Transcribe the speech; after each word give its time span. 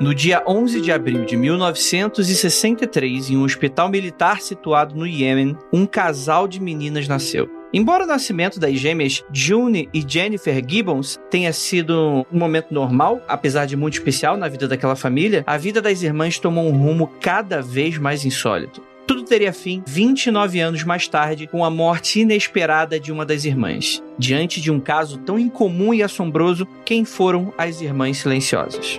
No 0.00 0.14
dia 0.14 0.42
11 0.46 0.80
de 0.80 0.90
abril 0.90 1.26
de 1.26 1.36
1963, 1.36 3.28
em 3.28 3.36
um 3.36 3.44
hospital 3.44 3.90
militar 3.90 4.40
situado 4.40 4.94
no 4.94 5.06
Iêmen, 5.06 5.54
um 5.70 5.84
casal 5.84 6.48
de 6.48 6.58
meninas 6.58 7.06
nasceu. 7.06 7.50
Embora 7.70 8.04
o 8.04 8.06
nascimento 8.06 8.58
das 8.58 8.78
gêmeas 8.78 9.22
June 9.30 9.90
e 9.92 10.02
Jennifer 10.08 10.64
Gibbons 10.66 11.20
tenha 11.30 11.52
sido 11.52 12.26
um 12.32 12.38
momento 12.38 12.72
normal, 12.72 13.20
apesar 13.28 13.66
de 13.66 13.76
muito 13.76 13.98
especial 13.98 14.38
na 14.38 14.48
vida 14.48 14.66
daquela 14.66 14.96
família, 14.96 15.44
a 15.46 15.58
vida 15.58 15.82
das 15.82 16.02
irmãs 16.02 16.38
tomou 16.38 16.66
um 16.66 16.78
rumo 16.78 17.06
cada 17.20 17.60
vez 17.60 17.98
mais 17.98 18.24
insólito. 18.24 18.82
Tudo 19.06 19.24
teria 19.24 19.52
fim 19.52 19.82
29 19.86 20.60
anos 20.60 20.82
mais 20.82 21.06
tarde, 21.08 21.46
com 21.46 21.62
a 21.62 21.68
morte 21.68 22.20
inesperada 22.20 22.98
de 22.98 23.12
uma 23.12 23.26
das 23.26 23.44
irmãs. 23.44 24.02
Diante 24.18 24.62
de 24.62 24.70
um 24.70 24.80
caso 24.80 25.18
tão 25.18 25.38
incomum 25.38 25.92
e 25.92 26.02
assombroso, 26.02 26.66
quem 26.86 27.04
foram 27.04 27.52
as 27.58 27.82
irmãs 27.82 28.16
silenciosas? 28.16 28.98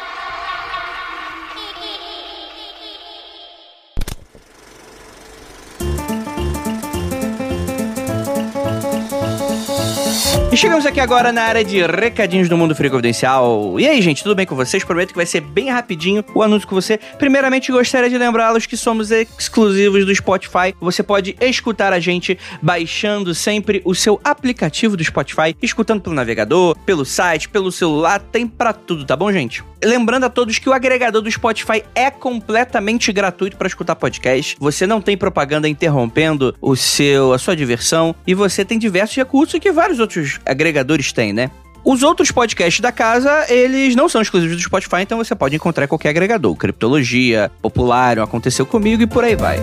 E 10.51 10.57
chegamos 10.57 10.85
aqui 10.85 10.99
agora 10.99 11.31
na 11.31 11.43
área 11.43 11.63
de 11.63 11.81
recadinhos 11.81 12.49
do 12.49 12.57
Mundo 12.57 12.75
Frio 12.75 12.91
Confidencial. 12.91 13.79
E 13.79 13.87
aí, 13.87 14.01
gente, 14.01 14.21
tudo 14.21 14.35
bem 14.35 14.45
com 14.45 14.53
vocês? 14.53 14.83
Prometo 14.83 15.11
que 15.11 15.15
vai 15.15 15.25
ser 15.25 15.39
bem 15.39 15.69
rapidinho 15.69 16.25
o 16.35 16.43
anúncio 16.43 16.67
com 16.67 16.75
você. 16.75 16.97
Primeiramente, 17.17 17.71
gostaria 17.71 18.09
de 18.09 18.17
lembrá-los 18.17 18.65
que 18.65 18.75
somos 18.75 19.11
exclusivos 19.11 20.05
do 20.05 20.13
Spotify. 20.13 20.75
Você 20.81 21.01
pode 21.01 21.37
escutar 21.39 21.93
a 21.93 22.01
gente 22.01 22.37
baixando 22.61 23.33
sempre 23.33 23.81
o 23.85 23.95
seu 23.95 24.19
aplicativo 24.25 24.97
do 24.97 25.03
Spotify, 25.05 25.55
escutando 25.61 26.01
pelo 26.01 26.15
navegador, 26.15 26.77
pelo 26.79 27.05
site, 27.05 27.47
pelo 27.47 27.71
celular, 27.71 28.19
tem 28.19 28.45
para 28.45 28.73
tudo, 28.73 29.05
tá 29.05 29.15
bom, 29.15 29.31
gente? 29.31 29.63
Lembrando 29.83 30.25
a 30.25 30.29
todos 30.29 30.59
que 30.59 30.69
o 30.69 30.73
agregador 30.73 31.21
do 31.21 31.31
Spotify 31.31 31.83
é 31.95 32.11
completamente 32.11 33.11
gratuito 33.11 33.57
para 33.57 33.67
escutar 33.67 33.95
podcast. 33.95 34.55
Você 34.59 34.85
não 34.85 35.01
tem 35.01 35.17
propaganda 35.17 35.67
interrompendo 35.67 36.55
o 36.61 36.75
seu, 36.75 37.33
a 37.33 37.39
sua 37.39 37.55
diversão 37.55 38.15
e 38.27 38.35
você 38.35 38.63
tem 38.63 38.77
diversos 38.77 39.15
recursos 39.15 39.59
que 39.59 39.71
vários 39.71 39.99
outros 39.99 40.39
agregadores 40.45 41.11
têm, 41.11 41.33
né? 41.33 41.49
Os 41.83 42.03
outros 42.03 42.31
podcasts 42.31 42.79
da 42.79 42.91
casa, 42.91 43.47
eles 43.49 43.95
não 43.95 44.07
são 44.07 44.21
exclusivos 44.21 44.55
do 44.55 44.61
Spotify, 44.61 45.01
então 45.01 45.17
você 45.17 45.33
pode 45.33 45.55
encontrar 45.55 45.87
qualquer 45.87 46.09
agregador. 46.09 46.55
Criptologia, 46.55 47.51
Popular, 47.59 48.19
Aconteceu 48.19 48.67
Comigo 48.67 49.01
e 49.01 49.07
por 49.07 49.23
aí 49.23 49.35
vai. 49.35 49.57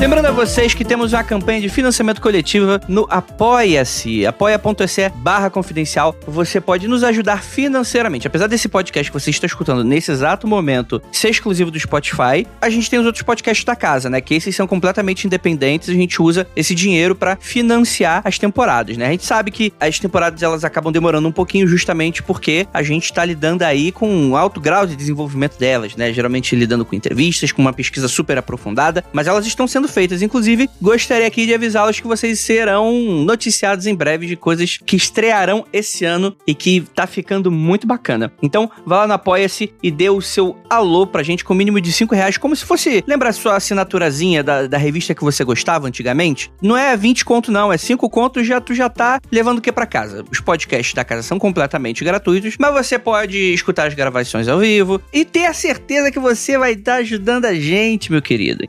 Lembrando 0.00 0.26
a 0.26 0.30
vocês 0.30 0.74
que 0.74 0.84
temos 0.84 1.12
uma 1.12 1.24
campanha 1.24 1.60
de 1.60 1.68
financiamento 1.68 2.20
coletivo 2.20 2.78
no 2.86 3.04
Apoia-se, 3.10 4.24
apoia.se 4.24 5.08
barra 5.16 5.50
confidencial. 5.50 6.14
Você 6.24 6.60
pode 6.60 6.86
nos 6.86 7.02
ajudar 7.02 7.42
financeiramente. 7.42 8.24
Apesar 8.24 8.46
desse 8.46 8.68
podcast 8.68 9.10
que 9.10 9.18
você 9.18 9.30
está 9.30 9.44
escutando 9.44 9.82
nesse 9.82 10.12
exato 10.12 10.46
momento 10.46 11.02
ser 11.10 11.30
exclusivo 11.30 11.72
do 11.72 11.80
Spotify, 11.80 12.46
a 12.60 12.70
gente 12.70 12.88
tem 12.88 13.00
os 13.00 13.06
outros 13.06 13.24
podcasts 13.24 13.64
da 13.64 13.74
casa, 13.74 14.08
né? 14.08 14.20
Que 14.20 14.34
esses 14.34 14.54
são 14.54 14.68
completamente 14.68 15.26
independentes 15.26 15.88
a 15.88 15.92
gente 15.92 16.22
usa 16.22 16.46
esse 16.54 16.76
dinheiro 16.76 17.16
para 17.16 17.36
financiar 17.36 18.22
as 18.24 18.38
temporadas, 18.38 18.96
né? 18.96 19.08
A 19.08 19.10
gente 19.10 19.26
sabe 19.26 19.50
que 19.50 19.72
as 19.80 19.98
temporadas 19.98 20.40
elas 20.44 20.64
acabam 20.64 20.92
demorando 20.92 21.26
um 21.26 21.32
pouquinho 21.32 21.66
justamente 21.66 22.22
porque 22.22 22.68
a 22.72 22.84
gente 22.84 23.06
está 23.06 23.24
lidando 23.24 23.62
aí 23.62 23.90
com 23.90 24.08
um 24.08 24.36
alto 24.36 24.60
grau 24.60 24.86
de 24.86 24.94
desenvolvimento 24.94 25.58
delas, 25.58 25.96
né? 25.96 26.12
Geralmente 26.12 26.54
lidando 26.54 26.84
com 26.84 26.94
entrevistas, 26.94 27.50
com 27.50 27.60
uma 27.60 27.72
pesquisa 27.72 28.06
super 28.06 28.38
aprofundada, 28.38 29.04
mas 29.12 29.26
elas 29.26 29.44
estão 29.44 29.66
sendo 29.66 29.87
feitas. 29.88 30.22
Inclusive, 30.22 30.68
gostaria 30.80 31.26
aqui 31.26 31.46
de 31.46 31.54
avisá-los 31.54 32.00
que 32.00 32.06
vocês 32.06 32.40
serão 32.40 32.92
noticiados 33.24 33.86
em 33.86 33.94
breve 33.94 34.26
de 34.26 34.36
coisas 34.36 34.78
que 34.84 34.96
estrearão 34.96 35.64
esse 35.72 36.04
ano 36.04 36.36
e 36.46 36.54
que 36.54 36.80
tá 36.94 37.06
ficando 37.06 37.50
muito 37.50 37.86
bacana. 37.86 38.32
Então, 38.42 38.70
vá 38.86 38.98
lá 38.98 39.06
no 39.06 39.14
Apoia-se 39.14 39.72
e 39.82 39.90
dê 39.90 40.08
o 40.08 40.20
seu 40.20 40.56
alô 40.70 41.06
pra 41.06 41.22
gente 41.22 41.44
com 41.44 41.54
mínimo 41.54 41.80
de 41.80 41.92
5 41.92 42.14
reais, 42.14 42.38
como 42.38 42.54
se 42.54 42.64
fosse, 42.64 43.02
lembra 43.06 43.30
a 43.30 43.32
sua 43.32 43.56
assinaturazinha 43.56 44.42
da, 44.42 44.66
da 44.66 44.78
revista 44.78 45.14
que 45.14 45.24
você 45.24 45.44
gostava 45.44 45.86
antigamente? 45.86 46.50
Não 46.62 46.76
é 46.76 46.96
20 46.96 47.24
conto 47.24 47.50
não, 47.50 47.72
é 47.72 47.76
5 47.76 48.08
conto 48.08 48.44
já 48.44 48.60
tu 48.60 48.74
já 48.74 48.88
tá 48.88 49.20
levando 49.30 49.58
o 49.58 49.60
que 49.60 49.72
para 49.72 49.86
casa. 49.86 50.24
Os 50.30 50.40
podcasts 50.40 50.94
da 50.94 51.04
casa 51.04 51.22
são 51.22 51.38
completamente 51.38 52.04
gratuitos, 52.04 52.56
mas 52.58 52.72
você 52.72 52.98
pode 52.98 53.36
escutar 53.52 53.88
as 53.88 53.94
gravações 53.94 54.48
ao 54.48 54.58
vivo 54.58 55.00
e 55.12 55.24
ter 55.24 55.46
a 55.46 55.52
certeza 55.52 56.10
que 56.10 56.18
você 56.18 56.56
vai 56.56 56.72
estar 56.72 56.92
tá 56.92 56.98
ajudando 56.98 57.46
a 57.46 57.54
gente, 57.54 58.10
meu 58.10 58.22
querido. 58.22 58.68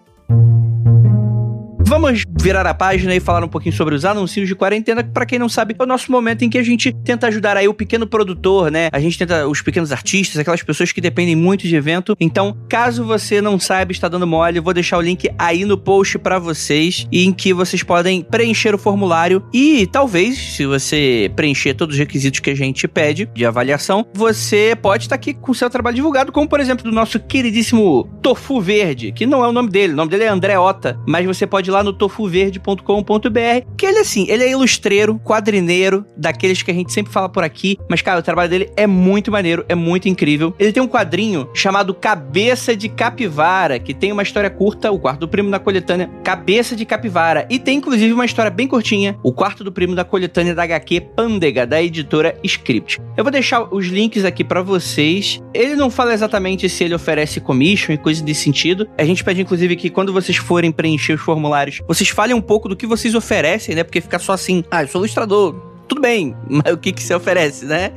Vamos 1.90 2.24
virar 2.40 2.68
a 2.68 2.74
página 2.76 3.16
e 3.16 3.20
falar 3.20 3.44
um 3.44 3.48
pouquinho 3.48 3.76
sobre 3.76 3.96
os 3.96 4.06
anúncios 4.06 4.48
de 4.48 4.54
quarentena, 4.54 5.04
para 5.04 5.26
quem 5.26 5.40
não 5.40 5.50
sabe, 5.50 5.76
é 5.78 5.84
o 5.84 5.88
nosso 5.88 6.12
momento 6.12 6.44
em 6.44 6.50
que 6.50 6.60
a 6.60 6.62
gente 6.62 6.94
tenta 7.04 7.26
ajudar 7.26 7.58
aí 7.58 7.68
o 7.68 7.74
pequeno 7.74 8.06
produtor, 8.06 8.70
né? 8.70 8.90
A 8.92 9.00
gente 9.00 9.18
tenta 9.18 9.48
os 9.48 9.64
pequenos 9.64 9.92
artistas, 9.92 10.38
aquelas 10.38 10.62
pessoas 10.62 10.92
que 10.92 11.02
dependem 11.02 11.36
muito 11.36 11.68
de 11.68 11.76
evento. 11.76 12.16
Então, 12.20 12.56
caso 12.70 13.04
você 13.04 13.42
não 13.42 13.60
saiba, 13.60 13.92
está 13.92 14.08
dando 14.08 14.28
mole, 14.28 14.60
eu 14.60 14.64
vou 14.64 14.72
deixar 14.72 15.00
o 15.00 15.02
link 15.02 15.32
aí 15.36 15.66
no 15.66 15.80
post 15.80 16.20
para 16.20 16.38
vocês, 16.38 17.08
em 17.12 17.34
que 17.34 17.56
vocês 17.56 17.82
podem 17.82 18.22
preencher 18.22 18.76
o 18.76 18.78
formulário 18.78 19.44
e 19.52 19.88
talvez, 19.88 20.38
se 20.38 20.68
você 20.68 21.32
preencher 21.36 21.74
todos 21.74 21.96
os 21.96 22.00
requisitos 22.00 22.40
que 22.40 22.52
a 22.52 22.56
gente 22.56 22.88
pede 22.88 23.28
de 23.34 23.48
avaliação, 23.48 24.06
você 24.14 24.78
pode 24.80 25.06
estar 25.06 25.16
aqui 25.16 25.34
com 25.34 25.54
o 25.54 25.56
seu 25.56 25.72
trabalho 25.72 25.96
divulgado, 25.96 26.32
como 26.32 26.48
por 26.48 26.60
exemplo 26.60 26.84
do 26.84 26.92
nosso 26.92 27.20
queridíssimo 27.20 28.08
Tofu 28.22 28.62
Verde, 28.62 29.12
que 29.12 29.26
não 29.26 29.44
é 29.44 29.48
o 29.48 29.52
nome 29.52 29.70
dele, 29.70 29.94
o 29.94 29.96
nome 29.96 30.12
dele 30.12 30.26
é 30.26 30.30
André 30.30 30.56
Ota, 30.56 31.00
mas 31.08 31.26
você 31.26 31.48
pode 31.48 31.68
ir 31.68 31.72
lá 31.72 31.79
lá 31.80 31.84
no 31.84 31.94
tofuverde.com.br, 31.94 33.66
que 33.78 33.86
ele 33.86 34.00
assim, 34.00 34.26
ele 34.30 34.44
é 34.44 34.52
ilustreiro, 34.52 35.20
quadrineiro, 35.20 36.06
daqueles 36.16 36.62
que 36.62 36.72
a 36.72 36.74
gente 36.74 36.92
sempre 36.92 37.12
fala 37.12 37.30
por 37.30 37.44
aqui, 37.44 37.78
mas 37.90 38.02
cara, 38.02 38.20
o 38.20 38.24
trabalho 38.24 38.50
dele 38.50 38.70
é 38.76 38.86
muito 38.86 39.32
maneiro, 39.32 39.66
é 39.68 39.76
muito 39.76 40.08
incrível. 40.10 40.54
Ele 40.60 40.74
tem 40.74 40.84
um 40.84 40.88
quadrinho 40.88 41.50
chamado 41.54 41.94
Cabeça 41.94 42.76
de 42.76 42.90
Capivara, 42.90 43.80
que 43.80 43.94
tem 43.94 44.12
uma 44.12 44.24
história 44.24 44.50
curta, 44.50 44.92
o 44.92 45.00
quarto 45.00 45.22
do 45.22 45.28
primo 45.28 45.50
da 45.50 45.60
coletânea 45.60 46.10
Cabeça 46.24 46.76
de 46.76 46.86
Capivara, 46.86 47.48
e 47.50 47.58
tem 47.58 47.78
inclusive 47.78 48.12
uma 48.14 48.26
história 48.26 48.52
bem 48.52 48.68
curtinha, 48.68 49.18
o 49.24 49.32
quarto 49.32 49.64
do 49.64 49.72
primo 49.72 49.96
da 49.96 50.04
coletânea 50.04 50.54
da 50.54 50.64
HQ 50.64 51.02
Pândega, 51.16 51.66
da 51.66 51.82
editora 51.82 52.38
Script. 52.44 53.00
Eu 53.16 53.24
vou 53.24 53.32
deixar 53.32 53.74
os 53.74 53.88
links 53.88 54.26
aqui 54.26 54.44
para 54.44 54.62
vocês. 54.62 55.42
Ele 55.54 55.76
não 55.76 55.90
fala 55.90 56.14
exatamente 56.14 56.68
se 56.68 56.84
ele 56.84 56.94
oferece 56.94 57.40
commission 57.40 57.94
e 57.94 57.98
coisa 57.98 58.24
desse 58.24 58.44
sentido. 58.44 58.88
A 58.98 59.06
gente 59.06 59.24
pede 59.24 59.42
inclusive 59.42 59.76
que 59.76 59.90
quando 59.90 60.12
vocês 60.12 60.38
forem 60.38 60.72
preencher 60.72 61.14
os 61.14 61.22
formulários 61.22 61.69
vocês 61.88 62.10
falem 62.10 62.36
um 62.36 62.42
pouco 62.42 62.68
do 62.68 62.76
que 62.76 62.88
vocês 62.88 63.16
oferecem, 63.16 63.76
né? 63.76 63.84
Porque 63.84 64.02
ficar 64.02 64.20
só 64.20 64.34
assim, 64.34 64.64
ah, 64.72 64.84
eu 64.84 64.88
sou 64.88 65.02
ilustrador, 65.02 65.56
tudo 65.90 66.02
bem, 66.02 66.36
mas 66.48 66.72
o 66.72 66.78
que 66.78 66.94
que 66.94 67.02
você 67.02 67.14
oferece, 67.14 67.66
né? 67.66 67.92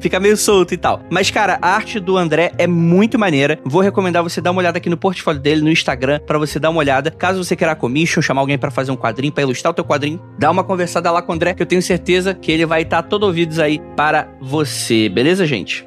Fica 0.00 0.18
meio 0.18 0.36
solto 0.36 0.72
e 0.72 0.76
tal. 0.76 1.02
Mas, 1.10 1.30
cara, 1.30 1.58
a 1.60 1.68
arte 1.74 2.00
do 2.00 2.16
André 2.16 2.52
é 2.58 2.66
muito 2.66 3.18
maneira. 3.18 3.60
Vou 3.64 3.82
recomendar 3.82 4.22
você 4.22 4.40
dar 4.40 4.50
uma 4.50 4.60
olhada 4.60 4.78
aqui 4.78 4.88
no 4.88 4.96
portfólio 4.96 5.40
dele, 5.40 5.60
no 5.60 5.70
Instagram, 5.70 6.20
para 6.26 6.38
você 6.38 6.58
dar 6.58 6.70
uma 6.70 6.78
olhada. 6.78 7.10
Caso 7.10 7.44
você 7.44 7.54
queira 7.54 7.76
commission, 7.76 8.22
chamar 8.22 8.40
alguém 8.40 8.58
para 8.58 8.70
fazer 8.70 8.90
um 8.90 8.96
quadrinho, 8.96 9.32
para 9.32 9.42
ilustrar 9.42 9.70
o 9.70 9.74
teu 9.74 9.84
quadrinho, 9.84 10.20
dá 10.38 10.50
uma 10.50 10.64
conversada 10.64 11.10
lá 11.10 11.20
com 11.20 11.32
o 11.32 11.34
André, 11.34 11.54
que 11.54 11.62
eu 11.62 11.66
tenho 11.66 11.82
certeza 11.82 12.34
que 12.34 12.50
ele 12.50 12.64
vai 12.64 12.82
estar 12.82 13.02
tá 13.02 13.08
todo 13.08 13.24
ouvidos 13.24 13.58
aí 13.58 13.80
para 13.94 14.28
você. 14.40 15.08
Beleza, 15.08 15.46
gente? 15.46 15.86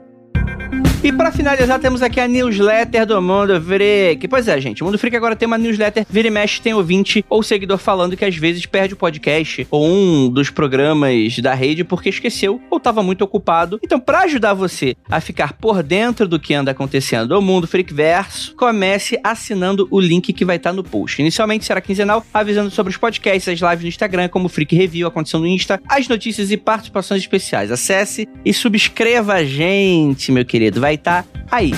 E 1.07 1.11
para 1.13 1.31
finalizar, 1.31 1.79
temos 1.79 2.01
aqui 2.01 2.19
a 2.19 2.27
newsletter 2.27 3.05
do 3.05 3.21
Mundo 3.21 3.61
Freak. 3.61 4.27
Pois 4.27 4.45
é, 4.45 4.59
gente, 4.59 4.83
o 4.83 4.85
Mundo 4.85 4.97
Freak 4.97 5.15
agora 5.15 5.37
tem 5.37 5.47
uma 5.47 5.57
newsletter, 5.57 6.05
vira 6.09 6.27
e 6.27 6.29
mexe, 6.29 6.59
tem 6.59 6.73
ouvinte 6.73 7.23
ou 7.29 7.41
seguidor 7.41 7.77
falando 7.77 8.17
que 8.17 8.25
às 8.25 8.35
vezes 8.35 8.65
perde 8.65 8.93
o 8.93 8.97
podcast 8.97 9.65
ou 9.71 9.87
um 9.87 10.29
dos 10.29 10.49
programas 10.49 11.39
da 11.39 11.53
rede 11.53 11.85
porque 11.85 12.09
esqueceu 12.09 12.59
ou 12.69 12.77
estava 12.77 13.01
muito 13.01 13.21
ocupado. 13.21 13.79
Então, 13.81 14.01
para 14.01 14.23
ajudar 14.23 14.53
você 14.53 14.97
a 15.09 15.21
ficar 15.21 15.53
por 15.53 15.81
dentro 15.81 16.27
do 16.27 16.37
que 16.37 16.53
anda 16.53 16.71
acontecendo 16.71 17.35
no 17.35 17.41
Mundo 17.41 17.67
Freak 17.67 17.93
Verso, 17.93 18.53
comece 18.57 19.17
assinando 19.23 19.87
o 19.89 20.01
link 20.01 20.33
que 20.33 20.43
vai 20.43 20.57
estar 20.57 20.71
tá 20.71 20.75
no 20.75 20.83
post. 20.83 21.21
Inicialmente 21.21 21.63
será 21.63 21.79
quinzenal, 21.79 22.25
avisando 22.33 22.69
sobre 22.69 22.91
os 22.91 22.97
podcasts, 22.97 23.47
as 23.47 23.61
lives 23.61 23.83
no 23.83 23.87
Instagram, 23.87 24.27
como 24.27 24.49
Freak 24.49 24.75
Review 24.75 25.07
acontecendo 25.07 25.43
no 25.43 25.47
Insta, 25.47 25.81
as 25.87 26.05
notícias 26.09 26.51
e 26.51 26.57
participações 26.57 27.21
especiais. 27.21 27.71
Acesse 27.71 28.27
e 28.43 28.53
subscreva 28.53 29.35
a 29.35 29.45
gente, 29.45 30.33
meu 30.33 30.43
querido. 30.43 30.81
Vai 30.81 30.96
vai 30.97 31.23
estar 31.23 31.23
tá 31.23 31.29
aí. 31.51 31.71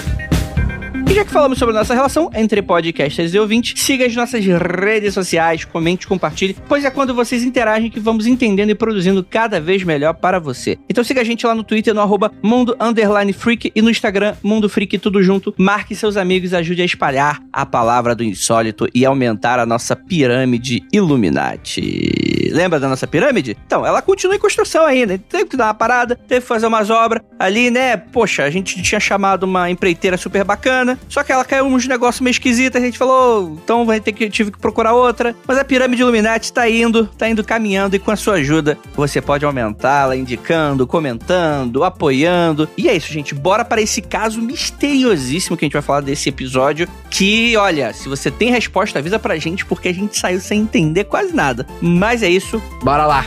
E 1.09 1.13
já 1.15 1.25
que 1.25 1.31
falamos 1.31 1.57
sobre 1.57 1.73
a 1.73 1.79
nossa 1.79 1.95
relação 1.95 2.29
entre 2.35 2.61
podcasters 2.61 3.33
e 3.33 3.39
ouvintes, 3.39 3.81
siga 3.81 4.05
as 4.05 4.15
nossas 4.15 4.45
redes 4.45 5.11
sociais, 5.11 5.65
comente, 5.65 6.05
compartilhe, 6.05 6.55
pois 6.67 6.85
é 6.85 6.91
quando 6.91 7.15
vocês 7.15 7.41
interagem 7.43 7.89
que 7.89 7.99
vamos 7.99 8.27
entendendo 8.27 8.69
e 8.69 8.75
produzindo 8.75 9.23
cada 9.23 9.59
vez 9.59 9.81
melhor 9.83 10.13
para 10.13 10.37
você. 10.39 10.77
Então 10.87 11.03
siga 11.03 11.21
a 11.21 11.23
gente 11.23 11.47
lá 11.47 11.55
no 11.55 11.63
Twitter, 11.63 11.95
no 11.95 12.01
arroba 12.01 12.31
Mundo 12.43 12.77
Freak 13.35 13.71
e 13.73 13.81
no 13.81 13.89
Instagram, 13.89 14.35
Mundo 14.43 14.69
Freak, 14.69 14.99
tudo 14.99 15.23
junto. 15.23 15.51
Marque 15.57 15.95
seus 15.95 16.15
amigos 16.15 16.51
e 16.51 16.55
ajude 16.55 16.83
a 16.83 16.85
espalhar 16.85 17.41
a 17.51 17.65
palavra 17.65 18.13
do 18.13 18.23
insólito 18.23 18.87
e 18.93 19.03
aumentar 19.03 19.57
a 19.57 19.65
nossa 19.65 19.95
pirâmide 19.95 20.83
Illuminati. 20.93 22.51
Lembra 22.51 22.79
da 22.79 22.87
nossa 22.87 23.07
pirâmide? 23.07 23.57
Então, 23.65 23.85
ela 23.85 24.01
continua 24.01 24.35
em 24.35 24.39
construção 24.39 24.85
ainda. 24.85 25.17
Teve 25.17 25.45
que 25.45 25.57
dar 25.57 25.65
uma 25.65 25.73
parada, 25.73 26.15
teve 26.15 26.41
que 26.41 26.47
fazer 26.47 26.67
umas 26.67 26.89
obras 26.89 27.23
ali, 27.39 27.71
né? 27.71 27.97
Poxa, 27.97 28.43
a 28.43 28.49
gente 28.49 28.81
tinha 28.81 28.99
chamado 28.99 29.43
uma 29.43 29.69
empreiteira 29.69 30.17
super 30.17 30.43
bacana, 30.43 30.98
só 31.07 31.23
que 31.23 31.31
ela 31.31 31.45
caiu 31.45 31.65
uns 31.65 31.87
negócios 31.87 32.21
meio 32.21 32.31
esquisitos, 32.31 32.79
a 32.81 32.83
gente 32.83 32.97
falou, 32.97 33.57
então 33.63 33.85
vai 33.85 33.99
ter 33.99 34.11
que 34.11 34.29
tive 34.29 34.51
que 34.51 34.59
procurar 34.59 34.93
outra. 34.93 35.35
Mas 35.47 35.57
a 35.57 35.65
pirâmide 35.65 36.01
Illuminati 36.01 36.51
tá 36.51 36.69
indo, 36.69 37.05
tá 37.17 37.29
indo 37.29 37.43
caminhando 37.43 37.95
e 37.95 37.99
com 37.99 38.11
a 38.11 38.15
sua 38.15 38.35
ajuda 38.35 38.77
você 38.95 39.21
pode 39.21 39.45
aumentá-la, 39.45 40.15
indicando, 40.15 40.85
comentando, 40.85 41.83
apoiando. 41.83 42.69
E 42.77 42.87
é 42.87 42.95
isso, 42.95 43.11
gente. 43.11 43.33
Bora 43.33 43.65
para 43.65 43.81
esse 43.81 44.01
caso 44.01 44.41
misteriosíssimo 44.41 45.57
que 45.57 45.65
a 45.65 45.67
gente 45.67 45.73
vai 45.73 45.81
falar 45.81 46.01
desse 46.01 46.29
episódio. 46.29 46.87
Que, 47.09 47.55
olha, 47.57 47.93
se 47.93 48.07
você 48.07 48.29
tem 48.29 48.51
resposta, 48.51 48.99
avisa 48.99 49.17
pra 49.17 49.37
gente, 49.37 49.65
porque 49.65 49.89
a 49.89 49.93
gente 49.93 50.17
saiu 50.17 50.39
sem 50.39 50.61
entender 50.61 51.05
quase 51.05 51.33
nada. 51.33 51.65
Mas 51.81 52.23
é 52.23 52.29
isso, 52.29 52.61
bora 52.83 53.05
lá! 53.05 53.25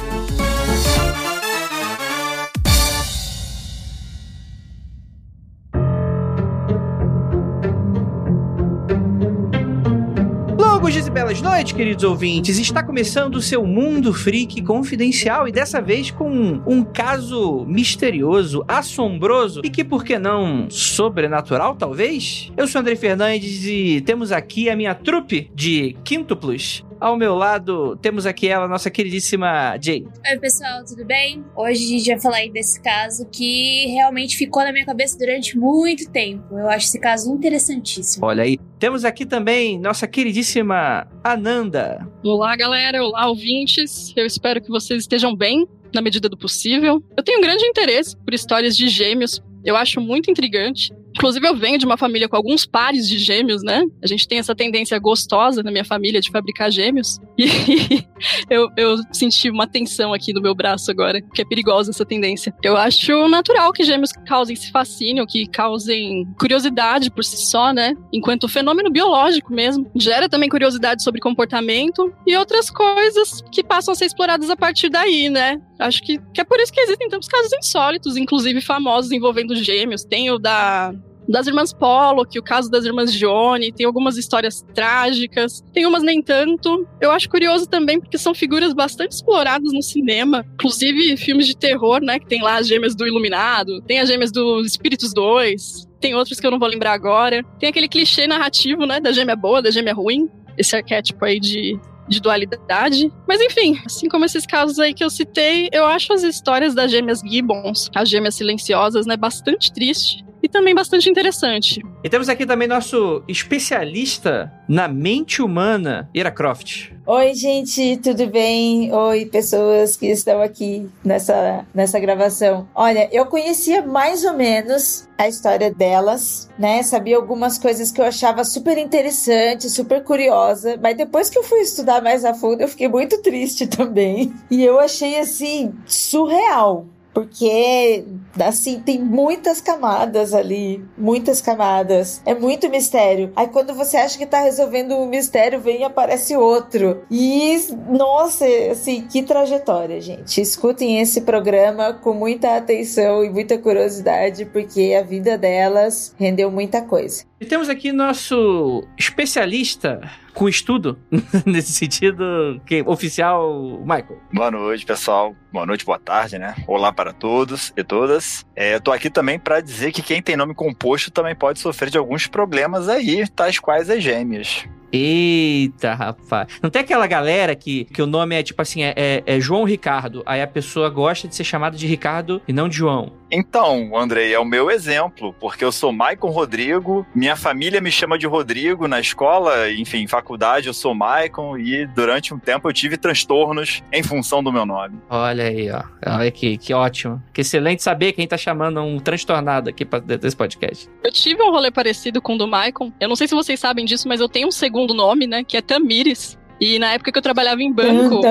Belas 11.23 11.41
noites, 11.41 11.73
queridos 11.73 12.03
ouvintes. 12.03 12.59
Está 12.59 12.83
começando 12.83 13.37
o 13.37 13.41
seu 13.41 13.65
Mundo 13.65 14.13
Freak 14.13 14.61
Confidencial 14.63 15.47
e 15.47 15.53
dessa 15.53 15.81
vez 15.81 16.11
com 16.11 16.61
um, 16.67 16.83
caso 16.83 17.65
misterioso, 17.65 18.65
assombroso 18.67 19.61
e 19.63 19.71
que, 19.71 19.85
por 19.85 20.03
que 20.03 20.19
não, 20.19 20.69
sobrenatural, 20.69 21.77
talvez? 21.77 22.51
Eu 22.57 22.67
sou 22.67 22.81
André 22.81 22.97
Fernandes 22.97 23.65
e 23.65 24.01
temos 24.01 24.33
aqui 24.33 24.69
a 24.69 24.75
minha 24.75 24.97
trupe 24.97 25.49
de 25.55 25.97
quíntuplos. 26.03 26.85
Ao 27.03 27.17
meu 27.17 27.35
lado, 27.35 27.97
temos 27.97 28.27
aqui 28.27 28.47
ela, 28.47 28.69
nossa 28.69 28.89
queridíssima 28.89 29.77
Jay. 29.83 30.07
Oi, 30.25 30.39
pessoal, 30.39 30.85
tudo 30.85 31.05
bem? 31.05 31.45
Hoje 31.57 31.85
a 31.85 31.99
gente 31.99 32.07
vai 32.07 32.21
falar 32.21 32.37
aí 32.37 32.49
desse 32.49 32.81
caso 32.81 33.29
que 33.29 33.87
realmente 33.89 34.37
ficou 34.37 34.63
na 34.63 34.71
minha 34.71 34.87
cabeça 34.87 35.19
durante 35.19 35.59
muito 35.59 36.09
tempo. 36.13 36.57
Eu 36.57 36.69
acho 36.69 36.87
esse 36.87 37.01
caso 37.01 37.35
interessantíssimo. 37.35 38.25
Olha 38.25 38.45
aí. 38.45 38.57
Temos 38.79 39.05
aqui 39.05 39.27
também 39.27 39.81
nossa 39.81 40.07
queridíssima 40.07 41.09
Ananda. 41.25 42.09
Olá, 42.23 42.55
galera. 42.55 43.03
Olá, 43.03 43.27
ouvintes. 43.27 44.13
Eu 44.17 44.25
espero 44.25 44.63
que 44.63 44.69
vocês 44.69 45.01
estejam 45.01 45.35
bem 45.35 45.67
na 45.93 46.01
medida 46.01 46.29
do 46.29 46.39
possível. 46.39 47.03
Eu 47.17 47.25
tenho 47.25 47.39
um 47.39 47.43
grande 47.43 47.65
interesse 47.65 48.17
por 48.17 48.33
histórias 48.33 48.77
de 48.77 48.87
gêmeos. 48.87 49.43
Eu 49.65 49.75
acho 49.75 50.01
muito 50.01 50.31
intrigante. 50.31 50.93
Inclusive, 51.15 51.47
eu 51.47 51.57
venho 51.57 51.79
de 51.79 51.85
uma 51.85 51.97
família 51.97 52.29
com 52.29 52.37
alguns 52.37 52.67
pares 52.67 53.09
de 53.09 53.19
gêmeos, 53.19 53.63
né? 53.63 53.83
A 54.03 54.07
gente 54.07 54.27
tem 54.27 54.39
essa 54.39 54.55
tendência 54.55 54.99
gostosa 54.99 55.63
na 55.63 55.71
minha 55.71 55.85
família 55.85 56.21
de 56.21 56.31
fabricar 56.31 56.71
gêmeos. 56.71 57.19
E 58.49 58.55
eu, 58.55 58.69
eu 58.77 58.97
senti 59.13 59.51
uma 59.51 59.67
tensão 59.67 60.15
aqui 60.15 60.33
no 60.33 60.41
meu 60.41 60.55
braço 60.55 60.91
agora, 60.91 61.21
que 61.21 61.43
é 61.43 61.45
perigosa 61.45 61.91
essa 61.91 62.05
tendência. 62.05 62.55
Eu 62.63 62.77
acho 62.77 63.29
natural 63.29 63.73
que 63.73 63.83
gêmeos 63.83 64.13
causem 64.27 64.55
esse 64.55 64.71
fascínio, 64.71 65.27
que 65.27 65.47
causem 65.49 66.27
curiosidade 66.39 67.11
por 67.11 67.25
si 67.25 67.37
só, 67.37 67.73
né? 67.73 67.97
Enquanto 68.13 68.49
fenômeno 68.49 68.91
biológico 68.91 69.53
mesmo. 69.53 69.91
Gera 69.97 70.29
também 70.29 70.49
curiosidade 70.49 71.03
sobre 71.03 71.21
comportamento 71.21 72.13
e 72.27 72.37
outras 72.37 72.71
coisas 72.71 73.43
que 73.51 73.65
passam 73.65 73.93
a 73.93 73.95
ser 73.97 74.07
exploradas 74.07 74.49
a 74.51 74.57
partir 74.57 74.89
daí, 74.89 75.29
né? 75.29 75.61
Acho 75.83 76.03
que, 76.03 76.19
que 76.33 76.41
é 76.41 76.45
por 76.45 76.59
isso 76.61 76.73
que 76.73 76.81
existem 76.81 77.09
tantos 77.09 77.29
casos 77.29 77.53
insólitos, 77.53 78.17
inclusive 78.17 78.61
famosos 78.61 79.13
envolvendo 79.13 79.55
gêmeos. 79.55 80.05
Tem 80.05 80.31
o 80.31 80.39
da 80.39 80.95
das 81.29 81.47
irmãs 81.47 81.73
Pollock, 81.73 82.37
o 82.39 82.43
caso 82.43 82.71
das 82.71 82.85
irmãs 82.85 83.13
Johnny, 83.13 83.73
tem 83.73 83.87
algumas 83.87 84.17
histórias 84.17 84.63
trágicas, 84.75 85.63
tem 85.73 85.87
umas 85.87 86.03
nem 86.03 86.21
tanto. 86.23 86.87
Eu 87.01 87.11
acho 87.11 87.29
curioso 87.29 87.67
também 87.67 88.01
porque 88.01 88.19
são 88.19 88.35
figuras 88.35 88.73
bastante 88.73 89.13
exploradas 89.13 89.73
no 89.73 89.83
cinema, 89.83 90.45
inclusive 90.55 91.17
filmes 91.17 91.47
de 91.47 91.57
terror, 91.57 92.01
né, 92.03 92.19
que 92.19 92.27
tem 92.27 92.43
lá 92.43 92.57
as 92.57 92.67
gêmeas 92.67 92.95
do 92.95 93.07
Iluminado, 93.07 93.81
tem 93.83 94.01
as 94.01 94.09
gêmeas 94.09 94.33
dos 94.33 94.67
Espíritos 94.67 95.13
2, 95.13 95.89
tem 96.01 96.15
outros 96.15 96.41
que 96.41 96.47
eu 96.47 96.51
não 96.51 96.59
vou 96.59 96.69
lembrar 96.69 96.93
agora. 96.93 97.45
Tem 97.59 97.69
aquele 97.69 97.89
clichê 97.89 98.27
narrativo, 98.27 98.85
né, 98.87 99.01
da 99.01 99.13
gêmea 99.13 99.37
boa, 99.37 99.63
da 99.63 99.71
gêmea 99.71 99.95
ruim, 99.95 100.29
esse 100.59 100.77
arquétipo 100.77 101.25
aí 101.25 101.39
de 101.39 101.79
de 102.09 102.21
dualidade. 102.21 103.13
Mas 103.27 103.41
enfim, 103.41 103.81
assim 103.85 104.09
como 104.09 104.25
esses 104.25 104.47
casos 104.47 104.79
aí 104.79 104.93
que 104.93 105.05
eu 105.05 105.11
citei, 105.11 105.69
eu 105.73 105.85
acho 105.87 106.13
as 106.13 106.23
histórias 106.23 106.75
das 106.75 106.91
gêmeas 106.91 107.21
Gibbons, 107.21 107.91
as 107.95 108.09
gêmeas 108.09 108.35
silenciosas, 108.35 109.07
né, 109.07 109.17
bastante 109.17 109.73
triste 109.73 110.25
e 110.43 110.49
também 110.49 110.75
bastante 110.75 111.09
interessante. 111.09 111.81
E 112.03 112.09
temos 112.09 112.29
aqui 112.29 112.45
também 112.45 112.67
nosso 112.67 113.23
especialista 113.29 114.53
na 114.69 114.89
mente 114.89 115.41
humana, 115.41 116.09
Ira 116.13 116.31
Croft. 116.31 116.93
Oi, 117.05 117.35
gente, 117.35 117.97
tudo 117.97 118.29
bem? 118.29 118.93
Oi, 118.93 119.27
pessoas 119.27 119.97
que 119.97 120.07
estão 120.07 120.41
aqui 120.41 120.89
nessa, 121.05 121.67
nessa 121.75 121.99
gravação. 121.99 122.69
Olha, 122.75 123.09
eu 123.13 123.27
conhecia 123.27 123.85
mais 123.85 124.25
ou 124.25 124.35
menos 124.35 125.09
a 125.19 125.29
história 125.29 125.73
delas, 125.73 126.49
né? 126.59 126.83
Sabia 126.83 127.17
algumas 127.17 127.59
coisas 127.59 127.91
que 127.91 128.01
eu 128.01 128.05
achava 128.05 128.45
super 128.45 128.79
interessante, 128.79 129.69
super 129.69 130.03
curiosa, 130.05 130.79
mas 130.81 130.97
depois 130.97 131.29
que 131.29 131.39
eu 131.39 131.43
fui 131.43 131.61
estudar 131.61 132.03
mais 132.03 132.25
a 132.25 132.35
fundo, 132.35 132.61
eu 132.61 132.69
fiquei 132.69 132.89
muito 132.89 133.21
triste 133.21 133.67
também. 133.69 134.33
E 134.51 134.63
eu 134.65 134.79
achei 134.79 135.19
assim 135.19 135.75
surreal 135.87 136.87
porque 137.13 138.05
assim 138.41 138.81
tem 138.81 139.01
muitas 139.01 139.61
camadas 139.61 140.33
ali, 140.35 140.85
muitas 140.97 141.41
camadas. 141.41 142.23
É 142.25 142.35
muito 142.35 142.69
mistério. 142.71 143.33
Aí 143.37 143.49
quando 143.49 143.75
você 143.75 143.97
acha 143.97 144.19
que 144.19 144.27
tá 144.27 144.41
resolvendo 144.41 144.95
um 144.95 145.07
mistério, 145.07 145.61
vem 145.61 145.81
e 145.81 145.85
aparece 145.85 146.37
outro. 146.37 147.03
E 147.11 147.57
nossa, 147.89 148.47
assim, 148.71 149.07
que 149.07 149.23
trajetória, 149.23 150.01
gente. 150.01 150.41
Escutem 150.41 151.01
esse 151.01 151.23
programa 151.23 151.93
com 151.93 152.13
muita 152.13 152.57
atenção 152.57 153.25
e 153.25 153.31
muita 153.31 153.59
curiosidade, 153.59 154.45
porque 154.47 154.97
a 154.99 155.03
vida 155.03 155.37
delas 155.37 156.15
rendeu 156.19 156.51
muita 156.51 156.83
coisa. 156.83 157.25
E 157.41 157.45
temos 157.45 157.69
aqui 157.69 157.93
nosso 157.93 158.85
especialista 158.99 160.01
com 160.35 160.49
estudo, 160.49 160.99
nesse 161.47 161.73
sentido, 161.73 162.61
que 162.67 162.83
oficial, 162.87 163.81
Michael. 163.81 164.19
Boa 164.33 164.51
noite, 164.51 164.85
pessoal. 164.85 165.35
Boa 165.53 165.67
noite, 165.67 165.85
boa 165.85 165.99
tarde, 165.99 166.39
né? 166.39 166.55
Olá 166.67 166.93
para 166.93 167.13
todos 167.13 167.73
e 167.77 167.85
todas. 167.85 168.47
É, 168.57 168.75
eu 168.75 168.81
tô 168.81 168.91
aqui 168.91 169.11
também 169.11 169.39
para 169.39 169.61
dizer 169.61 169.93
que 169.93 170.03
quem 170.03 170.23
tem 170.23 170.37
nome 170.37 170.55
composto 170.55 171.11
também 171.11 171.35
pode 171.35 171.61
sofrer 171.61 171.91
de 171.91 171.99
alguns 171.99 172.27
problemas 172.27 172.89
aí, 172.89 173.29
tais 173.29 173.59
quais 173.59 173.91
as 173.91 174.03
gêmeas. 174.03 174.67
Eita, 174.93 175.95
rapaz. 175.95 176.49
Não 176.63 176.69
tem 176.69 176.83
aquela 176.83 177.07
galera 177.07 177.55
que, 177.55 177.87
que 177.87 178.03
o 178.03 178.07
nome 178.07 178.37
é 178.37 178.43
tipo 178.43 178.61
assim, 178.61 178.83
é, 178.83 178.93
é, 178.95 179.23
é 179.25 179.41
João 179.41 179.65
Ricardo. 179.65 180.23
Aí 180.27 180.43
a 180.43 180.47
pessoa 180.47 180.91
gosta 180.91 181.27
de 181.27 181.35
ser 181.35 181.45
chamada 181.45 181.77
de 181.77 181.87
Ricardo 181.87 182.43
e 182.47 182.53
não 182.53 182.69
de 182.69 182.77
João. 182.77 183.13
Então, 183.33 183.97
Andrei, 183.97 184.35
é 184.35 184.39
o 184.39 184.45
meu 184.45 184.71
exemplo, 184.71 185.35
porque 185.41 185.65
eu 185.65 185.73
sou 185.73 185.93
Maicon 185.93 186.31
Rodrigo, 186.31 187.07
minha 187.15 187.35
família 187.35 187.81
me 187.81 187.91
chama 187.91 188.19
de 188.19 188.27
Rodrigo 188.27 188.87
na 188.87 189.01
escola, 189.01 189.71
enfim, 189.71 190.07
faculdade 190.07 190.67
eu 190.67 190.75
sou 190.75 190.95
Maicon 190.95 191.57
e 191.57 191.87
durante 191.87 192.35
um 192.35 192.39
tempo 192.39 192.69
eu 192.69 192.73
tive 192.73 192.97
transtornos 192.97 193.83
em 193.91 194.03
função 194.03 194.43
do 194.43 194.53
meu 194.53 194.67
nome. 194.67 194.99
Olha 195.09 195.45
aí, 195.45 195.71
ó. 195.71 195.83
Olha 196.07 196.31
que, 196.31 196.59
que 196.59 196.75
ótimo. 196.75 197.23
Que 197.33 197.41
excelente 197.41 197.83
saber 197.83 198.13
quem 198.13 198.29
tá 198.29 198.37
chamando 198.37 198.81
um 198.83 198.99
transtornado 198.99 199.71
aqui 199.71 199.85
pra, 199.85 199.99
desse 199.99 200.37
podcast. 200.37 200.89
Eu 201.03 201.11
tive 201.11 201.43
um 201.43 201.51
rolê 201.51 201.71
parecido 201.71 202.21
com 202.21 202.35
o 202.35 202.39
do 202.39 202.47
Maicon. 202.47 202.93
Eu 203.01 203.09
não 203.09 203.17
sei 203.17 203.27
se 203.27 203.35
vocês 203.35 203.59
sabem 203.59 203.85
disso, 203.85 204.07
mas 204.07 204.21
eu 204.21 204.29
tenho 204.29 204.49
um 204.49 204.53
segundo 204.53 204.83
segundo 204.83 204.95
nome, 204.95 205.27
né? 205.27 205.45
Que 205.45 205.57
é 205.57 205.63
Tamires. 205.63 206.39
E 206.63 206.79
na 206.79 206.93
época 206.93 207.11
que 207.11 207.19
eu 207.19 207.23
trabalhava 207.23 207.61
em 207.61 207.73
banco. 207.73 208.21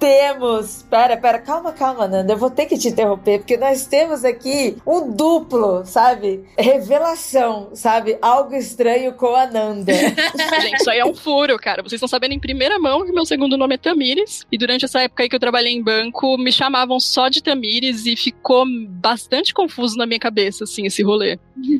temos. 0.00 0.84
Pera, 0.90 1.16
pera, 1.16 1.38
calma, 1.38 1.72
calma, 1.72 2.08
Nanda. 2.08 2.32
Eu 2.32 2.36
vou 2.36 2.50
ter 2.50 2.66
que 2.66 2.76
te 2.76 2.88
interromper, 2.88 3.38
porque 3.38 3.56
nós 3.56 3.86
temos 3.86 4.24
aqui 4.24 4.76
um 4.84 5.12
duplo, 5.12 5.86
sabe? 5.86 6.42
Revelação, 6.58 7.68
sabe? 7.72 8.18
Algo 8.20 8.56
estranho 8.56 9.12
com 9.12 9.32
a 9.36 9.46
Nanda. 9.46 9.92
Gente, 10.60 10.80
isso 10.80 10.90
aí 10.90 10.98
é 10.98 11.06
um 11.06 11.14
furo, 11.14 11.56
cara. 11.56 11.84
Vocês 11.84 11.92
estão 11.92 12.08
sabendo 12.08 12.32
em 12.32 12.40
primeira 12.40 12.80
mão 12.80 13.06
que 13.06 13.12
meu 13.12 13.24
segundo 13.24 13.56
nome 13.56 13.76
é 13.76 13.78
Tamires. 13.78 14.44
E 14.50 14.58
durante 14.58 14.86
essa 14.86 15.02
época 15.02 15.22
aí 15.22 15.28
que 15.28 15.36
eu 15.36 15.40
trabalhei 15.40 15.72
em 15.72 15.84
banco, 15.84 16.36
me 16.36 16.50
chamavam 16.50 16.98
só 16.98 17.28
de 17.28 17.40
Tamires 17.40 18.06
e 18.06 18.16
ficou 18.16 18.64
bastante 18.88 19.54
confuso 19.54 19.96
na 19.96 20.04
minha 20.04 20.18
cabeça, 20.18 20.64
assim, 20.64 20.84
esse 20.84 21.04
rolê. 21.04 21.38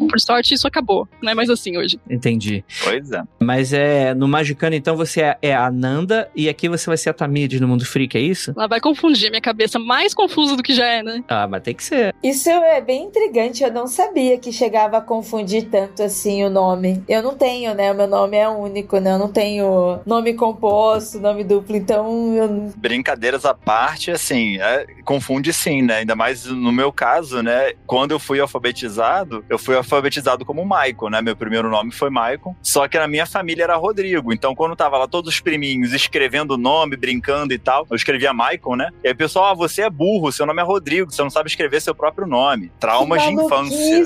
Por 0.09 0.21
sorte, 0.21 0.55
isso 0.55 0.69
acabou. 0.69 1.09
Não 1.21 1.33
é 1.33 1.35
mais 1.35 1.51
assim 1.51 1.77
hoje. 1.77 1.99
Entendi. 2.09 2.65
Pois 2.85 3.11
é. 3.11 3.23
Mas 3.41 3.73
é 3.73 3.96
é, 3.97 4.15
no 4.15 4.29
Magicano, 4.29 4.77
então, 4.77 4.95
você 4.95 5.23
é, 5.23 5.39
é 5.41 5.55
a 5.55 5.71
Nanda 5.71 6.29
e 6.37 6.51
aqui 6.51 6.69
você 6.69 6.87
vai 6.87 6.99
ser 6.99 7.09
a 7.09 7.15
Tamires 7.15 7.61
no 7.61 7.67
Mundo 7.67 7.87
Freak, 7.87 8.17
é 8.17 8.21
isso? 8.21 8.53
Ela 8.55 8.67
vai 8.67 8.79
confundir 8.79 9.31
minha 9.31 9.41
cabeça, 9.41 9.79
mais 9.79 10.13
confusa 10.13 10.55
do 10.55 10.63
que 10.63 10.75
já 10.75 10.87
é, 10.87 11.03
né? 11.03 11.25
Ah, 11.29 11.49
mas 11.49 11.63
tem 11.63 11.75
que 11.75 11.83
ser. 11.83 12.15
Isso 12.23 12.51
é 12.51 12.81
bem 12.83 13.05
intrigante, 13.05 13.65
eu 13.65 13.73
não 13.73 13.87
sabia 13.87 14.37
que 14.39 14.53
chegava 14.53 14.99
a 14.99 15.01
confundir 15.01 15.71
tanto 15.71 16.03
assim 16.03 16.45
o 16.45 16.51
nome. 16.51 17.03
Eu 17.09 17.23
não 17.23 17.35
tenho, 17.35 17.75
né? 17.75 17.91
O 17.91 17.95
meu 17.95 18.07
nome 18.07 18.37
é 18.37 18.47
único, 18.47 18.99
né? 18.99 19.13
Eu 19.13 19.19
não 19.19 19.33
tenho 19.33 20.01
nome 20.05 20.35
composto, 20.35 21.19
nome 21.19 21.43
duplo, 21.43 21.75
então 21.75 22.35
eu... 22.35 22.73
Brincadeiras 22.77 23.47
à 23.47 23.55
parte, 23.55 24.11
assim, 24.11 24.59
é, 24.61 24.87
confunde 25.05 25.55
sim, 25.55 25.81
né? 25.81 25.99
Ainda 25.99 26.15
mais 26.15 26.45
no 26.45 26.71
meu 26.71 26.93
caso, 26.93 27.43
né? 27.43 27.73
Quando 27.87 28.11
eu 28.11 28.19
fui 28.19 28.41
alfabetizado, 28.41 29.43
eu 29.49 29.59
fui 29.59 29.75
alfabetizado 29.75 30.45
como 30.45 30.65
Michael, 30.65 31.11
né? 31.11 31.23
Meu 31.23 31.37
primeiro 31.37 31.71
nome 31.71 31.93
foi 31.93 32.11
Michael, 32.11 32.55
só 32.63 32.87
que 32.87 32.99
na 32.99 33.09
minha 33.09 33.25
família 33.25 33.65
era 33.65 33.86
Rodrigo, 33.87 34.33
então 34.33 34.55
quando 34.55 34.75
tava 34.75 34.99
lá 34.99 35.07
todos 35.07 35.35
os 35.35 35.41
priminhos 35.41 35.93
escrevendo 35.93 36.53
o 36.53 36.59
nome, 36.59 36.97
brincando 36.97 37.53
e 37.53 37.59
tal, 37.59 37.87
eu 37.91 37.97
escrevia 37.97 38.33
Michael, 38.33 38.77
né? 38.77 38.91
E 39.03 39.09
aí 39.09 39.15
o 39.15 39.17
pessoal, 39.17 39.47
ah, 39.47 39.55
você 39.55 39.83
é 39.83 39.91
burro, 39.91 40.33
seu 40.33 40.47
nome 40.47 40.61
é 40.61 40.65
Rodrigo, 40.65 41.11
você 41.11 41.23
não 41.23 41.31
sabe 41.31 41.49
escrever 41.49 41.81
seu 41.81 41.95
próprio 41.95 42.27
nome. 42.27 42.73
Traumas 42.81 43.23
de 43.23 43.33
infância. 43.33 44.05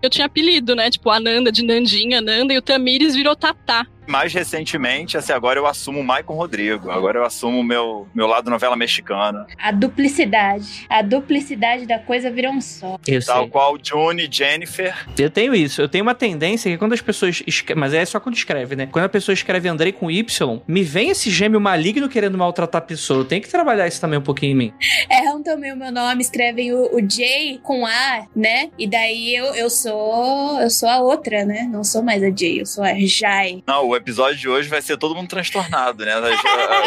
Eu 0.00 0.10
tinha 0.10 0.26
apelido, 0.26 0.74
né? 0.74 0.90
Tipo, 0.90 1.10
a 1.10 1.18
Nanda 1.18 1.50
de 1.50 1.64
Nandinha, 1.64 2.20
Nanda, 2.20 2.52
e 2.52 2.58
o 2.58 2.62
Tamires 2.62 3.14
virou 3.14 3.34
Tatá 3.34 3.86
mais 4.06 4.32
recentemente, 4.32 5.16
assim, 5.16 5.32
agora 5.32 5.58
eu 5.58 5.66
assumo 5.66 6.00
o 6.00 6.04
Maicon 6.04 6.34
Rodrigo. 6.34 6.90
Agora 6.90 7.18
eu 7.18 7.24
assumo 7.24 7.60
o 7.60 7.64
meu, 7.64 8.06
meu 8.14 8.26
lado 8.26 8.50
novela 8.50 8.76
mexicana. 8.76 9.46
A 9.58 9.72
duplicidade. 9.72 10.86
A 10.88 11.02
duplicidade 11.02 11.86
da 11.86 11.98
coisa 11.98 12.30
virou 12.30 12.52
um 12.52 12.60
só. 12.60 12.98
Eu 13.06 13.24
Tal 13.24 13.42
sei. 13.42 13.50
qual 13.50 13.76
Juni, 13.82 14.28
Jennifer. 14.30 14.94
Eu 15.18 15.30
tenho 15.30 15.54
isso. 15.54 15.80
Eu 15.82 15.88
tenho 15.88 16.04
uma 16.04 16.14
tendência 16.14 16.70
que 16.70 16.78
quando 16.78 16.92
as 16.92 17.00
pessoas. 17.00 17.42
Escre... 17.46 17.74
Mas 17.74 17.92
é 17.92 18.04
só 18.04 18.20
quando 18.20 18.36
escreve, 18.36 18.76
né? 18.76 18.88
Quando 18.90 19.04
a 19.04 19.08
pessoa 19.08 19.32
escreve 19.32 19.68
Andrei 19.68 19.92
com 19.92 20.10
Y, 20.10 20.62
me 20.66 20.82
vem 20.82 21.10
esse 21.10 21.30
gêmeo 21.30 21.60
maligno 21.60 22.08
querendo 22.08 22.38
maltratar 22.38 22.80
a 22.80 22.84
pessoa. 22.84 23.20
Eu 23.20 23.24
tenho 23.24 23.42
que 23.42 23.48
trabalhar 23.48 23.86
isso 23.86 24.00
também 24.00 24.18
um 24.18 24.22
pouquinho 24.22 24.52
em 24.52 24.54
mim. 24.54 24.72
Erram 25.10 25.42
também 25.42 25.72
o 25.72 25.76
meu 25.76 25.92
nome, 25.92 26.22
escrevem 26.22 26.72
o, 26.72 26.94
o 26.94 27.00
J 27.00 27.60
com 27.62 27.86
A, 27.86 28.26
né? 28.34 28.70
E 28.78 28.86
daí 28.86 29.34
eu, 29.34 29.46
eu 29.54 29.70
sou. 29.70 30.60
Eu 30.60 30.70
sou 30.70 30.88
a 30.88 31.00
outra, 31.00 31.44
né? 31.44 31.68
Não 31.70 31.84
sou 31.84 32.02
mais 32.02 32.22
a 32.22 32.30
J, 32.30 32.60
eu 32.60 32.66
sou 32.66 32.84
a 32.84 32.94
Jai. 32.98 33.62
Não, 33.66 33.88
o 33.88 33.95
episódio 33.96 34.36
de 34.36 34.48
hoje 34.48 34.68
vai 34.68 34.82
ser 34.82 34.96
todo 34.96 35.14
mundo 35.14 35.28
transtornado, 35.28 36.04
né? 36.04 36.14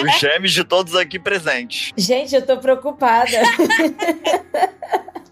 Os 0.04 0.20
gêmeos 0.20 0.52
de 0.52 0.64
todos 0.64 0.96
aqui 0.96 1.20
presentes. 1.20 1.92
Gente, 1.98 2.36
eu 2.36 2.46
tô 2.46 2.58
preocupada. 2.58 3.30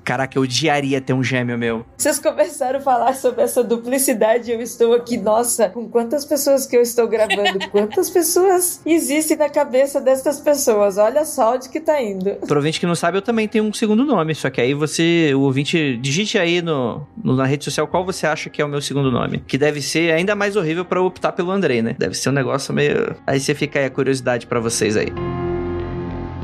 Caraca, 0.08 0.38
eu 0.38 0.44
odiaria 0.44 1.02
ter 1.02 1.12
um 1.12 1.22
gêmeo 1.22 1.58
meu. 1.58 1.86
Vocês 1.98 2.18
começaram 2.18 2.80
a 2.80 2.82
falar 2.82 3.14
sobre 3.14 3.44
essa 3.44 3.62
duplicidade. 3.62 4.50
Eu 4.50 4.62
estou 4.62 4.94
aqui, 4.94 5.18
nossa, 5.18 5.68
com 5.68 5.90
quantas 5.90 6.24
pessoas 6.24 6.66
que 6.66 6.78
eu 6.78 6.82
estou 6.82 7.10
gravando? 7.10 7.60
Quantas 7.72 8.10
pessoas 8.10 8.80
existem 8.86 9.36
na 9.36 9.50
cabeça 9.50 10.00
dessas 10.00 10.40
pessoas? 10.40 10.98
Olha 10.98 11.26
só 11.26 11.56
onde 11.56 11.68
que 11.68 11.82
tá 11.82 12.02
indo. 12.02 12.36
Pro 12.48 12.56
ouvinte 12.56 12.80
que 12.80 12.86
não 12.86 12.96
sabe, 12.96 13.18
eu 13.18 13.22
também 13.22 13.50
tenho 13.50 13.66
um 13.66 13.74
segundo 13.74 14.06
nome. 14.06 14.34
Só 14.34 14.50
que 14.50 14.62
aí 14.62 14.74
você, 14.74 15.34
o 15.36 15.42
ouvinte, 15.42 15.98
digite 15.98 16.38
aí 16.38 16.62
no, 16.62 17.06
no 17.22 17.36
na 17.36 17.46
rede 17.46 17.66
social 17.66 17.86
qual 17.86 18.06
você 18.06 18.26
acha 18.26 18.50
que 18.50 18.62
é 18.62 18.66
o 18.66 18.70
meu 18.70 18.82
segundo 18.82 19.12
nome. 19.12 19.44
Que 19.46 19.58
deve 19.58 19.82
ser 19.82 20.14
ainda 20.14 20.34
mais 20.36 20.56
horrível 20.56 20.86
para 20.86 21.02
optar 21.02 21.34
pelo 21.34 21.52
Andrei, 21.52 21.82
né? 21.82 21.98
Deve 22.00 22.14
ser 22.14 22.30
um 22.30 22.34
negócio 22.34 22.74
meio. 22.74 23.14
Aí 23.28 23.42
você 23.42 23.54
fica 23.54 23.78
aí 23.78 23.86
a 23.86 23.90
curiosidade 23.90 24.48
para 24.48 24.62
vocês 24.62 24.96
aí. 24.96 25.12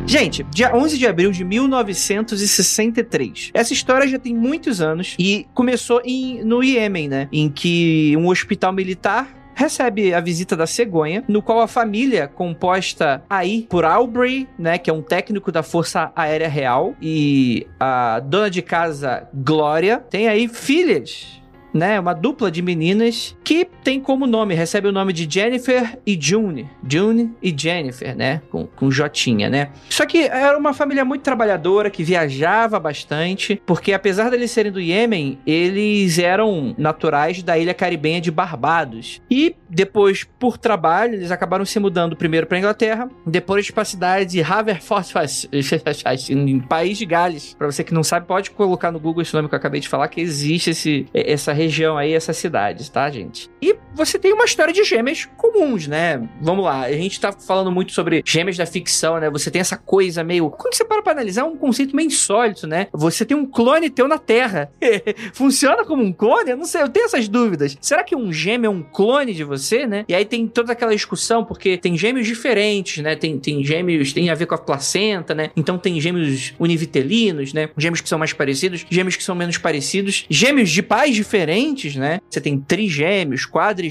Gente, 0.06 0.44
dia 0.44 0.76
11 0.76 0.98
de 0.98 1.08
abril 1.08 1.32
de 1.32 1.44
1963. 1.44 3.52
Essa 3.54 3.74
história 3.74 4.08
já 4.08 4.20
tem 4.20 4.36
muitos 4.36 4.82
anos 4.82 5.16
e 5.18 5.48
começou 5.54 6.02
em, 6.04 6.44
no 6.44 6.62
Iêmen, 6.62 7.08
né? 7.08 7.30
Em 7.32 7.50
que 7.50 8.14
um 8.18 8.28
hospital 8.28 8.74
militar 8.74 9.28
recebe 9.56 10.14
a 10.14 10.20
visita 10.20 10.56
da 10.56 10.68
cegonha, 10.68 11.24
no 11.28 11.42
qual 11.42 11.62
a 11.62 11.68
família, 11.68 12.28
composta 12.28 13.24
aí 13.30 13.66
por 13.70 13.86
Aubrey, 13.86 14.48
né, 14.58 14.78
que 14.78 14.90
é 14.90 14.94
um 14.94 15.02
técnico 15.02 15.52
da 15.52 15.62
Força 15.62 16.12
Aérea 16.16 16.48
Real, 16.48 16.96
e 17.02 17.68
a 17.80 18.20
dona 18.20 18.50
de 18.50 18.64
casa 18.64 19.28
Glória, 19.34 20.04
tem 20.10 20.28
aí 20.28 20.48
filhas 20.48 21.43
né? 21.74 22.00
Uma 22.00 22.13
dupla 22.13 22.51
de 22.51 22.62
meninas 22.62 23.36
que 23.44 23.65
tem 23.84 24.00
como 24.00 24.27
nome, 24.27 24.53
recebe 24.53 24.88
o 24.88 24.92
nome 24.92 25.12
de 25.13 25.27
Jennifer 25.30 25.98
e 26.06 26.18
June. 26.20 26.70
June 26.88 27.32
e 27.42 27.53
Jennifer, 27.56 28.15
né? 28.15 28.42
Com, 28.50 28.65
com 28.68 28.92
Jotinha, 28.92 29.50
né? 29.50 29.70
Só 29.89 30.06
que 30.06 30.24
era 30.24 30.58
uma 30.58 30.74
família 30.74 31.03
muito 31.03 31.24
trabalhadora, 31.24 31.89
que 31.89 32.03
viajava 32.03 32.80
bastante, 32.80 33.62
porque 33.65 33.94
apesar 33.94 34.30
deles 34.30 34.51
serem 34.51 34.72
do 34.72 34.80
Iêmen, 34.80 35.39
eles 35.46 36.20
eram 36.20 36.75
naturais 36.77 37.42
da 37.42 37.58
ilha 37.58 37.74
caribenha 37.74 38.22
de 38.22 38.32
Barbados. 38.32 39.22
E 39.30 39.56
depois, 39.70 40.24
por 40.38 40.58
trabalho, 40.58 41.15
eles 41.15 41.32
acabaram 41.32 41.65
se 41.65 41.80
mudando 41.80 42.15
primeiro 42.15 42.46
para 42.46 42.58
Inglaterra, 42.60 43.10
depois 43.25 43.70
para 43.72 43.82
a 43.82 43.86
cidade 43.86 44.32
de 44.32 44.44
Haverfordwest, 44.44 45.48
em 46.30 46.60
País 46.60 46.98
de 46.98 47.06
Gales. 47.06 47.56
Para 47.58 47.68
você 47.68 47.84
que 47.84 47.94
não 47.94 48.03
sabe, 48.03 48.27
pode 48.27 48.51
colocar 48.51 48.92
no 48.92 49.00
Google 49.00 49.22
esse 49.22 49.34
nome 49.34 49.48
que 49.48 49.56
eu 49.56 49.58
acabei 49.58 49.80
de 49.80 49.89
falar, 49.89 50.08
que 50.08 50.22
existe 50.22 50.70
esse, 50.72 51.06
essa 51.13 51.53
região 51.63 51.98
aí, 51.98 52.13
essas 52.13 52.38
cidades, 52.38 52.89
tá, 52.89 53.10
gente? 53.10 53.50
E 53.62 53.75
você 53.94 54.18
tem 54.20 54.34
uma 54.34 54.46
história 54.46 54.74
de 54.74 54.84
gêmeas 54.84 55.28
comuns, 55.38 55.88
né? 55.88 56.22
Vamos 56.42 56.66
lá, 56.66 56.82
a 56.82 56.92
gente 56.94 57.20
tá 57.20 57.32
falando 57.32 57.72
muito 57.72 57.92
sobre 57.92 58.24
gêmeas 58.26 58.58
da 58.58 58.66
ficção, 58.66 59.20
né? 59.20 59.30
Você 59.30 59.52
tem 59.52 59.60
essa 59.60 59.78
coisa 59.78 60.24
meio. 60.24 60.50
Quando 60.50 60.76
você 60.76 60.84
para 60.84 61.02
pra 61.02 61.12
analisar, 61.12 61.42
é 61.42 61.46
um 61.46 61.58
conceito 61.58 61.96
meio 61.96 62.08
insólito, 62.08 62.68
né? 62.68 62.88
Você 62.94 63.26
tem 63.26 63.36
um 63.36 63.46
clone 63.46 63.90
teu 63.90 64.08
na 64.08 64.18
Terra. 64.18 64.72
Funciona 65.34 65.86
como 65.86 66.04
um 66.04 66.12
clone? 66.12 66.52
Eu 66.52 66.58
não 66.58 66.66
sei, 66.66 66.82
eu 66.82 66.90
tenho 66.90 67.06
essas 67.06 67.28
dúvidas. 67.28 67.78
Será 67.82 68.04
que 68.04 68.16
um 68.16 68.32
gêmeo 68.32 68.68
é 68.68 68.70
um 68.70 68.82
clone 68.82 69.34
de 69.34 69.44
você, 69.44 69.86
né? 69.86 70.06
E 70.08 70.16
aí 70.16 70.26
tem 70.26 70.48
toda 70.48 70.74
aquela 70.74 70.94
discussão, 70.94 71.46
porque 71.46 71.78
tem 71.78 71.98
gêmeos 71.98 72.28
diferentes, 72.28 73.04
né? 73.04 73.16
Tem, 73.16 73.38
tem 73.40 73.64
gêmeos, 73.64 74.14
tem 74.14 74.30
a 74.30 74.36
ver 74.36 74.46
com 74.46 74.56
a 74.56 74.58
placenta, 74.58 75.34
né? 75.34 75.52
Então 75.56 75.78
tem 75.78 76.00
gêmeos 76.00 76.54
univitelinos, 76.60 77.54
né? 77.54 77.70
Gêmeos 77.78 78.02
que 78.02 78.10
são 78.10 78.20
mais 78.20 78.34
parecidos, 78.34 78.86
gêmeos 78.90 79.16
que 79.16 79.24
são 79.24 79.36
menos 79.36 79.58
parecidos, 79.58 80.26
gêmeos 80.30 80.70
de 80.70 80.82
pais 80.82 81.16
diferentes, 81.16 81.96
né? 81.96 82.20
Você 82.30 82.42
tem 82.42 82.60
trigêmeos, 82.60 83.46
quadrigêmeos, 83.46 83.83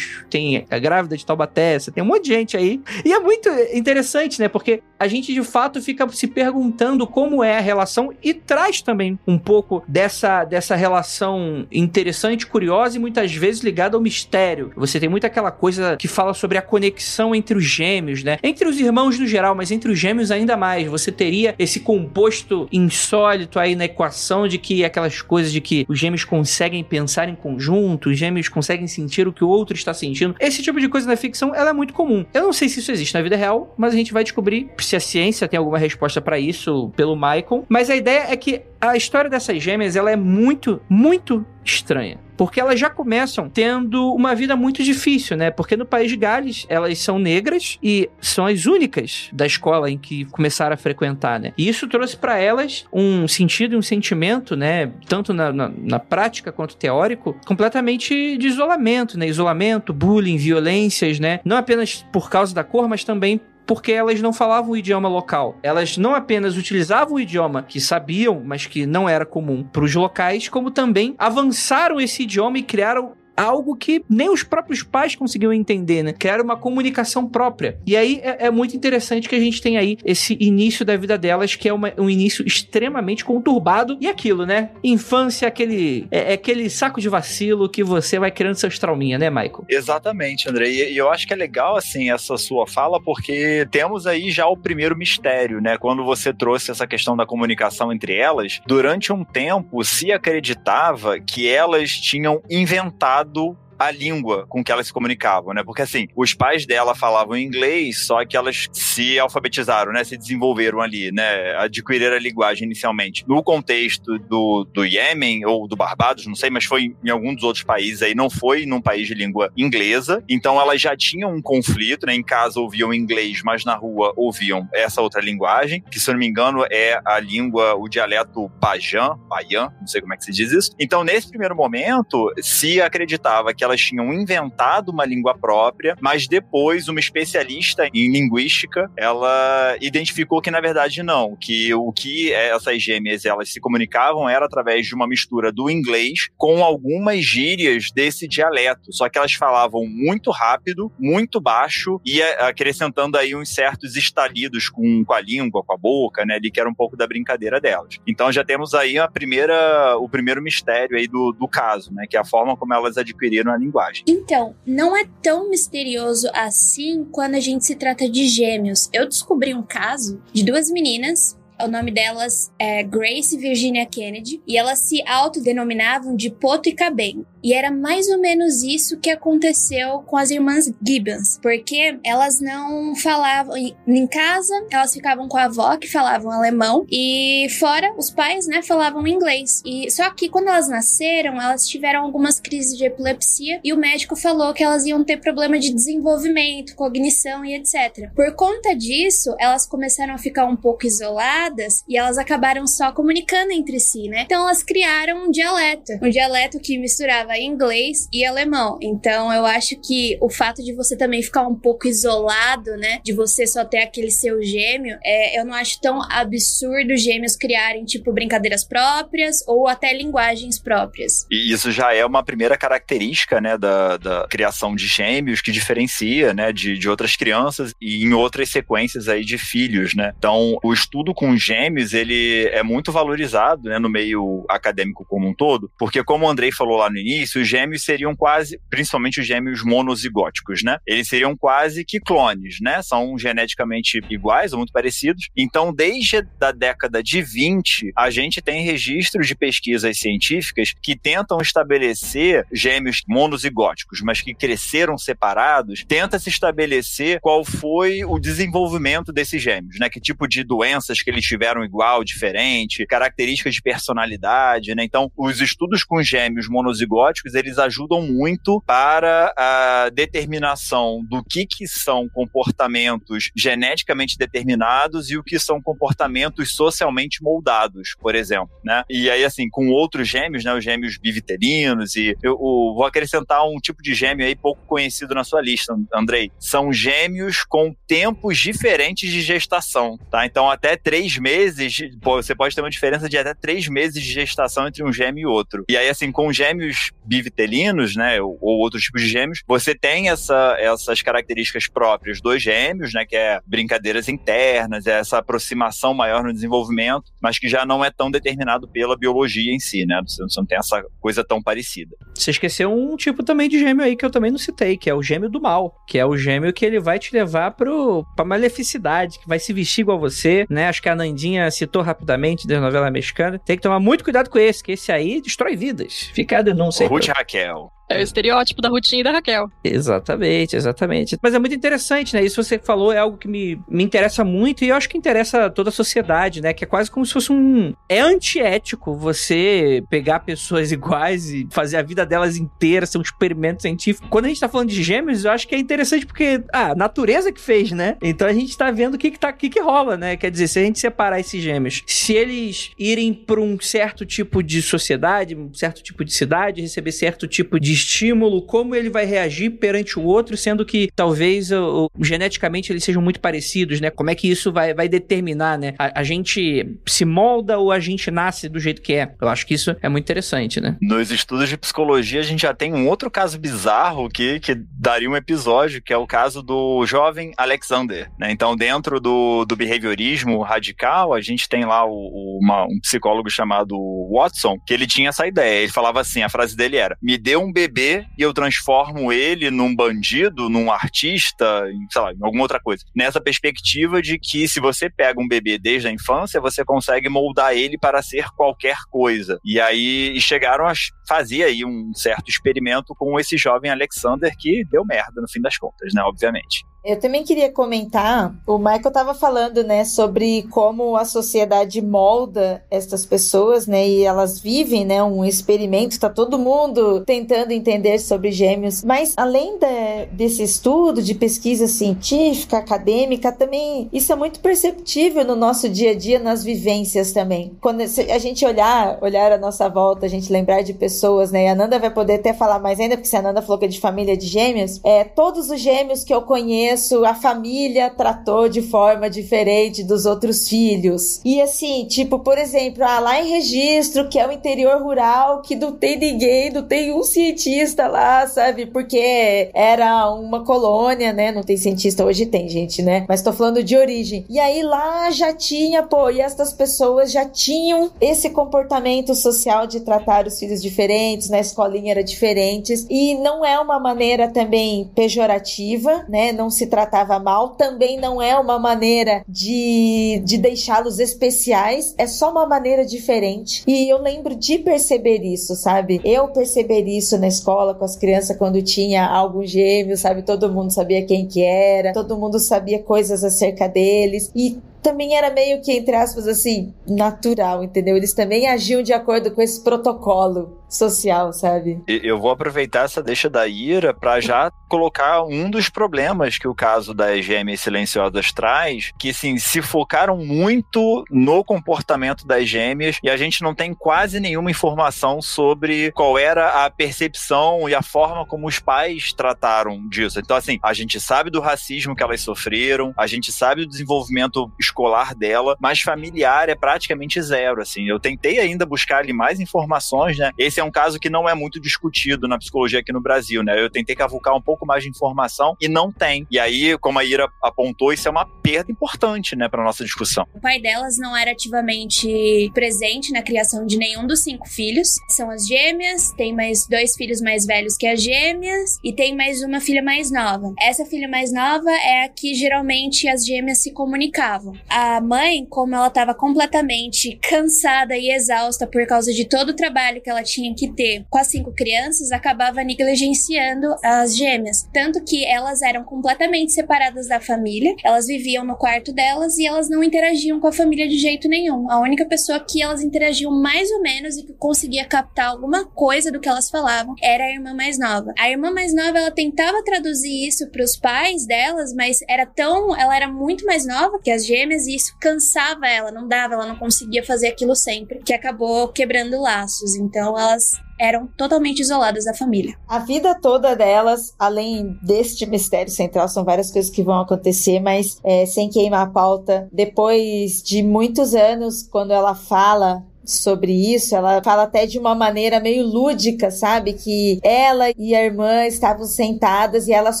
tem 0.30 0.66
a 0.70 0.78
grávida 0.78 1.16
de 1.16 1.24
Taubaté, 1.24 1.78
você 1.78 1.90
tem 1.90 2.02
um 2.02 2.06
monte 2.06 2.24
de 2.24 2.34
gente 2.34 2.56
aí. 2.56 2.80
E 3.04 3.12
é 3.12 3.18
muito 3.18 3.48
interessante, 3.72 4.40
né? 4.40 4.48
Porque 4.48 4.82
a 4.98 5.06
gente 5.06 5.32
de 5.32 5.42
fato 5.42 5.80
fica 5.82 6.08
se 6.08 6.26
perguntando 6.26 7.06
como 7.06 7.42
é 7.42 7.58
a 7.58 7.60
relação 7.60 8.12
e 8.22 8.32
traz 8.32 8.80
também 8.80 9.18
um 9.26 9.38
pouco 9.38 9.82
dessa, 9.86 10.44
dessa 10.44 10.74
relação 10.74 11.66
interessante, 11.70 12.46
curiosa 12.46 12.96
e 12.96 13.00
muitas 13.00 13.34
vezes 13.34 13.62
ligada 13.62 13.96
ao 13.96 14.02
mistério. 14.02 14.72
Você 14.76 14.98
tem 14.98 15.08
muito 15.08 15.26
aquela 15.26 15.50
coisa 15.50 15.96
que 15.96 16.08
fala 16.08 16.34
sobre 16.34 16.58
a 16.58 16.62
conexão 16.62 17.34
entre 17.34 17.56
os 17.56 17.64
gêmeos, 17.64 18.22
né? 18.22 18.38
Entre 18.42 18.66
os 18.66 18.78
irmãos 18.78 19.18
no 19.18 19.26
geral, 19.26 19.54
mas 19.54 19.70
entre 19.70 19.90
os 19.90 19.98
gêmeos 19.98 20.30
ainda 20.30 20.56
mais. 20.56 20.88
Você 20.88 21.12
teria 21.12 21.54
esse 21.58 21.80
composto 21.80 22.68
insólito 22.72 23.58
aí 23.58 23.74
na 23.74 23.84
equação 23.84 24.48
de 24.48 24.58
que 24.58 24.84
aquelas 24.84 25.20
coisas 25.22 25.52
de 25.52 25.60
que 25.60 25.84
os 25.88 25.98
gêmeos 25.98 26.24
conseguem 26.24 26.82
pensar 26.82 27.28
em 27.28 27.34
conjunto, 27.34 28.10
os 28.10 28.18
gêmeos 28.18 28.48
conseguem 28.48 28.86
sentir 28.86 29.28
o 29.28 29.32
que 29.32 29.43
o 29.44 29.48
outro 29.48 29.76
está 29.76 29.94
sentindo. 29.94 30.34
Esse 30.40 30.62
tipo 30.62 30.80
de 30.80 30.88
coisa 30.88 31.06
na 31.06 31.16
ficção, 31.16 31.54
ela 31.54 31.70
é 31.70 31.72
muito 31.72 31.94
comum. 31.94 32.24
Eu 32.34 32.42
não 32.42 32.52
sei 32.52 32.68
se 32.68 32.80
isso 32.80 32.90
existe 32.90 33.14
na 33.14 33.22
vida 33.22 33.36
real, 33.36 33.72
mas 33.76 33.92
a 33.94 33.96
gente 33.96 34.12
vai 34.12 34.24
descobrir 34.24 34.70
se 34.78 34.96
a 34.96 35.00
ciência 35.00 35.46
tem 35.46 35.58
alguma 35.58 35.78
resposta 35.78 36.20
para 36.20 36.38
isso 36.38 36.90
pelo 36.96 37.14
Michael. 37.14 37.64
Mas 37.68 37.90
a 37.90 37.96
ideia 37.96 38.26
é 38.30 38.36
que 38.36 38.62
a 38.80 38.96
história 38.96 39.30
dessas 39.30 39.62
gêmeas, 39.62 39.96
ela 39.96 40.10
é 40.10 40.16
muito, 40.16 40.80
muito 40.88 41.44
estranha. 41.64 42.18
Porque 42.36 42.60
elas 42.60 42.78
já 42.78 42.90
começam 42.90 43.48
tendo 43.48 44.12
uma 44.12 44.34
vida 44.34 44.56
muito 44.56 44.82
difícil, 44.82 45.36
né? 45.36 45.50
Porque 45.50 45.76
no 45.76 45.86
país 45.86 46.10
de 46.10 46.16
Gales, 46.16 46.66
elas 46.68 46.98
são 46.98 47.18
negras 47.18 47.78
e 47.82 48.10
são 48.20 48.46
as 48.46 48.66
únicas 48.66 49.28
da 49.32 49.46
escola 49.46 49.90
em 49.90 49.96
que 49.96 50.24
começaram 50.26 50.74
a 50.74 50.76
frequentar, 50.76 51.38
né? 51.38 51.52
E 51.56 51.68
isso 51.68 51.86
trouxe 51.88 52.16
para 52.16 52.38
elas 52.38 52.84
um 52.92 53.28
sentido 53.28 53.74
e 53.74 53.78
um 53.78 53.82
sentimento, 53.82 54.56
né? 54.56 54.90
Tanto 55.06 55.32
na, 55.32 55.52
na, 55.52 55.68
na, 55.76 55.98
prática 55.98 56.50
quanto 56.50 56.76
teórico, 56.76 57.36
completamente 57.46 58.36
de 58.36 58.46
isolamento, 58.48 59.18
né? 59.18 59.28
Isolamento, 59.28 59.92
bullying, 59.92 60.36
violências, 60.36 61.20
né? 61.20 61.40
Não 61.44 61.56
apenas 61.56 62.04
por 62.12 62.28
causa 62.28 62.54
da 62.54 62.64
cor, 62.64 62.88
mas 62.88 63.04
também 63.04 63.40
porque 63.66 63.92
elas 63.92 64.20
não 64.20 64.32
falavam 64.32 64.72
o 64.72 64.76
idioma 64.76 65.08
local. 65.08 65.56
Elas 65.62 65.96
não 65.96 66.14
apenas 66.14 66.56
utilizavam 66.56 67.14
o 67.14 67.20
idioma 67.20 67.62
que 67.62 67.80
sabiam, 67.80 68.42
mas 68.44 68.66
que 68.66 68.86
não 68.86 69.08
era 69.08 69.24
comum 69.24 69.62
para 69.64 69.84
os 69.84 69.94
locais, 69.94 70.48
como 70.48 70.70
também 70.70 71.14
avançaram 71.18 72.00
esse 72.00 72.24
idioma 72.24 72.58
e 72.58 72.62
criaram 72.62 73.12
algo 73.36 73.76
que 73.76 74.04
nem 74.08 74.30
os 74.30 74.42
próprios 74.42 74.82
pais 74.82 75.14
conseguiam 75.14 75.52
entender, 75.52 76.02
né? 76.02 76.12
Que 76.12 76.28
era 76.28 76.42
uma 76.42 76.56
comunicação 76.56 77.26
própria. 77.26 77.78
E 77.86 77.96
aí 77.96 78.20
é, 78.22 78.46
é, 78.46 78.50
muito 78.50 78.76
interessante 78.76 79.28
que 79.28 79.34
a 79.34 79.40
gente 79.40 79.60
tem 79.60 79.76
aí 79.76 79.98
esse 80.04 80.36
início 80.40 80.84
da 80.84 80.96
vida 80.96 81.18
delas, 81.18 81.54
que 81.54 81.68
é 81.68 81.72
uma, 81.72 81.92
um 81.98 82.08
início 82.08 82.46
extremamente 82.46 83.24
conturbado. 83.24 83.96
E 84.00 84.08
aquilo, 84.08 84.46
né? 84.46 84.70
Infância, 84.82 85.48
aquele, 85.48 86.06
é, 86.10 86.32
é 86.32 86.34
aquele 86.34 86.68
saco 86.70 87.00
de 87.00 87.08
vacilo 87.08 87.68
que 87.68 87.82
você 87.82 88.18
vai 88.18 88.30
criando 88.30 88.56
seus 88.56 88.78
trauminhas, 88.78 89.20
né, 89.20 89.30
Michael? 89.30 89.64
Exatamente, 89.68 90.48
André. 90.48 90.68
E, 90.70 90.96
eu 90.96 91.10
acho 91.10 91.26
que 91.26 91.32
é 91.32 91.36
legal, 91.36 91.76
assim, 91.76 92.10
essa 92.10 92.36
sua 92.36 92.66
fala, 92.66 93.02
porque 93.02 93.66
temos 93.70 94.06
aí 94.06 94.30
já 94.30 94.46
o 94.46 94.56
primeiro 94.56 94.96
mistério, 94.96 95.60
né? 95.60 95.76
Quando 95.76 96.04
você 96.04 96.32
trouxe 96.32 96.70
essa 96.70 96.86
questão 96.86 97.16
da 97.16 97.26
comunicação 97.26 97.92
entre 97.92 98.14
elas, 98.14 98.60
durante 98.66 99.12
um 99.12 99.24
tempo 99.24 99.82
se 99.84 100.12
acreditava 100.12 101.18
que 101.18 101.48
elas 101.48 101.90
tinham 101.90 102.42
inventado 102.48 103.23
lado 103.24 103.63
a 103.78 103.90
língua 103.90 104.46
com 104.48 104.62
que 104.62 104.70
elas 104.70 104.86
se 104.86 104.92
comunicavam, 104.92 105.54
né? 105.54 105.62
Porque 105.64 105.82
assim, 105.82 106.08
os 106.16 106.34
pais 106.34 106.66
dela 106.66 106.94
falavam 106.94 107.36
inglês, 107.36 108.06
só 108.06 108.24
que 108.24 108.36
elas 108.36 108.68
se 108.72 109.18
alfabetizaram, 109.18 109.92
né? 109.92 110.04
Se 110.04 110.16
desenvolveram 110.16 110.80
ali, 110.80 111.10
né? 111.12 111.56
Adquiriram 111.56 112.16
a 112.16 112.18
linguagem 112.18 112.64
inicialmente. 112.66 113.24
No 113.26 113.42
contexto 113.42 114.18
do, 114.18 114.66
do 114.72 114.84
Iêmen 114.84 115.44
ou 115.44 115.66
do 115.66 115.76
Barbados, 115.76 116.26
não 116.26 116.34
sei, 116.34 116.50
mas 116.50 116.64
foi 116.64 116.94
em 117.04 117.10
algum 117.10 117.34
dos 117.34 117.44
outros 117.44 117.64
países 117.64 118.02
aí, 118.02 118.14
não 118.14 118.30
foi 118.30 118.66
num 118.66 118.80
país 118.80 119.06
de 119.06 119.14
língua 119.14 119.50
inglesa. 119.56 120.22
Então 120.28 120.60
elas 120.60 120.80
já 120.80 120.96
tinham 120.96 121.34
um 121.34 121.42
conflito, 121.42 122.06
né? 122.06 122.14
Em 122.14 122.22
casa 122.22 122.60
ouviam 122.60 122.92
inglês, 122.92 123.42
mas 123.44 123.64
na 123.64 123.74
rua 123.74 124.12
ouviam 124.16 124.68
essa 124.72 125.00
outra 125.00 125.20
linguagem, 125.20 125.82
que 125.90 125.98
se 125.98 126.08
eu 126.08 126.14
não 126.14 126.18
me 126.20 126.26
engano 126.26 126.64
é 126.70 127.00
a 127.04 127.18
língua, 127.18 127.74
o 127.74 127.88
dialeto 127.88 128.48
Bajan, 128.60 129.16
Bayan, 129.28 129.72
não 129.80 129.86
sei 129.86 130.00
como 130.00 130.14
é 130.14 130.16
que 130.16 130.24
se 130.24 130.32
diz 130.32 130.52
isso. 130.52 130.74
Então, 130.78 131.04
nesse 131.04 131.28
primeiro 131.28 131.54
momento, 131.54 132.32
se 132.40 132.80
acreditava 132.80 133.52
que 133.54 133.63
elas 133.64 133.80
tinham 133.80 134.12
inventado 134.12 134.90
uma 134.90 135.04
língua 135.04 135.36
própria, 135.36 135.96
mas 136.00 136.28
depois 136.28 136.88
uma 136.88 137.00
especialista 137.00 137.88
em 137.92 138.10
linguística, 138.10 138.90
ela 138.96 139.76
identificou 139.80 140.40
que 140.40 140.50
na 140.50 140.60
verdade 140.60 141.02
não, 141.02 141.36
que 141.36 141.72
o 141.74 141.92
que 141.92 142.32
essas 142.32 142.82
gêmeas 142.82 143.24
elas 143.24 143.50
se 143.50 143.60
comunicavam 143.60 144.28
era 144.28 144.46
através 144.46 144.86
de 144.86 144.94
uma 144.94 145.06
mistura 145.06 145.50
do 145.50 145.70
inglês 145.70 146.28
com 146.36 146.62
algumas 146.62 147.24
gírias 147.24 147.90
desse 147.92 148.28
dialeto, 148.28 148.92
só 148.92 149.08
que 149.08 149.18
elas 149.18 149.32
falavam 149.32 149.86
muito 149.86 150.30
rápido, 150.30 150.92
muito 150.98 151.40
baixo 151.40 152.00
e 152.04 152.22
acrescentando 152.22 153.16
aí 153.16 153.34
uns 153.34 153.48
certos 153.48 153.96
estalidos 153.96 154.68
com, 154.68 155.04
com 155.04 155.12
a 155.12 155.20
língua, 155.20 155.62
com 155.64 155.72
a 155.72 155.76
boca, 155.76 156.24
né, 156.24 156.34
ali 156.34 156.50
que 156.50 156.60
era 156.60 156.68
um 156.68 156.74
pouco 156.74 156.96
da 156.96 157.06
brincadeira 157.06 157.60
delas. 157.60 157.98
Então 158.06 158.30
já 158.30 158.44
temos 158.44 158.74
aí 158.74 158.98
a 158.98 159.08
primeira, 159.08 159.96
o 159.98 160.08
primeiro 160.08 160.42
mistério 160.42 160.96
aí 160.96 161.06
do, 161.06 161.32
do 161.32 161.48
caso, 161.48 161.92
né, 161.92 162.06
que 162.08 162.16
é 162.16 162.20
a 162.20 162.24
forma 162.24 162.56
como 162.56 162.74
elas 162.74 162.96
adquiriram 162.96 163.52
a 163.54 163.58
linguagem. 163.58 164.04
Então, 164.06 164.54
não 164.66 164.96
é 164.96 165.04
tão 165.22 165.48
misterioso 165.48 166.28
assim 166.34 167.04
quando 167.10 167.34
a 167.34 167.40
gente 167.40 167.64
se 167.64 167.74
trata 167.74 168.08
de 168.08 168.26
gêmeos. 168.26 168.88
Eu 168.92 169.08
descobri 169.08 169.54
um 169.54 169.62
caso 169.62 170.20
de 170.32 170.44
duas 170.44 170.70
meninas 170.70 171.36
o 171.62 171.68
nome 171.68 171.92
delas 171.92 172.52
é 172.58 172.82
Grace 172.82 173.36
Virginia 173.38 173.86
Kennedy 173.86 174.42
e 174.46 174.58
elas 174.58 174.80
se 174.80 175.02
autodenominavam 175.06 176.16
de 176.16 176.28
Poto 176.28 176.68
e 176.68 176.72
Cabem. 176.72 177.24
E 177.44 177.52
era 177.52 177.70
mais 177.70 178.08
ou 178.08 178.18
menos 178.18 178.62
isso 178.62 178.98
que 178.98 179.10
aconteceu 179.10 180.00
com 180.06 180.16
as 180.16 180.30
irmãs 180.30 180.72
Gibbons, 180.84 181.38
porque 181.42 181.98
elas 182.02 182.40
não 182.40 182.96
falavam 182.96 183.54
em 183.86 184.06
casa, 184.06 184.54
elas 184.70 184.94
ficavam 184.94 185.28
com 185.28 185.36
a 185.36 185.44
avó 185.44 185.76
que 185.76 185.86
falavam 185.86 186.30
alemão 186.30 186.86
e 186.90 187.46
fora 187.58 187.92
os 187.98 188.10
pais, 188.10 188.46
né, 188.46 188.62
falavam 188.62 189.06
inglês. 189.06 189.62
E 189.66 189.90
só 189.90 190.10
que 190.10 190.30
quando 190.30 190.48
elas 190.48 190.68
nasceram, 190.68 191.40
elas 191.40 191.68
tiveram 191.68 192.00
algumas 192.00 192.40
crises 192.40 192.78
de 192.78 192.86
epilepsia 192.86 193.60
e 193.62 193.74
o 193.74 193.76
médico 193.76 194.16
falou 194.16 194.54
que 194.54 194.64
elas 194.64 194.86
iam 194.86 195.04
ter 195.04 195.18
problema 195.18 195.58
de 195.58 195.74
desenvolvimento, 195.74 196.74
cognição 196.74 197.44
e 197.44 197.54
etc. 197.54 198.10
Por 198.14 198.34
conta 198.34 198.74
disso, 198.74 199.34
elas 199.38 199.66
começaram 199.66 200.14
a 200.14 200.18
ficar 200.18 200.46
um 200.46 200.56
pouco 200.56 200.86
isoladas 200.86 201.84
e 201.86 201.98
elas 201.98 202.16
acabaram 202.16 202.66
só 202.66 202.90
comunicando 202.90 203.52
entre 203.52 203.78
si, 203.78 204.08
né? 204.08 204.22
Então 204.22 204.42
elas 204.42 204.62
criaram 204.62 205.26
um 205.26 205.30
dialeto, 205.30 205.92
um 206.02 206.08
dialeto 206.08 206.58
que 206.58 206.78
misturava 206.78 207.33
inglês 207.42 208.08
e 208.12 208.24
alemão. 208.24 208.78
Então 208.82 209.32
eu 209.32 209.44
acho 209.44 209.76
que 209.80 210.16
o 210.20 210.30
fato 210.30 210.62
de 210.62 210.72
você 210.72 210.96
também 210.96 211.22
ficar 211.22 211.46
um 211.46 211.54
pouco 211.54 211.86
isolado, 211.86 212.76
né? 212.76 213.00
De 213.04 213.12
você 213.12 213.46
só 213.46 213.64
ter 213.64 213.78
aquele 213.78 214.10
seu 214.10 214.42
gêmeo, 214.42 214.98
é, 215.04 215.38
eu 215.38 215.44
não 215.44 215.54
acho 215.54 215.80
tão 215.80 216.00
absurdo 216.10 216.96
gêmeos 216.96 217.36
criarem, 217.36 217.84
tipo, 217.84 218.12
brincadeiras 218.12 218.64
próprias 218.64 219.42
ou 219.46 219.68
até 219.68 219.92
linguagens 219.92 220.58
próprias. 220.58 221.26
E 221.30 221.52
isso 221.52 221.70
já 221.70 221.94
é 221.94 222.04
uma 222.04 222.22
primeira 222.22 222.56
característica, 222.56 223.40
né, 223.40 223.56
da, 223.56 223.96
da 223.96 224.26
criação 224.28 224.74
de 224.74 224.86
gêmeos 224.86 225.40
que 225.40 225.52
diferencia, 225.52 226.32
né, 226.34 226.52
de, 226.52 226.78
de 226.78 226.88
outras 226.88 227.16
crianças 227.16 227.72
e 227.80 228.04
em 228.04 228.12
outras 228.12 228.48
sequências 228.48 229.08
aí 229.08 229.24
de 229.24 229.38
filhos, 229.38 229.94
né? 229.94 230.12
Então, 230.18 230.58
o 230.62 230.72
estudo 230.72 231.14
com 231.14 231.36
gêmeos, 231.36 231.92
ele 231.92 232.48
é 232.52 232.62
muito 232.62 232.92
valorizado, 232.92 233.68
né, 233.68 233.78
no 233.78 233.88
meio 233.88 234.44
acadêmico 234.48 235.04
como 235.08 235.28
um 235.28 235.34
todo, 235.34 235.70
porque 235.78 236.02
como 236.04 236.26
o 236.26 236.28
Andrei 236.28 236.52
falou 236.52 236.78
lá 236.78 236.90
no 236.90 236.98
início, 236.98 237.23
início, 237.24 237.40
os 237.40 237.48
gêmeos 237.48 237.82
seriam 237.82 238.14
quase, 238.14 238.60
principalmente 238.68 239.20
os 239.20 239.26
gêmeos 239.26 239.62
monozigóticos, 239.64 240.62
né? 240.62 240.78
Eles 240.86 241.08
seriam 241.08 241.36
quase 241.36 241.84
que 241.84 241.98
clones, 241.98 242.58
né? 242.60 242.82
São 242.82 243.18
geneticamente 243.18 244.00
iguais 244.08 244.52
ou 244.52 244.58
muito 244.58 244.72
parecidos. 244.72 245.28
Então, 245.36 245.72
desde 245.72 246.26
a 246.40 246.52
década 246.52 247.02
de 247.02 247.22
20, 247.22 247.92
a 247.96 248.10
gente 248.10 248.42
tem 248.42 248.62
registros 248.62 249.26
de 249.26 249.34
pesquisas 249.34 249.98
científicas 249.98 250.74
que 250.80 250.96
tentam 250.96 251.40
estabelecer 251.40 252.46
gêmeos 252.52 253.02
monozigóticos, 253.08 254.00
mas 254.02 254.20
que 254.20 254.34
cresceram 254.34 254.98
separados, 254.98 255.84
tenta 255.84 256.18
se 256.18 256.28
estabelecer 256.28 257.20
qual 257.20 257.44
foi 257.44 258.04
o 258.04 258.18
desenvolvimento 258.18 259.12
desses 259.12 259.42
gêmeos, 259.42 259.78
né? 259.78 259.88
Que 259.88 260.00
tipo 260.00 260.28
de 260.28 260.44
doenças 260.44 261.00
que 261.00 261.10
eles 261.10 261.24
tiveram 261.24 261.64
igual, 261.64 262.04
diferente, 262.04 262.86
características 262.86 263.54
de 263.54 263.62
personalidade, 263.62 264.74
né? 264.74 264.84
Então, 264.84 265.10
os 265.16 265.40
estudos 265.40 265.82
com 265.84 266.02
gêmeos 266.02 266.48
monozigóticos 266.48 267.13
eles 267.34 267.58
ajudam 267.58 268.02
muito 268.02 268.62
para 268.66 269.32
a 269.36 269.90
determinação 269.90 271.04
do 271.08 271.22
que, 271.22 271.46
que 271.46 271.66
são 271.66 272.08
comportamentos 272.08 273.30
geneticamente 273.36 274.16
determinados 274.18 275.10
e 275.10 275.16
o 275.16 275.22
que 275.22 275.38
são 275.38 275.60
comportamentos 275.60 276.54
socialmente 276.54 277.22
moldados, 277.22 277.94
por 278.00 278.14
exemplo, 278.14 278.50
né? 278.64 278.82
E 278.88 279.10
aí, 279.10 279.24
assim, 279.24 279.48
com 279.48 279.68
outros 279.68 280.08
gêmeos, 280.08 280.44
né, 280.44 280.54
os 280.54 280.64
gêmeos 280.64 280.98
biviterinos 280.98 281.96
e 281.96 282.16
eu, 282.22 282.32
eu 282.32 282.74
vou 282.74 282.84
acrescentar 282.84 283.46
um 283.46 283.58
tipo 283.58 283.82
de 283.82 283.94
gêmeo 283.94 284.26
aí 284.26 284.34
pouco 284.34 284.64
conhecido 284.66 285.14
na 285.14 285.24
sua 285.24 285.40
lista, 285.40 285.74
Andrei. 285.92 286.30
São 286.38 286.72
gêmeos 286.72 287.44
com 287.44 287.74
tempos 287.86 288.38
diferentes 288.38 289.10
de 289.10 289.22
gestação, 289.22 289.98
tá? 290.10 290.26
Então, 290.26 290.50
até 290.50 290.76
três 290.76 291.18
meses, 291.18 291.76
você 292.02 292.34
pode 292.34 292.54
ter 292.54 292.60
uma 292.60 292.70
diferença 292.70 293.08
de 293.08 293.18
até 293.18 293.34
três 293.34 293.68
meses 293.68 294.02
de 294.02 294.12
gestação 294.12 294.66
entre 294.66 294.84
um 294.84 294.92
gêmeo 294.92 295.22
e 295.22 295.26
outro. 295.26 295.64
E 295.68 295.76
aí, 295.76 295.88
assim, 295.88 296.10
com 296.10 296.32
gêmeos 296.32 296.90
bivitelinos, 297.04 297.96
né, 297.96 298.20
ou, 298.20 298.38
ou 298.40 298.58
outros 298.58 298.82
tipos 298.82 299.02
de 299.02 299.08
gêmeos, 299.08 299.42
você 299.46 299.74
tem 299.74 300.08
essa, 300.08 300.56
essas 300.58 301.02
características 301.02 301.66
próprias 301.66 302.20
dos 302.20 302.42
gêmeos, 302.42 302.92
né, 302.92 303.04
que 303.04 303.16
é 303.16 303.40
brincadeiras 303.46 304.08
internas, 304.08 304.86
é 304.86 304.98
essa 304.98 305.18
aproximação 305.18 305.94
maior 305.94 306.22
no 306.22 306.32
desenvolvimento, 306.32 307.12
mas 307.20 307.38
que 307.38 307.48
já 307.48 307.64
não 307.64 307.84
é 307.84 307.90
tão 307.90 308.10
determinado 308.10 308.68
pela 308.68 308.96
biologia 308.96 309.52
em 309.52 309.58
si, 309.58 309.84
né, 309.84 310.00
você 310.06 310.22
não 310.36 310.46
tem 310.46 310.58
essa 310.58 310.82
coisa 311.00 311.24
tão 311.24 311.42
parecida. 311.42 311.96
Você 312.14 312.30
esqueceu 312.30 312.72
um 312.72 312.96
tipo 312.96 313.22
também 313.22 313.48
de 313.48 313.58
gêmeo 313.58 313.84
aí 313.84 313.96
que 313.96 314.04
eu 314.04 314.10
também 314.10 314.30
não 314.30 314.38
citei, 314.38 314.76
que 314.76 314.88
é 314.88 314.94
o 314.94 315.02
gêmeo 315.02 315.28
do 315.28 315.40
mal, 315.40 315.74
que 315.86 315.98
é 315.98 316.06
o 316.06 316.16
gêmeo 316.16 316.52
que 316.52 316.64
ele 316.64 316.80
vai 316.80 316.98
te 316.98 317.12
levar 317.12 317.52
pro, 317.52 318.04
pra 318.16 318.24
maleficidade, 318.24 319.18
que 319.18 319.28
vai 319.28 319.38
se 319.38 319.52
vestir 319.52 319.82
igual 319.82 319.98
você, 319.98 320.46
né, 320.48 320.68
acho 320.68 320.80
que 320.80 320.88
a 320.88 320.94
Nandinha 320.94 321.50
citou 321.50 321.82
rapidamente 321.82 322.46
da 322.46 322.60
novela 322.60 322.90
mexicana, 322.90 323.38
tem 323.38 323.56
que 323.56 323.62
tomar 323.62 323.80
muito 323.80 324.04
cuidado 324.04 324.30
com 324.30 324.38
esse, 324.38 324.62
que 324.62 324.72
esse 324.72 324.90
aí 324.90 325.20
destrói 325.20 325.56
vidas. 325.56 326.10
Fica 326.14 326.38
a 326.38 326.42
denúncia 326.42 326.93
Ruth 326.94 327.08
Raquel. 327.08 327.72
É 327.88 327.98
o 327.98 328.02
estereótipo 328.02 328.62
da 328.62 328.68
Rutinha 328.68 329.00
e 329.00 329.04
da 329.04 329.12
Raquel. 329.12 329.50
Exatamente, 329.62 330.56
exatamente. 330.56 331.18
Mas 331.22 331.34
é 331.34 331.38
muito 331.38 331.54
interessante, 331.54 332.14
né? 332.14 332.24
Isso 332.24 332.42
você 332.42 332.58
falou 332.58 332.92
é 332.92 332.98
algo 332.98 333.18
que 333.18 333.28
me, 333.28 333.60
me 333.68 333.84
interessa 333.84 334.24
muito 334.24 334.64
e 334.64 334.68
eu 334.68 334.76
acho 334.76 334.88
que 334.88 334.96
interessa 334.96 335.50
toda 335.50 335.68
a 335.68 335.72
sociedade, 335.72 336.40
né? 336.40 336.52
Que 336.54 336.64
é 336.64 336.66
quase 336.66 336.90
como 336.90 337.04
se 337.04 337.12
fosse 337.12 337.30
um. 337.30 337.74
É 337.88 338.00
antiético 338.00 338.96
você 338.96 339.82
pegar 339.90 340.20
pessoas 340.20 340.72
iguais 340.72 341.30
e 341.30 341.46
fazer 341.50 341.76
a 341.76 341.82
vida 341.82 342.06
delas 342.06 342.36
inteira 342.36 342.86
ser 342.86 342.98
um 342.98 343.02
experimento 343.02 343.62
científico. 343.62 344.08
Quando 344.08 344.26
a 344.26 344.28
gente 344.28 344.40
tá 344.40 344.48
falando 344.48 344.70
de 344.70 344.82
gêmeos, 344.82 345.24
eu 345.24 345.30
acho 345.30 345.46
que 345.46 345.54
é 345.54 345.58
interessante 345.58 346.06
porque, 346.06 346.42
ah, 346.52 346.70
a 346.70 346.74
natureza 346.74 347.30
que 347.30 347.40
fez, 347.40 347.70
né? 347.70 347.96
Então 348.02 348.26
a 348.26 348.32
gente 348.32 348.56
tá 348.56 348.70
vendo 348.70 348.94
o 348.94 348.98
que 348.98 349.10
que, 349.10 349.18
tá, 349.18 349.32
que 349.32 349.50
que 349.50 349.60
rola, 349.60 349.96
né? 349.96 350.16
Quer 350.16 350.30
dizer, 350.30 350.48
se 350.48 350.58
a 350.58 350.62
gente 350.62 350.78
separar 350.78 351.20
esses 351.20 351.42
gêmeos, 351.42 351.82
se 351.86 352.14
eles 352.14 352.70
irem 352.78 353.12
pra 353.12 353.40
um 353.40 353.60
certo 353.60 354.06
tipo 354.06 354.42
de 354.42 354.62
sociedade, 354.62 355.36
um 355.36 355.52
certo 355.52 355.82
tipo 355.82 356.04
de 356.04 356.12
cidade, 356.12 356.62
receber 356.62 356.92
certo 356.92 357.28
tipo 357.28 357.60
de 357.60 357.73
estímulo, 357.74 358.42
como 358.42 358.74
ele 358.74 358.88
vai 358.88 359.04
reagir 359.04 359.50
perante 359.50 359.98
o 359.98 360.02
outro, 360.02 360.36
sendo 360.36 360.64
que 360.64 360.88
talvez 360.94 361.50
o, 361.50 361.90
o, 361.94 362.04
geneticamente 362.04 362.72
eles 362.72 362.84
sejam 362.84 363.02
muito 363.02 363.20
parecidos, 363.20 363.80
né? 363.80 363.90
Como 363.90 364.10
é 364.10 364.14
que 364.14 364.28
isso 364.28 364.52
vai, 364.52 364.72
vai 364.72 364.88
determinar, 364.88 365.58
né? 365.58 365.74
A, 365.78 366.00
a, 366.00 366.02
gente 366.02 366.78
se 366.86 367.04
molda 367.04 367.58
ou 367.58 367.70
a 367.70 367.78
gente 367.78 368.10
nasce 368.10 368.48
do 368.48 368.58
jeito 368.58 368.80
que 368.80 368.94
é? 368.94 369.14
Eu 369.20 369.28
acho 369.28 369.46
que 369.46 369.54
isso 369.54 369.76
é 369.82 369.88
muito 369.88 370.04
interessante, 370.04 370.60
né? 370.60 370.76
Nos 370.80 371.10
estudos 371.10 371.48
de 371.48 371.56
psicologia, 371.56 372.20
a 372.20 372.24
gente 372.24 372.42
já 372.42 372.54
tem 372.54 372.72
um 372.72 372.88
outro 372.88 373.10
caso 373.10 373.38
bizarro 373.38 374.08
que, 374.08 374.40
que 374.40 374.54
daria 374.54 375.10
um 375.10 375.16
episódio, 375.16 375.82
que 375.82 375.92
é 375.92 375.96
o 375.96 376.06
caso 376.06 376.42
do 376.42 376.86
jovem 376.86 377.32
Alexander, 377.36 378.10
né? 378.18 378.30
Então, 378.30 378.56
dentro 378.56 379.00
do, 379.00 379.44
do 379.44 379.56
behaviorismo 379.56 380.40
radical, 380.42 381.12
a 381.12 381.20
gente 381.20 381.48
tem 381.48 381.64
lá 381.64 381.84
o, 381.84 382.38
uma, 382.40 382.64
um 382.64 382.78
psicólogo 382.80 383.28
chamado 383.28 383.76
Watson, 384.12 384.56
que 384.66 384.72
ele 384.72 384.86
tinha 384.86 385.08
essa 385.08 385.26
ideia. 385.26 385.62
Ele 385.62 385.72
falava 385.72 386.00
assim, 386.00 386.22
a 386.22 386.28
frase 386.28 386.56
dele 386.56 386.76
era, 386.76 386.96
me 387.02 387.18
dê 387.18 387.36
um 387.36 387.52
bebê 387.52 387.63
bebê 387.66 388.06
e 388.18 388.22
eu 388.22 388.32
transformo 388.32 389.12
ele 389.12 389.50
num 389.50 389.74
bandido, 389.74 390.48
num 390.48 390.70
artista, 390.70 391.64
em, 391.70 391.86
sei 391.90 392.02
lá, 392.02 392.12
em 392.12 392.22
alguma 392.22 392.42
outra 392.42 392.60
coisa. 392.60 392.84
Nessa 392.94 393.20
perspectiva 393.20 394.02
de 394.02 394.18
que 394.18 394.46
se 394.48 394.60
você 394.60 394.90
pega 394.90 395.20
um 395.20 395.28
bebê 395.28 395.58
desde 395.58 395.88
a 395.88 395.92
infância, 395.92 396.40
você 396.40 396.64
consegue 396.64 397.08
moldar 397.08 397.54
ele 397.54 397.78
para 397.78 398.02
ser 398.02 398.26
qualquer 398.36 398.76
coisa. 398.90 399.38
E 399.44 399.60
aí 399.60 400.20
chegaram 400.20 400.66
a 400.66 400.72
fazer 401.08 401.44
aí 401.44 401.64
um 401.64 401.92
certo 401.94 402.28
experimento 402.28 402.94
com 402.96 403.18
esse 403.18 403.36
jovem 403.36 403.70
Alexander 403.70 404.32
que 404.38 404.64
deu 404.70 404.84
merda 404.84 405.20
no 405.20 405.28
fim 405.28 405.40
das 405.40 405.56
contas, 405.56 405.92
né? 405.94 406.02
Obviamente. 406.02 406.64
Eu 406.84 407.00
também 407.00 407.24
queria 407.24 407.50
comentar, 407.50 408.34
o 408.46 408.58
Michael 408.58 408.88
estava 408.88 409.14
falando, 409.14 409.64
né, 409.64 409.86
sobre 409.86 410.42
como 410.50 410.98
a 410.98 411.06
sociedade 411.06 411.80
molda 411.80 412.62
essas 412.70 413.06
pessoas, 413.06 413.66
né, 413.66 413.88
e 413.88 414.02
elas 414.04 414.38
vivem, 414.38 414.84
né, 414.84 415.02
um 415.02 415.24
experimento, 415.24 415.98
tá 415.98 416.10
todo 416.10 416.38
mundo 416.38 417.02
tentando 417.06 417.52
entender 417.52 417.98
sobre 417.98 418.30
gêmeos, 418.30 418.84
mas 418.84 419.14
além 419.16 419.58
de, 419.58 420.06
desse 420.12 420.42
estudo 420.42 421.00
de 421.00 421.14
pesquisa 421.14 421.66
científica, 421.66 422.58
acadêmica, 422.58 423.32
também 423.32 423.88
isso 423.90 424.12
é 424.12 424.16
muito 424.16 424.40
perceptível 424.40 425.24
no 425.24 425.34
nosso 425.34 425.70
dia 425.70 425.92
a 425.92 425.94
dia, 425.94 426.18
nas 426.18 426.44
vivências 426.44 427.12
também. 427.12 427.56
Quando 427.62 427.80
a 427.80 428.18
gente 428.18 428.44
olhar, 428.44 428.98
olhar 429.00 429.32
a 429.32 429.38
nossa 429.38 429.70
volta, 429.70 430.04
a 430.04 430.08
gente 430.08 430.30
lembrar 430.30 430.60
de 430.60 430.74
pessoas, 430.74 431.32
né, 431.32 431.44
e 431.44 431.48
a 431.48 431.54
Nanda 431.54 431.78
vai 431.78 431.90
poder 431.90 432.16
até 432.16 432.34
falar 432.34 432.58
mais 432.58 432.78
ainda, 432.78 432.94
porque 432.94 433.08
se 433.08 433.16
a 433.16 433.22
Nanda 433.22 433.40
falou 433.40 433.58
que 433.58 433.64
é 433.64 433.68
de 433.68 433.80
família 433.80 434.18
de 434.18 434.26
gêmeos, 434.26 434.82
é, 434.84 435.02
todos 435.02 435.48
os 435.48 435.58
gêmeos 435.58 436.04
que 436.04 436.12
eu 436.12 436.20
conheço 436.20 436.73
começo 436.74 437.04
a 437.04 437.14
família 437.14 437.88
tratou 437.88 438.48
de 438.48 438.60
forma 438.60 439.08
diferente 439.08 439.84
dos 439.84 440.06
outros 440.06 440.48
filhos. 440.48 441.20
E 441.24 441.40
assim, 441.40 441.86
tipo, 441.86 442.18
por 442.18 442.36
exemplo, 442.36 442.82
ah, 442.82 442.98
lá 442.98 443.20
em 443.20 443.28
registro, 443.30 444.08
que 444.08 444.18
é 444.18 444.26
o 444.26 444.32
interior 444.32 444.82
rural, 444.82 445.40
que 445.40 445.54
não 445.54 445.72
tem 445.72 445.96
ninguém, 445.96 446.50
não 446.50 446.62
tem 446.62 446.92
um 446.92 447.02
cientista 447.04 447.86
lá, 447.86 448.26
sabe? 448.26 448.66
Porque 448.66 449.50
era 449.54 450.10
uma 450.10 450.44
colônia, 450.44 451.12
né? 451.12 451.30
Não 451.30 451.42
tem 451.42 451.56
cientista, 451.56 452.04
hoje 452.04 452.26
tem, 452.26 452.48
gente, 452.48 452.82
né? 452.82 453.04
Mas 453.08 453.22
tô 453.22 453.32
falando 453.32 453.62
de 453.62 453.76
origem. 453.76 454.24
E 454.28 454.40
aí 454.40 454.62
lá 454.62 455.10
já 455.10 455.32
tinha, 455.32 455.82
pô, 455.82 456.10
e 456.10 456.20
estas 456.20 456.52
pessoas 456.52 457.12
já 457.12 457.24
tinham 457.24 457.90
esse 458.00 458.30
comportamento 458.30 459.14
social 459.14 459.66
de 459.66 459.80
tratar 459.80 460.26
os 460.26 460.38
filhos 460.38 460.60
diferentes, 460.60 461.30
na 461.30 461.38
escolinha 461.38 461.92
era 461.92 462.02
diferentes. 462.02 462.86
E 462.90 463.14
não 463.14 463.44
é 463.44 463.58
uma 463.60 463.78
maneira 463.78 464.28
também 464.28 464.90
pejorativa, 464.94 466.04
né? 466.08 466.32
Não 466.32 466.50
se 466.50 466.63
se 466.64 466.66
tratava 466.66 467.18
mal, 467.18 467.50
também 467.50 467.98
não 468.00 468.20
é 468.20 468.36
uma 468.38 468.58
maneira 468.58 469.22
de, 469.28 470.22
de 470.24 470.38
deixá-los 470.38 470.98
especiais, 470.98 471.94
é 471.98 472.06
só 472.06 472.30
uma 472.30 472.46
maneira 472.46 472.84
diferente. 472.84 473.62
E 473.66 473.88
eu 473.88 474.00
lembro 474.00 474.34
de 474.34 474.58
perceber 474.58 475.22
isso, 475.22 475.54
sabe? 475.54 476.00
Eu 476.04 476.28
perceber 476.28 476.84
isso 476.86 477.18
na 477.18 477.28
escola 477.28 477.74
com 477.74 477.84
as 477.84 477.96
crianças 477.96 478.36
quando 478.36 478.62
tinha 478.62 479.06
algum 479.06 479.44
gêmeo, 479.44 479.96
sabe? 479.96 480.22
Todo 480.22 480.52
mundo 480.52 480.72
sabia 480.72 481.04
quem 481.04 481.26
que 481.26 481.42
era, 481.42 481.92
todo 481.92 482.16
mundo 482.16 482.38
sabia 482.38 482.82
coisas 482.82 483.22
acerca 483.22 483.68
deles. 483.68 484.30
E 484.34 484.58
também 484.84 485.16
era 485.16 485.30
meio 485.30 485.62
que, 485.62 485.72
entre 485.72 485.96
aspas, 485.96 486.28
assim, 486.28 486.74
natural, 486.86 487.64
entendeu? 487.64 487.96
Eles 487.96 488.12
também 488.12 488.46
agiam 488.46 488.82
de 488.82 488.92
acordo 488.92 489.30
com 489.30 489.40
esse 489.40 489.64
protocolo 489.64 490.62
social, 490.68 491.32
sabe? 491.32 491.80
Eu 491.86 492.20
vou 492.20 492.30
aproveitar 492.30 492.84
essa 492.84 493.02
deixa 493.02 493.30
da 493.30 493.46
ira 493.46 493.94
para 493.94 494.20
já 494.20 494.50
colocar 494.68 495.22
um 495.22 495.48
dos 495.48 495.68
problemas 495.68 496.36
que 496.36 496.48
o 496.48 496.54
caso 496.54 496.92
das 496.92 497.24
gêmeas 497.24 497.60
silenciosas 497.60 498.32
traz, 498.32 498.92
que 498.98 499.10
assim, 499.10 499.38
se 499.38 499.62
focaram 499.62 500.16
muito 500.18 501.04
no 501.10 501.44
comportamento 501.44 502.26
das 502.26 502.48
gêmeas 502.48 502.98
e 503.02 503.08
a 503.08 503.16
gente 503.16 503.40
não 503.40 503.54
tem 503.54 503.72
quase 503.72 504.18
nenhuma 504.18 504.50
informação 504.50 505.22
sobre 505.22 505.92
qual 505.92 506.18
era 506.18 506.64
a 506.64 506.70
percepção 506.70 507.68
e 507.68 507.74
a 507.74 507.82
forma 507.82 508.26
como 508.26 508.48
os 508.48 508.58
pais 508.58 509.12
trataram 509.12 509.88
disso. 509.88 510.18
Então, 510.18 510.36
assim, 510.36 510.58
a 510.62 510.74
gente 510.74 511.00
sabe 511.00 511.30
do 511.30 511.40
racismo 511.40 511.94
que 511.94 512.02
elas 512.02 512.20
sofreram, 512.20 512.92
a 512.98 513.06
gente 513.06 513.30
sabe 513.30 513.62
do 513.62 513.70
desenvolvimento 513.70 514.50
escolar 514.58 514.73
dela, 515.16 515.56
mas 515.60 515.80
familiar 515.80 516.48
é 516.48 516.54
praticamente 516.54 517.20
zero, 517.22 517.62
assim. 517.62 517.88
Eu 517.88 517.98
tentei 517.98 518.38
ainda 518.38 518.66
buscar 518.66 518.98
ali 518.98 519.12
mais 519.12 519.40
informações, 519.40 520.18
né? 520.18 520.30
Esse 520.38 520.60
é 520.60 520.64
um 520.64 520.70
caso 520.70 520.98
que 520.98 521.08
não 521.08 521.28
é 521.28 521.34
muito 521.34 521.60
discutido 521.60 522.26
na 522.28 522.38
psicologia 522.38 522.80
aqui 522.80 522.92
no 522.92 523.00
Brasil, 523.00 523.42
né? 523.42 523.60
Eu 523.60 523.70
tentei 523.70 523.94
cavucar 523.94 524.34
um 524.34 524.42
pouco 524.42 524.66
mais 524.66 524.82
de 524.82 524.90
informação 524.90 525.56
e 525.60 525.68
não 525.68 525.92
tem. 525.92 526.26
E 526.30 526.38
aí, 526.38 526.76
como 526.78 526.98
a 526.98 527.04
Ira 527.04 527.28
apontou, 527.42 527.92
isso 527.92 528.08
é 528.08 528.10
uma 528.10 528.26
perda 528.26 528.70
importante, 528.70 529.36
né, 529.36 529.48
para 529.48 529.62
nossa 529.62 529.84
discussão. 529.84 530.26
O 530.34 530.40
pai 530.40 530.60
delas 530.60 530.96
não 530.98 531.16
era 531.16 531.32
ativamente 531.32 532.50
presente 532.52 533.12
na 533.12 533.22
criação 533.22 533.66
de 533.66 533.76
nenhum 533.76 534.06
dos 534.06 534.22
cinco 534.22 534.48
filhos. 534.48 534.94
São 535.08 535.30
as 535.30 535.46
gêmeas, 535.46 536.12
tem 536.12 536.34
mais 536.34 536.66
dois 536.68 536.94
filhos 536.96 537.20
mais 537.20 537.46
velhos 537.46 537.76
que 537.76 537.86
as 537.86 538.02
gêmeas 538.02 538.78
e 538.82 538.92
tem 538.92 539.14
mais 539.16 539.42
uma 539.42 539.60
filha 539.60 539.82
mais 539.82 540.10
nova. 540.10 540.52
Essa 540.58 540.84
filha 540.84 541.08
mais 541.08 541.32
nova 541.32 541.70
é 541.70 542.04
a 542.04 542.08
que 542.08 542.34
geralmente 542.34 543.08
as 543.08 543.24
gêmeas 543.24 543.62
se 543.62 543.72
comunicavam. 543.72 544.52
A 544.68 545.00
mãe, 545.00 545.46
como 545.46 545.74
ela 545.74 545.86
estava 545.86 546.14
completamente 546.14 547.18
cansada 547.22 547.96
e 547.96 548.10
exausta 548.10 548.66
por 548.66 548.84
causa 548.86 549.12
de 549.12 549.24
todo 549.24 549.50
o 549.50 549.56
trabalho 549.56 550.00
que 550.00 550.10
ela 550.10 550.22
tinha 550.22 550.54
que 550.54 550.68
ter 550.72 551.04
com 551.08 551.18
as 551.18 551.28
cinco 551.28 551.52
crianças, 551.52 552.10
acabava 552.10 552.64
negligenciando 552.64 553.74
as 553.84 554.16
gêmeas. 554.16 554.68
Tanto 554.72 555.04
que 555.04 555.24
elas 555.24 555.62
eram 555.62 555.84
completamente 555.84 556.52
separadas 556.52 557.08
da 557.08 557.20
família, 557.20 557.74
elas 557.84 558.06
viviam 558.06 558.44
no 558.44 558.56
quarto 558.56 558.92
delas 558.92 559.38
e 559.38 559.46
elas 559.46 559.68
não 559.68 559.82
interagiam 559.82 560.40
com 560.40 560.48
a 560.48 560.52
família 560.52 560.88
de 560.88 560.98
jeito 560.98 561.28
nenhum. 561.28 561.70
A 561.70 561.80
única 561.80 562.06
pessoa 562.06 562.40
que 562.40 562.62
elas 562.62 562.82
interagiam 562.82 563.30
mais 563.32 563.70
ou 563.70 563.80
menos 563.80 564.16
e 564.16 564.24
que 564.24 564.32
conseguia 564.32 564.84
captar 564.84 565.28
alguma 565.28 565.64
coisa 565.64 566.10
do 566.10 566.20
que 566.20 566.28
elas 566.28 566.50
falavam 566.50 566.94
era 567.02 567.24
a 567.24 567.30
irmã 567.30 567.54
mais 567.54 567.78
nova. 567.78 568.12
A 568.18 568.30
irmã 568.30 568.50
mais 568.50 568.74
nova, 568.74 568.98
ela 568.98 569.10
tentava 569.10 569.62
traduzir 569.62 570.26
isso 570.26 570.50
para 570.50 570.64
os 570.64 570.76
pais 570.76 571.26
delas, 571.26 571.72
mas 571.72 572.00
era 572.08 572.26
tão, 572.26 572.76
ela 572.76 572.94
era 572.94 573.08
muito 573.08 573.44
mais 573.44 573.66
nova 573.66 574.00
que 574.02 574.10
as 574.10 574.24
gêmeas 574.26 574.43
e 574.52 574.76
isso 574.76 574.96
cansava 575.00 575.66
ela, 575.66 575.90
não 575.90 576.06
dava, 576.06 576.34
ela 576.34 576.46
não 576.46 576.56
conseguia 576.56 577.04
fazer 577.04 577.28
aquilo 577.28 577.54
sempre, 577.54 578.00
que 578.00 578.12
acabou 578.12 578.68
quebrando 578.68 579.20
laços. 579.20 579.74
Então 579.74 580.18
elas 580.18 580.52
eram 580.78 581.06
totalmente 581.16 581.60
isoladas 581.60 582.04
da 582.04 582.14
família. 582.14 582.56
A 582.68 582.78
vida 582.78 583.14
toda 583.20 583.54
delas, 583.54 584.14
além 584.18 584.76
deste 584.82 585.24
mistério 585.24 585.70
central, 585.70 586.08
são 586.08 586.24
várias 586.24 586.50
coisas 586.50 586.70
que 586.70 586.82
vão 586.82 587.00
acontecer, 587.00 587.60
mas 587.60 588.00
é, 588.04 588.26
sem 588.26 588.50
queimar 588.50 588.86
a 588.86 588.90
pauta, 588.90 589.48
depois 589.52 590.42
de 590.42 590.62
muitos 590.62 591.14
anos, 591.14 591.62
quando 591.62 591.92
ela 591.92 592.14
fala 592.14 592.84
sobre 593.04 593.52
isso. 593.74 593.94
Ela 593.94 594.22
fala 594.22 594.44
até 594.44 594.66
de 594.66 594.78
uma 594.78 594.94
maneira 594.94 595.40
meio 595.40 595.64
lúdica, 595.66 596.30
sabe? 596.30 596.72
Que 596.72 597.18
ela 597.22 597.70
e 597.76 597.94
a 597.94 598.04
irmã 598.04 598.46
estavam 598.46 598.84
sentadas 598.84 599.68
e 599.68 599.72
elas 599.72 600.00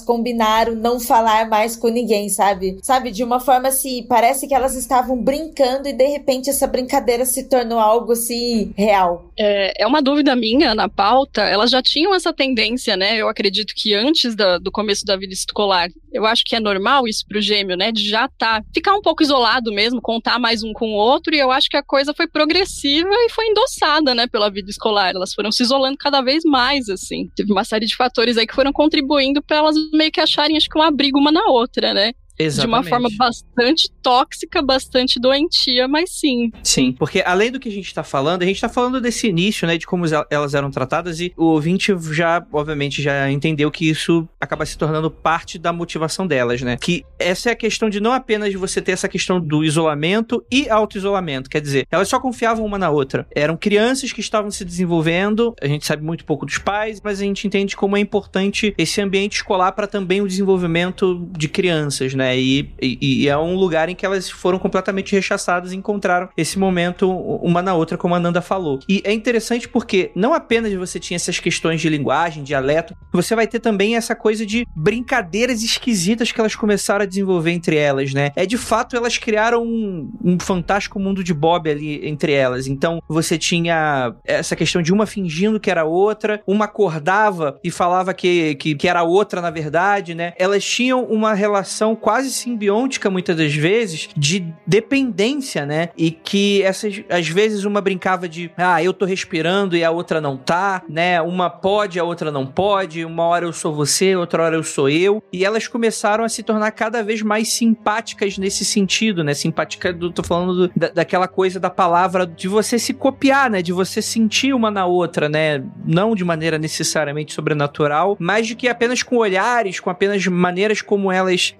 combinaram 0.00 0.74
não 0.74 0.98
falar 0.98 1.48
mais 1.48 1.76
com 1.76 1.88
ninguém, 1.88 2.28
sabe? 2.28 2.78
Sabe? 2.82 3.10
De 3.10 3.22
uma 3.22 3.40
forma 3.40 3.68
assim, 3.68 4.04
parece 4.08 4.46
que 4.46 4.54
elas 4.54 4.74
estavam 4.74 5.16
brincando 5.16 5.88
e 5.88 5.92
de 5.92 6.06
repente 6.06 6.50
essa 6.50 6.66
brincadeira 6.66 7.24
se 7.24 7.44
tornou 7.44 7.78
algo 7.78 8.12
assim 8.12 8.72
real. 8.76 9.30
É, 9.38 9.82
é 9.82 9.86
uma 9.86 10.02
dúvida 10.02 10.34
minha 10.34 10.74
na 10.74 10.88
pauta. 10.88 11.42
Elas 11.42 11.70
já 11.70 11.82
tinham 11.82 12.14
essa 12.14 12.32
tendência, 12.32 12.96
né? 12.96 13.16
Eu 13.16 13.28
acredito 13.28 13.74
que 13.74 13.94
antes 13.94 14.34
da, 14.34 14.58
do 14.58 14.70
começo 14.70 15.04
da 15.04 15.16
vida 15.16 15.32
escolar, 15.32 15.88
eu 16.12 16.24
acho 16.24 16.44
que 16.44 16.56
é 16.56 16.60
normal 16.60 17.08
isso 17.08 17.24
pro 17.26 17.40
gêmeo, 17.40 17.76
né? 17.76 17.90
De 17.90 18.08
já 18.08 18.28
tá, 18.28 18.62
ficar 18.72 18.94
um 18.94 19.02
pouco 19.02 19.22
isolado 19.22 19.72
mesmo, 19.72 20.00
contar 20.00 20.38
mais 20.38 20.62
um 20.62 20.72
com 20.72 20.92
o 20.92 20.96
outro, 20.96 21.34
e 21.34 21.38
eu 21.38 21.50
acho 21.50 21.68
que 21.68 21.76
a 21.76 21.82
coisa 21.82 22.14
foi 22.14 22.26
progressiva 22.26 22.93
e 23.00 23.30
foi 23.30 23.46
endossada, 23.46 24.14
né, 24.14 24.26
pela 24.26 24.50
vida 24.50 24.70
escolar. 24.70 25.14
Elas 25.14 25.32
foram 25.34 25.50
se 25.50 25.62
isolando 25.62 25.96
cada 25.98 26.20
vez 26.20 26.44
mais, 26.44 26.88
assim. 26.88 27.30
Teve 27.34 27.52
uma 27.52 27.64
série 27.64 27.86
de 27.86 27.96
fatores 27.96 28.36
aí 28.36 28.46
que 28.46 28.54
foram 28.54 28.72
contribuindo 28.72 29.42
para 29.42 29.58
elas 29.58 29.76
meio 29.92 30.12
que 30.12 30.20
acharem, 30.20 30.56
acho 30.56 30.68
que 30.68 30.78
um 30.78 30.82
abrigo 30.82 31.18
uma 31.18 31.32
na 31.32 31.44
outra, 31.46 31.94
né? 31.94 32.12
Exatamente. 32.38 32.82
De 32.82 32.88
uma 32.88 32.98
forma 32.98 33.08
bastante 33.16 33.90
tóxica, 34.02 34.60
bastante 34.60 35.20
doentia, 35.20 35.86
mas 35.86 36.10
sim. 36.10 36.50
Sim, 36.62 36.92
porque 36.92 37.22
além 37.24 37.50
do 37.50 37.60
que 37.60 37.68
a 37.68 37.72
gente 37.72 37.92
tá 37.94 38.02
falando, 38.02 38.42
a 38.42 38.46
gente 38.46 38.60
tá 38.60 38.68
falando 38.68 39.00
desse 39.00 39.28
início, 39.28 39.66
né, 39.66 39.78
de 39.78 39.86
como 39.86 40.04
elas 40.30 40.54
eram 40.54 40.70
tratadas 40.70 41.20
e 41.20 41.32
o 41.36 41.44
ouvinte 41.44 41.94
já, 42.12 42.44
obviamente, 42.52 43.02
já 43.02 43.30
entendeu 43.30 43.70
que 43.70 43.88
isso 43.88 44.28
acaba 44.40 44.66
se 44.66 44.76
tornando 44.76 45.10
parte 45.10 45.58
da 45.58 45.72
motivação 45.72 46.26
delas, 46.26 46.60
né? 46.62 46.76
Que 46.76 47.04
essa 47.18 47.50
é 47.50 47.52
a 47.52 47.56
questão 47.56 47.88
de 47.88 48.00
não 48.00 48.12
apenas 48.12 48.52
você 48.54 48.80
ter 48.80 48.92
essa 48.92 49.08
questão 49.08 49.40
do 49.40 49.64
isolamento 49.64 50.44
e 50.50 50.68
auto-isolamento, 50.68 51.48
quer 51.48 51.60
dizer, 51.60 51.86
elas 51.90 52.08
só 52.08 52.18
confiavam 52.18 52.64
uma 52.64 52.78
na 52.78 52.90
outra. 52.90 53.26
Eram 53.34 53.56
crianças 53.56 54.12
que 54.12 54.20
estavam 54.20 54.50
se 54.50 54.64
desenvolvendo, 54.64 55.54
a 55.60 55.66
gente 55.66 55.86
sabe 55.86 56.02
muito 56.02 56.24
pouco 56.24 56.46
dos 56.46 56.58
pais, 56.58 57.00
mas 57.02 57.20
a 57.20 57.24
gente 57.24 57.46
entende 57.46 57.76
como 57.76 57.96
é 57.96 58.00
importante 58.00 58.74
esse 58.76 59.00
ambiente 59.00 59.36
escolar 59.36 59.72
para 59.72 59.86
também 59.86 60.20
o 60.20 60.28
desenvolvimento 60.28 61.26
de 61.36 61.48
crianças, 61.48 62.14
né? 62.14 62.23
Né? 62.24 62.38
E, 62.38 62.70
e, 62.80 63.22
e, 63.24 63.28
é 63.28 63.36
um 63.36 63.54
lugar 63.54 63.88
em 63.88 63.94
que 63.94 64.06
elas 64.06 64.30
foram 64.30 64.58
completamente 64.58 65.12
rechaçadas 65.12 65.72
e 65.72 65.76
encontraram 65.76 66.28
esse 66.36 66.58
momento 66.58 67.10
uma 67.10 67.60
na 67.60 67.74
outra, 67.74 67.98
como 67.98 68.14
a 68.14 68.20
Nanda 68.20 68.40
falou. 68.40 68.80
E 68.88 69.02
é 69.04 69.12
interessante 69.12 69.68
porque 69.68 70.10
não 70.14 70.32
apenas 70.32 70.72
você 70.72 70.98
tinha 70.98 71.16
essas 71.16 71.38
questões 71.38 71.80
de 71.80 71.88
linguagem, 71.88 72.42
dialeto, 72.42 72.96
você 73.12 73.36
vai 73.36 73.46
ter 73.46 73.60
também 73.60 73.96
essa 73.96 74.14
coisa 74.14 74.46
de 74.46 74.66
brincadeiras 74.74 75.62
esquisitas 75.62 76.32
que 76.32 76.40
elas 76.40 76.56
começaram 76.56 77.02
a 77.02 77.06
desenvolver 77.06 77.50
entre 77.50 77.76
elas, 77.76 78.14
né? 78.14 78.32
É 78.34 78.46
de 78.46 78.56
fato 78.56 78.96
elas 78.96 79.18
criaram 79.18 79.62
um, 79.62 80.10
um 80.24 80.38
fantástico 80.40 80.98
mundo 80.98 81.22
de 81.22 81.34
Bob 81.34 81.68
ali 81.68 82.06
entre 82.08 82.32
elas. 82.32 82.66
Então 82.66 83.02
você 83.06 83.36
tinha 83.36 84.14
essa 84.24 84.56
questão 84.56 84.80
de 84.80 84.92
uma 84.92 85.06
fingindo 85.06 85.60
que 85.60 85.70
era 85.70 85.84
outra, 85.84 86.42
uma 86.46 86.64
acordava 86.64 87.58
e 87.62 87.70
falava 87.70 88.14
que, 88.14 88.54
que, 88.54 88.74
que 88.74 88.88
era 88.88 89.02
outra 89.02 89.40
na 89.40 89.50
verdade, 89.50 90.14
né? 90.14 90.32
Elas 90.38 90.64
tinham 90.64 91.04
uma 91.04 91.34
relação 91.34 91.94
quase 91.94 92.13
simbiótica 92.22 93.10
muitas 93.10 93.36
das 93.36 93.54
vezes 93.54 94.08
de 94.16 94.46
dependência, 94.66 95.66
né? 95.66 95.90
E 95.96 96.10
que 96.10 96.62
essas 96.62 97.02
às 97.08 97.28
vezes 97.28 97.64
uma 97.64 97.80
brincava 97.80 98.28
de 98.28 98.50
ah, 98.56 98.82
eu 98.82 98.92
tô 98.92 99.04
respirando 99.04 99.76
e 99.76 99.84
a 99.84 99.90
outra 99.90 100.20
não 100.20 100.36
tá, 100.36 100.82
né? 100.88 101.20
Uma 101.20 101.50
pode, 101.50 101.98
a 101.98 102.04
outra 102.04 102.30
não 102.30 102.46
pode, 102.46 103.04
uma 103.04 103.24
hora 103.24 103.44
eu 103.46 103.52
sou 103.52 103.74
você, 103.74 104.16
outra 104.16 104.44
hora 104.44 104.56
eu 104.56 104.62
sou 104.62 104.88
eu. 104.88 105.22
E 105.32 105.44
elas 105.44 105.66
começaram 105.68 106.24
a 106.24 106.28
se 106.28 106.42
tornar 106.42 106.70
cada 106.72 107.02
vez 107.02 107.22
mais 107.22 107.52
simpáticas 107.52 108.38
nesse 108.38 108.64
sentido, 108.64 109.24
né? 109.24 109.34
Simpática 109.34 109.92
do, 109.92 110.10
tô 110.10 110.22
falando 110.22 110.68
do, 110.68 110.72
da, 110.74 110.88
daquela 110.88 111.28
coisa 111.28 111.58
da 111.58 111.70
palavra 111.70 112.26
de 112.26 112.48
você 112.48 112.78
se 112.78 112.94
copiar, 112.94 113.50
né? 113.50 113.62
De 113.62 113.72
você 113.72 114.00
sentir 114.00 114.54
uma 114.54 114.70
na 114.70 114.86
outra, 114.86 115.28
né? 115.28 115.62
Não 115.84 116.14
de 116.14 116.24
maneira 116.24 116.58
necessariamente 116.58 117.34
sobrenatural, 117.34 118.16
mas 118.18 118.46
de 118.46 118.54
que 118.54 118.68
apenas 118.68 119.02
com 119.02 119.16
olhares, 119.16 119.80
com 119.80 119.90
apenas 119.90 120.26
maneiras 120.26 120.82
como 120.82 121.10
elas 121.10 121.54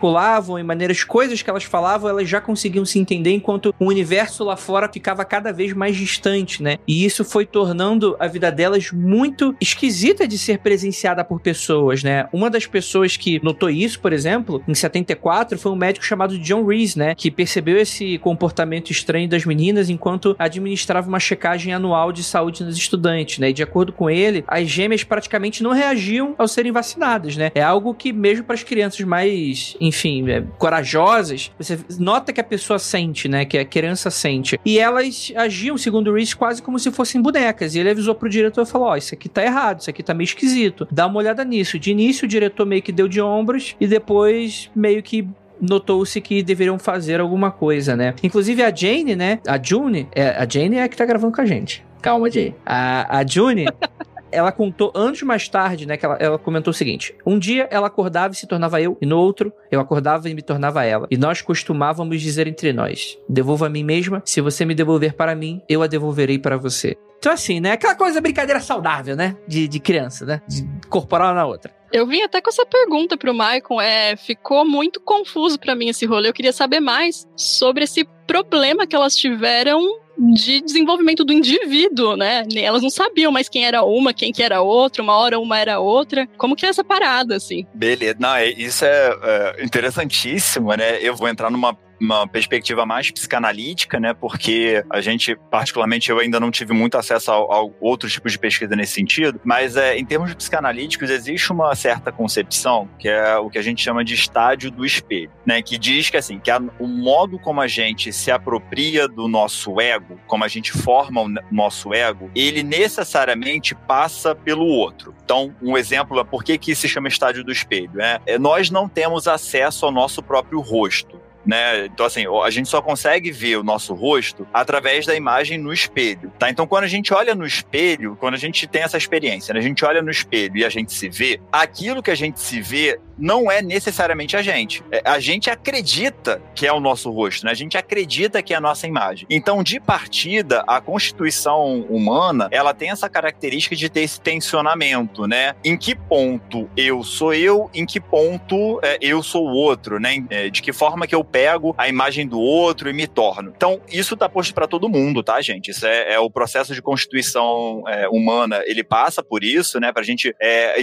gesticulavam 0.00 0.58
e 0.58 0.62
maneiras, 0.62 1.04
coisas 1.04 1.42
que 1.42 1.50
elas 1.50 1.64
falavam, 1.64 2.08
elas 2.08 2.28
já 2.28 2.40
conseguiam 2.40 2.84
se 2.84 2.98
entender 2.98 3.32
enquanto 3.32 3.74
o 3.78 3.84
universo 3.86 4.42
lá 4.42 4.56
fora 4.56 4.90
ficava 4.90 5.24
cada 5.24 5.52
vez 5.52 5.72
mais 5.74 5.96
distante, 5.96 6.62
né? 6.62 6.78
E 6.88 7.04
isso 7.04 7.24
foi 7.24 7.44
tornando 7.44 8.16
a 8.18 8.26
vida 8.26 8.50
delas 8.50 8.90
muito 8.90 9.54
esquisita 9.60 10.26
de 10.26 10.38
ser 10.38 10.58
presenciada 10.58 11.22
por 11.22 11.40
pessoas, 11.40 12.02
né? 12.02 12.26
Uma 12.32 12.48
das 12.48 12.66
pessoas 12.66 13.16
que 13.16 13.42
notou 13.44 13.68
isso, 13.68 14.00
por 14.00 14.12
exemplo, 14.12 14.62
em 14.66 14.74
74, 14.74 15.58
foi 15.58 15.70
um 15.70 15.76
médico 15.76 16.04
chamado 16.04 16.38
John 16.38 16.64
Reese, 16.64 16.98
né? 16.98 17.14
Que 17.14 17.30
percebeu 17.30 17.76
esse 17.76 18.18
comportamento 18.18 18.90
estranho 18.90 19.28
das 19.28 19.44
meninas 19.44 19.90
enquanto 19.90 20.34
administrava 20.38 21.08
uma 21.08 21.20
checagem 21.20 21.74
anual 21.74 22.12
de 22.12 22.24
saúde 22.24 22.64
nos 22.64 22.76
estudantes, 22.76 23.38
né? 23.38 23.50
E 23.50 23.52
de 23.52 23.62
acordo 23.62 23.92
com 23.92 24.08
ele, 24.08 24.44
as 24.46 24.68
gêmeas 24.68 25.04
praticamente 25.04 25.62
não 25.62 25.72
reagiam 25.72 26.34
ao 26.38 26.48
serem 26.48 26.72
vacinadas, 26.72 27.36
né? 27.36 27.50
É 27.54 27.62
algo 27.62 27.94
que 27.94 28.12
mesmo 28.12 28.44
para 28.44 28.54
as 28.54 28.62
crianças 28.62 29.00
mais, 29.00 29.76
enfim, 29.90 30.30
é, 30.30 30.42
corajosas, 30.56 31.50
você 31.58 31.78
nota 31.98 32.32
que 32.32 32.40
a 32.40 32.44
pessoa 32.44 32.78
sente, 32.78 33.28
né? 33.28 33.44
Que 33.44 33.58
a 33.58 33.64
criança 33.64 34.08
sente. 34.08 34.58
E 34.64 34.78
elas 34.78 35.32
agiam, 35.36 35.76
segundo 35.76 36.10
o 36.10 36.14
Reese, 36.14 36.36
quase 36.36 36.62
como 36.62 36.78
se 36.78 36.92
fossem 36.92 37.20
bonecas. 37.20 37.74
E 37.74 37.80
ele 37.80 37.90
avisou 37.90 38.14
pro 38.14 38.28
diretor 38.28 38.62
e 38.62 38.66
falou: 38.66 38.88
Ó, 38.88 38.92
oh, 38.92 38.96
isso 38.96 39.14
aqui 39.14 39.28
tá 39.28 39.42
errado, 39.42 39.80
isso 39.80 39.90
aqui 39.90 40.02
tá 40.02 40.14
meio 40.14 40.26
esquisito. 40.26 40.86
Dá 40.90 41.08
uma 41.08 41.18
olhada 41.18 41.44
nisso. 41.44 41.78
De 41.78 41.90
início, 41.90 42.24
o 42.24 42.28
diretor 42.28 42.64
meio 42.64 42.82
que 42.82 42.92
deu 42.92 43.08
de 43.08 43.20
ombros 43.20 43.74
e 43.80 43.86
depois 43.86 44.70
meio 44.74 45.02
que 45.02 45.28
notou-se 45.60 46.20
que 46.20 46.42
deveriam 46.42 46.78
fazer 46.78 47.20
alguma 47.20 47.50
coisa, 47.50 47.96
né? 47.96 48.14
Inclusive 48.22 48.62
a 48.62 48.74
Jane, 48.74 49.16
né? 49.16 49.40
A 49.46 49.60
June, 49.60 50.08
é, 50.12 50.28
a 50.28 50.48
Jane 50.48 50.76
é 50.76 50.84
a 50.84 50.88
que 50.88 50.96
tá 50.96 51.04
gravando 51.04 51.34
com 51.34 51.42
a 51.42 51.44
gente. 51.44 51.84
Calma, 52.00 52.30
Jane. 52.30 52.54
A, 52.64 53.18
a 53.18 53.26
June. 53.26 53.66
ela 54.32 54.52
contou 54.52 54.92
anos 54.94 55.22
mais 55.22 55.48
tarde, 55.48 55.86
né? 55.86 55.96
Que 55.96 56.04
ela, 56.04 56.16
ela 56.16 56.38
comentou 56.38 56.70
o 56.70 56.74
seguinte: 56.74 57.14
um 57.24 57.38
dia 57.38 57.68
ela 57.70 57.86
acordava 57.86 58.34
e 58.34 58.36
se 58.36 58.46
tornava 58.46 58.80
eu, 58.80 58.96
e 59.00 59.06
no 59.06 59.18
outro 59.18 59.52
eu 59.70 59.80
acordava 59.80 60.28
e 60.28 60.34
me 60.34 60.42
tornava 60.42 60.84
ela. 60.84 61.06
E 61.10 61.16
nós 61.16 61.40
costumávamos 61.40 62.20
dizer 62.20 62.46
entre 62.46 62.72
nós: 62.72 63.18
devolva 63.28 63.66
a 63.66 63.70
mim 63.70 63.84
mesma, 63.84 64.22
se 64.24 64.40
você 64.40 64.64
me 64.64 64.74
devolver 64.74 65.14
para 65.14 65.34
mim, 65.34 65.60
eu 65.68 65.82
a 65.82 65.86
devolverei 65.86 66.38
para 66.38 66.56
você. 66.56 66.96
Então, 67.18 67.32
assim, 67.32 67.60
né? 67.60 67.72
Aquela 67.72 67.94
coisa 67.94 68.20
brincadeira 68.20 68.60
saudável, 68.60 69.14
né? 69.14 69.36
De, 69.46 69.68
de 69.68 69.78
criança, 69.78 70.24
né? 70.24 70.42
De 70.48 70.62
incorporar 70.62 71.28
uma 71.28 71.34
na 71.34 71.46
outra. 71.46 71.70
Eu 71.92 72.06
vim 72.06 72.22
até 72.22 72.40
com 72.40 72.48
essa 72.48 72.64
pergunta 72.64 73.16
pro 73.16 73.34
Maicon, 73.34 73.80
é, 73.80 74.16
ficou 74.16 74.64
muito 74.64 75.00
confuso 75.00 75.58
para 75.58 75.74
mim 75.74 75.88
esse 75.88 76.06
rolê. 76.06 76.28
Eu 76.28 76.32
queria 76.32 76.52
saber 76.52 76.80
mais 76.80 77.28
sobre 77.36 77.84
esse 77.84 78.08
problema 78.26 78.86
que 78.86 78.94
elas 78.94 79.16
tiveram 79.16 79.82
de 80.20 80.60
desenvolvimento 80.60 81.24
do 81.24 81.32
indivíduo, 81.32 82.14
né? 82.14 82.44
Elas 82.56 82.82
não 82.82 82.90
sabiam 82.90 83.32
mais 83.32 83.48
quem 83.48 83.64
era 83.64 83.82
uma, 83.82 84.12
quem 84.12 84.32
que 84.32 84.42
era 84.42 84.60
outra, 84.60 85.02
uma 85.02 85.16
hora 85.16 85.38
uma 85.38 85.58
era 85.58 85.80
outra. 85.80 86.28
Como 86.36 86.54
que 86.54 86.66
é 86.66 86.68
essa 86.68 86.84
parada, 86.84 87.36
assim? 87.36 87.66
Beleza, 87.72 88.16
não, 88.18 88.34
é, 88.34 88.48
isso 88.50 88.84
é, 88.84 89.18
é 89.58 89.64
interessantíssimo, 89.64 90.74
né? 90.74 90.98
Eu 91.00 91.16
vou 91.16 91.28
entrar 91.28 91.50
numa 91.50 91.76
uma 92.00 92.26
perspectiva 92.26 92.86
mais 92.86 93.10
psicanalítica, 93.10 94.00
né? 94.00 94.14
Porque 94.14 94.82
a 94.90 95.00
gente, 95.00 95.36
particularmente, 95.50 96.10
eu 96.10 96.18
ainda 96.18 96.40
não 96.40 96.50
tive 96.50 96.72
muito 96.72 96.96
acesso 96.96 97.30
a, 97.30 97.34
a 97.34 97.68
outros 97.80 98.12
tipos 98.12 98.32
de 98.32 98.38
pesquisa 98.38 98.74
nesse 98.74 98.94
sentido, 98.94 99.40
mas 99.44 99.76
é, 99.76 99.98
em 99.98 100.04
termos 100.04 100.32
psicanalíticos, 100.34 101.10
existe 101.10 101.52
uma 101.52 101.74
certa 101.74 102.10
concepção 102.10 102.88
que 102.98 103.08
é 103.08 103.36
o 103.36 103.50
que 103.50 103.58
a 103.58 103.62
gente 103.62 103.82
chama 103.82 104.04
de 104.04 104.14
estádio 104.14 104.70
do 104.70 104.84
espelho, 104.84 105.30
né? 105.44 105.60
Que 105.60 105.76
diz 105.76 106.10
que 106.10 106.16
assim, 106.16 106.38
que 106.38 106.50
a, 106.50 106.58
o 106.78 106.86
modo 106.86 107.38
como 107.38 107.60
a 107.60 107.68
gente 107.68 108.12
se 108.12 108.30
apropria 108.30 109.06
do 109.06 109.28
nosso 109.28 109.80
ego, 109.80 110.18
como 110.26 110.44
a 110.44 110.48
gente 110.48 110.72
forma 110.72 111.20
o 111.22 111.28
nosso 111.50 111.92
ego, 111.92 112.30
ele 112.34 112.62
necessariamente 112.62 113.74
passa 113.74 114.34
pelo 114.34 114.64
outro. 114.64 115.14
Então, 115.24 115.54
um 115.62 115.76
exemplo 115.76 116.18
é 116.18 116.24
por 116.24 116.42
que, 116.42 116.56
que 116.56 116.74
se 116.74 116.88
chama 116.88 117.08
estádio 117.08 117.44
do 117.44 117.52
espelho, 117.52 117.90
né? 117.94 118.18
É, 118.26 118.38
nós 118.38 118.70
não 118.70 118.88
temos 118.88 119.28
acesso 119.28 119.84
ao 119.86 119.92
nosso 119.92 120.22
próprio 120.22 120.60
rosto 120.60 121.20
né? 121.44 121.86
Então, 121.86 122.06
assim, 122.06 122.24
a 122.42 122.50
gente 122.50 122.68
só 122.68 122.82
consegue 122.82 123.30
ver 123.30 123.56
o 123.56 123.62
nosso 123.62 123.94
rosto 123.94 124.46
através 124.52 125.06
da 125.06 125.14
imagem 125.14 125.58
no 125.58 125.72
espelho, 125.72 126.32
tá? 126.38 126.50
Então, 126.50 126.66
quando 126.66 126.84
a 126.84 126.88
gente 126.88 127.12
olha 127.12 127.34
no 127.34 127.46
espelho, 127.46 128.16
quando 128.18 128.34
a 128.34 128.38
gente 128.38 128.66
tem 128.66 128.82
essa 128.82 128.96
experiência, 128.96 129.54
né? 129.54 129.60
a 129.60 129.62
gente 129.62 129.84
olha 129.84 130.02
no 130.02 130.10
espelho 130.10 130.56
e 130.56 130.64
a 130.64 130.68
gente 130.68 130.92
se 130.92 131.08
vê, 131.08 131.40
aquilo 131.50 132.02
que 132.02 132.10
a 132.10 132.14
gente 132.14 132.40
se 132.40 132.60
vê 132.60 132.98
não 133.20 133.50
é 133.50 133.60
necessariamente 133.60 134.36
a 134.36 134.42
gente. 134.42 134.82
É, 134.90 135.02
a 135.04 135.20
gente 135.20 135.50
acredita 135.50 136.40
que 136.54 136.66
é 136.66 136.72
o 136.72 136.80
nosso 136.80 137.10
rosto, 137.10 137.44
né? 137.44 137.52
A 137.52 137.54
gente 137.54 137.76
acredita 137.76 138.42
que 138.42 138.54
é 138.54 138.56
a 138.56 138.60
nossa 138.60 138.86
imagem. 138.86 139.26
Então, 139.28 139.62
de 139.62 139.78
partida, 139.78 140.64
a 140.66 140.80
constituição 140.80 141.82
humana, 141.82 142.48
ela 142.50 142.72
tem 142.72 142.90
essa 142.90 143.08
característica 143.08 143.76
de 143.76 143.88
ter 143.88 144.00
esse 144.00 144.20
tensionamento, 144.20 145.26
né? 145.26 145.54
Em 145.62 145.76
que 145.76 145.94
ponto 145.94 146.68
eu 146.76 147.04
sou 147.04 147.34
eu, 147.34 147.70
em 147.74 147.84
que 147.84 148.00
ponto 148.00 148.80
é, 148.82 148.98
eu 149.00 149.22
sou 149.22 149.46
o 149.46 149.52
outro, 149.52 150.00
né? 150.00 150.24
É, 150.30 150.48
de 150.48 150.62
que 150.62 150.72
forma 150.72 151.06
que 151.06 151.14
eu 151.14 151.22
pego 151.30 151.74
a 151.78 151.88
imagem 151.88 152.26
do 152.26 152.40
outro 152.40 152.88
e 152.88 152.92
me 152.92 153.06
torno. 153.06 153.52
Então, 153.54 153.80
isso 153.90 154.16
tá 154.16 154.28
posto 154.28 154.54
para 154.54 154.66
todo 154.66 154.88
mundo, 154.88 155.22
tá, 155.22 155.40
gente? 155.40 155.70
Isso 155.70 155.86
é, 155.86 156.14
é 156.14 156.18
o 156.18 156.30
processo 156.30 156.74
de 156.74 156.82
constituição 156.82 157.82
é, 157.86 158.08
humana, 158.08 158.62
ele 158.66 158.82
passa 158.82 159.22
por 159.22 159.44
isso, 159.44 159.78
né? 159.78 159.92
Pra 159.92 160.02
gente, 160.02 160.34
é, 160.40 160.80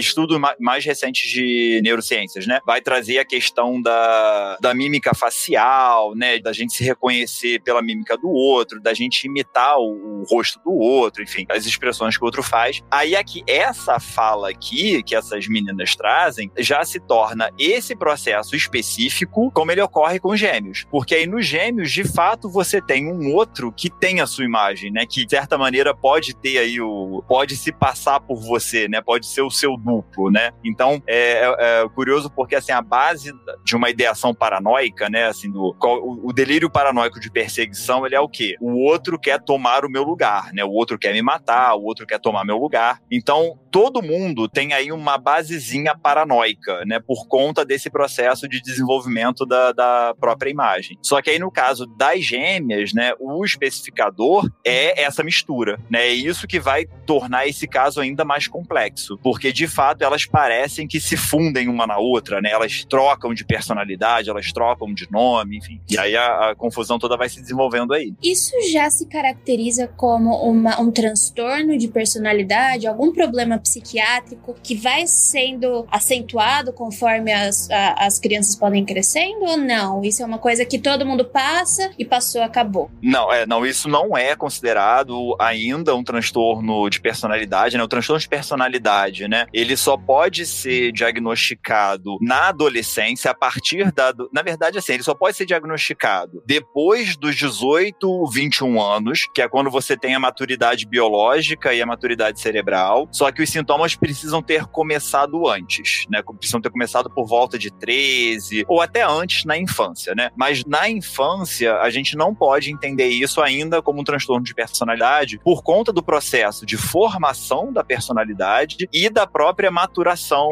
mais 0.58 0.84
recentes 0.84 1.30
de 1.30 1.80
neurociências, 1.82 2.46
né? 2.46 2.60
Vai 2.66 2.80
trazer 2.80 3.18
a 3.18 3.24
questão 3.24 3.80
da, 3.80 4.56
da 4.60 4.74
mímica 4.74 5.14
facial, 5.14 6.14
né? 6.14 6.38
Da 6.38 6.52
gente 6.52 6.72
se 6.72 6.84
reconhecer 6.84 7.60
pela 7.62 7.82
mímica 7.82 8.16
do 8.16 8.28
outro, 8.28 8.80
da 8.80 8.94
gente 8.94 9.24
imitar 9.26 9.76
o, 9.78 10.22
o 10.22 10.24
rosto 10.28 10.60
do 10.64 10.72
outro, 10.72 11.22
enfim, 11.22 11.44
as 11.48 11.66
expressões 11.66 12.16
que 12.16 12.22
o 12.22 12.26
outro 12.26 12.42
faz. 12.42 12.82
Aí 12.90 13.14
aqui, 13.14 13.42
essa 13.46 14.00
fala 14.00 14.50
aqui, 14.50 15.02
que 15.02 15.14
essas 15.14 15.46
meninas 15.46 15.94
trazem, 15.94 16.50
já 16.58 16.84
se 16.84 17.00
torna 17.00 17.50
esse 17.58 17.94
processo 17.94 18.56
específico, 18.56 19.50
como 19.52 19.70
ele 19.70 19.80
ocorre 19.80 20.18
com 20.18 20.36
gêmeos. 20.38 20.86
Porque 20.90 21.14
aí 21.14 21.26
nos 21.26 21.46
gêmeos, 21.46 21.90
de 21.90 22.04
fato, 22.04 22.48
você 22.48 22.80
tem 22.80 23.10
um 23.10 23.34
outro 23.34 23.72
que 23.72 23.90
tem 23.90 24.20
a 24.20 24.26
sua 24.26 24.44
imagem, 24.44 24.90
né? 24.90 25.04
Que 25.08 25.24
de 25.24 25.30
certa 25.30 25.58
maneira 25.58 25.94
pode 25.94 26.34
ter 26.34 26.58
aí 26.58 26.80
o. 26.80 27.22
pode 27.28 27.56
se 27.56 27.72
passar 27.72 28.20
por 28.20 28.40
você, 28.40 28.88
né? 28.88 29.00
Pode 29.00 29.26
ser 29.26 29.42
o 29.42 29.50
seu 29.50 29.76
duplo, 29.76 30.30
né? 30.30 30.50
Então 30.64 31.02
é, 31.06 31.44
é, 31.44 31.82
é 31.82 31.88
curioso 31.88 32.30
porque 32.30 32.54
assim, 32.54 32.72
a 32.72 32.82
base 32.82 33.32
de 33.64 33.76
uma 33.76 33.90
ideação 33.90 34.34
paranoica, 34.34 35.08
né? 35.08 35.26
Assim, 35.26 35.50
do, 35.50 35.76
o, 35.80 36.28
o 36.28 36.32
delírio 36.32 36.70
paranoico 36.70 37.20
de 37.20 37.30
perseguição, 37.30 38.06
ele 38.06 38.14
é 38.14 38.20
o 38.20 38.28
quê? 38.28 38.56
O 38.60 38.84
outro 38.84 39.18
quer 39.18 39.40
tomar 39.42 39.84
o 39.84 39.90
meu 39.90 40.02
lugar, 40.02 40.52
né? 40.52 40.64
O 40.64 40.70
outro 40.70 40.98
quer 40.98 41.12
me 41.12 41.22
matar, 41.22 41.74
o 41.74 41.82
outro 41.82 42.06
quer 42.06 42.18
tomar 42.18 42.44
meu 42.44 42.56
lugar. 42.56 43.00
Então, 43.10 43.58
todo 43.70 44.02
mundo 44.02 44.48
tem 44.48 44.72
aí 44.72 44.92
uma 44.92 45.18
basezinha 45.18 45.96
paranoica, 45.96 46.84
né? 46.84 47.00
Por 47.00 47.26
conta 47.26 47.64
desse 47.64 47.90
processo 47.90 48.48
de 48.48 48.60
desenvolvimento 48.60 49.44
da, 49.44 49.72
da 49.72 50.14
própria 50.18 50.27
imagem. 50.50 50.98
Só 51.02 51.20
que 51.22 51.30
aí 51.30 51.38
no 51.38 51.50
caso 51.50 51.86
das 51.86 52.24
gêmeas, 52.24 52.92
né, 52.92 53.12
o 53.20 53.44
especificador 53.44 54.50
é 54.64 55.02
essa 55.02 55.22
mistura, 55.22 55.78
né? 55.90 56.08
É 56.08 56.12
isso 56.12 56.46
que 56.46 56.58
vai 56.58 56.86
tornar 57.06 57.46
esse 57.46 57.66
caso 57.66 58.00
ainda 58.00 58.24
mais 58.24 58.48
complexo, 58.48 59.18
porque 59.22 59.52
de 59.52 59.66
fato 59.66 60.02
elas 60.02 60.24
parecem 60.24 60.86
que 60.86 61.00
se 61.00 61.16
fundem 61.16 61.68
uma 61.68 61.86
na 61.86 61.98
outra, 61.98 62.40
né? 62.40 62.50
Elas 62.50 62.84
trocam 62.84 63.34
de 63.34 63.44
personalidade, 63.44 64.30
elas 64.30 64.52
trocam 64.52 64.92
de 64.92 65.10
nome, 65.10 65.58
enfim. 65.58 65.80
E 65.88 65.98
aí 65.98 66.16
a, 66.16 66.50
a 66.50 66.54
confusão 66.54 66.98
toda 66.98 67.16
vai 67.16 67.28
se 67.28 67.40
desenvolvendo 67.40 67.92
aí. 67.92 68.14
Isso 68.22 68.52
já 68.72 68.90
se 68.90 69.06
caracteriza 69.06 69.88
como 69.96 70.34
uma, 70.36 70.80
um 70.80 70.90
transtorno 70.90 71.76
de 71.76 71.88
personalidade, 71.88 72.86
algum 72.86 73.12
problema 73.12 73.58
psiquiátrico 73.58 74.54
que 74.62 74.74
vai 74.74 75.06
sendo 75.06 75.86
acentuado 75.90 76.72
conforme 76.72 77.32
as, 77.32 77.70
a, 77.70 78.06
as 78.06 78.18
crianças 78.18 78.56
podem 78.56 78.84
crescendo 78.84 79.44
ou 79.44 79.56
não? 79.56 80.04
Isso 80.04 80.17
é 80.22 80.26
uma 80.26 80.38
coisa 80.38 80.64
que 80.64 80.78
todo 80.78 81.06
mundo 81.06 81.24
passa 81.24 81.90
e 81.98 82.04
passou, 82.04 82.42
acabou. 82.42 82.90
Não, 83.02 83.32
é, 83.32 83.46
não, 83.46 83.64
isso 83.64 83.88
não 83.88 84.16
é 84.16 84.34
considerado 84.34 85.36
ainda 85.38 85.94
um 85.94 86.04
transtorno 86.04 86.88
de 86.88 87.00
personalidade, 87.00 87.76
né? 87.76 87.82
O 87.82 87.88
transtorno 87.88 88.20
de 88.20 88.28
personalidade, 88.28 89.28
né? 89.28 89.46
Ele 89.52 89.76
só 89.76 89.96
pode 89.96 90.46
ser 90.46 90.92
diagnosticado 90.92 92.18
na 92.20 92.48
adolescência 92.48 93.30
a 93.30 93.34
partir 93.34 93.92
da. 93.92 94.12
Na 94.32 94.42
verdade, 94.42 94.78
assim, 94.78 94.94
ele 94.94 95.02
só 95.02 95.14
pode 95.14 95.36
ser 95.36 95.46
diagnosticado 95.46 96.42
depois 96.46 97.16
dos 97.16 97.36
18, 97.36 98.26
21 98.30 98.80
anos, 98.80 99.28
que 99.34 99.42
é 99.42 99.48
quando 99.48 99.70
você 99.70 99.96
tem 99.96 100.14
a 100.14 100.20
maturidade 100.20 100.86
biológica 100.86 101.74
e 101.74 101.82
a 101.82 101.86
maturidade 101.86 102.40
cerebral. 102.40 103.08
Só 103.12 103.30
que 103.30 103.42
os 103.42 103.50
sintomas 103.50 103.94
precisam 103.94 104.42
ter 104.42 104.66
começado 104.66 105.48
antes, 105.48 106.06
né? 106.10 106.22
Precisam 106.38 106.60
ter 106.60 106.70
começado 106.70 107.10
por 107.10 107.26
volta 107.26 107.58
de 107.58 107.70
13 107.70 108.64
ou 108.68 108.80
até 108.80 109.02
antes 109.02 109.44
na 109.44 109.56
infância, 109.58 110.07
né? 110.14 110.30
Mas 110.36 110.64
na 110.64 110.88
infância, 110.88 111.76
a 111.80 111.90
gente 111.90 112.16
não 112.16 112.34
pode 112.34 112.70
entender 112.70 113.08
isso 113.08 113.40
ainda 113.40 113.80
como 113.82 114.00
um 114.00 114.04
transtorno 114.04 114.44
de 114.44 114.54
personalidade 114.54 115.38
por 115.42 115.62
conta 115.62 115.92
do 115.92 116.02
processo 116.02 116.66
de 116.66 116.76
formação 116.76 117.72
da 117.72 117.84
personalidade 117.84 118.88
e 118.92 119.08
da 119.08 119.26
própria 119.26 119.70
maturação 119.70 120.48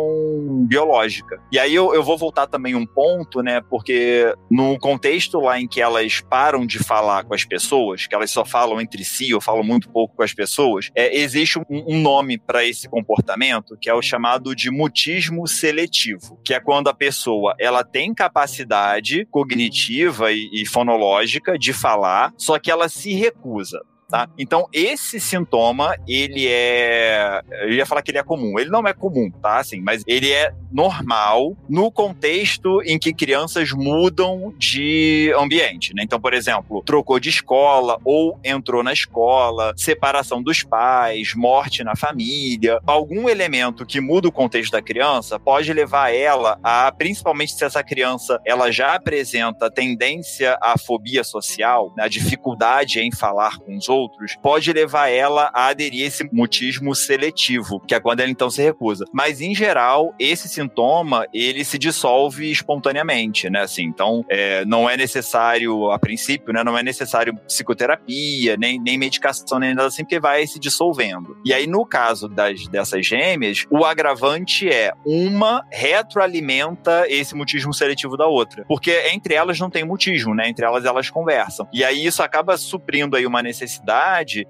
biológica. 0.67 1.41
E 1.51 1.59
aí 1.59 1.75
eu, 1.75 1.95
eu 1.95 2.03
vou 2.03 2.17
voltar 2.17 2.47
também 2.47 2.75
um 2.75 2.87
ponto, 2.87 3.43
né? 3.43 3.61
Porque 3.69 4.35
no 4.51 4.79
contexto 4.79 5.41
lá 5.41 5.61
em 5.61 5.67
que 5.67 5.81
elas 5.81 6.21
param 6.21 6.67
de 6.67 6.79
falar 6.79 7.25
com 7.25 7.35
as 7.35 7.45
pessoas, 7.45 8.07
que 8.07 8.15
elas 8.15 8.31
só 8.31 8.45
falam 8.45 8.81
entre 8.81 9.05
si 9.05 9.35
ou 9.35 9.41
falam 9.41 9.63
muito 9.63 9.89
pouco 9.91 10.17
com 10.17 10.23
as 10.23 10.33
pessoas, 10.33 10.91
é, 10.95 11.17
existe 11.17 11.59
um, 11.59 11.65
um 11.71 12.01
nome 12.01 12.39
para 12.39 12.65
esse 12.65 12.89
comportamento 12.89 13.77
que 13.81 13.89
é 13.89 13.95
o 13.95 14.03
chamado 14.03 14.55
de 14.55 14.71
mutismo 14.71 15.47
seletivo, 15.47 16.41
que 16.45 16.55
é 16.55 16.61
quando 16.61 16.89
a 16.89 16.95
pessoa 16.95 17.55
ela 17.59 17.85
tem 17.85 18.15
capacidade 18.15 19.27
cognitiva 19.47 20.33
e, 20.33 20.51
e 20.53 20.67
fonológica 20.67 21.59
de 21.59 21.73
falar, 21.73 22.33
só 22.37 22.59
que 22.59 22.71
ela 22.71 22.89
se 22.89 23.15
recusa. 23.15 23.81
Tá? 24.09 24.29
Então, 24.39 24.69
esse 24.73 25.19
sintoma, 25.19 25.97
ele 26.07 26.47
é. 26.47 27.43
Eu 27.63 27.73
ia 27.73 27.85
falar 27.85 28.03
que 28.03 28.13
ele 28.13 28.19
é 28.19 28.23
comum. 28.23 28.57
Ele 28.57 28.71
não 28.71 28.87
é 28.87 28.95
comum, 28.95 29.29
tá? 29.43 29.59
Assim, 29.59 29.81
mas 29.81 30.05
ele 30.07 30.31
é 30.31 30.53
normal 30.71 31.57
no 31.69 31.91
contexto 31.91 32.81
em 32.85 32.99
que 33.01 33.13
crianças 33.13 33.73
mudam 33.73 34.55
de 34.57 35.35
ambiente. 35.37 35.93
Né? 35.93 36.03
Então, 36.05 36.21
por 36.21 36.35
exemplo, 36.35 36.83
trocou 36.85 37.19
de 37.19 37.31
escola 37.31 37.99
ou 38.05 38.39
entrou 38.45 38.85
na 38.85 38.93
escola, 38.93 39.75
separação 39.77 40.41
dos 40.41 40.63
pais, 40.63 41.35
morte 41.35 41.83
na 41.83 41.97
família. 41.97 42.79
Algum 42.87 43.29
elemento 43.29 43.85
que 43.85 44.01
muda 44.01 44.29
o 44.29 44.33
contexto 44.33 44.73
da 44.73 44.83
criança 44.83 45.39
pode 45.41 45.73
levar 45.73 46.15
ela 46.15 46.61
a, 46.63 46.93
principalmente 46.93 47.55
se 47.55 47.65
essa 47.65 47.83
criança 47.83 48.41
ela 48.45 48.71
já 48.71 48.95
apresenta 48.95 49.69
tendência 49.69 50.57
à 50.63 50.79
fobia 50.79 51.25
social, 51.25 51.93
né? 51.97 52.05
a 52.05 52.09
dificuldade 52.09 53.01
em 53.01 53.11
falar 53.11 53.59
com 53.59 53.77
os 53.77 53.89
outros 53.89 53.96
outros, 53.97 54.37
pode 54.43 54.73
levar 54.73 55.09
ela 55.09 55.51
a 55.55 55.67
aderir 55.69 56.05
a 56.05 56.07
esse 56.07 56.29
mutismo 56.33 56.95
seletivo, 56.95 57.81
que 57.81 57.95
é 57.95 58.01
quando 58.01 58.21
ela 58.21 58.31
então 58.31 58.51
se 58.51 58.63
recusa. 58.63 59.05
Mas, 59.13 59.41
em 59.41 59.55
geral, 59.55 60.15
esse 60.19 60.49
sintoma, 60.49 61.27
ele 61.33 61.65
se 61.65 61.79
dissolve 61.79 62.51
espontaneamente, 62.51 63.49
né? 63.51 63.61
Assim, 63.61 63.85
então, 63.85 64.25
é, 64.29 64.65
não 64.65 64.89
é 64.89 64.97
necessário, 64.97 65.91
a 65.91 65.99
princípio, 65.99 66.53
né? 66.53 66.63
Não 66.63 66.77
é 66.77 66.83
necessário 66.83 67.37
psicoterapia, 67.47 68.57
nem, 68.57 68.81
nem 68.81 68.99
medicação, 68.99 69.59
nem 69.59 69.75
nada 69.75 69.89
assim, 69.89 70.05
porque 70.05 70.21
vai 70.21 70.47
se 70.47 70.59
dissolvendo. 70.59 71.37
E 71.45 71.53
aí, 71.53 71.67
no 71.67 71.85
caso 71.87 72.29
das, 72.29 72.67
dessas 72.69 73.07
gêmeas, 73.07 73.65
o 73.71 73.85
agravante 73.85 74.69
é 74.69 74.93
uma 75.05 75.65
retroalimenta 75.71 77.05
esse 77.09 77.35
mutismo 77.35 77.73
seletivo 77.73 78.17
da 78.17 78.27
outra. 78.27 78.65
Porque 78.69 78.93
entre 79.13 79.35
elas 79.35 79.59
não 79.59 79.71
tem 79.71 79.85
mutismo, 79.85 80.35
né? 80.35 80.49
Entre 80.49 80.65
elas, 80.65 80.85
elas 80.85 81.11
conversam. 81.11 81.69
E 81.73 81.85
aí, 81.85 82.05
isso 82.05 82.23
acaba 82.23 82.57
suprindo 82.57 83.17
aí 83.17 83.27
uma 83.27 83.43
necessidade 83.43 83.86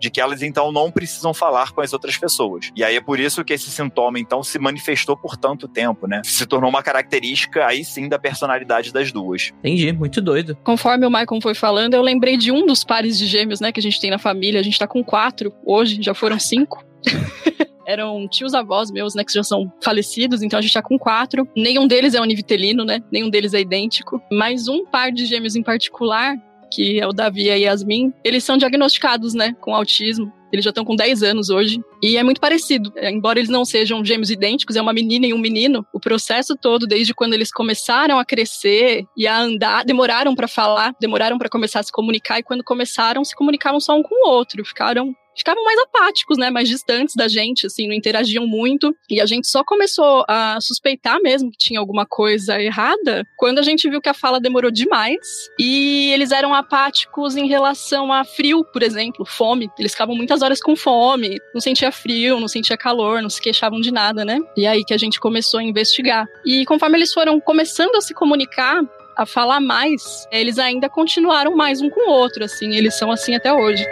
de 0.01 0.11
que 0.11 0.21
elas 0.21 0.43
então 0.43 0.73
não 0.73 0.91
precisam 0.91 1.35
falar 1.35 1.73
com 1.73 1.81
as 1.81 1.93
outras 1.93 2.17
pessoas. 2.17 2.71
E 2.75 2.83
aí 2.83 2.97
é 2.97 3.01
por 3.01 3.21
isso 3.21 3.45
que 3.45 3.53
esse 3.53 3.71
sintoma 3.71 4.19
então 4.19 4.43
se 4.43 4.59
manifestou 4.59 5.17
por 5.17 5.37
tanto 5.37 5.69
tempo, 5.69 6.07
né? 6.07 6.23
Se 6.25 6.47
tornou 6.47 6.71
uma 6.71 6.83
característica 6.83 7.67
aí 7.67 7.85
sim 7.85 8.09
da 8.09 8.19
personalidade 8.19 8.93
das 8.93 9.13
duas. 9.13 9.53
Entendi, 9.59 9.93
muito 9.93 10.21
doido. 10.21 10.57
Conforme 10.65 11.07
o 11.07 11.11
Michael 11.11 11.41
foi 11.43 11.55
falando, 11.55 11.95
eu 11.95 12.03
lembrei 12.03 12.37
de 12.37 12.51
um 12.51 12.67
dos 12.67 12.85
pares 12.85 13.19
de 13.19 13.27
gêmeos, 13.27 13.61
né, 13.61 13.73
que 13.73 13.81
a 13.81 13.83
gente 13.83 14.01
tem 14.01 14.11
na 14.11 14.19
família. 14.19 14.61
A 14.61 14.63
gente 14.63 14.79
tá 14.79 14.87
com 14.87 15.03
quatro 15.03 15.53
hoje, 15.65 15.99
já 16.01 16.15
foram 16.15 16.39
cinco. 16.39 16.85
eram 17.87 18.27
tios 18.29 18.53
avós 18.53 18.91
meus, 18.91 19.15
né, 19.15 19.25
que 19.25 19.33
já 19.33 19.45
são 19.45 19.73
falecidos, 19.83 20.43
então 20.43 20.59
a 20.59 20.63
gente 20.63 20.75
tá 20.75 20.83
com 20.83 20.99
quatro. 20.99 21.49
Nenhum 21.57 21.87
deles 21.87 22.15
é 22.15 22.21
univitelino, 22.21 22.85
né? 22.85 23.01
Nenhum 23.13 23.31
deles 23.31 23.55
é 23.55 23.61
idêntico. 23.61 24.21
Mas 24.31 24.67
um 24.67 24.85
par 24.85 25.13
de 25.13 25.25
gêmeos 25.25 25.55
em 25.55 25.63
particular 25.63 26.37
que 26.71 27.01
é 27.01 27.07
o 27.07 27.13
Davi 27.13 27.45
e 27.45 27.51
a 27.51 27.55
Yasmin, 27.55 28.13
eles 28.25 28.45
são 28.45 28.57
diagnosticados, 28.57 29.35
né, 29.35 29.55
com 29.61 29.75
autismo. 29.75 30.33
Eles 30.53 30.65
já 30.65 30.71
estão 30.71 30.85
com 30.85 30.95
10 30.95 31.23
anos 31.23 31.51
hoje. 31.51 31.81
E 32.03 32.17
é 32.17 32.23
muito 32.23 32.41
parecido. 32.41 32.93
É, 32.97 33.11
embora 33.11 33.39
eles 33.39 33.51
não 33.51 33.65
sejam 33.65 34.05
gêmeos 34.05 34.31
idênticos, 34.31 34.77
é 34.77 34.83
uma 34.83 34.93
menina 34.93 35.27
e 35.27 35.35
um 35.35 35.39
menino. 35.39 35.85
O 35.93 36.01
processo 36.01 36.57
todo, 36.57 36.87
desde 36.87 37.13
quando 37.13 37.35
eles 37.35 37.51
começaram 37.51 38.19
a 38.19 38.25
crescer 38.25 39.05
e 39.17 39.27
a 39.27 39.39
andar, 39.39 39.85
demoraram 39.85 40.35
para 40.35 40.49
falar, 40.49 40.95
demoraram 41.01 41.37
para 41.37 41.49
começar 41.49 41.81
a 41.81 41.83
se 41.83 41.93
comunicar. 41.93 42.39
E 42.39 42.43
quando 42.43 42.63
começaram, 42.63 43.25
se 43.25 43.35
comunicavam 43.35 43.81
só 43.81 43.97
um 43.97 44.03
com 44.03 44.15
o 44.15 44.31
outro. 44.31 44.65
Ficaram 44.65 45.15
ficavam 45.37 45.63
mais 45.65 45.79
apáticos, 45.81 46.39
né, 46.39 46.51
mais 46.51 46.69
distantes 46.69 47.15
da 47.15 47.29
gente, 47.29 47.67
assim, 47.67 47.87
não 47.87 47.95
interagiam 47.95 48.47
muito. 48.47 48.95
E 49.11 49.21
a 49.21 49.27
gente 49.27 49.49
só 49.49 49.63
começou 49.63 50.25
a 50.29 50.59
suspeitar 50.61 51.21
mesmo 51.21 51.51
que 51.51 51.59
tinha 51.59 51.81
alguma 51.81 52.07
coisa 52.07 52.61
errada 52.61 53.25
quando 53.37 53.59
a 53.59 53.63
gente 53.63 53.89
viu 53.89 54.01
que 54.01 54.09
a 54.09 54.15
fala 54.15 54.41
demorou 54.41 54.71
demais 54.71 55.51
e 55.59 56.11
eles 56.13 56.31
eram 56.31 56.55
apáticos 56.55 57.37
em 57.37 57.47
relação 57.47 58.13
a 58.13 58.25
frio, 58.25 58.65
por 58.73 58.83
exemplo, 58.83 59.25
fome. 59.25 59.71
Eles 59.79 59.93
ficavam 59.93 60.15
muitas 60.15 60.43
horas 60.43 60.61
com 60.61 60.75
fome, 60.77 61.39
não 61.55 61.61
sentia 61.61 61.93
frio, 61.93 62.41
não 62.41 62.49
sentia 62.49 62.77
calor, 62.77 63.23
não 63.23 63.31
se 63.31 63.41
queixavam 63.41 63.81
de 63.81 63.93
nada, 63.93 64.25
né? 64.25 64.39
E 64.57 64.67
aí 64.67 64.85
que 64.85 64.95
a 64.95 64.99
gente 64.99 65.21
começou 65.21 65.61
a 65.61 65.63
investigar. 65.63 66.27
E 66.45 66.65
conforme 66.65 66.99
eles 66.99 67.13
foram 67.13 67.41
começando 67.41 67.97
a 67.97 68.01
se 68.01 68.15
comunicar, 68.15 68.83
a 69.17 69.25
falar 69.25 69.61
mais, 69.61 70.27
eles 70.31 70.59
ainda 70.59 70.89
continuaram 70.89 71.57
mais 71.57 71.81
um 71.81 71.89
com 71.89 72.11
o 72.11 72.13
outro, 72.13 72.45
assim, 72.45 72.75
eles 72.75 72.95
são 72.99 73.11
assim 73.11 73.35
até 73.35 73.53
hoje. 73.53 73.85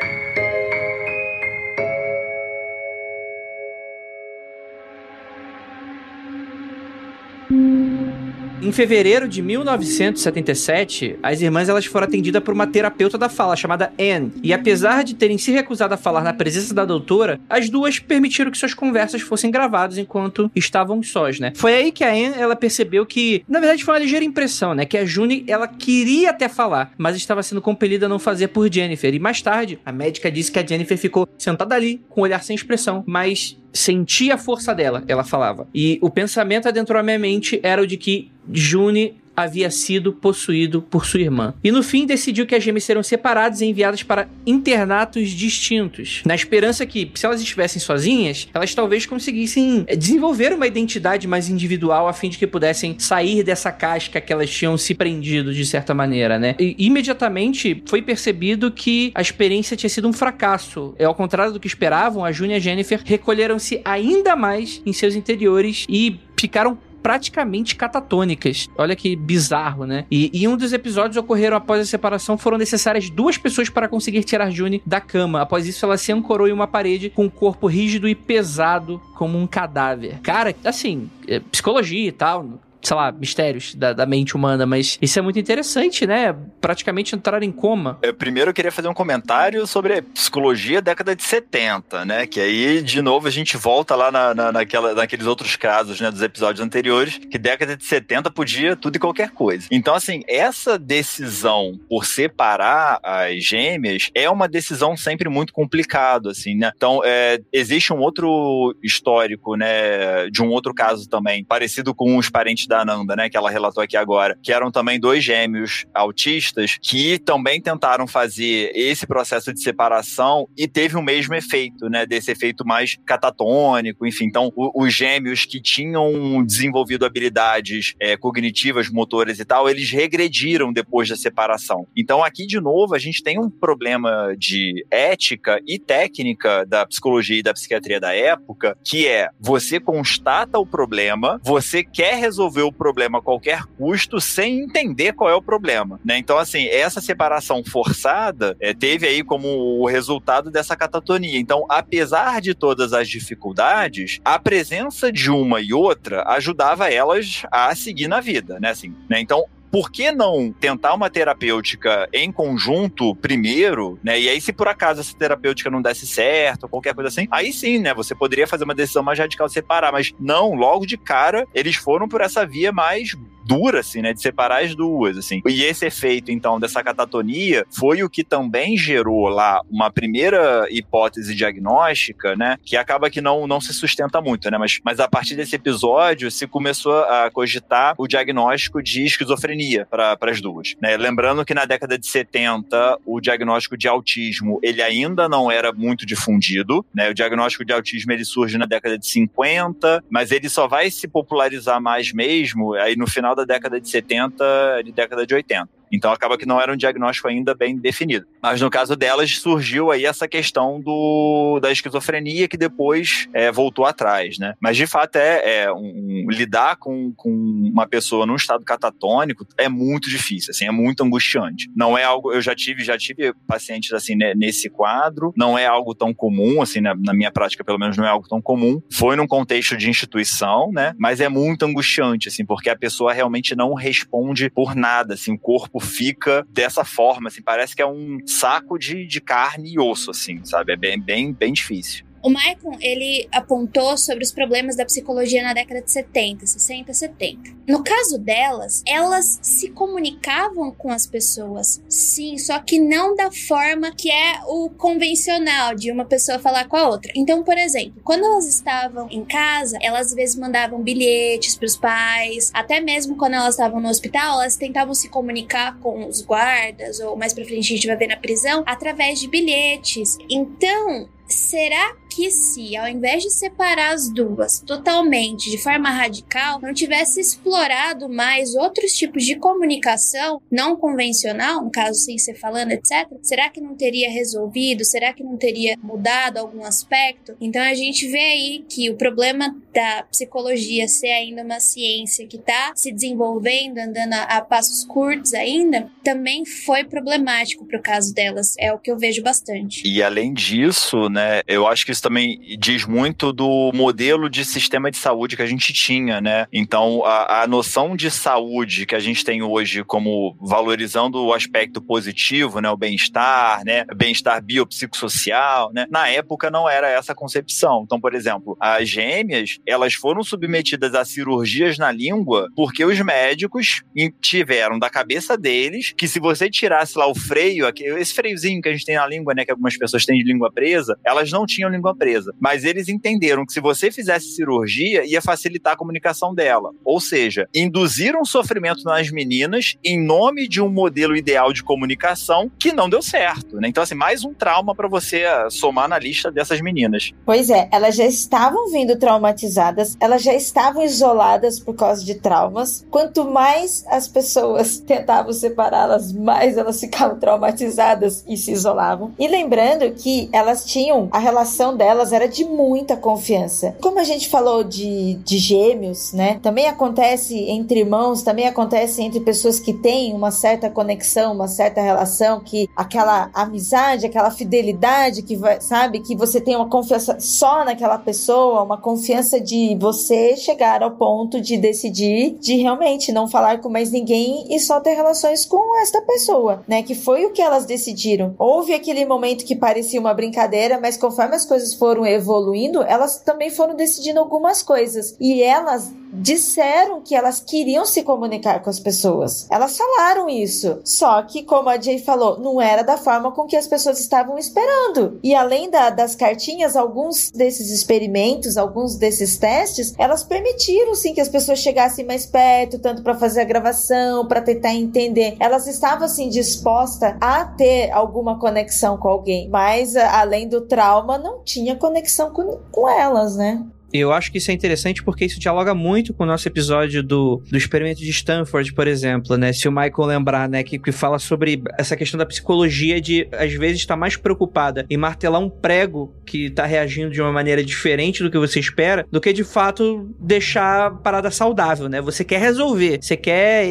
Em 8.64 8.72
fevereiro 8.72 9.28
de 9.28 9.42
1977, 9.42 11.18
as 11.22 11.42
irmãs 11.42 11.68
elas 11.68 11.84
foram 11.84 12.06
atendidas 12.06 12.42
por 12.42 12.54
uma 12.54 12.66
terapeuta 12.66 13.18
da 13.18 13.28
fala 13.28 13.54
chamada 13.54 13.92
Anne. 14.00 14.32
E 14.42 14.54
apesar 14.54 15.04
de 15.04 15.14
terem 15.14 15.36
se 15.36 15.52
recusado 15.52 15.92
a 15.92 15.98
falar 15.98 16.22
na 16.22 16.32
presença 16.32 16.72
da 16.72 16.86
doutora, 16.86 17.38
as 17.46 17.68
duas 17.68 17.98
permitiram 17.98 18.50
que 18.50 18.56
suas 18.56 18.72
conversas 18.72 19.20
fossem 19.20 19.50
gravadas 19.50 19.98
enquanto 19.98 20.50
estavam 20.56 21.02
sós, 21.02 21.38
né? 21.38 21.52
Foi 21.54 21.74
aí 21.74 21.92
que 21.92 22.02
a 22.02 22.08
Anne 22.10 22.36
ela 22.38 22.56
percebeu 22.56 23.04
que, 23.04 23.44
na 23.46 23.60
verdade, 23.60 23.84
foi 23.84 23.92
uma 23.92 24.00
ligeira 24.00 24.24
impressão, 24.24 24.74
né? 24.74 24.86
Que 24.86 24.96
a 24.96 25.04
June 25.04 25.44
ela 25.46 25.68
queria 25.68 26.30
até 26.30 26.48
falar, 26.48 26.90
mas 26.96 27.16
estava 27.16 27.42
sendo 27.42 27.60
compelida 27.60 28.06
a 28.06 28.08
não 28.08 28.18
fazer 28.18 28.48
por 28.48 28.72
Jennifer. 28.72 29.12
E 29.12 29.18
mais 29.18 29.42
tarde, 29.42 29.78
a 29.84 29.92
médica 29.92 30.32
disse 30.32 30.50
que 30.50 30.58
a 30.58 30.66
Jennifer 30.66 30.96
ficou 30.96 31.28
sentada 31.36 31.74
ali 31.74 32.00
com 32.08 32.22
o 32.22 32.24
olhar 32.24 32.42
sem 32.42 32.56
expressão, 32.56 33.04
mas 33.06 33.58
sentia 33.74 34.34
a 34.34 34.38
força 34.38 34.72
dela, 34.72 35.02
ela 35.08 35.24
falava. 35.24 35.66
E 35.74 35.98
o 36.00 36.08
pensamento 36.08 36.68
adentro 36.68 36.94
da 36.94 37.02
minha 37.02 37.18
mente 37.18 37.58
era 37.62 37.82
o 37.82 37.86
de 37.86 37.96
que 37.96 38.30
June 38.52 39.16
havia 39.36 39.70
sido 39.70 40.12
possuído 40.12 40.80
por 40.80 41.04
sua 41.04 41.20
irmã. 41.20 41.54
E 41.62 41.70
no 41.70 41.82
fim 41.82 42.06
decidiu 42.06 42.46
que 42.46 42.54
as 42.54 42.62
gêmeas 42.62 42.84
serão 42.84 43.02
separadas 43.02 43.60
e 43.60 43.66
enviadas 43.66 44.02
para 44.02 44.28
internatos 44.46 45.30
distintos, 45.30 46.22
na 46.24 46.34
esperança 46.34 46.86
que, 46.86 47.10
se 47.14 47.26
elas 47.26 47.40
estivessem 47.40 47.80
sozinhas, 47.80 48.48
elas 48.54 48.74
talvez 48.74 49.06
conseguissem 49.06 49.84
eh, 49.86 49.96
desenvolver 49.96 50.52
uma 50.52 50.66
identidade 50.66 51.26
mais 51.26 51.48
individual 51.48 52.06
a 52.06 52.12
fim 52.12 52.28
de 52.28 52.38
que 52.38 52.46
pudessem 52.46 52.96
sair 52.98 53.42
dessa 53.42 53.72
casca 53.72 54.20
que 54.20 54.32
elas 54.32 54.50
tinham 54.50 54.76
se 54.78 54.94
prendido 54.94 55.52
de 55.52 55.64
certa 55.66 55.94
maneira, 55.94 56.38
né? 56.38 56.54
E 56.58 56.76
imediatamente 56.78 57.82
foi 57.86 58.02
percebido 58.02 58.70
que 58.70 59.10
a 59.14 59.20
experiência 59.20 59.76
tinha 59.76 59.90
sido 59.90 60.08
um 60.08 60.12
fracasso. 60.12 60.94
É 60.98 61.04
ao 61.04 61.14
contrário 61.14 61.52
do 61.52 61.60
que 61.60 61.66
esperavam, 61.66 62.24
a 62.24 62.30
June 62.30 62.52
e 62.52 62.56
a 62.56 62.60
Jennifer 62.60 63.00
recolheram-se 63.04 63.80
ainda 63.84 64.36
mais 64.36 64.80
em 64.86 64.92
seus 64.92 65.14
interiores 65.14 65.86
e 65.88 66.18
ficaram 66.36 66.78
praticamente 67.04 67.76
catatônicas. 67.76 68.70
Olha 68.78 68.96
que 68.96 69.14
bizarro, 69.14 69.84
né? 69.84 70.06
E, 70.10 70.30
e 70.32 70.48
um 70.48 70.56
dos 70.56 70.72
episódios 70.72 71.18
ocorreram 71.18 71.54
após 71.54 71.82
a 71.82 71.84
separação, 71.84 72.38
foram 72.38 72.56
necessárias 72.56 73.10
duas 73.10 73.36
pessoas 73.36 73.68
para 73.68 73.86
conseguir 73.86 74.24
tirar 74.24 74.50
June 74.50 74.82
da 74.86 75.02
cama. 75.02 75.42
Após 75.42 75.66
isso, 75.66 75.84
ela 75.84 75.98
se 75.98 76.10
ancorou 76.10 76.48
em 76.48 76.52
uma 76.52 76.66
parede 76.66 77.10
com 77.10 77.26
o 77.26 77.30
corpo 77.30 77.66
rígido 77.66 78.08
e 78.08 78.14
pesado 78.14 79.02
como 79.16 79.36
um 79.36 79.46
cadáver. 79.46 80.18
Cara, 80.22 80.56
assim, 80.64 81.10
é, 81.28 81.40
psicologia 81.40 82.08
e 82.08 82.12
tal, 82.12 82.58
sei 82.84 82.96
lá, 82.96 83.10
mistérios 83.10 83.74
da, 83.74 83.92
da, 83.92 84.04
mente 84.04 84.36
humana, 84.36 84.66
mas 84.66 84.98
isso 85.00 85.18
é 85.18 85.22
muito 85.22 85.38
interessante, 85.38 86.06
né? 86.06 86.36
Praticamente 86.60 87.14
entrar 87.14 87.42
em 87.42 87.50
coma. 87.50 87.98
Eu 88.02 88.12
primeiro 88.12 88.52
queria 88.52 88.70
fazer 88.70 88.88
um 88.88 88.94
comentário 88.94 89.66
sobre 89.66 90.02
psicologia 90.02 90.82
década 90.82 91.16
de 91.16 91.22
70, 91.22 92.04
né? 92.04 92.26
Que 92.26 92.40
aí, 92.40 92.82
de 92.82 93.00
novo, 93.00 93.26
a 93.26 93.30
gente 93.30 93.56
volta 93.56 93.96
lá 93.96 94.12
na, 94.12 94.34
na, 94.34 94.52
naquela, 94.52 94.94
naqueles 94.94 95.26
outros 95.26 95.56
casos, 95.56 96.00
né, 96.00 96.10
dos 96.10 96.20
episódios 96.20 96.64
anteriores, 96.64 97.18
que 97.18 97.38
década 97.38 97.76
de 97.76 97.84
70 97.84 98.30
podia 98.30 98.76
tudo 98.76 98.96
e 98.96 98.98
qualquer 98.98 99.30
coisa. 99.30 99.66
Então, 99.70 99.94
assim, 99.94 100.22
essa 100.28 100.78
decisão 100.78 101.78
por 101.88 102.04
separar 102.04 103.00
as 103.02 103.42
gêmeas 103.42 104.10
é 104.14 104.28
uma 104.28 104.46
decisão 104.46 104.96
sempre 104.96 105.28
muito 105.30 105.52
complicada, 105.52 106.30
assim, 106.30 106.54
né? 106.54 106.70
Então, 106.76 107.00
é, 107.02 107.40
existe 107.52 107.92
um 107.92 108.00
outro 108.00 108.76
histórico, 108.82 109.56
né, 109.56 110.28
de 110.30 110.42
um 110.42 110.48
outro 110.50 110.74
caso 110.74 111.08
também, 111.08 111.44
parecido 111.44 111.94
com 111.94 112.18
os 112.18 112.28
parentes 112.28 112.66
da 112.66 112.73
da 112.74 112.80
Ananda, 112.80 113.14
né, 113.14 113.30
que 113.30 113.36
ela 113.36 113.50
relatou 113.50 113.82
aqui 113.82 113.96
agora, 113.96 114.36
que 114.42 114.52
eram 114.52 114.70
também 114.70 114.98
dois 114.98 115.22
gêmeos 115.22 115.86
autistas 115.94 116.76
que 116.82 117.18
também 117.20 117.60
tentaram 117.60 118.06
fazer 118.06 118.72
esse 118.74 119.06
processo 119.06 119.52
de 119.52 119.62
separação 119.62 120.48
e 120.56 120.66
teve 120.66 120.96
o 120.96 121.02
mesmo 121.02 121.34
efeito, 121.34 121.88
né, 121.88 122.04
desse 122.04 122.32
efeito 122.32 122.66
mais 122.66 122.96
catatônico, 123.06 124.06
enfim. 124.06 124.24
Então, 124.24 124.52
o, 124.56 124.84
os 124.84 124.92
gêmeos 124.92 125.44
que 125.44 125.60
tinham 125.60 126.44
desenvolvido 126.44 127.06
habilidades 127.06 127.94
é, 128.00 128.16
cognitivas, 128.16 128.90
motoras 128.90 129.38
e 129.38 129.44
tal, 129.44 129.68
eles 129.68 129.90
regrediram 129.90 130.72
depois 130.72 131.08
da 131.08 131.16
separação. 131.16 131.86
Então, 131.96 132.24
aqui 132.24 132.46
de 132.46 132.60
novo, 132.60 132.94
a 132.94 132.98
gente 132.98 133.22
tem 133.22 133.38
um 133.38 133.48
problema 133.48 134.34
de 134.36 134.84
ética 134.90 135.60
e 135.66 135.78
técnica 135.78 136.66
da 136.66 136.84
psicologia 136.86 137.38
e 137.38 137.42
da 137.42 137.52
psiquiatria 137.52 138.00
da 138.00 138.12
época, 138.14 138.76
que 138.84 139.06
é 139.06 139.28
você 139.38 139.78
constata 139.78 140.58
o 140.58 140.66
problema, 140.66 141.40
você 141.44 141.84
quer 141.84 142.18
resolver 142.18 142.63
o 142.64 142.72
problema 142.72 143.18
a 143.18 143.22
qualquer 143.22 143.64
custo 143.78 144.20
sem 144.20 144.60
entender 144.60 145.12
qual 145.12 145.30
é 145.30 145.34
o 145.34 145.42
problema, 145.42 146.00
né? 146.04 146.18
Então, 146.18 146.38
assim, 146.38 146.66
essa 146.66 147.00
separação 147.00 147.62
forçada 147.64 148.56
é, 148.60 148.74
teve 148.74 149.06
aí 149.06 149.22
como 149.22 149.48
o 149.48 149.86
resultado 149.86 150.50
dessa 150.50 150.76
catatonia. 150.76 151.38
Então, 151.38 151.64
apesar 151.68 152.40
de 152.40 152.54
todas 152.54 152.92
as 152.92 153.08
dificuldades, 153.08 154.20
a 154.24 154.38
presença 154.38 155.12
de 155.12 155.30
uma 155.30 155.60
e 155.60 155.72
outra 155.72 156.24
ajudava 156.28 156.90
elas 156.90 157.42
a 157.50 157.74
seguir 157.74 158.08
na 158.08 158.20
vida, 158.20 158.58
né? 158.60 158.70
Assim, 158.70 158.94
né? 159.08 159.20
Então, 159.20 159.44
por 159.74 159.90
que 159.90 160.12
não 160.12 160.52
tentar 160.52 160.94
uma 160.94 161.10
terapêutica 161.10 162.08
em 162.12 162.30
conjunto 162.30 163.12
primeiro, 163.16 163.98
né? 164.04 164.20
E 164.20 164.28
aí, 164.28 164.40
se 164.40 164.52
por 164.52 164.68
acaso 164.68 165.00
essa 165.00 165.16
terapêutica 165.16 165.68
não 165.68 165.82
desse 165.82 166.06
certo, 166.06 166.68
qualquer 166.68 166.94
coisa 166.94 167.08
assim, 167.08 167.26
aí 167.28 167.52
sim, 167.52 167.80
né? 167.80 167.92
Você 167.92 168.14
poderia 168.14 168.46
fazer 168.46 168.62
uma 168.62 168.72
decisão 168.72 169.02
mais 169.02 169.18
radical 169.18 169.48
separar, 169.48 169.90
mas 169.90 170.14
não, 170.20 170.54
logo 170.54 170.86
de 170.86 170.96
cara, 170.96 171.44
eles 171.52 171.74
foram 171.74 172.06
por 172.08 172.20
essa 172.20 172.46
via 172.46 172.70
mais 172.70 173.16
dura, 173.44 173.80
assim, 173.80 174.02
né? 174.02 174.12
De 174.12 174.20
separar 174.20 174.62
as 174.62 174.74
duas, 174.74 175.16
assim. 175.16 175.42
E 175.46 175.62
esse 175.62 175.86
efeito, 175.86 176.30
então, 176.30 176.58
dessa 176.58 176.82
catatonia 176.82 177.66
foi 177.70 178.02
o 178.02 178.10
que 178.10 178.24
também 178.24 178.76
gerou 178.76 179.28
lá 179.28 179.60
uma 179.70 179.90
primeira 179.90 180.66
hipótese 180.70 181.34
diagnóstica, 181.34 182.34
né? 182.36 182.56
Que 182.64 182.76
acaba 182.76 183.10
que 183.10 183.20
não, 183.20 183.46
não 183.46 183.60
se 183.60 183.72
sustenta 183.72 184.20
muito, 184.20 184.50
né? 184.50 184.58
Mas, 184.58 184.80
mas 184.84 185.00
a 185.00 185.08
partir 185.08 185.36
desse 185.36 185.56
episódio 185.56 186.30
se 186.30 186.46
começou 186.46 187.00
a 187.04 187.30
cogitar 187.30 187.94
o 187.98 188.06
diagnóstico 188.06 188.82
de 188.82 189.04
esquizofrenia 189.04 189.86
para 189.90 190.16
as 190.22 190.40
duas, 190.40 190.74
né? 190.80 190.96
Lembrando 190.96 191.44
que 191.44 191.54
na 191.54 191.64
década 191.64 191.98
de 191.98 192.06
70 192.06 192.98
o 193.04 193.20
diagnóstico 193.20 193.76
de 193.76 193.88
autismo 193.88 194.58
ele 194.62 194.82
ainda 194.82 195.28
não 195.28 195.50
era 195.50 195.72
muito 195.72 196.06
difundido, 196.06 196.84
né? 196.94 197.10
O 197.10 197.14
diagnóstico 197.14 197.64
de 197.64 197.72
autismo 197.72 198.12
ele 198.12 198.24
surge 198.24 198.56
na 198.58 198.66
década 198.66 198.98
de 198.98 199.06
50, 199.06 200.04
mas 200.08 200.30
ele 200.30 200.48
só 200.48 200.66
vai 200.66 200.90
se 200.90 201.06
popularizar 201.06 201.80
mais 201.80 202.12
mesmo 202.12 202.74
aí 202.74 202.96
no 202.96 203.06
final 203.06 203.33
final 203.34 203.36
da 203.36 203.44
década 203.44 203.80
de 203.80 203.88
70 203.88 204.80
e 204.84 204.92
década 204.92 205.26
de 205.26 205.34
80. 205.34 205.68
Então 205.92 206.12
acaba 206.12 206.36
que 206.36 206.46
não 206.46 206.60
era 206.60 206.72
um 206.72 206.76
diagnóstico 206.76 207.28
ainda 207.28 207.54
bem 207.54 207.76
definido. 207.76 208.26
Mas 208.42 208.60
no 208.60 208.70
caso 208.70 208.96
delas 208.96 209.38
surgiu 209.38 209.90
aí 209.90 210.04
essa 210.04 210.28
questão 210.28 210.80
do, 210.80 211.58
da 211.60 211.70
esquizofrenia 211.70 212.48
que 212.48 212.56
depois 212.56 213.28
é, 213.32 213.50
voltou 213.50 213.84
atrás, 213.84 214.38
né? 214.38 214.54
Mas 214.60 214.76
de 214.76 214.86
fato 214.86 215.16
é, 215.16 215.62
é 215.62 215.72
um, 215.72 216.26
lidar 216.28 216.76
com, 216.76 217.12
com 217.16 217.30
uma 217.30 217.86
pessoa 217.86 218.26
num 218.26 218.36
estado 218.36 218.64
catatônico 218.64 219.46
é 219.56 219.68
muito 219.68 220.08
difícil, 220.08 220.50
assim, 220.50 220.66
é 220.66 220.70
muito 220.70 221.04
angustiante. 221.04 221.70
Não 221.74 221.96
é 221.96 222.04
algo, 222.04 222.32
eu 222.32 222.40
já 222.40 222.54
tive, 222.54 222.82
já 222.82 222.98
tive 222.98 223.32
pacientes 223.46 223.92
assim 223.92 224.16
né, 224.16 224.34
nesse 224.34 224.68
quadro, 224.68 225.32
não 225.36 225.56
é 225.58 225.66
algo 225.66 225.94
tão 225.94 226.12
comum, 226.12 226.62
assim, 226.62 226.80
né, 226.80 226.94
na 226.98 227.14
minha 227.14 227.30
prática 227.30 227.64
pelo 227.64 227.78
menos 227.78 227.96
não 227.96 228.04
é 228.04 228.08
algo 228.08 228.28
tão 228.28 228.40
comum. 228.40 228.80
Foi 228.92 229.16
num 229.16 229.26
contexto 229.26 229.76
de 229.76 229.88
instituição, 229.88 230.70
né? 230.72 230.94
Mas 230.98 231.20
é 231.20 231.28
muito 231.28 231.64
angustiante, 231.64 232.28
assim, 232.28 232.44
porque 232.44 232.70
a 232.70 232.76
pessoa 232.76 233.12
realmente 233.12 233.54
não 233.54 233.74
responde 233.74 234.50
por 234.50 234.74
nada, 234.74 235.14
assim, 235.14 235.34
o 235.34 235.38
corpo 235.38 235.73
fica 235.80 236.46
dessa 236.50 236.84
forma, 236.84 237.28
assim, 237.28 237.42
parece 237.42 237.74
que 237.74 237.82
é 237.82 237.86
um 237.86 238.18
saco 238.26 238.78
de, 238.78 239.06
de 239.06 239.20
carne 239.20 239.74
e 239.74 239.78
osso, 239.80 240.10
assim, 240.10 240.44
sabe? 240.44 240.72
É 240.72 240.76
bem, 240.76 241.00
bem, 241.00 241.32
bem 241.32 241.52
difícil. 241.52 242.04
O 242.24 242.30
Maicon, 242.30 242.78
ele 242.80 243.28
apontou 243.30 243.98
sobre 243.98 244.24
os 244.24 244.32
problemas 244.32 244.76
da 244.76 244.86
psicologia 244.86 245.42
na 245.42 245.52
década 245.52 245.82
de 245.82 245.92
70, 245.92 246.46
60, 246.46 246.94
70. 246.94 247.50
No 247.68 247.84
caso 247.84 248.18
delas, 248.18 248.82
elas 248.86 249.38
se 249.42 249.68
comunicavam 249.68 250.70
com 250.72 250.90
as 250.90 251.06
pessoas, 251.06 251.82
sim, 251.86 252.38
só 252.38 252.58
que 252.60 252.80
não 252.80 253.14
da 253.14 253.30
forma 253.30 253.94
que 253.94 254.10
é 254.10 254.40
o 254.46 254.70
convencional 254.70 255.74
de 255.74 255.92
uma 255.92 256.06
pessoa 256.06 256.38
falar 256.38 256.66
com 256.66 256.78
a 256.78 256.88
outra. 256.88 257.12
Então, 257.14 257.42
por 257.42 257.58
exemplo, 257.58 258.00
quando 258.02 258.24
elas 258.24 258.46
estavam 258.46 259.06
em 259.10 259.22
casa, 259.22 259.76
elas 259.82 260.06
às 260.06 260.14
vezes 260.14 260.34
mandavam 260.36 260.82
bilhetes 260.82 261.56
para 261.56 261.66
os 261.66 261.76
pais, 261.76 262.50
até 262.54 262.80
mesmo 262.80 263.18
quando 263.18 263.34
elas 263.34 263.54
estavam 263.54 263.80
no 263.80 263.88
hospital, 263.90 264.40
elas 264.40 264.56
tentavam 264.56 264.94
se 264.94 265.10
comunicar 265.10 265.78
com 265.78 266.08
os 266.08 266.22
guardas, 266.22 267.00
ou 267.00 267.16
mais 267.18 267.34
pra 267.34 267.44
frente 267.44 267.72
a 267.72 267.76
gente 267.76 267.86
vai 267.86 267.96
ver 267.96 268.06
na 268.06 268.16
prisão, 268.16 268.62
através 268.66 269.20
de 269.20 269.28
bilhetes. 269.28 270.16
Então, 270.30 271.06
será 271.26 271.96
que 272.14 272.30
se, 272.30 272.76
ao 272.76 272.86
invés 272.86 273.24
de 273.24 273.30
separar 273.30 273.92
as 273.92 274.08
duas 274.08 274.60
totalmente 274.60 275.50
de 275.50 275.58
forma 275.58 275.90
radical, 275.90 276.60
não 276.60 276.72
tivesse 276.72 277.20
explorado 277.20 278.08
mais 278.08 278.54
outros 278.54 278.92
tipos 278.92 279.24
de 279.24 279.34
comunicação 279.36 280.40
não 280.50 280.76
convencional, 280.76 281.64
no 281.64 281.72
caso 281.72 281.98
sem 281.98 282.16
ser 282.16 282.34
falando, 282.34 282.70
etc., 282.70 283.08
será 283.20 283.50
que 283.50 283.60
não 283.60 283.74
teria 283.74 284.08
resolvido? 284.10 284.84
Será 284.84 285.12
que 285.12 285.24
não 285.24 285.36
teria 285.36 285.76
mudado 285.82 286.38
algum 286.38 286.64
aspecto? 286.64 287.36
Então 287.40 287.60
a 287.60 287.74
gente 287.74 288.06
vê 288.06 288.18
aí 288.18 288.64
que 288.68 288.88
o 288.90 288.96
problema 288.96 289.54
da 289.72 290.04
psicologia 290.04 290.86
ser 290.86 291.10
ainda 291.10 291.42
uma 291.42 291.58
ciência 291.58 292.26
que 292.28 292.36
está 292.36 292.72
se 292.76 292.92
desenvolvendo, 292.92 293.78
andando 293.78 294.12
a, 294.12 294.22
a 294.22 294.40
passos 294.40 294.84
curtos 294.84 295.34
ainda, 295.34 295.90
também 296.04 296.44
foi 296.44 296.84
problemático 296.84 297.66
para 297.66 297.78
o 297.78 297.82
caso 297.82 298.14
delas. 298.14 298.54
É 298.58 298.72
o 298.72 298.78
que 298.78 298.90
eu 298.90 298.96
vejo 298.96 299.22
bastante. 299.22 299.82
E 299.84 300.00
além 300.00 300.32
disso, 300.32 301.08
né, 301.08 301.40
eu 301.48 301.66
acho 301.66 301.84
que 301.84 301.90
isso 301.90 302.03
também 302.04 302.38
diz 302.58 302.84
muito 302.84 303.32
do 303.32 303.70
modelo 303.72 304.28
de 304.28 304.44
sistema 304.44 304.90
de 304.90 304.98
saúde 304.98 305.36
que 305.36 305.42
a 305.42 305.46
gente 305.46 305.72
tinha, 305.72 306.20
né? 306.20 306.46
Então, 306.52 307.02
a, 307.02 307.42
a 307.42 307.46
noção 307.46 307.96
de 307.96 308.10
saúde 308.10 308.84
que 308.84 308.94
a 308.94 308.98
gente 308.98 309.24
tem 309.24 309.42
hoje 309.42 309.82
como 309.82 310.36
valorizando 310.38 311.24
o 311.24 311.32
aspecto 311.32 311.80
positivo, 311.80 312.60
né? 312.60 312.68
O 312.68 312.76
bem-estar, 312.76 313.64
né? 313.64 313.86
Bem-estar 313.96 314.42
biopsicossocial, 314.44 315.72
né? 315.72 315.86
Na 315.90 316.06
época 316.08 316.50
não 316.50 316.68
era 316.68 316.90
essa 316.90 317.14
concepção. 317.14 317.84
Então, 317.84 317.98
por 317.98 318.14
exemplo, 318.14 318.54
as 318.60 318.86
gêmeas, 318.86 319.58
elas 319.66 319.94
foram 319.94 320.22
submetidas 320.22 320.94
a 320.94 321.06
cirurgias 321.06 321.78
na 321.78 321.90
língua 321.90 322.48
porque 322.54 322.84
os 322.84 323.00
médicos 323.00 323.82
tiveram 324.20 324.78
da 324.78 324.90
cabeça 324.90 325.38
deles 325.38 325.94
que 325.96 326.06
se 326.06 326.20
você 326.20 326.50
tirasse 326.50 326.98
lá 326.98 327.06
o 327.06 327.14
freio, 327.14 327.66
esse 327.96 328.12
freiozinho 328.12 328.60
que 328.60 328.68
a 328.68 328.72
gente 328.72 328.84
tem 328.84 328.96
na 328.96 329.06
língua, 329.06 329.32
né? 329.32 329.42
Que 329.46 329.52
algumas 329.52 329.78
pessoas 329.78 330.04
têm 330.04 330.22
de 330.22 330.30
língua 330.30 330.52
presa, 330.52 330.98
elas 331.02 331.32
não 331.32 331.46
tinham 331.46 331.70
língua 331.70 331.93
presa. 331.94 332.34
Mas 332.40 332.64
eles 332.64 332.88
entenderam 332.88 333.46
que 333.46 333.52
se 333.52 333.60
você 333.60 333.90
fizesse 333.90 334.28
cirurgia, 334.28 335.04
ia 335.04 335.22
facilitar 335.22 335.74
a 335.74 335.76
comunicação 335.76 336.34
dela. 336.34 336.70
Ou 336.84 337.00
seja, 337.00 337.48
induziram 337.54 338.24
sofrimento 338.24 338.84
nas 338.84 339.10
meninas 339.10 339.76
em 339.84 340.00
nome 340.00 340.48
de 340.48 340.60
um 340.60 340.68
modelo 340.68 341.16
ideal 341.16 341.52
de 341.52 341.62
comunicação 341.62 342.50
que 342.58 342.72
não 342.72 342.88
deu 342.88 343.02
certo. 343.02 343.60
Né? 343.60 343.68
Então, 343.68 343.82
assim, 343.82 343.94
mais 343.94 344.24
um 344.24 344.34
trauma 344.34 344.74
para 344.74 344.88
você 344.88 345.24
ah, 345.24 345.48
somar 345.50 345.88
na 345.88 345.98
lista 345.98 346.30
dessas 346.30 346.60
meninas. 346.60 347.12
Pois 347.24 347.50
é, 347.50 347.68
elas 347.70 347.94
já 347.96 348.04
estavam 348.04 348.70
vindo 348.70 348.98
traumatizadas, 348.98 349.96
elas 350.00 350.22
já 350.22 350.34
estavam 350.34 350.82
isoladas 350.82 351.60
por 351.60 351.74
causa 351.74 352.04
de 352.04 352.14
traumas. 352.14 352.86
Quanto 352.90 353.24
mais 353.24 353.84
as 353.88 354.08
pessoas 354.08 354.78
tentavam 354.84 355.32
separá-las, 355.32 356.12
mais 356.12 356.56
elas 356.56 356.80
ficavam 356.80 357.18
traumatizadas 357.18 358.24
e 358.28 358.36
se 358.36 358.52
isolavam. 358.52 359.12
E 359.18 359.28
lembrando 359.28 359.90
que 359.92 360.28
elas 360.32 360.64
tinham 360.64 361.08
a 361.12 361.18
relação 361.18 361.76
delas 361.84 362.14
era 362.14 362.26
de 362.26 362.46
muita 362.46 362.96
confiança. 362.96 363.76
Como 363.82 363.98
a 363.98 364.04
gente 364.04 364.30
falou 364.30 364.64
de, 364.64 365.14
de 365.16 365.36
gêmeos, 365.36 366.14
né? 366.14 366.40
Também 366.42 366.66
acontece 366.66 367.38
entre 367.50 367.80
irmãos, 367.80 368.22
também 368.22 368.46
acontece 368.46 369.02
entre 369.02 369.20
pessoas 369.20 369.60
que 369.60 369.74
têm 369.74 370.14
uma 370.14 370.30
certa 370.30 370.70
conexão, 370.70 371.34
uma 371.34 371.46
certa 371.46 371.82
relação, 371.82 372.40
que 372.40 372.70
aquela 372.74 373.28
amizade, 373.34 374.06
aquela 374.06 374.30
fidelidade 374.30 375.20
que 375.20 375.36
vai, 375.36 375.60
sabe, 375.60 376.00
que 376.00 376.16
você 376.16 376.40
tem 376.40 376.56
uma 376.56 376.70
confiança 376.70 377.20
só 377.20 377.66
naquela 377.66 377.98
pessoa, 377.98 378.62
uma 378.62 378.78
confiança 378.78 379.38
de 379.38 379.76
você 379.78 380.36
chegar 380.38 380.82
ao 380.82 380.92
ponto 380.92 381.38
de 381.38 381.58
decidir 381.58 382.38
de 382.40 382.56
realmente 382.56 383.12
não 383.12 383.28
falar 383.28 383.60
com 383.60 383.68
mais 383.68 383.90
ninguém 383.90 384.46
e 384.48 384.58
só 384.58 384.80
ter 384.80 384.94
relações 384.94 385.44
com 385.44 385.78
esta 385.82 386.00
pessoa, 386.00 386.62
né? 386.66 386.82
Que 386.82 386.94
foi 386.94 387.26
o 387.26 387.32
que 387.32 387.42
elas 387.42 387.66
decidiram. 387.66 388.34
Houve 388.38 388.72
aquele 388.72 389.04
momento 389.04 389.44
que 389.44 389.54
parecia 389.54 390.00
uma 390.00 390.14
brincadeira, 390.14 390.80
mas 390.80 390.96
conforme 390.96 391.36
as 391.36 391.44
coisas 391.44 391.73
foram 391.74 392.06
evoluindo, 392.06 392.82
elas 392.82 393.18
também 393.18 393.50
foram 393.50 393.74
decidindo 393.74 394.20
algumas 394.20 394.62
coisas. 394.62 395.16
E 395.20 395.42
elas 395.42 395.92
disseram 396.14 397.00
que 397.00 397.14
elas 397.14 397.40
queriam 397.40 397.84
se 397.84 398.02
comunicar 398.02 398.62
com 398.62 398.70
as 398.70 398.78
pessoas. 398.78 399.46
Elas 399.50 399.76
falaram 399.76 400.28
isso. 400.28 400.80
Só 400.84 401.20
que, 401.22 401.42
como 401.42 401.68
a 401.68 401.80
Jay 401.80 401.98
falou, 401.98 402.38
não 402.38 402.60
era 402.60 402.82
da 402.82 402.96
forma 402.96 403.32
com 403.32 403.46
que 403.46 403.56
as 403.56 403.66
pessoas 403.66 403.98
estavam 403.98 404.38
esperando. 404.38 405.18
E 405.22 405.34
além 405.34 405.70
da, 405.70 405.90
das 405.90 406.14
cartinhas, 406.14 406.76
alguns 406.76 407.30
desses 407.30 407.70
experimentos, 407.70 408.56
alguns 408.56 408.96
desses 408.96 409.36
testes, 409.36 409.94
elas 409.98 410.22
permitiram 410.22 410.94
sim 410.94 411.14
que 411.14 411.20
as 411.20 411.28
pessoas 411.28 411.58
chegassem 411.58 412.04
mais 412.04 412.26
perto, 412.26 412.78
tanto 412.78 413.02
para 413.02 413.14
fazer 413.14 413.40
a 413.40 413.44
gravação, 413.44 414.26
para 414.26 414.40
tentar 414.40 414.74
entender. 414.74 415.36
Elas 415.40 415.66
estavam 415.66 416.04
assim 416.04 416.28
dispostas 416.28 417.14
a 417.20 417.44
ter 417.44 417.90
alguma 417.90 418.38
conexão 418.38 418.96
com 418.96 419.08
alguém, 419.08 419.48
mas 419.48 419.96
além 419.96 420.48
do 420.48 420.62
trauma, 420.62 421.18
não 421.18 421.42
tinha 421.42 421.63
conexão 421.76 422.30
com, 422.30 422.58
com 422.70 422.88
elas, 422.88 423.36
né? 423.36 423.64
Eu 423.94 424.12
acho 424.12 424.32
que 424.32 424.38
isso 424.38 424.50
é 424.50 424.54
interessante 424.54 425.04
porque 425.04 425.24
isso 425.24 425.38
dialoga 425.38 425.72
muito 425.72 426.12
com 426.12 426.24
o 426.24 426.26
nosso 426.26 426.48
episódio 426.48 427.00
do, 427.00 427.40
do 427.48 427.56
experimento 427.56 428.00
de 428.00 428.10
Stanford, 428.10 428.74
por 428.74 428.88
exemplo, 428.88 429.36
né? 429.36 429.52
Se 429.52 429.68
o 429.68 429.70
Michael 429.70 430.08
lembrar, 430.08 430.48
né, 430.48 430.64
que, 430.64 430.80
que 430.80 430.90
fala 430.90 431.20
sobre 431.20 431.62
essa 431.78 431.96
questão 431.96 432.18
da 432.18 432.26
psicologia 432.26 433.00
de, 433.00 433.28
às 433.30 433.52
vezes, 433.52 433.78
estar 433.78 433.94
tá 433.94 434.00
mais 434.00 434.16
preocupada 434.16 434.84
em 434.90 434.96
martelar 434.96 435.40
um 435.40 435.48
prego 435.48 436.12
que 436.26 436.46
está 436.46 436.66
reagindo 436.66 437.08
de 437.10 437.22
uma 437.22 437.30
maneira 437.30 437.62
diferente 437.62 438.20
do 438.20 438.32
que 438.32 438.36
você 438.36 438.58
espera, 438.58 439.06
do 439.12 439.20
que, 439.20 439.32
de 439.32 439.44
fato, 439.44 440.12
deixar 440.18 440.88
a 440.88 440.90
parada 440.90 441.30
saudável, 441.30 441.88
né? 441.88 442.00
Você 442.00 442.24
quer 442.24 442.40
resolver, 442.40 442.98
você 443.00 443.16
quer 443.16 443.64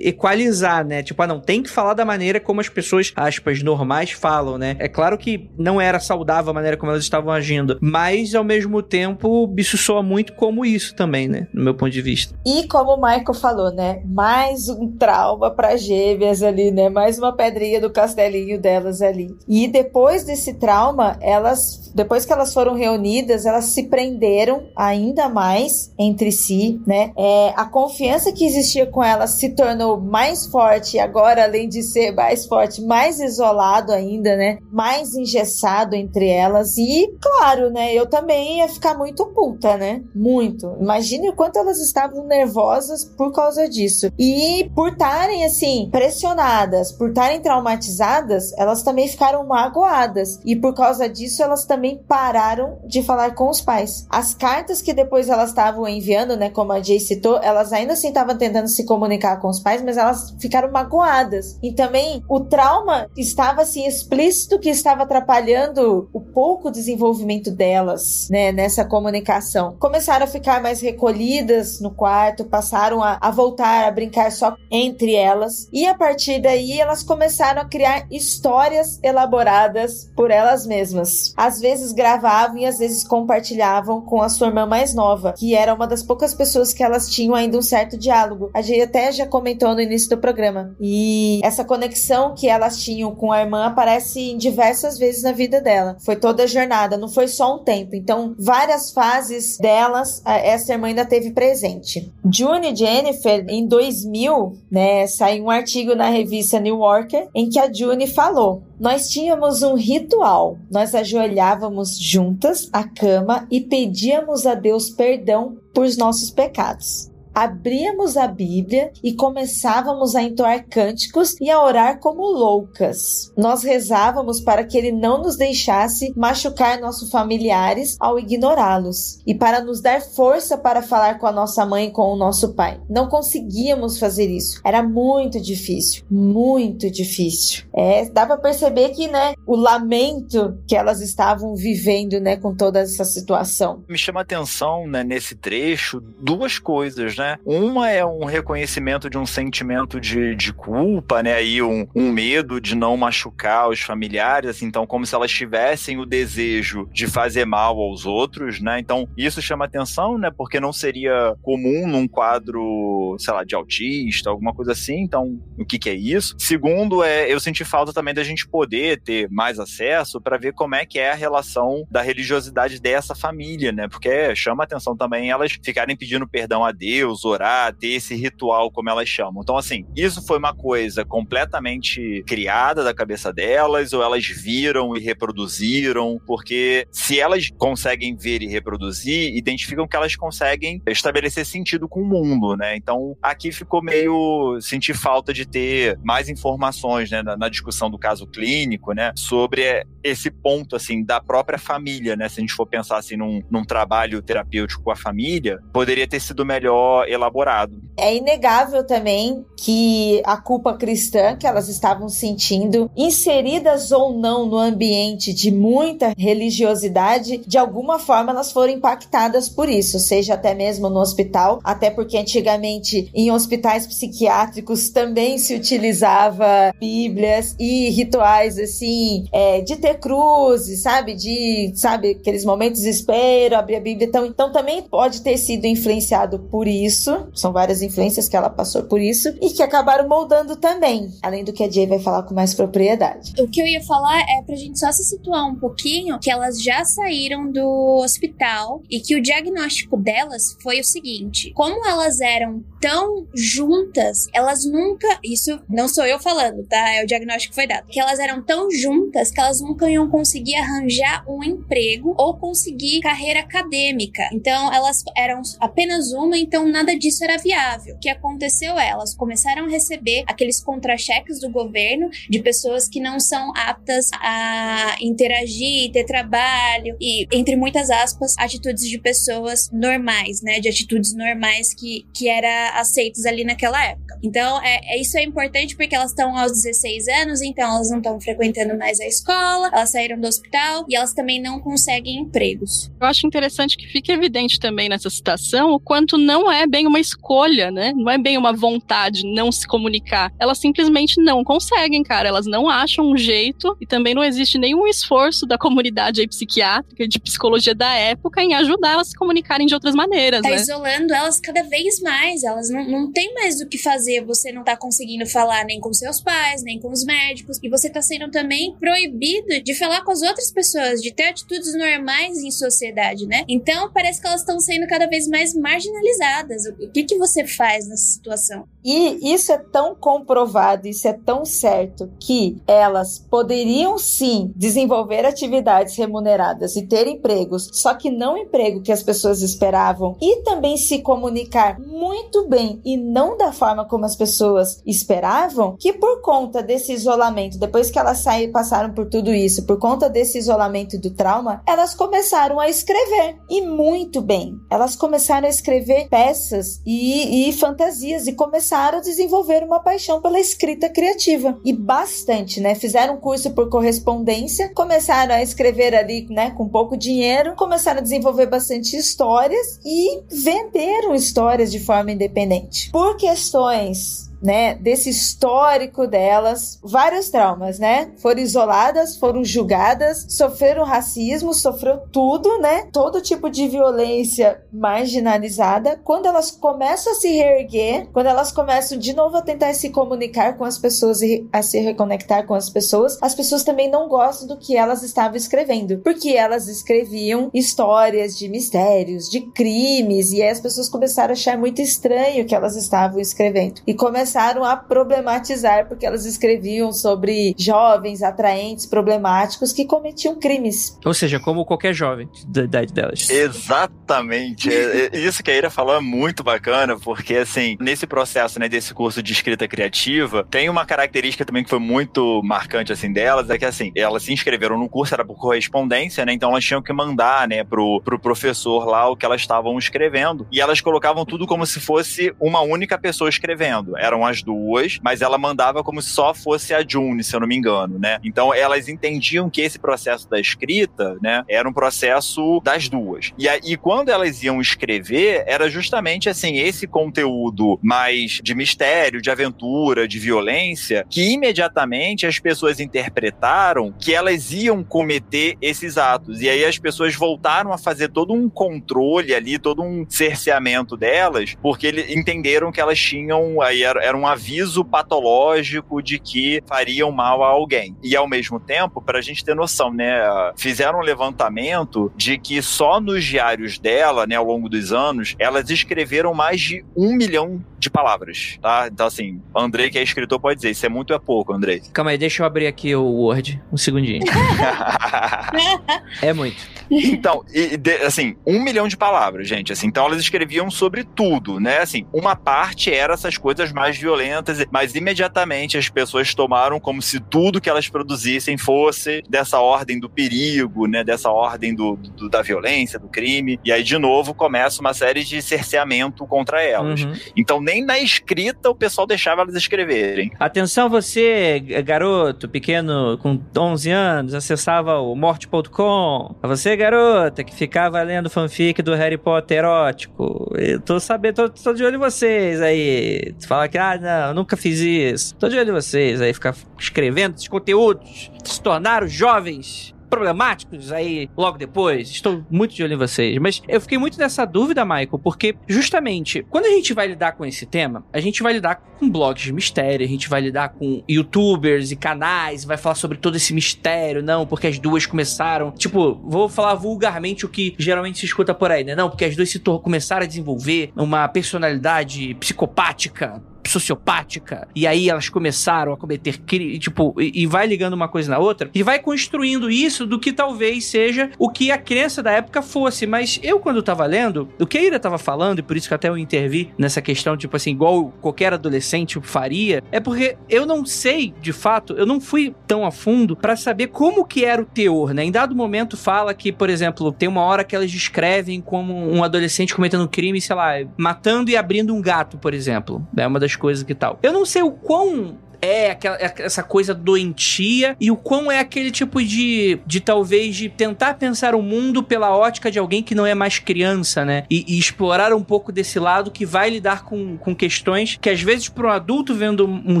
equalizar, 0.02 0.84
né? 0.84 1.04
Tipo, 1.04 1.22
ah, 1.22 1.26
não, 1.28 1.38
tem 1.38 1.62
que 1.62 1.70
falar 1.70 1.94
da 1.94 2.04
maneira 2.04 2.40
como 2.40 2.60
as 2.60 2.68
pessoas, 2.68 3.12
aspas, 3.14 3.62
normais 3.62 4.10
falam, 4.10 4.58
né? 4.58 4.74
É 4.80 4.88
claro 4.88 5.16
que 5.16 5.48
não 5.56 5.80
era 5.80 6.00
saudável 6.00 6.50
a 6.50 6.54
maneira 6.54 6.76
como 6.76 6.90
elas 6.90 7.04
estavam 7.04 7.32
agindo, 7.32 7.78
mas, 7.80 8.34
ao 8.34 8.42
mesmo 8.42 8.82
tempo, 8.82 9.46
soa 9.76 10.02
muito 10.02 10.32
como 10.34 10.64
isso 10.64 10.94
também, 10.94 11.28
né? 11.28 11.48
No 11.52 11.62
meu 11.62 11.74
ponto 11.74 11.90
de 11.90 12.00
vista. 12.00 12.34
E 12.46 12.66
como 12.66 12.94
o 12.94 12.96
Michael 12.96 13.34
falou, 13.34 13.72
né? 13.72 14.02
Mais 14.06 14.68
um 14.68 14.90
trauma 14.96 15.50
para 15.50 15.76
gêmeas 15.76 16.42
ali, 16.42 16.70
né? 16.70 16.88
Mais 16.88 17.18
uma 17.18 17.34
pedrinha 17.34 17.80
do 17.80 17.90
castelinho 17.90 18.60
delas 18.60 19.02
ali. 19.02 19.34
E 19.46 19.66
depois 19.68 20.24
desse 20.24 20.54
trauma, 20.54 21.18
elas, 21.20 21.90
depois 21.94 22.24
que 22.24 22.32
elas 22.32 22.54
foram 22.54 22.74
reunidas, 22.74 23.46
elas 23.46 23.66
se 23.66 23.84
prenderam 23.84 24.68
ainda 24.76 25.28
mais 25.28 25.92
entre 25.98 26.32
si, 26.32 26.80
né? 26.86 27.12
É, 27.16 27.52
a 27.56 27.64
confiança 27.64 28.32
que 28.32 28.46
existia 28.46 28.86
com 28.86 29.02
elas 29.02 29.32
se 29.32 29.50
tornou 29.50 30.00
mais 30.00 30.46
forte, 30.46 30.98
agora, 30.98 31.44
além 31.44 31.68
de 31.68 31.82
ser 31.82 32.12
mais 32.12 32.46
forte, 32.46 32.80
mais 32.82 33.20
isolado 33.20 33.92
ainda, 33.92 34.36
né? 34.36 34.58
Mais 34.70 35.14
engessado 35.14 35.94
entre 35.94 36.28
elas. 36.28 36.76
E, 36.78 37.12
claro, 37.20 37.70
né? 37.70 37.92
Eu 37.92 38.06
também 38.06 38.58
ia 38.58 38.68
ficar 38.68 38.96
muito 38.96 39.26
puto 39.26 39.57
né? 39.78 40.02
Muito. 40.14 40.76
Imagine 40.80 41.30
o 41.30 41.34
quanto 41.34 41.58
elas 41.58 41.80
estavam 41.80 42.24
nervosas 42.26 43.04
por 43.04 43.32
causa 43.32 43.68
disso. 43.68 44.10
E 44.18 44.70
por 44.74 44.92
estarem, 44.92 45.44
assim, 45.44 45.88
pressionadas, 45.90 46.92
por 46.92 47.08
estarem 47.08 47.40
traumatizadas, 47.40 48.52
elas 48.56 48.82
também 48.82 49.08
ficaram 49.08 49.46
magoadas. 49.46 50.40
E 50.44 50.54
por 50.54 50.74
causa 50.74 51.08
disso, 51.08 51.42
elas 51.42 51.64
também 51.64 51.98
pararam 52.08 52.78
de 52.86 53.02
falar 53.02 53.34
com 53.34 53.48
os 53.48 53.60
pais. 53.60 54.06
As 54.10 54.34
cartas 54.34 54.82
que 54.82 54.92
depois 54.92 55.28
elas 55.28 55.50
estavam 55.50 55.88
enviando, 55.88 56.36
né? 56.36 56.50
Como 56.50 56.72
a 56.72 56.82
Jay 56.82 57.00
citou, 57.00 57.38
elas 57.42 57.72
ainda 57.72 57.94
assim 57.94 58.08
estavam 58.08 58.36
tentando 58.36 58.68
se 58.68 58.84
comunicar 58.84 59.40
com 59.40 59.48
os 59.48 59.60
pais, 59.60 59.82
mas 59.82 59.96
elas 59.96 60.34
ficaram 60.38 60.70
magoadas. 60.70 61.58
E 61.62 61.72
também 61.72 62.22
o 62.28 62.40
trauma 62.40 63.08
estava, 63.16 63.62
assim, 63.62 63.86
explícito 63.86 64.58
que 64.58 64.70
estava 64.70 65.02
atrapalhando 65.02 66.08
o 66.12 66.20
pouco 66.20 66.70
desenvolvimento 66.70 67.50
delas, 67.50 68.28
né? 68.30 68.52
Nessa 68.52 68.84
comunicação 68.84 69.37
Começaram 69.78 70.24
a 70.24 70.28
ficar 70.28 70.62
mais 70.62 70.80
recolhidas 70.80 71.80
no 71.80 71.90
quarto, 71.90 72.44
passaram 72.44 73.02
a, 73.02 73.18
a 73.20 73.30
voltar 73.30 73.86
a 73.86 73.90
brincar 73.90 74.30
só 74.32 74.56
entre 74.70 75.14
elas, 75.14 75.68
e 75.72 75.86
a 75.86 75.94
partir 75.94 76.40
daí 76.40 76.80
elas 76.80 77.02
começaram 77.02 77.62
a 77.62 77.64
criar 77.64 78.06
histórias 78.10 78.98
elaboradas 79.02 80.10
por 80.16 80.30
elas 80.30 80.66
mesmas. 80.66 81.32
Às 81.36 81.60
vezes 81.60 81.92
gravavam 81.92 82.58
e 82.58 82.66
às 82.66 82.78
vezes 82.78 83.04
compartilhavam 83.04 84.00
com 84.00 84.22
a 84.22 84.28
sua 84.28 84.48
irmã 84.48 84.66
mais 84.66 84.94
nova, 84.94 85.34
que 85.36 85.54
era 85.54 85.74
uma 85.74 85.86
das 85.86 86.02
poucas 86.02 86.34
pessoas 86.34 86.72
que 86.72 86.82
elas 86.82 87.08
tinham 87.08 87.34
ainda 87.34 87.58
um 87.58 87.62
certo 87.62 87.96
diálogo. 87.96 88.50
A 88.54 88.62
gente 88.62 88.82
até 88.82 89.12
já 89.12 89.26
comentou 89.26 89.74
no 89.74 89.80
início 89.80 90.10
do 90.10 90.18
programa. 90.18 90.74
E 90.80 91.40
essa 91.42 91.64
conexão 91.64 92.34
que 92.34 92.48
elas 92.48 92.78
tinham 92.82 93.14
com 93.14 93.32
a 93.32 93.40
irmã 93.40 93.66
aparece 93.66 94.20
em 94.20 94.36
diversas 94.36 94.98
vezes 94.98 95.22
na 95.22 95.32
vida 95.32 95.60
dela. 95.60 95.96
Foi 96.00 96.16
toda 96.16 96.44
a 96.44 96.46
jornada, 96.46 96.96
não 96.96 97.08
foi 97.08 97.28
só 97.28 97.56
um 97.56 97.64
tempo. 97.64 97.94
Então, 97.94 98.34
várias 98.38 98.90
fases 98.90 99.27
delas, 99.58 100.22
essa 100.24 100.72
irmã 100.72 100.88
ainda 100.88 101.04
teve 101.04 101.30
presente. 101.30 102.12
June 102.32 102.74
Jennifer, 102.74 103.44
em 103.48 103.66
2000, 103.66 104.56
né, 104.70 105.06
saiu 105.06 105.44
um 105.44 105.50
artigo 105.50 105.94
na 105.94 106.08
revista 106.08 106.60
New 106.60 106.78
Yorker 106.78 107.28
em 107.34 107.48
que 107.48 107.58
a 107.58 107.72
June 107.72 108.06
falou: 108.06 108.62
Nós 108.78 109.08
tínhamos 109.08 109.62
um 109.62 109.74
ritual. 109.74 110.58
Nós 110.70 110.94
ajoelhávamos 110.94 111.98
juntas 111.98 112.68
à 112.72 112.84
cama 112.84 113.46
e 113.50 113.60
pedíamos 113.60 114.46
a 114.46 114.54
Deus 114.54 114.90
perdão 114.90 115.56
por 115.72 115.86
nossos 115.96 116.30
pecados 116.30 117.10
abríamos 117.42 118.16
a 118.16 118.26
Bíblia 118.26 118.90
e 119.02 119.12
começávamos 119.12 120.16
a 120.16 120.22
entoar 120.22 120.66
cânticos 120.68 121.36
e 121.40 121.48
a 121.48 121.62
orar 121.62 122.00
como 122.00 122.22
loucas. 122.22 123.32
Nós 123.36 123.62
rezávamos 123.62 124.40
para 124.40 124.64
que 124.64 124.76
ele 124.76 124.90
não 124.90 125.22
nos 125.22 125.36
deixasse 125.36 126.12
machucar 126.16 126.80
nossos 126.80 127.12
familiares 127.12 127.96
ao 128.00 128.18
ignorá-los 128.18 129.20
e 129.24 129.36
para 129.36 129.62
nos 129.62 129.80
dar 129.80 130.00
força 130.00 130.58
para 130.58 130.82
falar 130.82 131.20
com 131.20 131.28
a 131.28 131.32
nossa 131.32 131.64
mãe 131.64 131.86
e 131.86 131.90
com 131.92 132.12
o 132.12 132.16
nosso 132.16 132.54
pai. 132.54 132.80
Não 132.90 133.08
conseguíamos 133.08 134.00
fazer 134.00 134.28
isso. 134.28 134.60
Era 134.64 134.82
muito 134.82 135.40
difícil, 135.40 136.02
muito 136.10 136.90
difícil. 136.90 137.64
É, 137.72 138.04
dá 138.06 138.26
para 138.26 138.36
perceber 138.36 138.88
que, 138.90 139.06
né, 139.06 139.34
o 139.46 139.54
lamento 139.54 140.58
que 140.66 140.74
elas 140.74 141.00
estavam 141.00 141.54
vivendo, 141.54 142.18
né, 142.18 142.36
com 142.36 142.52
toda 142.52 142.80
essa 142.80 143.04
situação. 143.04 143.84
Me 143.88 143.96
chama 143.96 144.20
a 144.20 144.22
atenção, 144.22 144.88
né, 144.88 145.04
nesse 145.04 145.36
trecho, 145.36 146.00
duas 146.20 146.58
coisas, 146.58 147.16
né? 147.16 147.27
Uma 147.44 147.90
é 147.90 148.04
um 148.04 148.24
reconhecimento 148.24 149.10
de 149.10 149.18
um 149.18 149.26
sentimento 149.26 150.00
de, 150.00 150.34
de 150.34 150.52
culpa, 150.52 151.22
né? 151.22 151.34
Aí 151.34 151.60
um, 151.62 151.86
um 151.94 152.10
medo 152.12 152.60
de 152.60 152.74
não 152.74 152.96
machucar 152.96 153.68
os 153.68 153.80
familiares, 153.80 154.50
assim, 154.50 154.66
então 154.66 154.86
como 154.86 155.04
se 155.06 155.14
elas 155.14 155.30
tivessem 155.30 155.98
o 155.98 156.06
desejo 156.06 156.88
de 156.92 157.06
fazer 157.06 157.44
mal 157.44 157.78
aos 157.78 158.06
outros, 158.06 158.60
né? 158.60 158.78
Então 158.78 159.08
isso 159.16 159.42
chama 159.42 159.64
atenção, 159.64 160.18
né? 160.18 160.30
Porque 160.30 160.60
não 160.60 160.72
seria 160.72 161.34
comum 161.42 161.86
num 161.86 162.06
quadro, 162.06 163.16
sei 163.18 163.34
lá, 163.34 163.44
de 163.44 163.54
autista, 163.54 164.30
alguma 164.30 164.54
coisa 164.54 164.72
assim. 164.72 165.00
Então, 165.00 165.38
o 165.58 165.64
que, 165.64 165.78
que 165.78 165.90
é 165.90 165.94
isso? 165.94 166.34
Segundo, 166.38 167.02
é 167.02 167.30
eu 167.32 167.40
senti 167.40 167.64
falta 167.64 167.92
também 167.92 168.14
da 168.14 168.22
gente 168.22 168.48
poder 168.48 169.00
ter 169.02 169.28
mais 169.30 169.58
acesso 169.58 170.20
para 170.20 170.38
ver 170.38 170.52
como 170.52 170.74
é 170.74 170.86
que 170.86 170.98
é 170.98 171.10
a 171.10 171.14
relação 171.14 171.84
da 171.90 172.00
religiosidade 172.02 172.80
dessa 172.80 173.14
família, 173.14 173.72
né? 173.72 173.88
Porque 173.88 174.34
chama 174.34 174.64
atenção 174.64 174.96
também 174.96 175.30
elas 175.30 175.52
ficarem 175.62 175.96
pedindo 175.96 176.26
perdão 176.26 176.64
a 176.64 176.72
Deus 176.72 177.17
Deus, 177.18 177.24
orar, 177.24 177.74
ter 177.74 177.88
esse 177.88 178.14
ritual, 178.14 178.70
como 178.70 178.88
elas 178.88 179.08
chamam. 179.08 179.42
Então, 179.42 179.56
assim, 179.56 179.84
isso 179.96 180.24
foi 180.26 180.38
uma 180.38 180.54
coisa 180.54 181.04
completamente 181.04 182.22
criada 182.26 182.84
da 182.84 182.94
cabeça 182.94 183.32
delas, 183.32 183.92
ou 183.92 184.02
elas 184.02 184.26
viram 184.26 184.96
e 184.96 185.00
reproduziram, 185.00 186.20
porque 186.26 186.86
se 186.92 187.18
elas 187.18 187.48
conseguem 187.56 188.16
ver 188.16 188.42
e 188.42 188.46
reproduzir, 188.46 189.34
identificam 189.36 189.86
que 189.86 189.96
elas 189.96 190.14
conseguem 190.14 190.80
estabelecer 190.86 191.44
sentido 191.44 191.88
com 191.88 192.02
o 192.02 192.06
mundo, 192.06 192.56
né? 192.56 192.76
Então, 192.76 193.16
aqui 193.22 193.50
ficou 193.50 193.82
meio 193.82 194.58
sentir 194.60 194.94
falta 194.94 195.32
de 195.32 195.46
ter 195.46 195.98
mais 196.02 196.28
informações, 196.28 197.10
né, 197.10 197.22
na, 197.22 197.36
na 197.36 197.48
discussão 197.48 197.90
do 197.90 197.98
caso 197.98 198.26
clínico, 198.26 198.92
né, 198.92 199.12
sobre 199.16 199.84
esse 200.02 200.30
ponto, 200.30 200.76
assim, 200.76 201.04
da 201.04 201.20
própria 201.20 201.58
família, 201.58 202.16
né? 202.16 202.28
Se 202.28 202.40
a 202.40 202.42
gente 202.42 202.52
for 202.52 202.66
pensar, 202.66 202.98
assim, 202.98 203.16
num, 203.16 203.42
num 203.50 203.64
trabalho 203.64 204.22
terapêutico 204.22 204.82
com 204.82 204.90
a 204.90 204.96
família, 204.96 205.58
poderia 205.72 206.06
ter 206.06 206.20
sido 206.20 206.44
melhor 206.44 206.97
elaborado. 207.06 207.72
É 207.96 208.14
inegável 208.14 208.86
também 208.86 209.44
que 209.56 210.22
a 210.24 210.36
culpa 210.36 210.74
cristã 210.74 211.36
que 211.36 211.46
elas 211.46 211.68
estavam 211.68 212.08
sentindo, 212.08 212.90
inseridas 212.96 213.90
ou 213.90 214.12
não 214.12 214.46
no 214.46 214.56
ambiente 214.56 215.32
de 215.32 215.50
muita 215.50 216.12
religiosidade, 216.16 217.38
de 217.46 217.58
alguma 217.58 217.98
forma 217.98 218.30
elas 218.30 218.52
foram 218.52 218.72
impactadas 218.72 219.48
por 219.48 219.68
isso, 219.68 219.98
seja 219.98 220.34
até 220.34 220.54
mesmo 220.54 220.88
no 220.88 221.00
hospital, 221.00 221.58
até 221.64 221.90
porque 221.90 222.16
antigamente 222.16 223.10
em 223.14 223.30
hospitais 223.30 223.86
psiquiátricos 223.86 224.90
também 224.90 225.38
se 225.38 225.54
utilizava 225.54 226.72
bíblias 226.78 227.56
e 227.58 227.90
rituais 227.90 228.58
assim, 228.58 229.26
é, 229.32 229.60
de 229.60 229.76
ter 229.76 229.98
cruzes, 229.98 230.82
sabe? 230.82 231.14
De, 231.14 231.72
sabe, 231.74 232.10
aqueles 232.20 232.44
momentos 232.44 232.80
de 232.80 232.88
desespero, 232.88 233.56
abrir 233.56 233.76
a 233.76 233.80
Bíblia. 233.80 234.08
Então, 234.08 234.26
então 234.26 234.52
também 234.52 234.82
pode 234.82 235.22
ter 235.22 235.36
sido 235.36 235.66
influenciado 235.66 236.38
por 236.50 236.66
isso. 236.66 236.87
São 236.90 237.52
várias 237.52 237.82
influências 237.82 238.28
que 238.28 238.36
ela 238.36 238.50
passou 238.50 238.82
por 238.84 239.00
isso 239.00 239.34
e 239.40 239.50
que 239.50 239.62
acabaram 239.62 240.08
moldando 240.08 240.56
também. 240.56 241.10
Além 241.22 241.44
do 241.44 241.52
que 241.52 241.64
a 241.64 241.70
Jay 241.70 241.86
vai 241.86 241.98
falar 241.98 242.22
com 242.22 242.34
mais 242.34 242.54
propriedade. 242.54 243.32
O 243.38 243.48
que 243.48 243.60
eu 243.60 243.66
ia 243.66 243.82
falar 243.82 244.20
é 244.20 244.42
pra 244.44 244.56
gente 244.56 244.78
só 244.78 244.90
se 244.92 245.04
situar 245.04 245.46
um 245.46 245.56
pouquinho 245.56 246.18
que 246.18 246.30
elas 246.30 246.62
já 246.62 246.84
saíram 246.84 247.50
do 247.50 248.00
hospital 248.02 248.82
e 248.90 249.00
que 249.00 249.16
o 249.16 249.22
diagnóstico 249.22 249.96
delas 249.96 250.56
foi 250.62 250.80
o 250.80 250.84
seguinte: 250.84 251.52
como 251.54 251.86
elas 251.86 252.20
eram 252.20 252.64
tão 252.80 253.26
juntas, 253.34 254.28
elas 254.32 254.64
nunca. 254.64 255.06
Isso 255.22 255.60
não 255.68 255.88
sou 255.88 256.04
eu 256.04 256.18
falando, 256.18 256.64
tá? 256.64 256.94
É 256.94 257.02
o 257.02 257.06
diagnóstico 257.06 257.50
que 257.50 257.60
foi 257.60 257.66
dado. 257.66 257.86
Que 257.88 258.00
elas 258.00 258.18
eram 258.18 258.42
tão 258.42 258.70
juntas 258.70 259.30
que 259.30 259.40
elas 259.40 259.60
nunca 259.60 259.90
iam 259.90 260.08
conseguir 260.08 260.56
arranjar 260.56 261.24
um 261.28 261.42
emprego 261.42 262.14
ou 262.16 262.36
conseguir 262.36 263.00
carreira 263.00 263.40
acadêmica. 263.40 264.28
Então 264.32 264.72
elas 264.72 265.02
eram 265.16 265.42
apenas 265.60 266.12
uma, 266.12 266.36
então 266.36 266.66
nada 266.78 266.96
disso 266.96 267.24
era 267.24 267.36
viável. 267.36 267.96
O 267.96 267.98
que 267.98 268.08
aconteceu 268.08 268.78
elas 268.78 269.14
começaram 269.14 269.66
a 269.66 269.68
receber 269.68 270.24
aqueles 270.26 270.62
contra-cheques 270.62 271.40
do 271.40 271.50
governo 271.50 272.08
de 272.30 272.40
pessoas 272.40 272.88
que 272.88 273.00
não 273.00 273.18
são 273.18 273.52
aptas 273.56 274.10
a 274.14 274.96
interagir, 275.00 275.90
ter 275.90 276.04
trabalho 276.04 276.96
e, 277.00 277.26
entre 277.32 277.56
muitas 277.56 277.90
aspas, 277.90 278.34
atitudes 278.38 278.88
de 278.88 278.98
pessoas 278.98 279.68
normais, 279.72 280.40
né? 280.42 280.60
De 280.60 280.68
atitudes 280.68 281.14
normais 281.14 281.74
que, 281.74 282.06
que 282.14 282.28
era 282.28 282.78
aceitos 282.78 283.26
ali 283.26 283.44
naquela 283.44 283.84
época. 283.84 284.18
Então, 284.22 284.62
é, 284.62 284.94
é 284.94 285.00
isso 285.00 285.18
é 285.18 285.22
importante 285.22 285.76
porque 285.76 285.94
elas 285.94 286.10
estão 286.10 286.36
aos 286.36 286.52
16 286.52 287.08
anos, 287.08 287.42
então 287.42 287.74
elas 287.74 287.90
não 287.90 287.98
estão 287.98 288.20
frequentando 288.20 288.76
mais 288.78 289.00
a 289.00 289.06
escola, 289.06 289.68
elas 289.72 289.90
saíram 289.90 290.20
do 290.20 290.28
hospital 290.28 290.84
e 290.88 290.94
elas 290.94 291.12
também 291.12 291.40
não 291.40 291.60
conseguem 291.60 292.20
empregos. 292.20 292.90
Eu 293.00 293.06
acho 293.06 293.26
interessante 293.26 293.76
que 293.76 293.86
fique 293.86 294.12
evidente 294.12 294.60
também 294.60 294.88
nessa 294.88 295.10
citação 295.10 295.72
o 295.72 295.80
quanto 295.80 296.16
não 296.16 296.50
é 296.50 296.66
bem 296.68 296.86
uma 296.86 297.00
escolha, 297.00 297.70
né? 297.70 297.92
Não 297.96 298.10
é 298.10 298.18
bem 298.18 298.36
uma 298.36 298.52
vontade 298.52 299.22
não 299.24 299.50
se 299.50 299.66
comunicar. 299.66 300.32
Elas 300.38 300.58
simplesmente 300.58 301.20
não 301.20 301.44
conseguem, 301.44 302.02
cara. 302.02 302.28
Elas 302.28 302.46
não 302.46 302.68
acham 302.68 303.10
um 303.10 303.16
jeito 303.16 303.76
e 303.80 303.86
também 303.86 304.14
não 304.14 304.24
existe 304.24 304.58
nenhum 304.58 304.86
esforço 304.86 305.46
da 305.46 305.58
comunidade 305.58 306.26
psiquiátrica 306.26 307.06
de 307.06 307.18
psicologia 307.18 307.74
da 307.74 307.92
época 307.94 308.42
em 308.42 308.54
ajudar 308.54 308.92
elas 308.92 309.08
a 309.08 309.10
se 309.10 309.16
comunicarem 309.16 309.66
de 309.66 309.74
outras 309.74 309.94
maneiras, 309.94 310.42
tá 310.42 310.50
né? 310.50 310.56
isolando 310.56 311.14
elas 311.14 311.40
cada 311.40 311.62
vez 311.62 312.00
mais. 312.00 312.42
Elas 312.42 312.70
não, 312.70 312.84
não 312.84 313.12
têm 313.12 313.32
mais 313.34 313.60
o 313.60 313.66
que 313.66 313.78
fazer. 313.78 314.24
Você 314.24 314.52
não 314.52 314.64
tá 314.64 314.76
conseguindo 314.76 315.26
falar 315.26 315.64
nem 315.64 315.80
com 315.80 315.92
seus 315.92 316.20
pais, 316.20 316.62
nem 316.62 316.80
com 316.80 316.90
os 316.90 317.04
médicos. 317.04 317.58
E 317.62 317.68
você 317.68 317.88
tá 317.90 318.02
sendo 318.02 318.30
também 318.30 318.74
proibido 318.78 319.62
de 319.62 319.74
falar 319.74 320.02
com 320.02 320.10
as 320.10 320.22
outras 320.22 320.50
pessoas, 320.50 321.00
de 321.00 321.12
ter 321.12 321.24
atitudes 321.24 321.74
normais 321.74 322.38
em 322.38 322.50
sociedade, 322.50 323.26
né? 323.26 323.44
Então 323.48 323.90
parece 323.92 324.20
que 324.20 324.26
elas 324.26 324.40
estão 324.40 324.58
sendo 324.58 324.86
cada 324.86 325.06
vez 325.06 325.26
mais 325.28 325.54
marginalizadas. 325.54 326.57
O 326.66 326.90
que, 326.90 327.04
que 327.04 327.18
você 327.18 327.46
faz 327.46 327.88
nessa 327.88 328.12
situação? 328.12 328.64
E 328.84 329.34
isso 329.34 329.52
é 329.52 329.58
tão 329.58 329.94
comprovado, 329.94 330.88
isso 330.88 331.06
é 331.06 331.12
tão 331.12 331.44
certo 331.44 332.10
que 332.18 332.60
elas 332.66 333.18
poderiam 333.18 333.98
sim 333.98 334.52
desenvolver 334.56 335.26
atividades 335.26 335.96
remuneradas 335.96 336.76
e 336.76 336.86
ter 336.86 337.06
empregos, 337.06 337.70
só 337.74 337.94
que 337.94 338.10
não 338.10 338.36
emprego 338.36 338.82
que 338.82 338.92
as 338.92 339.02
pessoas 339.02 339.42
esperavam, 339.42 340.16
e 340.20 340.42
também 340.42 340.76
se 340.76 341.00
comunicar 341.02 341.78
muito 341.78 342.48
bem 342.48 342.80
e 342.84 342.96
não 342.96 343.36
da 343.36 343.52
forma 343.52 343.84
como 343.84 344.04
as 344.04 344.16
pessoas 344.16 344.80
esperavam, 344.86 345.76
que 345.78 345.92
por 345.92 346.22
conta 346.22 346.62
desse 346.62 346.92
isolamento, 346.92 347.58
depois 347.58 347.90
que 347.90 347.98
elas 347.98 348.18
saíram, 348.18 348.52
passaram 348.52 348.94
por 348.94 349.06
tudo 349.06 349.32
isso, 349.32 349.66
por 349.66 349.78
conta 349.78 350.08
desse 350.08 350.38
isolamento 350.38 350.96
e 350.96 350.98
do 350.98 351.10
trauma, 351.10 351.62
elas 351.66 351.94
começaram 351.94 352.58
a 352.58 352.68
escrever 352.68 353.36
e 353.50 353.60
muito 353.62 354.22
bem. 354.22 354.54
Elas 354.70 354.96
começaram 354.96 355.46
a 355.46 355.50
escrever 355.50 356.08
peças 356.08 356.47
e, 356.84 357.48
e 357.48 357.52
fantasias 357.52 358.26
e 358.26 358.32
começaram 358.32 358.98
a 358.98 359.02
desenvolver 359.02 359.62
uma 359.62 359.80
paixão 359.80 360.20
pela 360.20 360.38
escrita 360.38 360.88
criativa 360.88 361.58
e 361.64 361.72
bastante, 361.72 362.60
né? 362.60 362.74
Fizeram 362.74 363.14
um 363.14 363.20
curso 363.20 363.50
por 363.50 363.68
correspondência, 363.68 364.72
começaram 364.74 365.34
a 365.34 365.42
escrever 365.42 365.94
ali, 365.94 366.26
né, 366.30 366.50
com 366.50 366.68
pouco 366.68 366.96
dinheiro, 366.96 367.54
começaram 367.56 368.00
a 368.00 368.02
desenvolver 368.02 368.46
bastante 368.46 368.96
histórias 368.96 369.80
e 369.84 370.22
venderam 370.30 371.14
histórias 371.14 371.70
de 371.70 371.80
forma 371.80 372.12
independente. 372.12 372.90
Por 372.90 373.16
questões 373.16 374.27
né, 374.40 374.74
desse 374.74 375.10
histórico 375.10 376.06
delas, 376.06 376.78
vários 376.82 377.28
traumas, 377.28 377.78
né? 377.78 378.12
Foram 378.18 378.40
isoladas, 378.40 379.16
foram 379.16 379.44
julgadas, 379.44 380.26
sofreram 380.28 380.84
racismo, 380.84 381.52
sofreu 381.52 381.98
tudo, 382.12 382.58
né? 382.58 382.88
Todo 382.92 383.20
tipo 383.20 383.50
de 383.50 383.68
violência 383.68 384.62
marginalizada. 384.72 386.00
Quando 386.04 386.26
elas 386.26 386.50
começam 386.50 387.12
a 387.12 387.16
se 387.16 387.28
reerguer, 387.28 388.08
quando 388.12 388.26
elas 388.26 388.52
começam 388.52 388.98
de 388.98 389.14
novo 389.14 389.36
a 389.36 389.42
tentar 389.42 389.74
se 389.74 389.90
comunicar 389.90 390.56
com 390.56 390.64
as 390.64 390.78
pessoas 390.78 391.20
e 391.22 391.46
a 391.52 391.62
se 391.62 391.78
reconectar 391.80 392.46
com 392.46 392.54
as 392.54 392.70
pessoas, 392.70 393.18
as 393.20 393.34
pessoas 393.34 393.64
também 393.64 393.90
não 393.90 394.08
gostam 394.08 394.46
do 394.46 394.56
que 394.56 394.76
elas 394.76 395.02
estavam 395.02 395.36
escrevendo, 395.36 395.98
porque 395.98 396.30
elas 396.30 396.68
escreviam 396.68 397.50
histórias 397.52 398.36
de 398.38 398.48
mistérios, 398.48 399.28
de 399.28 399.40
crimes, 399.40 400.32
e 400.32 400.42
aí 400.42 400.50
as 400.50 400.60
pessoas 400.60 400.88
começaram 400.88 401.30
a 401.30 401.32
achar 401.32 401.58
muito 401.58 401.82
estranho 401.82 402.44
o 402.44 402.46
que 402.46 402.54
elas 402.54 402.76
estavam 402.76 403.20
escrevendo. 403.20 403.80
E 403.86 403.94
começaram 403.94 404.27
começaram 404.28 404.62
a 404.62 404.76
problematizar, 404.76 405.88
porque 405.88 406.04
elas 406.04 406.26
escreviam 406.26 406.92
sobre 406.92 407.54
jovens 407.58 408.22
atraentes, 408.22 408.84
problemáticos, 408.84 409.72
que 409.72 409.86
cometiam 409.86 410.38
crimes. 410.38 410.98
Ou 411.02 411.14
seja, 411.14 411.40
como 411.40 411.64
qualquer 411.64 411.94
jovem 411.94 412.28
da 412.46 412.64
idade 412.64 412.92
delas. 412.92 413.30
Exatamente. 413.30 414.70
É, 414.70 415.08
é, 415.12 415.18
isso 415.18 415.42
que 415.42 415.50
a 415.50 415.56
Ira 415.56 415.70
falou 415.70 415.96
é 415.96 416.00
muito 416.00 416.44
bacana, 416.44 416.98
porque 416.98 417.36
assim, 417.36 417.78
nesse 417.80 418.06
processo, 418.06 418.60
né, 418.60 418.68
desse 418.68 418.92
curso 418.92 419.22
de 419.22 419.32
escrita 419.32 419.66
criativa, 419.66 420.46
tem 420.50 420.68
uma 420.68 420.84
característica 420.84 421.44
também 421.44 421.64
que 421.64 421.70
foi 421.70 421.78
muito 421.78 422.42
marcante, 422.44 422.92
assim, 422.92 423.10
delas, 423.10 423.48
é 423.48 423.56
que 423.56 423.64
assim, 423.64 423.90
elas 423.96 424.24
se 424.24 424.32
inscreveram 424.32 424.78
no 424.78 424.90
curso, 424.90 425.14
era 425.14 425.24
por 425.24 425.38
correspondência, 425.38 426.26
né, 426.26 426.34
então 426.34 426.50
elas 426.50 426.64
tinham 426.64 426.82
que 426.82 426.92
mandar, 426.92 427.48
né, 427.48 427.64
pro, 427.64 428.02
pro 428.04 428.18
professor 428.18 428.84
lá 428.84 429.08
o 429.08 429.16
que 429.16 429.24
elas 429.24 429.40
estavam 429.40 429.78
escrevendo, 429.78 430.46
e 430.52 430.60
elas 430.60 430.82
colocavam 430.82 431.24
tudo 431.24 431.46
como 431.46 431.64
se 431.64 431.80
fosse 431.80 432.34
uma 432.38 432.60
única 432.60 432.98
pessoa 432.98 433.30
escrevendo. 433.30 433.96
Eram 433.96 434.17
eram 434.18 434.26
as 434.26 434.42
duas, 434.42 434.98
mas 435.02 435.22
ela 435.22 435.38
mandava 435.38 435.84
como 435.84 436.02
se 436.02 436.10
só 436.10 436.34
fosse 436.34 436.74
a 436.74 436.84
June, 436.86 437.22
se 437.22 437.34
eu 437.34 437.40
não 437.40 437.46
me 437.46 437.56
engano, 437.56 437.98
né? 437.98 438.18
Então 438.24 438.52
elas 438.52 438.88
entendiam 438.88 439.48
que 439.48 439.60
esse 439.60 439.78
processo 439.78 440.28
da 440.28 440.40
escrita, 440.40 441.16
né, 441.22 441.44
era 441.48 441.68
um 441.68 441.72
processo 441.72 442.60
das 442.64 442.88
duas. 442.88 443.32
E 443.38 443.48
aí 443.48 443.76
quando 443.76 444.08
elas 444.08 444.42
iam 444.42 444.60
escrever, 444.60 445.44
era 445.46 445.68
justamente 445.68 446.28
assim, 446.28 446.56
esse 446.56 446.86
conteúdo 446.86 447.78
mais 447.82 448.40
de 448.42 448.54
mistério, 448.54 449.22
de 449.22 449.30
aventura, 449.30 450.08
de 450.08 450.18
violência, 450.18 451.06
que 451.08 451.32
imediatamente 451.32 452.26
as 452.26 452.38
pessoas 452.38 452.80
interpretaram 452.80 453.94
que 453.98 454.14
elas 454.14 454.52
iam 454.52 454.82
cometer 454.82 455.56
esses 455.60 455.96
atos. 455.96 456.40
E 456.40 456.48
aí 456.48 456.64
as 456.64 456.78
pessoas 456.78 457.14
voltaram 457.14 457.72
a 457.72 457.78
fazer 457.78 458.08
todo 458.08 458.32
um 458.32 458.48
controle 458.48 459.34
ali, 459.34 459.58
todo 459.58 459.82
um 459.82 460.06
cerceamento 460.08 460.96
delas, 460.96 461.56
porque 461.62 461.86
eles 461.86 462.10
entenderam 462.10 462.72
que 462.72 462.80
elas 462.80 462.98
tinham 462.98 463.60
aí 463.60 463.82
era, 463.82 464.04
era 464.08 464.16
um 464.16 464.26
aviso 464.26 464.84
patológico 464.84 466.02
de 466.02 466.18
que 466.18 466.62
fariam 466.66 467.12
mal 467.12 467.42
a 467.44 467.48
alguém. 467.48 467.96
E 468.02 468.16
ao 468.16 468.26
mesmo 468.26 468.58
tempo, 468.58 469.00
para 469.00 469.18
a 469.18 469.22
gente 469.22 469.44
ter 469.44 469.54
noção, 469.54 469.92
né, 469.92 470.20
fizeram 470.56 470.98
um 470.98 471.02
levantamento 471.02 472.12
de 472.16 472.38
que 472.38 472.60
só 472.62 473.00
nos 473.00 473.24
diários 473.24 473.78
dela, 473.78 474.26
né, 474.26 474.36
ao 474.36 474.44
longo 474.44 474.68
dos 474.68 474.92
anos, 474.92 475.34
elas 475.38 475.70
escreveram 475.70 476.34
mais 476.34 476.60
de 476.60 476.84
um 476.96 477.14
milhão 477.14 477.62
de 477.78 477.88
palavras, 477.90 478.58
tá? 478.60 478.88
Então, 478.92 479.06
assim, 479.06 479.40
Andrei, 479.54 479.90
que 479.90 479.98
é 479.98 480.02
escritor, 480.02 480.40
pode 480.40 480.56
dizer, 480.56 480.70
isso 480.70 480.84
é 480.84 480.88
muito 480.88 481.10
ou 481.10 481.16
é 481.16 481.18
pouco, 481.18 481.52
Andrei? 481.52 481.82
Calma 481.92 482.10
aí, 482.10 482.18
deixa 482.18 482.42
eu 482.42 482.46
abrir 482.46 482.66
aqui 482.66 482.94
o 482.94 483.04
Word, 483.04 483.62
um 483.72 483.76
segundinho. 483.76 484.22
é 486.22 486.32
muito. 486.32 486.56
Então, 486.90 487.44
e, 487.52 487.76
de, 487.76 487.92
assim, 487.96 488.36
um 488.46 488.62
milhão 488.62 488.88
de 488.88 488.96
palavras, 488.96 489.46
gente, 489.46 489.72
assim, 489.72 489.86
então 489.86 490.06
elas 490.06 490.20
escreviam 490.20 490.70
sobre 490.70 491.04
tudo, 491.04 491.60
né, 491.60 491.78
assim, 491.78 492.06
uma 492.12 492.34
parte 492.34 492.92
era 492.92 493.14
essas 493.14 493.36
coisas 493.36 493.72
mais 493.72 493.98
violentas, 493.98 494.64
mas 494.70 494.94
imediatamente 494.94 495.76
as 495.76 495.88
pessoas 495.88 496.34
tomaram 496.34 496.80
como 496.80 497.02
se 497.02 497.20
tudo 497.20 497.60
que 497.60 497.68
elas 497.68 497.88
produzissem 497.88 498.56
fosse 498.56 499.22
dessa 499.28 499.60
ordem 499.60 500.00
do 500.00 500.08
perigo, 500.08 500.86
né, 500.86 501.04
dessa 501.04 501.30
ordem 501.30 501.74
do, 501.74 501.96
do 501.96 502.28
da 502.28 502.42
violência, 502.42 502.98
do 502.98 503.08
crime, 503.08 503.60
e 503.64 503.70
aí 503.70 503.82
de 503.82 503.98
novo 503.98 504.34
começa 504.34 504.80
uma 504.80 504.94
série 504.94 505.24
de 505.24 505.42
cerceamento 505.42 506.26
contra 506.26 506.62
elas. 506.62 507.02
Uhum. 507.02 507.12
Então 507.36 507.60
nem 507.68 507.84
na 507.84 507.98
escrita 507.98 508.70
o 508.70 508.74
pessoal 508.74 509.06
deixava 509.06 509.42
elas 509.42 509.54
escreverem. 509.54 510.32
Atenção 510.38 510.88
você, 510.88 511.60
garoto 511.84 512.48
pequeno 512.48 513.18
com 513.18 513.38
11 513.56 513.90
anos, 513.90 514.34
acessava 514.34 514.98
o 514.98 515.14
morte.com. 515.14 516.34
A 516.42 516.48
você, 516.48 516.74
garota, 516.76 517.44
que 517.44 517.54
ficava 517.54 518.00
lendo 518.02 518.30
fanfic 518.30 518.80
do 518.80 518.94
Harry 518.94 519.18
Potter 519.18 519.58
erótico. 519.58 520.50
Eu 520.56 520.80
tô 520.80 520.98
sabendo, 520.98 521.34
tô, 521.34 521.48
tô 521.50 521.74
de 521.74 521.84
olho 521.84 521.96
em 521.96 521.98
vocês 521.98 522.62
aí. 522.62 523.34
Fala 523.46 523.68
que, 523.68 523.76
ah, 523.76 523.98
não, 524.00 524.34
nunca 524.34 524.56
fiz 524.56 524.80
isso. 524.80 525.36
Tô 525.36 525.48
de 525.48 525.58
olho 525.58 525.70
em 525.70 525.74
vocês 525.74 526.22
aí, 526.22 526.32
ficar 526.32 526.54
escrevendo 526.78 527.34
esses 527.34 527.48
conteúdos, 527.48 528.30
se 528.44 528.62
tornaram 528.62 529.06
jovens 529.06 529.94
problemáticos 530.08 530.92
aí 530.92 531.28
logo 531.36 531.58
depois. 531.58 532.10
Estou 532.10 532.44
muito 532.50 532.74
de 532.74 532.82
olho 532.82 532.94
em 532.94 532.98
vocês. 532.98 533.38
Mas 533.38 533.62
eu 533.68 533.80
fiquei 533.80 533.98
muito 533.98 534.18
nessa 534.18 534.44
dúvida, 534.44 534.84
Michael, 534.84 535.18
porque 535.22 535.54
justamente 535.66 536.44
quando 536.48 536.66
a 536.66 536.70
gente 536.70 536.94
vai 536.94 537.06
lidar 537.06 537.32
com 537.32 537.44
esse 537.44 537.66
tema, 537.66 538.04
a 538.12 538.20
gente 538.20 538.42
vai 538.42 538.52
lidar 538.52 538.76
com 538.76 539.08
blogs 539.08 539.44
de 539.44 539.52
mistério, 539.52 540.04
a 540.04 540.08
gente 540.08 540.28
vai 540.28 540.40
lidar 540.40 540.70
com 540.70 541.02
youtubers 541.08 541.90
e 541.90 541.96
canais, 541.96 542.64
vai 542.64 542.76
falar 542.76 542.94
sobre 542.94 543.16
todo 543.18 543.36
esse 543.36 543.54
mistério, 543.54 544.22
não, 544.22 544.46
porque 544.46 544.66
as 544.66 544.78
duas 544.78 545.06
começaram. 545.06 545.70
Tipo, 545.70 546.14
vou 546.24 546.48
falar 546.48 546.74
vulgarmente 546.74 547.46
o 547.46 547.48
que 547.48 547.74
geralmente 547.78 548.18
se 548.18 548.26
escuta 548.26 548.54
por 548.54 548.70
aí, 548.70 548.84
né? 548.84 548.94
Não, 548.94 549.08
porque 549.08 549.24
as 549.24 549.36
duas 549.36 549.50
se 549.50 549.58
começaram 549.58 550.24
a 550.24 550.26
desenvolver 550.26 550.92
uma 550.96 551.28
personalidade 551.28 552.34
psicopática 552.34 553.42
sociopática, 553.68 554.68
e 554.74 554.86
aí 554.86 555.08
elas 555.08 555.28
começaram 555.28 555.92
a 555.92 555.96
cometer 555.96 556.38
crime, 556.38 556.78
tipo, 556.78 557.14
e, 557.20 557.42
e, 557.42 557.46
vai 557.46 557.66
ligando 557.66 557.94
uma 557.94 558.08
coisa 558.08 558.30
na 558.30 558.38
outra, 558.38 558.70
e 558.74 558.82
vai 558.82 558.98
construindo 558.98 559.70
isso 559.70 560.06
do 560.06 560.18
que 560.18 560.32
talvez 560.32 560.84
seja 560.84 561.30
o 561.38 561.50
que 561.50 561.70
a 561.70 561.78
crença 561.78 562.22
da 562.22 562.32
época 562.32 562.62
fosse. 562.62 563.06
Mas 563.06 563.38
eu, 563.42 563.58
quando 563.58 563.82
tava 563.82 564.04
lendo, 564.06 564.48
o 564.58 564.66
que 564.66 564.78
a 564.78 564.82
Ira 564.82 564.98
tava 564.98 565.18
falando, 565.18 565.58
e 565.58 565.62
por 565.62 565.76
isso 565.76 565.88
que 565.88 565.94
até 565.94 566.08
eu 566.08 566.18
intervi 566.18 566.70
nessa 566.78 567.00
questão, 567.00 567.36
tipo 567.36 567.56
assim, 567.56 567.70
igual 567.70 568.12
qualquer 568.20 568.52
adolescente 568.52 569.18
faria, 569.22 569.82
é 569.90 570.00
porque 570.00 570.36
eu 570.48 570.66
não 570.66 570.84
sei, 570.84 571.34
de 571.40 571.52
fato, 571.52 571.94
eu 571.94 572.06
não 572.06 572.20
fui 572.20 572.54
tão 572.66 572.84
a 572.84 572.90
fundo 572.90 573.36
para 573.36 573.56
saber 573.56 573.88
como 573.88 574.24
que 574.24 574.44
era 574.44 574.62
o 574.62 574.64
teor, 574.64 575.12
né? 575.12 575.24
Em 575.24 575.32
dado 575.32 575.54
momento 575.54 575.96
fala 575.96 576.32
que, 576.34 576.52
por 576.52 576.70
exemplo, 576.70 577.12
tem 577.12 577.28
uma 577.28 577.42
hora 577.42 577.64
que 577.64 577.74
elas 577.74 577.90
descrevem 577.90 578.60
como 578.60 578.94
um 578.94 579.22
adolescente 579.22 579.74
cometendo 579.74 580.04
um 580.04 580.08
crime, 580.08 580.40
sei 580.40 580.56
lá, 580.56 580.72
matando 580.96 581.50
e 581.50 581.56
abrindo 581.56 581.94
um 581.94 582.00
gato, 582.00 582.38
por 582.38 582.54
exemplo. 582.54 583.06
É 583.16 583.26
uma 583.26 583.40
das 583.40 583.56
coisas 583.58 583.82
que 583.84 583.94
tal. 583.94 584.18
Eu 584.22 584.32
não 584.32 584.44
sei 584.44 584.62
o 584.62 584.70
quão 584.70 585.36
é 585.60 585.90
aquela, 585.90 586.16
é 586.16 586.32
essa 586.38 586.62
coisa 586.62 586.94
doentia 586.94 587.96
e 588.00 588.10
o 588.10 588.16
quão 588.16 588.50
é 588.50 588.58
aquele 588.58 588.90
tipo 588.90 589.22
de, 589.22 589.78
de 589.86 590.00
talvez 590.00 590.56
de 590.56 590.68
tentar 590.68 591.14
pensar 591.14 591.54
o 591.54 591.62
mundo 591.62 592.02
pela 592.02 592.36
ótica 592.36 592.70
de 592.70 592.78
alguém 592.78 593.02
que 593.02 593.14
não 593.14 593.26
é 593.26 593.34
mais 593.34 593.58
criança, 593.58 594.24
né? 594.24 594.44
E, 594.50 594.64
e 594.68 594.78
explorar 594.78 595.32
um 595.32 595.42
pouco 595.42 595.72
desse 595.72 595.98
lado 595.98 596.30
que 596.30 596.46
vai 596.46 596.70
lidar 596.70 597.04
com, 597.04 597.36
com 597.36 597.54
questões 597.54 598.18
que 598.20 598.30
às 598.30 598.40
vezes 598.40 598.68
para 598.68 598.86
um 598.86 598.90
adulto 598.90 599.34
vendo 599.34 599.66
um 599.66 600.00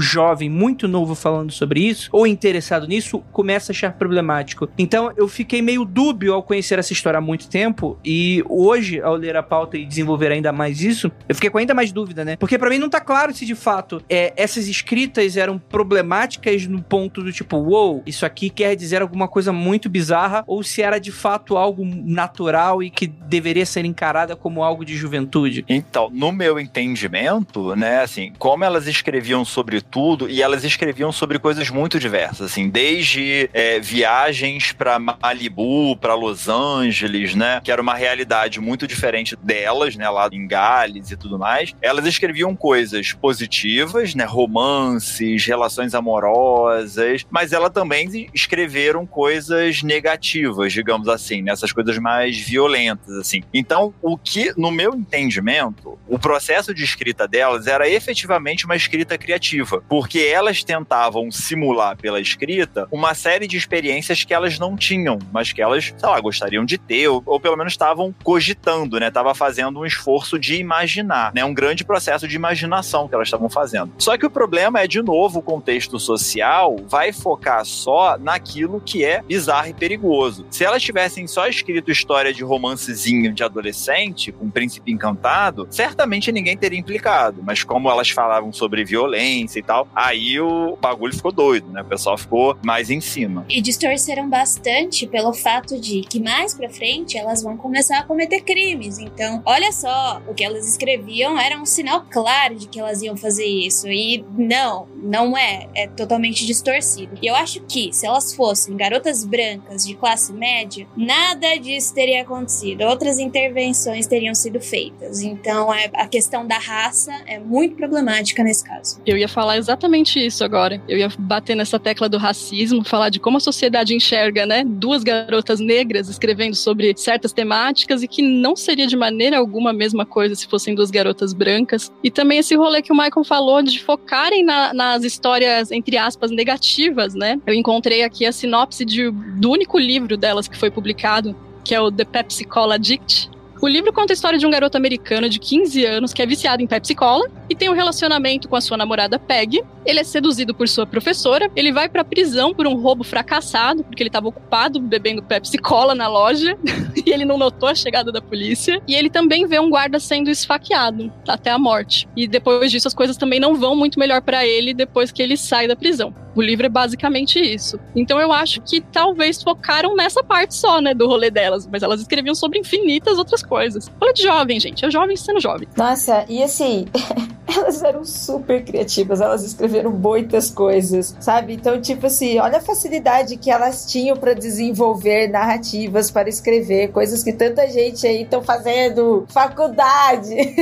jovem 0.00 0.48
muito 0.48 0.86
novo 0.86 1.14
falando 1.14 1.52
sobre 1.52 1.80
isso 1.80 2.08
ou 2.12 2.26
interessado 2.26 2.86
nisso 2.86 3.22
começa 3.32 3.72
a 3.72 3.74
achar 3.74 3.92
problemático. 3.92 4.68
Então 4.78 5.12
eu 5.16 5.28
fiquei 5.28 5.62
meio 5.62 5.84
dúbio 5.84 6.34
ao 6.34 6.42
conhecer 6.42 6.78
essa 6.78 6.92
história 6.92 7.18
há 7.18 7.20
muito 7.20 7.48
tempo 7.48 7.98
e 8.04 8.42
hoje 8.48 9.00
ao 9.00 9.14
ler 9.14 9.36
a 9.36 9.42
pauta 9.42 9.76
e 9.76 9.84
desenvolver 9.84 10.30
ainda 10.30 10.52
mais 10.52 10.82
isso, 10.82 11.10
eu 11.28 11.34
fiquei 11.34 11.50
com 11.50 11.58
ainda 11.58 11.74
mais 11.74 11.92
dúvida, 11.92 12.24
né? 12.24 12.36
Porque 12.36 12.58
para 12.58 12.70
mim 12.70 12.78
não 12.78 12.88
tá 12.88 13.00
claro 13.00 13.34
se 13.34 13.44
de 13.44 13.54
fato 13.54 14.02
é, 14.08 14.32
essas 14.36 14.68
escritas 14.68 15.36
eram 15.36 15.47
eram 15.48 15.58
problemáticas 15.58 16.66
no 16.66 16.82
ponto 16.82 17.22
do 17.22 17.32
tipo, 17.32 17.56
uou, 17.56 17.94
wow, 17.94 18.02
isso 18.06 18.26
aqui 18.26 18.50
quer 18.50 18.76
dizer 18.76 19.00
alguma 19.00 19.26
coisa 19.26 19.52
muito 19.52 19.88
bizarra, 19.88 20.44
ou 20.46 20.62
se 20.62 20.82
era 20.82 20.98
de 20.98 21.10
fato 21.10 21.56
algo 21.56 21.84
natural 21.84 22.82
e 22.82 22.90
que 22.90 23.06
deveria 23.06 23.64
ser 23.64 23.84
encarada 23.84 24.36
como 24.36 24.62
algo 24.62 24.84
de 24.84 24.94
juventude. 24.94 25.64
Então, 25.68 26.10
no 26.12 26.30
meu 26.30 26.60
entendimento, 26.60 27.74
né, 27.74 28.02
assim, 28.02 28.32
como 28.38 28.64
elas 28.64 28.86
escreviam 28.86 29.44
sobre 29.44 29.80
tudo, 29.80 30.28
e 30.28 30.42
elas 30.42 30.64
escreviam 30.64 31.10
sobre 31.10 31.38
coisas 31.38 31.70
muito 31.70 31.98
diversas, 31.98 32.52
assim, 32.52 32.68
desde 32.68 33.48
é, 33.52 33.80
viagens 33.80 34.72
para 34.72 34.98
Malibu, 34.98 35.96
para 35.96 36.14
Los 36.14 36.48
Angeles, 36.48 37.34
né, 37.34 37.60
que 37.64 37.72
era 37.72 37.80
uma 37.80 37.94
realidade 37.94 38.60
muito 38.60 38.86
diferente 38.86 39.34
delas, 39.36 39.96
né, 39.96 40.08
lá 40.10 40.28
em 40.30 40.46
Gales 40.46 41.10
e 41.10 41.16
tudo 41.16 41.38
mais. 41.38 41.74
Elas 41.80 42.04
escreviam 42.06 42.54
coisas 42.54 43.12
positivas, 43.12 44.14
né, 44.14 44.24
romances, 44.24 45.37
relações 45.44 45.94
amorosas, 45.94 47.24
mas 47.30 47.52
ela 47.52 47.70
também 47.70 48.28
escreveram 48.34 49.04
coisas 49.06 49.82
negativas, 49.82 50.72
digamos 50.72 51.08
assim, 51.08 51.42
nessas 51.42 51.72
coisas 51.72 51.98
mais 51.98 52.38
violentas, 52.38 53.14
assim. 53.16 53.42
Então, 53.52 53.92
o 54.00 54.16
que, 54.16 54.52
no 54.56 54.70
meu 54.70 54.94
entendimento, 54.94 55.98
o 56.06 56.18
processo 56.18 56.72
de 56.72 56.84
escrita 56.84 57.26
delas 57.26 57.66
era 57.66 57.88
efetivamente 57.88 58.64
uma 58.64 58.76
escrita 58.76 59.18
criativa, 59.18 59.82
porque 59.88 60.20
elas 60.20 60.62
tentavam 60.62 61.30
simular 61.30 61.96
pela 61.96 62.20
escrita 62.20 62.86
uma 62.90 63.14
série 63.14 63.46
de 63.46 63.56
experiências 63.56 64.24
que 64.24 64.32
elas 64.32 64.58
não 64.58 64.76
tinham, 64.76 65.18
mas 65.32 65.52
que 65.52 65.60
elas, 65.60 65.94
sei 65.96 66.08
lá, 66.08 66.20
gostariam 66.20 66.64
de 66.64 66.78
ter, 66.78 67.08
ou, 67.08 67.22
ou 67.26 67.40
pelo 67.40 67.56
menos 67.56 67.72
estavam 67.72 68.14
cogitando, 68.22 68.98
né? 68.98 69.10
Tava 69.10 69.34
fazendo 69.34 69.80
um 69.80 69.86
esforço 69.86 70.38
de 70.38 70.56
imaginar, 70.56 71.32
né? 71.34 71.44
Um 71.44 71.54
grande 71.54 71.84
processo 71.84 72.26
de 72.26 72.36
imaginação 72.36 73.08
que 73.08 73.14
elas 73.14 73.28
estavam 73.28 73.48
fazendo. 73.48 73.92
Só 73.98 74.16
que 74.16 74.26
o 74.26 74.30
problema 74.30 74.80
é, 74.80 74.86
de 74.86 75.02
novo, 75.02 75.27
novo 75.28 75.42
contexto 75.42 76.00
social 76.00 76.76
vai 76.86 77.12
focar 77.12 77.62
só 77.66 78.16
naquilo 78.18 78.80
que 78.80 79.04
é 79.04 79.20
bizarro 79.20 79.68
e 79.68 79.74
perigoso. 79.74 80.46
Se 80.50 80.64
elas 80.64 80.82
tivessem 80.82 81.26
só 81.26 81.46
escrito 81.46 81.90
história 81.90 82.32
de 82.32 82.42
romancezinho 82.42 83.34
de 83.34 83.44
adolescente, 83.44 84.32
com 84.32 84.46
um 84.46 84.50
príncipe 84.50 84.90
encantado, 84.90 85.68
certamente 85.70 86.32
ninguém 86.32 86.56
teria 86.56 86.78
implicado. 86.78 87.42
Mas 87.44 87.62
como 87.62 87.90
elas 87.90 88.08
falavam 88.08 88.50
sobre 88.54 88.86
violência 88.86 89.58
e 89.58 89.62
tal, 89.62 89.86
aí 89.94 90.40
o 90.40 90.78
bagulho 90.80 91.14
ficou 91.14 91.30
doido, 91.30 91.70
né? 91.70 91.82
O 91.82 91.84
pessoal 91.84 92.16
ficou 92.16 92.56
mais 92.64 92.88
em 92.88 93.00
cima. 93.00 93.44
E 93.50 93.60
distorceram 93.60 94.30
bastante 94.30 95.06
pelo 95.06 95.34
fato 95.34 95.78
de 95.78 96.00
que 96.00 96.18
mais 96.18 96.54
pra 96.54 96.70
frente 96.70 97.18
elas 97.18 97.42
vão 97.42 97.54
começar 97.54 97.98
a 97.98 98.02
cometer 98.02 98.40
crimes. 98.40 98.98
Então, 98.98 99.42
olha 99.44 99.72
só, 99.72 100.22
o 100.26 100.32
que 100.32 100.42
elas 100.42 100.66
escreviam 100.66 101.38
era 101.38 101.60
um 101.60 101.66
sinal 101.66 102.06
claro 102.10 102.54
de 102.54 102.66
que 102.66 102.80
elas 102.80 103.02
iam 103.02 103.16
fazer 103.16 103.44
isso. 103.44 103.86
E 103.88 104.24
não, 104.38 104.88
não 104.96 105.17
não 105.18 105.36
é, 105.36 105.68
é 105.74 105.86
totalmente 105.88 106.46
distorcido. 106.46 107.18
E 107.20 107.26
eu 107.26 107.34
acho 107.34 107.60
que 107.62 107.92
se 107.92 108.06
elas 108.06 108.32
fossem 108.32 108.76
garotas 108.76 109.24
brancas 109.24 109.84
de 109.84 109.94
classe 109.94 110.32
média, 110.32 110.86
nada 110.96 111.56
disso 111.56 111.92
teria 111.92 112.22
acontecido. 112.22 112.82
Outras 112.82 113.18
intervenções 113.18 114.06
teriam 114.06 114.34
sido 114.34 114.60
feitas. 114.60 115.20
Então, 115.20 115.74
é, 115.74 115.90
a 115.94 116.06
questão 116.06 116.46
da 116.46 116.58
raça 116.58 117.12
é 117.26 117.38
muito 117.38 117.74
problemática 117.76 118.44
nesse 118.44 118.64
caso. 118.64 119.00
Eu 119.04 119.16
ia 119.16 119.28
falar 119.28 119.56
exatamente 119.56 120.24
isso 120.24 120.44
agora. 120.44 120.80
Eu 120.88 120.96
ia 120.96 121.08
bater 121.18 121.56
nessa 121.56 121.80
tecla 121.80 122.08
do 122.08 122.16
racismo, 122.16 122.84
falar 122.84 123.08
de 123.08 123.18
como 123.18 123.38
a 123.38 123.40
sociedade 123.40 123.94
enxerga, 123.94 124.46
né, 124.46 124.62
duas 124.64 125.02
garotas 125.02 125.58
negras 125.58 126.08
escrevendo 126.08 126.54
sobre 126.54 126.94
certas 126.96 127.32
temáticas 127.32 128.02
e 128.02 128.08
que 128.08 128.22
não 128.22 128.54
seria 128.54 128.86
de 128.86 128.96
maneira 128.96 129.38
alguma 129.38 129.70
a 129.70 129.72
mesma 129.72 130.06
coisa 130.06 130.34
se 130.34 130.46
fossem 130.46 130.74
duas 130.74 130.90
garotas 130.90 131.32
brancas. 131.32 131.90
E 132.04 132.10
também 132.10 132.38
esse 132.38 132.54
rolê 132.54 132.82
que 132.82 132.92
o 132.92 132.96
Michael 132.96 133.24
falou 133.24 133.62
de 133.62 133.82
focarem 133.82 134.44
na, 134.44 134.72
nas 134.72 135.07
histórias, 135.12 135.70
entre 135.70 135.96
aspas, 135.96 136.30
negativas, 136.30 137.14
né? 137.14 137.40
Eu 137.46 137.54
encontrei 137.54 138.02
aqui 138.02 138.24
a 138.26 138.32
sinopse 138.32 138.84
de, 138.84 139.10
do 139.10 139.50
único 139.50 139.78
livro 139.78 140.16
delas 140.16 140.48
que 140.48 140.56
foi 140.56 140.70
publicado, 140.70 141.34
que 141.64 141.74
é 141.74 141.80
o 141.80 141.90
The 141.90 142.04
Pepsi 142.04 142.44
Cola 142.44 142.76
Addict, 142.76 143.30
o 143.60 143.68
livro 143.68 143.92
conta 143.92 144.12
a 144.12 144.14
história 144.14 144.38
de 144.38 144.46
um 144.46 144.50
garoto 144.50 144.76
americano 144.76 145.28
de 145.28 145.38
15 145.38 145.84
anos 145.84 146.12
que 146.12 146.22
é 146.22 146.26
viciado 146.26 146.62
em 146.62 146.66
Pepsi 146.66 146.94
Cola 146.94 147.28
e 147.50 147.54
tem 147.54 147.68
um 147.68 147.74
relacionamento 147.74 148.48
com 148.48 148.56
a 148.56 148.60
sua 148.60 148.76
namorada 148.76 149.18
Peg. 149.18 149.62
Ele 149.84 150.00
é 150.00 150.04
seduzido 150.04 150.54
por 150.54 150.68
sua 150.68 150.86
professora, 150.86 151.50
ele 151.56 151.72
vai 151.72 151.88
pra 151.88 152.04
prisão 152.04 152.54
por 152.54 152.66
um 152.66 152.74
roubo 152.74 153.02
fracassado, 153.02 153.82
porque 153.82 154.02
ele 154.02 154.08
estava 154.08 154.28
ocupado 154.28 154.78
bebendo 154.80 155.22
Pepsi 155.22 155.58
Cola 155.58 155.94
na 155.94 156.06
loja 156.08 156.56
e 156.94 157.10
ele 157.10 157.24
não 157.24 157.38
notou 157.38 157.68
a 157.68 157.74
chegada 157.74 158.12
da 158.12 158.20
polícia. 158.20 158.82
E 158.86 158.94
ele 158.94 159.08
também 159.10 159.46
vê 159.46 159.58
um 159.58 159.70
guarda 159.70 159.98
sendo 159.98 160.30
esfaqueado 160.30 161.12
até 161.26 161.50
a 161.50 161.58
morte. 161.58 162.08
E 162.14 162.28
depois 162.28 162.70
disso 162.70 162.86
as 162.86 162.94
coisas 162.94 163.16
também 163.16 163.40
não 163.40 163.56
vão 163.56 163.74
muito 163.74 163.98
melhor 163.98 164.20
para 164.20 164.46
ele 164.46 164.74
depois 164.74 165.10
que 165.10 165.22
ele 165.22 165.36
sai 165.36 165.66
da 165.66 165.74
prisão. 165.74 166.14
O 166.38 166.42
livro 166.42 166.66
é 166.66 166.68
basicamente 166.68 167.40
isso. 167.40 167.80
Então 167.96 168.20
eu 168.20 168.32
acho 168.32 168.60
que 168.60 168.80
talvez 168.80 169.42
focaram 169.42 169.96
nessa 169.96 170.22
parte 170.22 170.54
só, 170.54 170.80
né, 170.80 170.94
do 170.94 171.08
rolê 171.08 171.32
delas, 171.32 171.66
mas 171.66 171.82
elas 171.82 172.00
escreviam 172.00 172.32
sobre 172.32 172.60
infinitas 172.60 173.18
outras 173.18 173.42
coisas. 173.48 173.90
Rolê 174.00 174.12
de 174.12 174.22
jovem, 174.22 174.60
gente, 174.60 174.84
é 174.84 174.90
jovem 174.90 175.16
sendo 175.16 175.40
jovem. 175.40 175.68
Nossa, 175.76 176.24
e 176.28 176.42
assim, 176.42 176.86
elas 177.56 177.82
eram 177.82 178.04
super 178.04 178.64
criativas, 178.64 179.20
elas 179.20 179.42
escreveram 179.42 179.90
muitas 179.90 180.50
coisas, 180.50 181.16
sabe? 181.18 181.54
Então, 181.54 181.80
tipo 181.80 182.06
assim, 182.06 182.38
olha 182.38 182.58
a 182.58 182.60
facilidade 182.60 183.36
que 183.36 183.50
elas 183.50 183.90
tinham 183.90 184.16
para 184.16 184.34
desenvolver 184.34 185.28
narrativas, 185.28 186.10
para 186.10 186.28
escrever, 186.28 186.88
coisas 186.88 187.22
que 187.22 187.32
tanta 187.32 187.66
gente 187.68 188.06
aí 188.06 188.22
estão 188.22 188.42
fazendo 188.42 189.24
faculdade. 189.28 190.34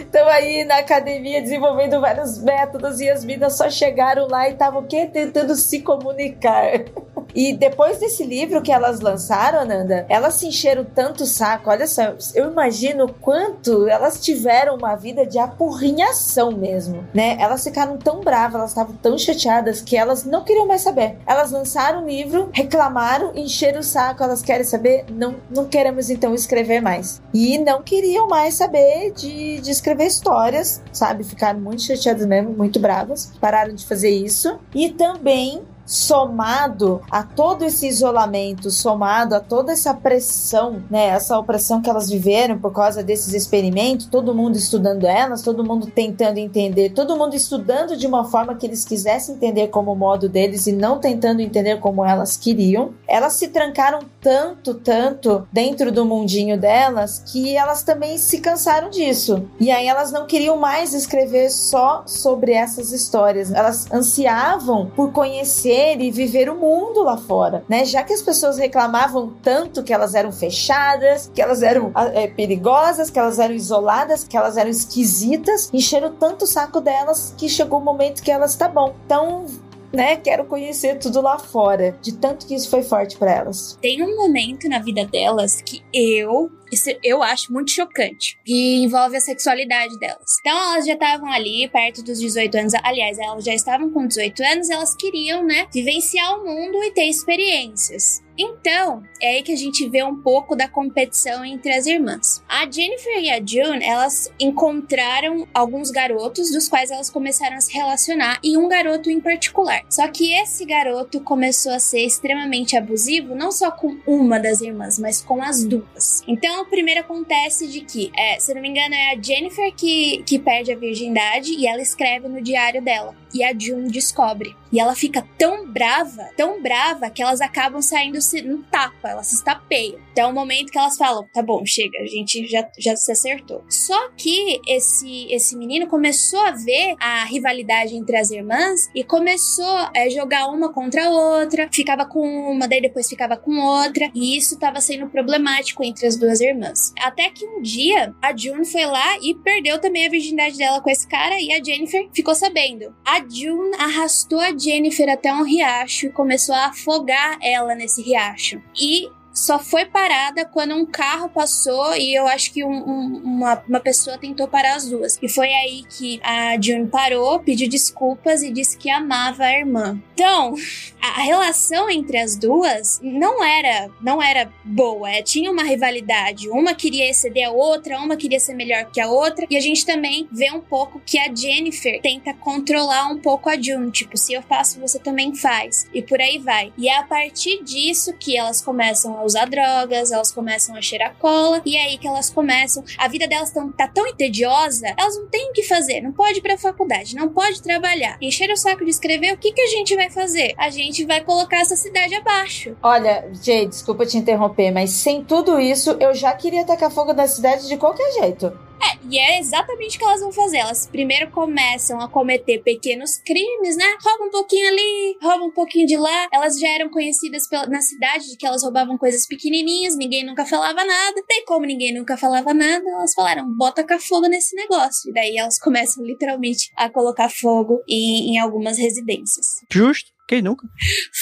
Estão 0.00 0.28
aí 0.28 0.64
na 0.64 0.78
academia 0.78 1.40
desenvolvendo 1.40 2.00
vários 2.00 2.38
métodos 2.38 3.00
e 3.00 3.08
as 3.08 3.24
minas 3.24 3.56
só 3.56 3.70
chegaram 3.70 4.26
lá 4.28 4.48
e 4.48 4.52
estavam 4.52 4.82
o 4.82 4.86
quê? 4.86 5.08
Tentando 5.10 5.54
se 5.56 5.80
comunicar. 5.80 6.84
E 7.34 7.54
depois 7.54 7.98
desse 7.98 8.24
livro 8.24 8.60
que 8.60 8.70
elas 8.70 9.00
lançaram, 9.00 9.64
Nanda, 9.64 10.04
elas 10.08 10.34
se 10.34 10.46
encheram 10.46 10.84
tanto 10.84 11.24
o 11.24 11.26
saco. 11.52 11.70
Olha 11.70 11.86
só, 11.86 12.14
eu 12.34 12.50
imagino 12.50 13.12
quanto 13.20 13.86
elas 13.88 14.20
tiveram 14.20 14.76
uma 14.76 14.94
vida 14.94 15.26
de 15.26 15.38
apurrinhação 15.38 16.52
mesmo, 16.52 17.04
né? 17.12 17.36
Elas 17.38 17.64
ficaram 17.64 17.96
tão 17.96 18.20
bravas, 18.20 18.54
elas 18.54 18.70
estavam 18.70 18.94
tão 18.96 19.18
chateadas 19.18 19.80
que 19.80 19.96
elas 19.96 20.24
não 20.24 20.44
queriam 20.44 20.66
mais 20.66 20.82
saber. 20.82 21.18
Elas 21.26 21.50
lançaram 21.50 22.02
o 22.02 22.06
livro, 22.06 22.50
reclamaram, 22.52 23.32
encheram 23.34 23.80
o 23.80 23.82
saco, 23.82 24.22
elas 24.22 24.42
querem 24.42 24.64
saber, 24.64 25.04
não, 25.10 25.36
não 25.50 25.66
queremos 25.66 26.10
então 26.10 26.34
escrever 26.34 26.80
mais. 26.80 27.20
E 27.34 27.58
não 27.58 27.82
queriam 27.82 28.28
mais 28.28 28.54
saber 28.54 29.12
de, 29.12 29.60
de 29.60 29.70
escrever 29.70 30.06
histórias, 30.06 30.82
sabe? 30.92 31.24
Ficaram 31.24 31.60
muito 31.60 31.82
chateadas 31.82 32.26
mesmo, 32.26 32.50
muito 32.50 32.78
bravas. 32.78 33.32
Pararam 33.40 33.74
de 33.74 33.86
fazer 33.86 34.10
isso. 34.10 34.58
E 34.74 34.90
também 34.90 35.62
somado 35.92 37.02
a 37.10 37.22
todo 37.22 37.64
esse 37.66 37.86
isolamento, 37.86 38.70
somado 38.70 39.34
a 39.34 39.40
toda 39.40 39.72
essa 39.72 39.92
pressão, 39.92 40.82
né, 40.90 41.08
essa 41.08 41.38
opressão 41.38 41.82
que 41.82 41.90
elas 41.90 42.08
viveram 42.08 42.58
por 42.58 42.72
causa 42.72 43.02
desses 43.02 43.34
experimentos, 43.34 44.06
todo 44.06 44.34
mundo 44.34 44.56
estudando 44.56 45.06
elas, 45.06 45.42
todo 45.42 45.62
mundo 45.62 45.86
tentando 45.86 46.38
entender, 46.38 46.94
todo 46.94 47.16
mundo 47.16 47.34
estudando 47.34 47.94
de 47.94 48.06
uma 48.06 48.24
forma 48.24 48.54
que 48.54 48.66
eles 48.66 48.86
quisessem 48.86 49.34
entender 49.34 49.68
como 49.68 49.92
o 49.92 49.96
modo 49.96 50.30
deles 50.30 50.66
e 50.66 50.72
não 50.72 50.98
tentando 50.98 51.42
entender 51.42 51.78
como 51.78 52.02
elas 52.02 52.38
queriam. 52.38 52.94
Elas 53.06 53.34
se 53.34 53.48
trancaram 53.48 54.00
tanto, 54.18 54.72
tanto 54.74 55.46
dentro 55.52 55.92
do 55.92 56.06
mundinho 56.06 56.58
delas 56.58 57.22
que 57.30 57.54
elas 57.54 57.82
também 57.82 58.16
se 58.16 58.38
cansaram 58.40 58.88
disso. 58.88 59.44
E 59.60 59.70
aí 59.70 59.86
elas 59.86 60.10
não 60.10 60.26
queriam 60.26 60.56
mais 60.56 60.94
escrever 60.94 61.50
só 61.50 62.02
sobre 62.06 62.52
essas 62.52 62.92
histórias. 62.92 63.52
Elas 63.52 63.90
ansiavam 63.92 64.90
por 64.96 65.12
conhecer 65.12 65.81
conhecer 65.82 66.00
e 66.00 66.10
viver 66.10 66.48
o 66.48 66.56
mundo 66.56 67.02
lá 67.02 67.16
fora, 67.16 67.64
né? 67.68 67.84
Já 67.84 68.02
que 68.02 68.12
as 68.12 68.22
pessoas 68.22 68.58
reclamavam 68.58 69.32
tanto 69.42 69.82
que 69.82 69.92
elas 69.92 70.14
eram 70.14 70.32
fechadas, 70.32 71.30
que 71.34 71.42
elas 71.42 71.62
eram 71.62 71.92
é, 72.14 72.28
perigosas, 72.28 73.10
que 73.10 73.18
elas 73.18 73.38
eram 73.38 73.54
isoladas, 73.54 74.24
que 74.24 74.36
elas 74.36 74.56
eram 74.56 74.70
esquisitas, 74.70 75.68
encheram 75.72 76.12
tanto 76.12 76.44
o 76.44 76.46
saco 76.46 76.80
delas 76.80 77.34
que 77.36 77.48
chegou 77.48 77.80
o 77.80 77.84
momento 77.84 78.22
que 78.22 78.30
elas 78.30 78.54
tá 78.54 78.68
bom. 78.68 78.94
Então 79.04 79.44
né, 79.92 80.16
quero 80.16 80.44
conhecer 80.44 80.98
tudo 80.98 81.20
lá 81.20 81.38
fora, 81.38 81.96
de 82.00 82.12
tanto 82.12 82.46
que 82.46 82.54
isso 82.54 82.70
foi 82.70 82.82
forte 82.82 83.16
para 83.16 83.32
elas. 83.32 83.78
Tem 83.80 84.02
um 84.02 84.16
momento 84.16 84.68
na 84.68 84.78
vida 84.78 85.04
delas 85.04 85.60
que 85.60 85.82
eu 85.92 86.50
isso 86.72 86.88
eu 87.04 87.22
acho 87.22 87.52
muito 87.52 87.70
chocante. 87.70 88.38
E 88.46 88.82
envolve 88.82 89.14
a 89.14 89.20
sexualidade 89.20 89.98
delas. 89.98 90.38
Então 90.40 90.56
elas 90.56 90.86
já 90.86 90.94
estavam 90.94 91.30
ali 91.30 91.68
perto 91.68 92.02
dos 92.02 92.18
18 92.18 92.56
anos. 92.56 92.72
Aliás, 92.82 93.18
elas 93.18 93.44
já 93.44 93.54
estavam 93.54 93.90
com 93.90 94.06
18 94.06 94.42
anos, 94.42 94.70
elas 94.70 94.96
queriam, 94.96 95.44
né, 95.44 95.66
vivenciar 95.72 96.38
o 96.38 96.44
mundo 96.44 96.82
e 96.82 96.90
ter 96.90 97.04
experiências. 97.04 98.22
Então, 98.38 99.02
é 99.20 99.34
aí 99.34 99.42
que 99.42 99.52
a 99.52 99.56
gente 99.56 99.86
vê 99.88 100.02
um 100.02 100.16
pouco 100.22 100.56
da 100.56 100.66
competição 100.66 101.44
entre 101.44 101.72
as 101.72 101.84
irmãs. 101.84 102.41
A 102.54 102.70
Jennifer 102.70 103.18
e 103.18 103.30
a 103.30 103.36
June, 103.42 103.82
elas 103.82 104.30
encontraram 104.38 105.48
alguns 105.54 105.90
garotos 105.90 106.52
dos 106.52 106.68
quais 106.68 106.90
elas 106.90 107.08
começaram 107.08 107.56
a 107.56 107.60
se 107.62 107.72
relacionar 107.72 108.38
e 108.44 108.58
um 108.58 108.68
garoto 108.68 109.08
em 109.08 109.22
particular. 109.22 109.80
Só 109.88 110.06
que 110.06 110.34
esse 110.34 110.66
garoto 110.66 111.22
começou 111.22 111.72
a 111.72 111.78
ser 111.78 112.04
extremamente 112.04 112.76
abusivo, 112.76 113.34
não 113.34 113.50
só 113.50 113.70
com 113.70 113.96
uma 114.06 114.38
das 114.38 114.60
irmãs, 114.60 114.98
mas 114.98 115.22
com 115.22 115.42
as 115.42 115.64
duas. 115.64 116.22
Então, 116.28 116.60
o 116.60 116.66
primeiro 116.66 117.00
acontece 117.00 117.66
de 117.68 117.80
que, 117.80 118.12
é, 118.14 118.38
se 118.38 118.52
não 118.52 118.60
me 118.60 118.68
engano, 118.68 118.94
é 118.94 119.14
a 119.14 119.20
Jennifer 119.20 119.72
que, 119.74 120.22
que 120.26 120.38
perde 120.38 120.72
a 120.72 120.76
virgindade 120.76 121.54
e 121.54 121.66
ela 121.66 121.80
escreve 121.80 122.28
no 122.28 122.42
diário 122.42 122.82
dela. 122.82 123.16
E 123.32 123.42
a 123.42 123.58
June 123.58 123.90
descobre. 123.90 124.54
E 124.72 124.80
ela 124.80 124.94
fica 124.94 125.26
tão 125.36 125.66
brava, 125.66 126.30
tão 126.36 126.62
brava, 126.62 127.10
que 127.10 127.22
elas 127.22 127.40
acabam 127.40 127.82
saindo 127.82 128.18
no 128.44 128.62
tapa, 128.64 129.10
elas 129.10 129.26
se 129.26 129.34
estapeiam. 129.34 130.00
Então 130.12 130.28
é 130.28 130.32
o 130.32 130.34
momento 130.34 130.70
que 130.70 130.78
elas 130.78 130.96
falam: 130.96 131.26
tá 131.32 131.42
bom, 131.42 131.64
chega, 131.66 131.98
a 132.00 132.06
gente 132.06 132.46
já, 132.46 132.66
já 132.78 132.96
se 132.96 133.12
acertou. 133.12 133.64
Só 133.68 134.10
que 134.16 134.60
esse, 134.66 135.26
esse 135.30 135.56
menino 135.56 135.86
começou 135.86 136.40
a 136.40 136.52
ver 136.52 136.94
a 137.00 137.24
rivalidade 137.24 137.94
entre 137.94 138.16
as 138.16 138.30
irmãs 138.30 138.88
e 138.94 139.04
começou 139.04 139.64
a 139.66 140.08
jogar 140.10 140.46
uma 140.48 140.72
contra 140.72 141.06
a 141.06 141.10
outra, 141.10 141.68
ficava 141.72 142.06
com 142.06 142.20
uma, 142.50 142.66
daí 142.66 142.80
depois 142.80 143.08
ficava 143.08 143.36
com 143.36 143.58
outra, 143.58 144.10
e 144.14 144.36
isso 144.36 144.54
estava 144.54 144.80
sendo 144.80 145.08
problemático 145.08 145.84
entre 145.84 146.06
as 146.06 146.16
duas 146.16 146.40
irmãs. 146.40 146.92
Até 147.00 147.30
que 147.30 147.44
um 147.46 147.60
dia 147.60 148.14
a 148.22 148.36
June 148.36 148.64
foi 148.64 148.86
lá 148.86 149.18
e 149.20 149.34
perdeu 149.34 149.78
também 149.78 150.06
a 150.06 150.10
virgindade 150.10 150.56
dela 150.56 150.80
com 150.80 150.90
esse 150.90 151.06
cara 151.06 151.40
e 151.40 151.52
a 151.52 151.62
Jennifer 151.62 152.08
ficou 152.12 152.34
sabendo. 152.34 152.94
A 153.04 153.20
June 153.20 153.74
arrastou 153.78 154.40
a 154.40 154.50
Jennifer 154.62 155.08
até 155.08 155.32
um 155.32 155.42
riacho 155.42 156.06
e 156.06 156.12
começou 156.12 156.54
a 156.54 156.66
afogar 156.66 157.38
ela 157.42 157.74
nesse 157.74 158.02
riacho. 158.02 158.62
E 158.78 159.08
só 159.32 159.58
foi 159.58 159.86
parada 159.86 160.44
quando 160.44 160.74
um 160.74 160.84
carro 160.84 161.28
passou 161.28 161.94
e 161.96 162.14
eu 162.14 162.26
acho 162.26 162.52
que 162.52 162.64
um, 162.64 162.70
um, 162.70 163.22
uma, 163.24 163.62
uma 163.68 163.80
pessoa 163.80 164.18
tentou 164.18 164.46
parar 164.46 164.76
as 164.76 164.88
duas. 164.88 165.18
E 165.22 165.28
foi 165.28 165.48
aí 165.48 165.84
que 165.88 166.20
a 166.22 166.60
June 166.60 166.86
parou, 166.86 167.40
pediu 167.40 167.68
desculpas 167.68 168.42
e 168.42 168.50
disse 168.50 168.76
que 168.76 168.90
amava 168.90 169.44
a 169.44 169.58
irmã. 169.58 170.00
Então, 170.14 170.54
a 171.00 171.22
relação 171.22 171.88
entre 171.90 172.18
as 172.18 172.36
duas 172.36 173.00
não 173.02 173.42
era 173.42 173.90
não 174.00 174.22
era 174.22 174.52
boa, 174.64 175.10
é, 175.10 175.22
tinha 175.22 175.50
uma 175.50 175.62
rivalidade. 175.62 176.48
Uma 176.48 176.74
queria 176.74 177.08
exceder 177.08 177.48
a 177.48 177.50
outra, 177.50 177.98
uma 177.98 178.16
queria 178.16 178.38
ser 178.38 178.54
melhor 178.54 178.86
que 178.90 179.00
a 179.00 179.08
outra. 179.08 179.46
E 179.48 179.56
a 179.56 179.60
gente 179.60 179.86
também 179.86 180.28
vê 180.30 180.50
um 180.50 180.60
pouco 180.60 181.00
que 181.04 181.18
a 181.18 181.34
Jennifer 181.34 182.00
tenta 182.00 182.34
controlar 182.34 183.08
um 183.08 183.18
pouco 183.18 183.48
a 183.48 183.60
June, 183.60 183.90
tipo, 183.90 184.16
se 184.16 184.32
eu 184.32 184.42
faço, 184.42 184.80
você 184.80 184.98
também 184.98 185.34
faz. 185.34 185.88
E 185.92 186.02
por 186.02 186.20
aí 186.20 186.38
vai. 186.38 186.72
E 186.76 186.88
é 186.88 186.98
a 186.98 187.04
partir 187.04 187.62
disso 187.62 188.12
que 188.18 188.36
elas 188.36 188.60
começam 188.60 189.18
a 189.18 189.21
usar 189.24 189.46
drogas, 189.46 190.10
elas 190.10 190.32
começam 190.32 190.76
a 190.76 190.82
cheirar 190.82 191.14
cola, 191.18 191.60
e 191.64 191.76
é 191.76 191.84
aí 191.84 191.98
que 191.98 192.06
elas 192.06 192.30
começam. 192.30 192.84
A 192.98 193.08
vida 193.08 193.26
delas 193.26 193.50
tão, 193.50 193.70
tá 193.70 193.88
tão 193.88 194.06
entediosa, 194.06 194.94
elas 194.96 195.16
não 195.16 195.26
têm 195.28 195.50
o 195.50 195.52
que 195.52 195.62
fazer, 195.62 196.00
não 196.00 196.12
pode 196.12 196.38
ir 196.38 196.42
pra 196.42 196.58
faculdade, 196.58 197.14
não 197.14 197.28
pode 197.28 197.62
trabalhar. 197.62 198.16
Encher 198.20 198.50
o 198.50 198.56
saco 198.56 198.84
de 198.84 198.90
escrever, 198.90 199.32
o 199.32 199.38
que, 199.38 199.52
que 199.52 199.60
a 199.60 199.66
gente 199.68 199.94
vai 199.94 200.10
fazer? 200.10 200.54
A 200.56 200.70
gente 200.70 201.04
vai 201.04 201.20
colocar 201.22 201.58
essa 201.58 201.76
cidade 201.76 202.14
abaixo. 202.14 202.76
Olha, 202.82 203.28
Jay, 203.42 203.66
desculpa 203.66 204.06
te 204.06 204.16
interromper, 204.16 204.70
mas 204.70 204.90
sem 204.90 205.24
tudo 205.24 205.60
isso, 205.60 205.96
eu 206.00 206.14
já 206.14 206.32
queria 206.32 206.64
tacar 206.64 206.90
fogo 206.90 207.12
na 207.12 207.26
cidade 207.26 207.68
de 207.68 207.76
qualquer 207.76 208.10
jeito. 208.12 208.52
É, 208.82 208.98
e 209.08 209.18
é 209.18 209.38
exatamente 209.38 209.96
o 209.96 209.98
que 209.98 210.04
elas 210.04 210.20
vão 210.20 210.32
fazer. 210.32 210.58
Elas 210.58 210.86
primeiro 210.86 211.30
começam 211.30 212.00
a 212.00 212.08
cometer 212.08 212.62
pequenos 212.62 213.18
crimes, 213.18 213.76
né? 213.76 213.84
Roubam 214.02 214.28
um 214.28 214.30
pouquinho 214.30 214.68
ali, 214.68 215.18
roubam 215.22 215.48
um 215.48 215.52
pouquinho 215.52 215.86
de 215.86 215.96
lá. 215.96 216.28
Elas 216.32 216.58
já 216.58 216.68
eram 216.68 216.90
conhecidas 216.90 217.48
pela, 217.48 217.66
na 217.66 217.80
cidade 217.80 218.28
de 218.28 218.36
que 218.36 218.46
elas 218.46 218.62
roubavam 218.62 218.98
coisas 218.98 219.26
pequenininhas, 219.26 219.96
ninguém 219.96 220.24
nunca 220.24 220.44
falava 220.44 220.84
nada. 220.84 221.22
Daí, 221.28 221.44
como 221.46 221.64
ninguém 221.64 221.94
nunca 221.94 222.16
falava 222.16 222.52
nada, 222.52 222.84
elas 222.88 223.14
falaram: 223.14 223.52
bota 223.56 223.84
cá 223.84 223.98
fogo 223.98 224.26
nesse 224.26 224.56
negócio. 224.56 225.10
E 225.10 225.12
daí 225.12 225.36
elas 225.36 225.58
começam 225.58 226.04
literalmente 226.04 226.70
a 226.76 226.90
colocar 226.90 227.28
fogo 227.28 227.82
em, 227.88 228.34
em 228.34 228.38
algumas 228.38 228.78
residências. 228.78 229.46
Justo. 229.70 230.10
Quem 230.32 230.40
nunca? 230.40 230.66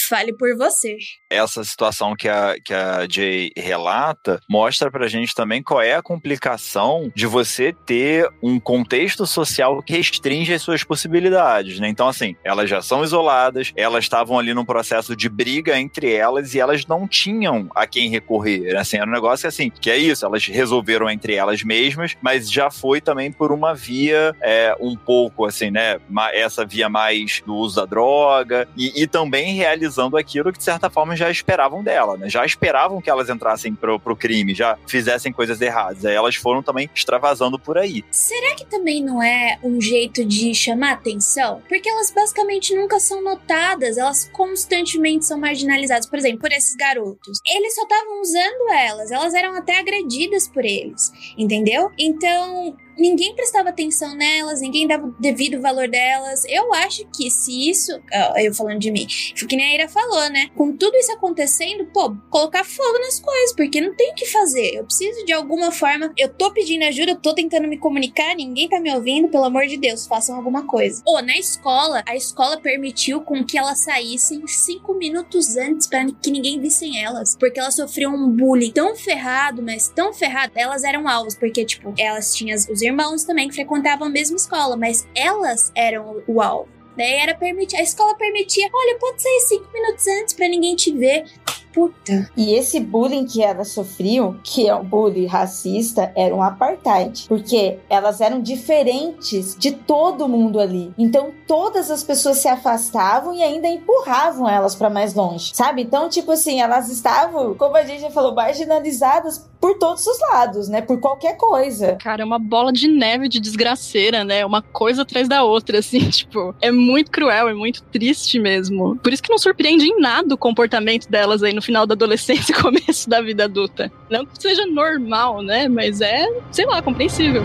Fale 0.09 0.33
por 0.33 0.57
você. 0.57 0.97
Essa 1.29 1.65
situação 1.65 2.15
que 2.15 2.29
a, 2.29 2.55
que 2.65 2.73
a 2.73 3.09
Jay 3.11 3.51
relata 3.57 4.41
mostra 4.49 4.89
pra 4.89 5.09
gente 5.09 5.35
também 5.35 5.65
qual 5.65 5.83
é 5.83 5.97
a 5.97 6.03
complicação 6.03 7.11
de 7.13 7.27
você 7.27 7.73
ter 7.73 8.31
um 8.41 8.61
contexto 8.61 9.27
social 9.27 9.83
que 9.83 9.95
restringe 9.95 10.55
as 10.55 10.63
suas 10.63 10.85
possibilidades, 10.85 11.81
né? 11.81 11.89
Então, 11.89 12.07
assim, 12.07 12.37
elas 12.45 12.71
já 12.71 12.81
são 12.81 13.03
isoladas, 13.03 13.73
elas 13.75 14.05
estavam 14.05 14.39
ali 14.39 14.55
num 14.55 14.65
processo 14.65 15.17
de 15.17 15.29
briga 15.29 15.77
entre 15.77 16.13
elas 16.13 16.55
e 16.55 16.61
elas 16.61 16.87
não 16.87 17.09
tinham 17.09 17.69
a 17.75 17.89
quem 17.89 18.11
recorrer. 18.11 18.77
Assim, 18.77 18.97
era 18.99 19.11
um 19.11 19.13
negócio 19.13 19.49
assim, 19.49 19.71
que 19.71 19.91
é 19.91 19.97
isso, 19.97 20.25
elas 20.25 20.47
resolveram 20.47 21.11
entre 21.11 21.35
elas 21.35 21.65
mesmas, 21.65 22.17
mas 22.23 22.49
já 22.49 22.71
foi 22.71 23.01
também 23.01 23.33
por 23.33 23.51
uma 23.51 23.75
via 23.75 24.37
é, 24.41 24.73
um 24.81 24.95
pouco, 24.95 25.47
assim, 25.47 25.69
né? 25.69 25.99
Essa 26.33 26.65
via 26.65 26.89
mais 26.89 27.43
do 27.45 27.57
uso 27.57 27.75
da 27.75 27.87
droga 27.87 28.69
e, 28.77 29.00
e, 29.03 29.07
também 29.07 29.55
realizando 29.55 30.17
aquilo 30.17 30.53
que, 30.53 30.59
de 30.59 30.65
certa 30.65 30.91
forma, 30.91 31.17
já 31.17 31.31
esperavam 31.31 31.83
dela, 31.83 32.17
né? 32.17 32.29
Já 32.29 32.45
esperavam 32.45 33.01
que 33.01 33.11
elas 33.11 33.29
entrassem 33.29 33.75
pro, 33.75 33.99
pro 33.99 34.17
crime, 34.17 34.55
já 34.55 34.79
fizessem 34.87 35.33
coisas 35.33 35.61
erradas. 35.61 36.05
Aí 36.05 36.15
elas 36.15 36.37
foram 36.37 36.63
também 36.63 36.89
extravasando 36.95 37.59
por 37.59 37.79
aí. 37.79 38.05
Será 38.11 38.55
que 38.55 38.65
também 38.65 39.03
não 39.03 39.23
é 39.23 39.59
um 39.63 39.81
jeito 39.81 40.25
de 40.25 40.55
chamar 40.55 40.93
atenção? 40.93 41.63
Porque 41.69 41.89
elas 41.89 42.11
basicamente 42.11 42.75
nunca 42.75 42.99
são 43.01 43.23
notadas, 43.23 43.97
elas 43.97 44.29
constantemente 44.33 45.25
são 45.25 45.39
marginalizadas. 45.39 46.07
Por 46.07 46.19
exemplo, 46.19 46.41
por 46.41 46.53
esses 46.53 46.75
garotos. 46.77 47.39
Eles 47.47 47.75
só 47.75 47.83
estavam 47.83 48.21
usando 48.21 48.73
elas, 48.73 49.11
elas 49.11 49.35
eram 49.35 49.55
até 49.57 49.79
agredidas 49.79 50.49
por 50.49 50.65
eles, 50.65 51.13
entendeu? 51.37 51.91
Então, 51.99 52.77
ninguém 52.99 53.35
prestava 53.35 53.71
atenção 53.71 54.15
nelas, 54.15 54.61
ninguém 54.61 54.87
dava 54.87 55.07
o 55.07 55.15
devido 55.19 55.61
valor 55.61 55.89
delas. 55.89 56.45
Eu 56.47 56.73
acho 56.75 57.07
que 57.15 57.31
se 57.31 57.69
isso. 57.69 57.93
Eu 58.37 58.55
falando 58.55 58.79
de 58.79 58.91
mim, 58.91 59.07
que 59.07 59.57
nem 59.57 59.67
a 59.67 59.75
Ira 59.75 59.89
falou, 59.89 60.31
né? 60.31 60.49
Com 60.57 60.77
tudo 60.77 60.97
isso 60.97 61.13
acontecendo, 61.13 61.87
pô, 61.87 62.15
colocar 62.31 62.65
fogo 62.65 62.99
nas 63.01 63.19
coisas, 63.19 63.55
porque 63.55 63.81
não 63.81 63.95
tem 63.95 64.13
o 64.13 64.15
que 64.15 64.27
fazer. 64.27 64.77
Eu 64.77 64.85
preciso 64.85 65.25
de 65.25 65.33
alguma 65.33 65.73
forma. 65.73 66.13
Eu 66.17 66.29
tô 66.29 66.53
pedindo 66.53 66.85
ajuda, 66.85 67.13
eu 67.13 67.17
tô 67.17 67.35
tentando 67.35 67.67
me 67.67 67.77
comunicar, 67.77 68.35
ninguém 68.37 68.69
tá 68.69 68.79
me 68.79 68.95
ouvindo, 68.95 69.29
pelo 69.29 69.45
amor 69.45 69.67
de 69.67 69.77
Deus, 69.77 70.07
façam 70.07 70.37
alguma 70.37 70.67
coisa. 70.67 71.03
Ou 71.05 71.21
na 71.23 71.37
escola, 71.37 72.03
a 72.07 72.15
escola 72.15 72.61
permitiu 72.61 73.21
com 73.23 73.45
que 73.45 73.59
elas 73.59 73.85
saíssem 73.85 74.47
cinco 74.47 74.95
minutos 74.95 75.57
antes 75.57 75.87
para 75.87 76.07
que 76.13 76.31
ninguém 76.31 76.61
vissem 76.61 77.03
elas, 77.03 77.37
porque 77.37 77.59
elas 77.59 77.75
sofriam 77.75 78.15
um 78.15 78.31
bullying 78.31 78.71
tão 78.71 78.95
ferrado, 78.95 79.63
mas 79.63 79.89
tão 79.89 80.13
ferrado, 80.13 80.53
elas 80.55 80.85
eram 80.85 81.09
alvos, 81.09 81.35
porque, 81.35 81.65
tipo, 81.65 81.93
elas 81.99 82.35
tinham 82.35 82.57
os 82.57 82.83
também 83.27 83.49
que 83.49 83.55
frequentavam 83.55 84.07
a 84.07 84.11
mesma 84.11 84.37
escola, 84.37 84.77
mas 84.77 85.07
elas 85.15 85.73
eram 85.75 86.23
o 86.27 86.41
alvo. 86.41 86.69
Daí 86.97 87.15
era 87.15 87.35
permitir, 87.35 87.77
a 87.77 87.83
escola 87.83 88.15
permitia, 88.15 88.69
olha, 88.73 88.99
pode 88.99 89.23
sair 89.23 89.41
cinco 89.41 89.73
minutos 89.73 90.07
antes 90.07 90.35
para 90.35 90.49
ninguém 90.49 90.77
te 90.77 90.93
ver 90.93 91.25
puta. 91.73 92.31
E 92.37 92.55
esse 92.55 92.81
bullying 92.81 93.27
que 93.27 93.43
elas 93.43 93.69
sofriam, 93.69 94.39
que 94.43 94.69
é 94.69 94.75
um 94.75 94.85
bullying 94.85 95.27
racista, 95.27 96.13
era 96.17 96.35
um 96.35 96.43
apartheid. 96.43 97.27
Porque 97.29 97.79
elas 97.89 98.21
eram 98.21 98.41
diferentes 98.41 99.57
de 99.59 99.73
todo 99.73 100.29
mundo 100.29 100.61
ali. 100.61 100.93
Então 100.99 101.33
todas 101.47 101.91
as 101.91 102.03
pessoas 102.03 102.39
se 102.39 102.49
afastavam 102.49 103.35
e 103.35 103.43
ainda 103.43 103.69
empurravam 103.69 104.49
elas 104.49 104.75
para 104.75 104.91
mais 104.91 105.15
longe, 105.15 105.51
sabe? 105.55 105.83
Então, 105.83 106.09
tipo 106.09 106.31
assim, 106.33 106.61
elas 106.61 106.89
estavam, 106.89 107.55
como 107.55 107.77
a 107.77 107.85
gente 107.85 108.01
já 108.01 108.11
falou, 108.11 108.35
marginalizadas 108.35 109.49
por 109.61 109.79
todos 109.79 110.07
os 110.07 110.19
lados, 110.21 110.69
né? 110.69 110.81
Por 110.81 110.99
qualquer 110.99 111.37
coisa. 111.37 111.97
Cara, 111.97 112.23
é 112.23 112.25
uma 112.25 112.39
bola 112.39 112.73
de 112.73 112.89
neve 112.89 113.29
de 113.29 113.39
desgraceira, 113.39 114.25
né? 114.25 114.45
Uma 114.45 114.63
coisa 114.63 115.03
atrás 115.03 115.29
da 115.29 115.43
outra, 115.45 115.79
assim, 115.79 115.99
tipo, 116.09 116.55
é 116.61 116.71
muito 116.71 117.11
cruel, 117.11 117.49
é 117.49 117.55
muito 117.55 117.83
triste 117.83 118.39
mesmo. 118.39 118.97
Por 118.97 119.13
isso 119.13 119.23
que 119.23 119.31
não 119.31 119.39
surpreende 119.39 119.85
em 119.85 120.01
nada 120.01 120.35
o 120.35 120.39
comportamento 120.39 121.09
delas 121.09 121.43
aí 121.43 121.53
no 121.53 121.60
final 121.61 121.87
da 121.87 121.95
adolescência 121.95 122.53
e 122.53 122.57
começo 122.61 123.09
da 123.09 123.21
vida 123.21 123.45
adulta. 123.45 123.91
Não 124.09 124.25
que 124.25 124.41
seja 124.41 124.67
normal, 124.67 125.43
né? 125.43 125.69
Mas 125.69 126.01
é, 126.01 126.27
sei 126.51 126.67
lá, 126.67 126.83
compreensível. 126.83 127.45